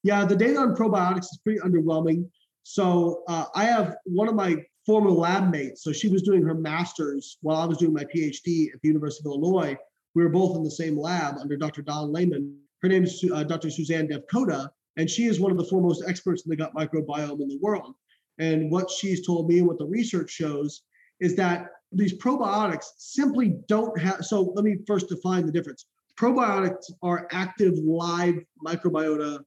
Yeah, 0.03 0.25
the 0.25 0.35
data 0.35 0.59
on 0.59 0.75
probiotics 0.75 1.25
is 1.31 1.39
pretty 1.43 1.59
underwhelming. 1.59 2.29
So 2.63 3.23
uh, 3.27 3.45
I 3.55 3.63
have 3.65 3.95
one 4.03 4.27
of 4.27 4.35
my 4.35 4.57
former 4.85 5.11
lab 5.11 5.51
mate. 5.51 5.77
So 5.77 5.91
she 5.91 6.09
was 6.09 6.21
doing 6.21 6.43
her 6.43 6.53
master's 6.53 7.37
while 7.41 7.57
I 7.57 7.65
was 7.65 7.77
doing 7.77 7.93
my 7.93 8.03
PhD 8.03 8.73
at 8.73 8.81
the 8.81 8.87
University 8.87 9.21
of 9.27 9.33
Illinois. 9.33 9.77
We 10.15 10.23
were 10.23 10.29
both 10.29 10.55
in 10.55 10.63
the 10.63 10.71
same 10.71 10.97
lab 10.97 11.35
under 11.39 11.55
Dr. 11.55 11.81
Don 11.81 12.11
Layman. 12.11 12.57
Her 12.81 12.89
name 12.89 13.03
is 13.03 13.23
uh, 13.33 13.43
Dr. 13.43 13.69
Suzanne 13.69 14.07
Devkota, 14.07 14.69
and 14.97 15.09
she 15.09 15.25
is 15.25 15.39
one 15.39 15.51
of 15.51 15.57
the 15.57 15.63
foremost 15.63 16.03
experts 16.07 16.43
in 16.45 16.49
the 16.49 16.55
gut 16.55 16.73
microbiome 16.75 17.41
in 17.41 17.47
the 17.47 17.59
world. 17.61 17.95
And 18.39 18.69
what 18.69 18.91
she's 18.91 19.25
told 19.25 19.47
me 19.47 19.59
and 19.59 19.67
what 19.67 19.77
the 19.77 19.85
research 19.85 20.29
shows 20.29 20.83
is 21.19 21.35
that 21.35 21.67
these 21.91 22.17
probiotics 22.17 22.85
simply 22.97 23.55
don't 23.67 23.97
have. 23.99 24.25
So 24.25 24.51
let 24.55 24.65
me 24.65 24.77
first 24.85 25.07
define 25.07 25.45
the 25.45 25.51
difference. 25.51 25.85
Probiotics 26.19 26.91
are 27.01 27.27
active 27.31 27.73
live 27.77 28.35
microbiota 28.65 29.39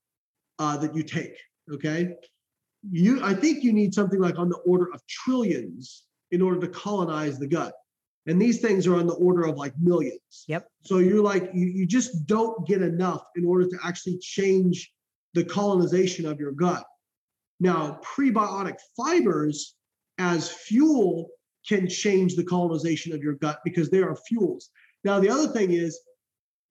uh, 0.59 0.77
that 0.79 0.95
you 0.95 1.03
take. 1.03 1.37
Okay 1.71 2.15
you 2.91 3.23
I 3.23 3.35
think 3.35 3.63
you 3.63 3.73
need 3.73 3.95
something 3.95 4.21
like 4.21 4.39
on 4.39 4.49
the 4.49 4.59
order 4.59 4.93
of 4.93 5.07
trillions 5.07 6.05
in 6.31 6.43
order 6.43 6.61
to 6.61 6.69
colonize 6.69 7.39
the 7.39 7.47
gut. 7.47 7.73
And 8.27 8.43
these 8.43 8.61
things 8.61 8.87
are 8.87 8.97
on 8.97 9.07
the 9.07 9.15
order 9.15 9.45
of 9.45 9.57
like 9.57 9.73
millions. 9.79 10.45
Yep. 10.49 10.69
So 10.85 10.99
you're 10.99 11.23
like, 11.23 11.51
you, 11.55 11.67
you 11.67 11.87
just 11.87 12.27
don't 12.27 12.67
get 12.67 12.83
enough 12.83 13.23
in 13.37 13.45
order 13.45 13.69
to 13.69 13.79
actually 13.85 14.19
change 14.19 14.93
the 15.35 15.45
colonization 15.45 16.27
of 16.27 16.41
your 16.41 16.51
gut. 16.51 16.85
Now, 17.61 18.01
prebiotic 18.03 18.77
fibers 18.97 19.77
as 20.19 20.51
fuel 20.51 21.29
can 21.69 21.89
change 21.89 22.35
the 22.35 22.45
colonization 22.45 23.13
of 23.13 23.23
your 23.23 23.35
gut 23.35 23.61
because 23.65 23.91
they 23.91 24.03
are 24.03 24.17
fuels. 24.29 24.71
Now, 25.05 25.21
the 25.21 25.31
other 25.31 25.49
thing 25.49 25.73
is 25.73 26.01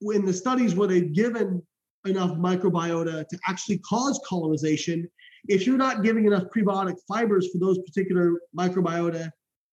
in 0.01 0.25
the 0.25 0.33
studies 0.33 0.75
where 0.75 0.87
they've 0.87 1.13
given 1.13 1.61
enough 2.05 2.31
microbiota 2.31 3.27
to 3.27 3.39
actually 3.47 3.79
cause 3.79 4.19
colonization, 4.27 5.09
if 5.47 5.67
you're 5.67 5.77
not 5.77 6.03
giving 6.03 6.25
enough 6.25 6.43
prebiotic 6.55 6.95
fibers 7.07 7.49
for 7.51 7.59
those 7.59 7.77
particular 7.79 8.39
microbiota, 8.57 9.29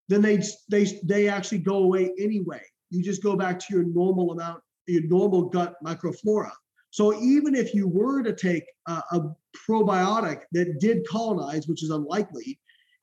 then 0.08 0.22
they 0.22 0.42
they 0.70 1.00
they 1.04 1.28
actually 1.28 1.58
go 1.58 1.76
away 1.76 2.12
anyway. 2.18 2.62
You 2.90 3.02
just 3.02 3.22
go 3.22 3.36
back 3.36 3.58
to 3.60 3.66
your 3.70 3.84
normal 3.84 4.32
amount, 4.32 4.62
your 4.86 5.04
normal 5.04 5.48
gut 5.48 5.74
microflora. 5.84 6.50
So 6.90 7.18
even 7.22 7.54
if 7.54 7.74
you 7.74 7.88
were 7.88 8.22
to 8.22 8.34
take 8.34 8.64
a, 8.86 9.02
a 9.12 9.34
probiotic 9.68 10.42
that 10.52 10.78
did 10.78 11.06
colonize, 11.08 11.66
which 11.66 11.82
is 11.82 11.88
unlikely, 11.88 12.58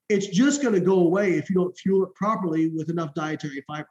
it's 0.08 0.28
just 0.28 0.62
going 0.62 0.74
to 0.74 0.80
go 0.80 1.00
away 1.00 1.32
if 1.32 1.50
you 1.50 1.56
don't 1.56 1.76
fuel 1.76 2.04
it 2.04 2.14
properly 2.14 2.68
with 2.68 2.88
enough 2.88 3.14
dietary 3.14 3.64
fiber. 3.66 3.88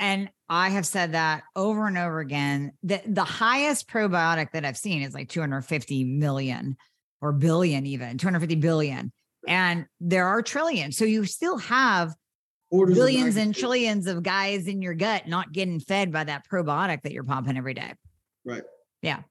And 0.00 0.30
I 0.48 0.70
have 0.70 0.86
said 0.86 1.12
that 1.12 1.42
over 1.54 1.86
and 1.86 1.98
over 1.98 2.20
again. 2.20 2.72
The, 2.82 3.02
the 3.06 3.22
highest 3.22 3.88
probiotic 3.88 4.50
that 4.52 4.64
I've 4.64 4.78
seen 4.78 5.02
is 5.02 5.14
like 5.14 5.28
250 5.28 6.04
million 6.04 6.76
or 7.20 7.32
billion, 7.32 7.86
even 7.86 8.18
250 8.18 8.56
billion. 8.56 9.12
And 9.48 9.86
there 10.00 10.26
are 10.26 10.42
trillions. 10.42 10.96
So 10.96 11.04
you 11.04 11.24
still 11.24 11.58
have 11.58 12.14
Orders 12.70 12.96
billions 12.96 13.36
and 13.36 13.54
trillions 13.54 14.06
of 14.06 14.22
guys 14.22 14.68
in 14.68 14.80
your 14.80 14.94
gut 14.94 15.26
not 15.26 15.52
getting 15.52 15.80
fed 15.80 16.12
by 16.12 16.24
that 16.24 16.44
probiotic 16.48 17.02
that 17.02 17.12
you're 17.12 17.24
pumping 17.24 17.56
every 17.56 17.74
day. 17.74 17.94
Right. 18.44 18.62
Yeah. 19.02 19.22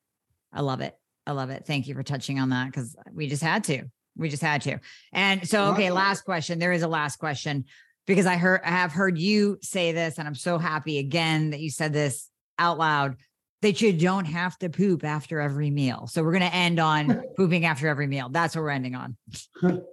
I 0.52 0.61
love 0.61 0.82
it. 0.82 0.95
I 1.26 1.32
love 1.32 1.49
it. 1.49 1.66
Thank 1.66 1.88
you 1.88 1.94
for 1.94 2.03
touching 2.03 2.40
on 2.40 2.49
that 2.49 2.68
because 2.68 2.95
we 3.14 3.28
just 3.28 3.44
had 3.44 3.64
to. 3.66 3.84
We 4.18 4.30
just 4.30 4.41
had 4.41 4.61
to. 4.64 4.80
And 5.14 5.48
so, 5.48 5.68
okay, 5.74 5.91
last 5.91 6.22
question. 6.22 6.60
There 6.60 6.74
is 6.74 6.82
a 6.82 6.88
last 6.88 7.18
question 7.18 7.66
because 8.07 8.26
I 8.26 8.36
heard 8.36 8.61
I 8.66 8.72
have 8.72 8.91
heard 8.91 9.18
you 9.18 9.60
say 9.61 9.91
this, 9.91 10.18
and 10.18 10.28
I'm 10.28 10.36
so 10.36 10.57
happy 10.57 10.98
again 10.98 11.52
that 11.52 11.60
you 11.60 11.70
said 11.70 11.94
this 11.94 12.28
out 12.57 12.78
loud 12.78 13.16
that 13.61 13.81
you 13.81 13.91
don't 13.91 14.26
have 14.26 14.57
to 14.60 14.69
poop 14.69 15.03
after 15.03 15.40
every 15.40 15.69
meal. 15.69 16.07
So 16.07 16.23
we're 16.23 16.31
going 16.31 16.49
to 16.49 16.56
end 16.56 16.80
on 16.80 17.23
pooping 17.38 17.65
after 17.65 17.88
every 17.88 18.07
meal. 18.07 18.30
That's 18.30 18.56
what 18.56 18.61
we're 18.61 18.69
ending 18.69 18.95
on. 18.95 19.18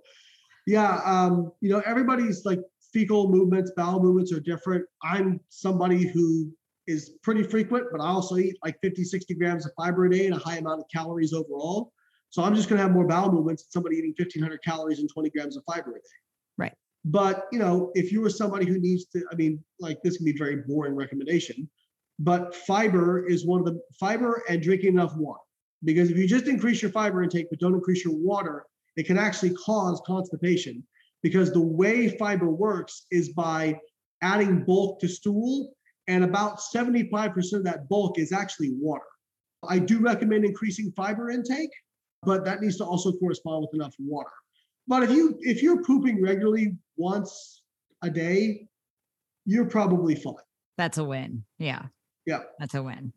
yeah, 0.66 1.00
um, 1.04 1.52
you 1.60 1.70
know, 1.70 1.82
everybody's 1.84 2.44
like 2.44 2.60
fecal 2.92 3.28
movements, 3.28 3.72
bowel 3.76 4.00
movements 4.02 4.32
are 4.32 4.40
different. 4.40 4.84
I'm 5.02 5.40
somebody 5.48 6.06
who 6.06 6.52
is 6.86 7.14
pretty 7.22 7.42
frequent, 7.42 7.86
but 7.90 8.00
I 8.00 8.06
also 8.06 8.36
eat 8.36 8.56
like 8.64 8.76
50, 8.82 9.02
60 9.02 9.34
grams 9.34 9.66
of 9.66 9.72
fiber 9.76 10.06
a 10.06 10.10
day 10.10 10.26
and 10.26 10.34
a 10.34 10.38
high 10.38 10.58
amount 10.58 10.80
of 10.80 10.86
calories 10.92 11.32
overall. 11.32 11.92
So 12.30 12.42
I'm 12.42 12.54
just 12.54 12.68
going 12.68 12.78
to 12.78 12.82
have 12.82 12.92
more 12.92 13.06
bowel 13.06 13.32
movements 13.32 13.64
than 13.64 13.70
somebody 13.72 13.96
eating 13.96 14.14
1500 14.16 14.62
calories 14.62 15.00
and 15.00 15.08
20 15.12 15.30
grams 15.30 15.56
of 15.56 15.64
fiber 15.64 15.90
a 15.90 15.94
day. 15.94 16.16
Right. 16.58 16.74
But, 17.04 17.46
you 17.52 17.58
know, 17.58 17.90
if 17.94 18.12
you 18.12 18.24
are 18.24 18.30
somebody 18.30 18.66
who 18.66 18.78
needs 18.78 19.06
to, 19.06 19.24
I 19.32 19.34
mean, 19.34 19.62
like 19.80 20.02
this 20.02 20.16
can 20.16 20.24
be 20.24 20.36
very 20.36 20.56
boring 20.66 20.94
recommendation, 20.94 21.68
but 22.18 22.54
fiber 22.54 23.26
is 23.26 23.46
one 23.46 23.60
of 23.60 23.66
the 23.66 23.80
fiber 23.98 24.42
and 24.48 24.62
drinking 24.62 24.94
enough 24.94 25.14
water. 25.16 25.40
Because 25.84 26.10
if 26.10 26.16
you 26.16 26.26
just 26.26 26.46
increase 26.46 26.80
your 26.82 26.90
fiber 26.90 27.22
intake 27.22 27.46
but 27.50 27.58
don't 27.58 27.74
increase 27.74 28.04
your 28.04 28.16
water, 28.16 28.64
it 28.96 29.06
can 29.06 29.18
actually 29.18 29.54
cause 29.54 30.00
constipation 30.06 30.82
because 31.22 31.52
the 31.52 31.60
way 31.60 32.16
fiber 32.16 32.48
works 32.48 33.06
is 33.10 33.30
by 33.30 33.78
adding 34.22 34.64
bulk 34.64 35.00
to 35.00 35.08
stool 35.08 35.74
and 36.08 36.24
about 36.24 36.58
75% 36.58 37.52
of 37.52 37.64
that 37.64 37.88
bulk 37.88 38.18
is 38.18 38.32
actually 38.32 38.70
water. 38.80 39.04
I 39.68 39.78
do 39.78 39.98
recommend 39.98 40.44
increasing 40.44 40.92
fiber 40.96 41.30
intake, 41.30 41.70
but 42.22 42.44
that 42.44 42.60
needs 42.60 42.76
to 42.78 42.84
also 42.84 43.12
correspond 43.12 43.62
with 43.62 43.74
enough 43.74 43.94
water. 43.98 44.30
But 44.86 45.02
if 45.02 45.10
you 45.10 45.36
if 45.40 45.62
you're 45.62 45.82
pooping 45.82 46.22
regularly 46.22 46.76
once 46.96 47.62
a 48.02 48.10
day, 48.10 48.68
you're 49.44 49.68
probably 49.68 50.14
fine. 50.14 50.34
That's 50.78 50.98
a 50.98 51.04
win. 51.04 51.44
Yeah. 51.58 51.86
Yeah. 52.26 52.40
That's 52.58 52.74
a 52.74 52.82
win. 52.82 53.12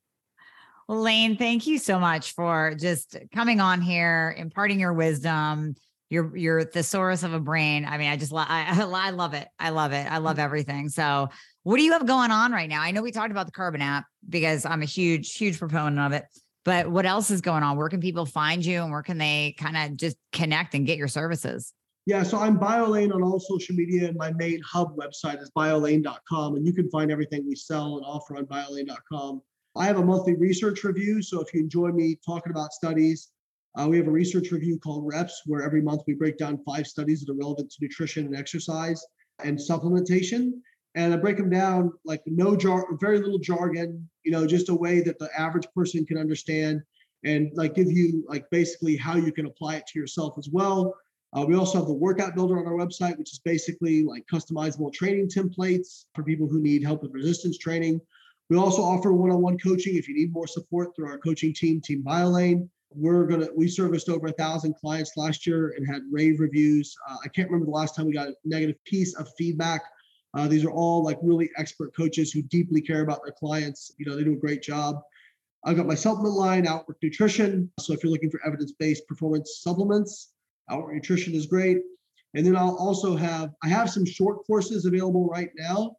Well, 0.88 1.02
Layne, 1.02 1.38
thank 1.38 1.68
you 1.68 1.78
so 1.78 2.00
much 2.00 2.34
for 2.34 2.76
just 2.80 3.16
coming 3.34 3.60
on 3.60 3.82
here, 3.82 4.34
imparting 4.38 4.80
your 4.80 4.94
wisdom. 4.94 5.76
You're 6.10 6.36
you're 6.36 6.64
thesaurus 6.64 7.22
of 7.22 7.34
a 7.34 7.40
brain. 7.40 7.86
I 7.86 8.00
mean, 8.00 8.10
I 8.10 8.18
just 8.18 8.34
I, 8.34 8.66
I 8.82 9.10
love 9.12 9.36
it. 9.36 9.48
I 9.60 9.70
love 9.70 9.92
it. 9.92 10.12
I 10.12 10.18
love 10.18 10.38
mm-hmm. 10.38 10.46
everything. 10.46 10.90
So, 10.90 11.30
what 11.62 11.78
do 11.78 11.84
you 11.84 11.92
have 11.92 12.08
going 12.08 12.32
on 12.32 12.52
right 12.52 12.68
now? 12.68 12.82
I 12.82 12.90
know 12.90 13.04
we 13.04 13.12
talked 13.12 13.30
about 13.32 13.46
the 13.46 13.52
Carbon 13.52 13.82
app 13.82 14.06
because 14.28 14.66
I'm 14.66 14.82
a 14.82 14.86
huge 14.86 15.36
huge 15.36 15.60
proponent 15.60 16.00
of 16.00 16.12
it. 16.14 16.26
But 16.66 16.90
what 16.90 17.06
else 17.06 17.32
is 17.32 17.42
going 17.42 17.64
on? 17.64 17.78
Where 17.78 17.90
can 17.90 18.02
people 18.02 18.26
find 18.26 18.66
you 18.66 18.82
and 18.82 18.92
where 18.92 19.04
can 19.04 19.18
they 19.18 19.56
kind 19.58 19.78
of 19.78 19.98
just 19.98 20.18
connect 20.32 20.74
and 20.74 20.86
get 20.86 20.98
your 20.98 21.08
services? 21.08 21.74
Yeah, 22.10 22.24
so 22.24 22.40
I'm 22.40 22.58
Biolayne 22.58 23.14
on 23.14 23.22
all 23.22 23.40
social 23.40 23.76
media, 23.76 24.08
and 24.08 24.18
my 24.18 24.32
main 24.32 24.60
hub 24.64 24.98
website 24.98 25.44
is 25.44 25.52
biolayne.com, 25.56 26.56
and 26.56 26.66
you 26.66 26.74
can 26.74 26.90
find 26.90 27.12
everything 27.12 27.46
we 27.48 27.54
sell 27.54 27.98
and 27.98 28.04
offer 28.04 28.36
on 28.36 28.48
biolayne.com. 28.48 29.44
I 29.76 29.86
have 29.86 30.00
a 30.00 30.04
monthly 30.04 30.34
research 30.34 30.84
review, 30.84 31.22
so 31.22 31.40
if 31.40 31.54
you 31.54 31.60
enjoy 31.60 31.90
me 31.90 32.18
talking 32.26 32.52
about 32.52 32.74
studies, 32.74 33.30
uh, 33.78 33.88
we 33.88 33.96
have 33.98 34.08
a 34.08 34.12
research 34.12 34.50
review 34.50 34.80
called 34.80 35.06
Reps, 35.06 35.44
where 35.46 35.62
every 35.62 35.84
month 35.84 36.02
we 36.08 36.16
break 36.16 36.40
down 36.40 36.64
five 36.66 36.88
studies 36.88 37.22
that 37.22 37.32
are 37.32 37.38
relevant 37.38 37.70
to 37.70 37.78
nutrition 37.80 38.26
and 38.26 38.36
exercise 38.36 39.06
and 39.44 39.60
supplementation 39.60 40.54
and 40.96 41.14
I 41.14 41.18
break 41.18 41.38
them 41.38 41.52
down 41.52 41.94
like 42.04 42.24
no 42.26 42.56
jar, 42.56 42.88
very 43.00 43.20
little 43.20 43.38
jargon, 43.38 44.10
you 44.24 44.32
know, 44.32 44.48
just 44.48 44.70
a 44.70 44.74
way 44.74 45.02
that 45.02 45.20
the 45.20 45.30
average 45.38 45.68
person 45.76 46.04
can 46.08 46.18
understand 46.18 46.82
and 47.24 47.52
like 47.54 47.76
give 47.76 47.92
you 47.92 48.26
like 48.28 48.50
basically 48.50 48.98
how 48.98 49.16
you 49.16 49.32
can 49.32 49.46
apply 49.46 49.76
it 49.76 49.84
to 49.94 50.00
yourself 50.00 50.34
as 50.40 50.50
well. 50.52 50.96
Uh, 51.34 51.46
we 51.48 51.56
also 51.56 51.78
have 51.78 51.88
the 51.88 51.94
workout 51.94 52.36
builder 52.36 52.58
on 52.58 52.66
our 52.66 52.74
website, 52.74 53.18
which 53.18 53.32
is 53.32 53.40
basically 53.40 54.04
like 54.04 54.26
customizable 54.32 54.92
training 54.92 55.30
templates 55.30 56.06
for 56.16 56.24
people 56.24 56.48
who 56.48 56.62
need 56.62 56.84
help 56.84 57.04
with 57.04 57.14
resistance 57.14 57.58
training. 57.58 58.02
We 58.50 58.58
also 58.58 58.82
offer 58.82 59.14
one-on-one 59.14 59.60
coaching 59.60 59.96
if 59.96 60.08
you 60.08 60.16
need 60.16 60.34
more 60.34 60.48
support 60.48 60.96
through 60.96 61.08
our 61.08 61.20
coaching 61.20 61.54
team, 61.54 61.82
Team 61.82 62.04
Biolayne. 62.04 62.68
We're 62.92 63.28
gonna 63.28 63.48
we 63.56 63.68
serviced 63.68 64.10
over 64.10 64.28
a 64.28 64.32
thousand 64.32 64.74
clients 64.74 65.12
last 65.16 65.46
year 65.46 65.76
and 65.78 65.88
had 65.88 66.02
rave 66.12 66.40
reviews. 66.40 66.96
Uh, 67.08 67.18
I 67.24 67.28
can't 67.28 67.48
remember 67.48 67.66
the 67.66 67.78
last 67.78 67.96
time 67.96 68.08
we 68.08 68.14
got 68.14 68.30
a 68.30 68.36
negative 68.46 68.84
piece 68.86 69.16
of 69.16 69.30
feedback 69.38 69.84
uh, 70.34 70.48
these 70.48 70.64
are 70.64 70.72
all 70.72 71.04
like 71.04 71.18
really 71.22 71.50
expert 71.58 71.96
coaches 71.96 72.32
who 72.32 72.42
deeply 72.44 72.82
care 72.82 73.02
about 73.02 73.24
their 73.24 73.34
clients. 73.34 73.92
You 73.98 74.06
know, 74.06 74.16
they 74.16 74.24
do 74.24 74.34
a 74.34 74.38
great 74.38 74.62
job. 74.62 75.02
I've 75.66 75.76
got 75.76 75.88
my 75.88 75.96
supplement 75.96 76.36
line, 76.36 76.68
Outwork 76.68 76.98
Nutrition. 77.02 77.72
So 77.80 77.94
if 77.94 78.04
you're 78.04 78.12
looking 78.12 78.32
for 78.32 78.40
evidence-based 78.46 79.08
performance 79.08 79.60
supplements, 79.62 80.34
Outwork 80.70 80.94
Nutrition 80.94 81.34
is 81.34 81.46
great. 81.46 81.78
And 82.34 82.46
then 82.46 82.56
I'll 82.56 82.76
also 82.76 83.16
have 83.16 83.52
I 83.64 83.68
have 83.70 83.90
some 83.90 84.06
short 84.06 84.46
courses 84.46 84.86
available 84.86 85.28
right 85.28 85.50
now, 85.58 85.96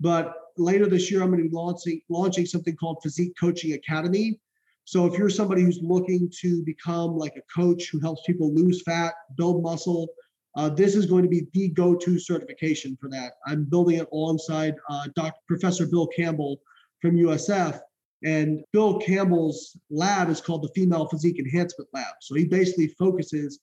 but 0.00 0.34
later 0.56 0.86
this 0.86 1.10
year 1.10 1.22
I'm 1.22 1.30
going 1.30 1.42
to 1.42 1.48
be 1.48 1.54
launching 1.54 2.00
launching 2.08 2.46
something 2.46 2.76
called 2.76 2.98
Physique 3.02 3.34
Coaching 3.38 3.74
Academy. 3.74 4.40
So 4.84 5.06
if 5.06 5.18
you're 5.18 5.30
somebody 5.30 5.62
who's 5.62 5.80
looking 5.82 6.30
to 6.40 6.62
become 6.64 7.16
like 7.16 7.36
a 7.36 7.42
coach 7.54 7.90
who 7.90 8.00
helps 8.00 8.22
people 8.26 8.52
lose 8.54 8.82
fat, 8.82 9.12
build 9.36 9.62
muscle, 9.62 10.08
uh, 10.56 10.68
this 10.68 10.96
is 10.96 11.06
going 11.06 11.22
to 11.22 11.28
be 11.28 11.46
the 11.52 11.68
go-to 11.68 12.18
certification 12.18 12.96
for 13.00 13.08
that. 13.10 13.34
I'm 13.46 13.64
building 13.64 13.98
it 13.98 14.08
alongside 14.12 14.74
uh, 14.88 15.06
Dr. 15.14 15.38
Professor 15.46 15.86
Bill 15.86 16.06
Campbell 16.08 16.60
from 17.00 17.16
USF. 17.16 17.78
And 18.24 18.64
Bill 18.72 18.98
Campbell's 18.98 19.76
lab 19.90 20.30
is 20.30 20.40
called 20.40 20.62
the 20.62 20.72
Female 20.74 21.06
Physique 21.08 21.38
Enhancement 21.38 21.88
Lab. 21.92 22.14
So 22.20 22.34
he 22.34 22.46
basically 22.46 22.88
focuses 22.98 23.60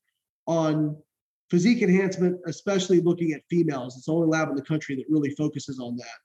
on 0.48 0.98
physique 1.50 1.82
enhancement, 1.82 2.40
especially 2.48 3.02
looking 3.02 3.34
at 3.34 3.42
females. 3.50 3.96
It's 3.96 4.06
the 4.06 4.14
only 4.14 4.28
lab 4.28 4.50
in 4.50 4.56
the 4.56 4.62
country 4.62 4.96
that 4.96 5.06
really 5.10 5.30
focuses 5.32 5.80
on 5.80 5.96
that. 5.98 6.18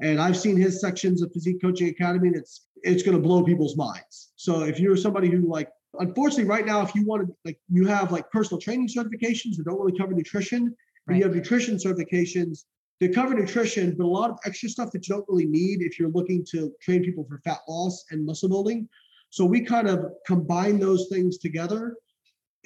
And 0.00 0.20
I've 0.20 0.36
seen 0.36 0.56
his 0.56 0.80
sections 0.80 1.22
of 1.22 1.32
Physique 1.32 1.60
Coaching 1.62 1.88
Academy, 1.88 2.28
and 2.28 2.36
it's 2.36 2.66
it's 2.82 3.02
going 3.02 3.16
to 3.16 3.22
blow 3.22 3.42
people's 3.42 3.76
minds. 3.76 4.32
So 4.36 4.62
if 4.62 4.78
you're 4.78 4.96
somebody 4.96 5.30
who 5.30 5.50
like 5.50 5.70
unfortunately, 6.00 6.44
right 6.44 6.66
now, 6.66 6.82
if 6.82 6.94
you 6.94 7.04
want 7.04 7.26
to, 7.26 7.34
like, 7.44 7.58
you 7.68 7.86
have 7.86 8.12
like 8.12 8.30
personal 8.30 8.60
training 8.60 8.88
certifications 8.88 9.56
that 9.56 9.64
don't 9.64 9.78
really 9.80 9.96
cover 9.98 10.12
nutrition, 10.12 10.64
right. 10.64 10.74
and 11.08 11.16
you 11.18 11.24
have 11.24 11.34
nutrition 11.34 11.76
certifications 11.76 12.64
that 13.00 13.14
cover 13.14 13.34
nutrition, 13.34 13.94
but 13.96 14.04
a 14.04 14.06
lot 14.06 14.30
of 14.30 14.38
extra 14.46 14.68
stuff 14.68 14.90
that 14.92 15.06
you 15.06 15.14
don't 15.14 15.26
really 15.28 15.46
need 15.46 15.82
if 15.82 15.98
you're 15.98 16.10
looking 16.10 16.44
to 16.50 16.72
train 16.80 17.04
people 17.04 17.26
for 17.28 17.40
fat 17.44 17.60
loss 17.68 18.04
and 18.10 18.24
muscle 18.24 18.48
building. 18.48 18.88
So 19.30 19.44
we 19.44 19.60
kind 19.60 19.88
of 19.88 20.06
combine 20.26 20.78
those 20.78 21.08
things 21.10 21.38
together 21.38 21.96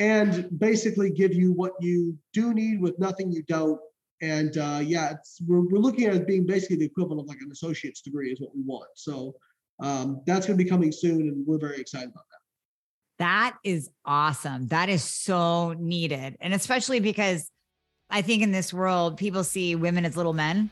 and 0.00 0.48
basically 0.58 1.10
give 1.10 1.34
you 1.34 1.52
what 1.52 1.72
you 1.78 2.16
do 2.32 2.54
need 2.54 2.80
with 2.80 2.98
nothing 2.98 3.30
you 3.30 3.42
don't. 3.42 3.78
And 4.22 4.56
uh, 4.56 4.80
yeah, 4.82 5.14
we're, 5.46 5.60
we're 5.60 5.78
looking 5.78 6.06
at 6.06 6.14
it 6.14 6.26
being 6.26 6.46
basically 6.46 6.76
the 6.76 6.86
equivalent 6.86 7.20
of 7.20 7.26
like 7.28 7.38
an 7.42 7.52
associate's 7.52 8.00
degree 8.00 8.32
is 8.32 8.40
what 8.40 8.54
we 8.54 8.62
want. 8.62 8.88
So 8.94 9.34
um, 9.80 10.22
that's 10.26 10.46
going 10.46 10.58
to 10.58 10.64
be 10.64 10.68
coming 10.68 10.90
soon, 10.90 11.22
and 11.22 11.46
we're 11.46 11.58
very 11.58 11.78
excited 11.78 12.08
about 12.08 12.24
that. 12.30 12.38
That 13.18 13.58
is 13.64 13.90
awesome. 14.06 14.68
That 14.68 14.88
is 14.88 15.04
so 15.04 15.74
needed. 15.78 16.36
And 16.40 16.54
especially 16.54 17.00
because 17.00 17.50
I 18.08 18.22
think 18.22 18.42
in 18.42 18.52
this 18.52 18.72
world, 18.72 19.18
people 19.18 19.44
see 19.44 19.74
women 19.74 20.06
as 20.06 20.16
little 20.16 20.32
men, 20.32 20.70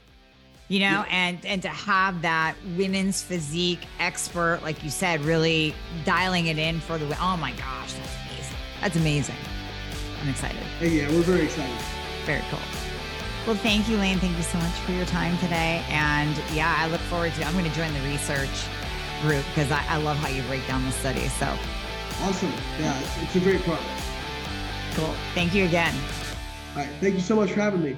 you 0.69 0.81
know, 0.81 1.05
yeah. 1.07 1.07
and 1.11 1.45
and 1.45 1.63
to 1.63 1.69
have 1.69 2.23
that 2.23 2.55
women's 2.77 3.23
physique 3.23 3.87
expert, 3.99 4.61
like 4.63 4.83
you 4.83 4.91
said, 4.91 5.21
really 5.21 5.75
dialing 6.07 6.47
it 6.47 6.59
in 6.59 6.81
for 6.81 6.97
the 6.97 7.17
oh 7.21 7.37
my 7.37 7.53
gosh. 7.53 7.95
That's 8.81 8.97
amazing. 8.97 9.37
I'm 10.21 10.29
excited. 10.29 10.63
Yeah, 10.81 11.09
we're 11.09 11.23
very 11.23 11.45
excited. 11.45 11.75
Very 12.25 12.43
cool. 12.51 12.61
Well, 13.47 13.57
thank 13.57 13.89
you, 13.89 13.97
Layne. 13.97 14.19
Thank 14.19 14.37
you 14.37 14.43
so 14.43 14.59
much 14.59 14.73
for 14.81 14.93
your 14.93 15.07
time 15.07 15.39
today. 15.39 15.85
And 15.89 16.37
yeah, 16.53 16.77
I 16.79 16.89
look 16.89 17.01
forward 17.03 17.33
to 17.35 17.45
I'm 17.45 17.53
going 17.53 17.65
to 17.65 17.75
join 17.75 17.93
the 17.95 18.01
research 18.01 18.51
group 19.23 19.45
because 19.47 19.71
I, 19.71 19.85
I 19.89 19.97
love 19.97 20.17
how 20.19 20.29
you 20.29 20.43
break 20.43 20.67
down 20.67 20.85
the 20.85 20.93
study. 20.93 21.27
So 21.29 21.47
awesome. 22.21 22.53
Yeah, 22.79 22.99
it's, 23.01 23.23
it's 23.23 23.37
a 23.37 23.41
great 23.41 23.63
product. 23.63 23.87
Cool. 24.95 25.15
Thank 25.35 25.55
you 25.55 25.65
again. 25.65 25.95
All 26.75 26.83
right. 26.83 26.91
Thank 27.01 27.15
you 27.15 27.21
so 27.21 27.37
much 27.37 27.51
for 27.53 27.61
having 27.61 27.83
me. 27.83 27.97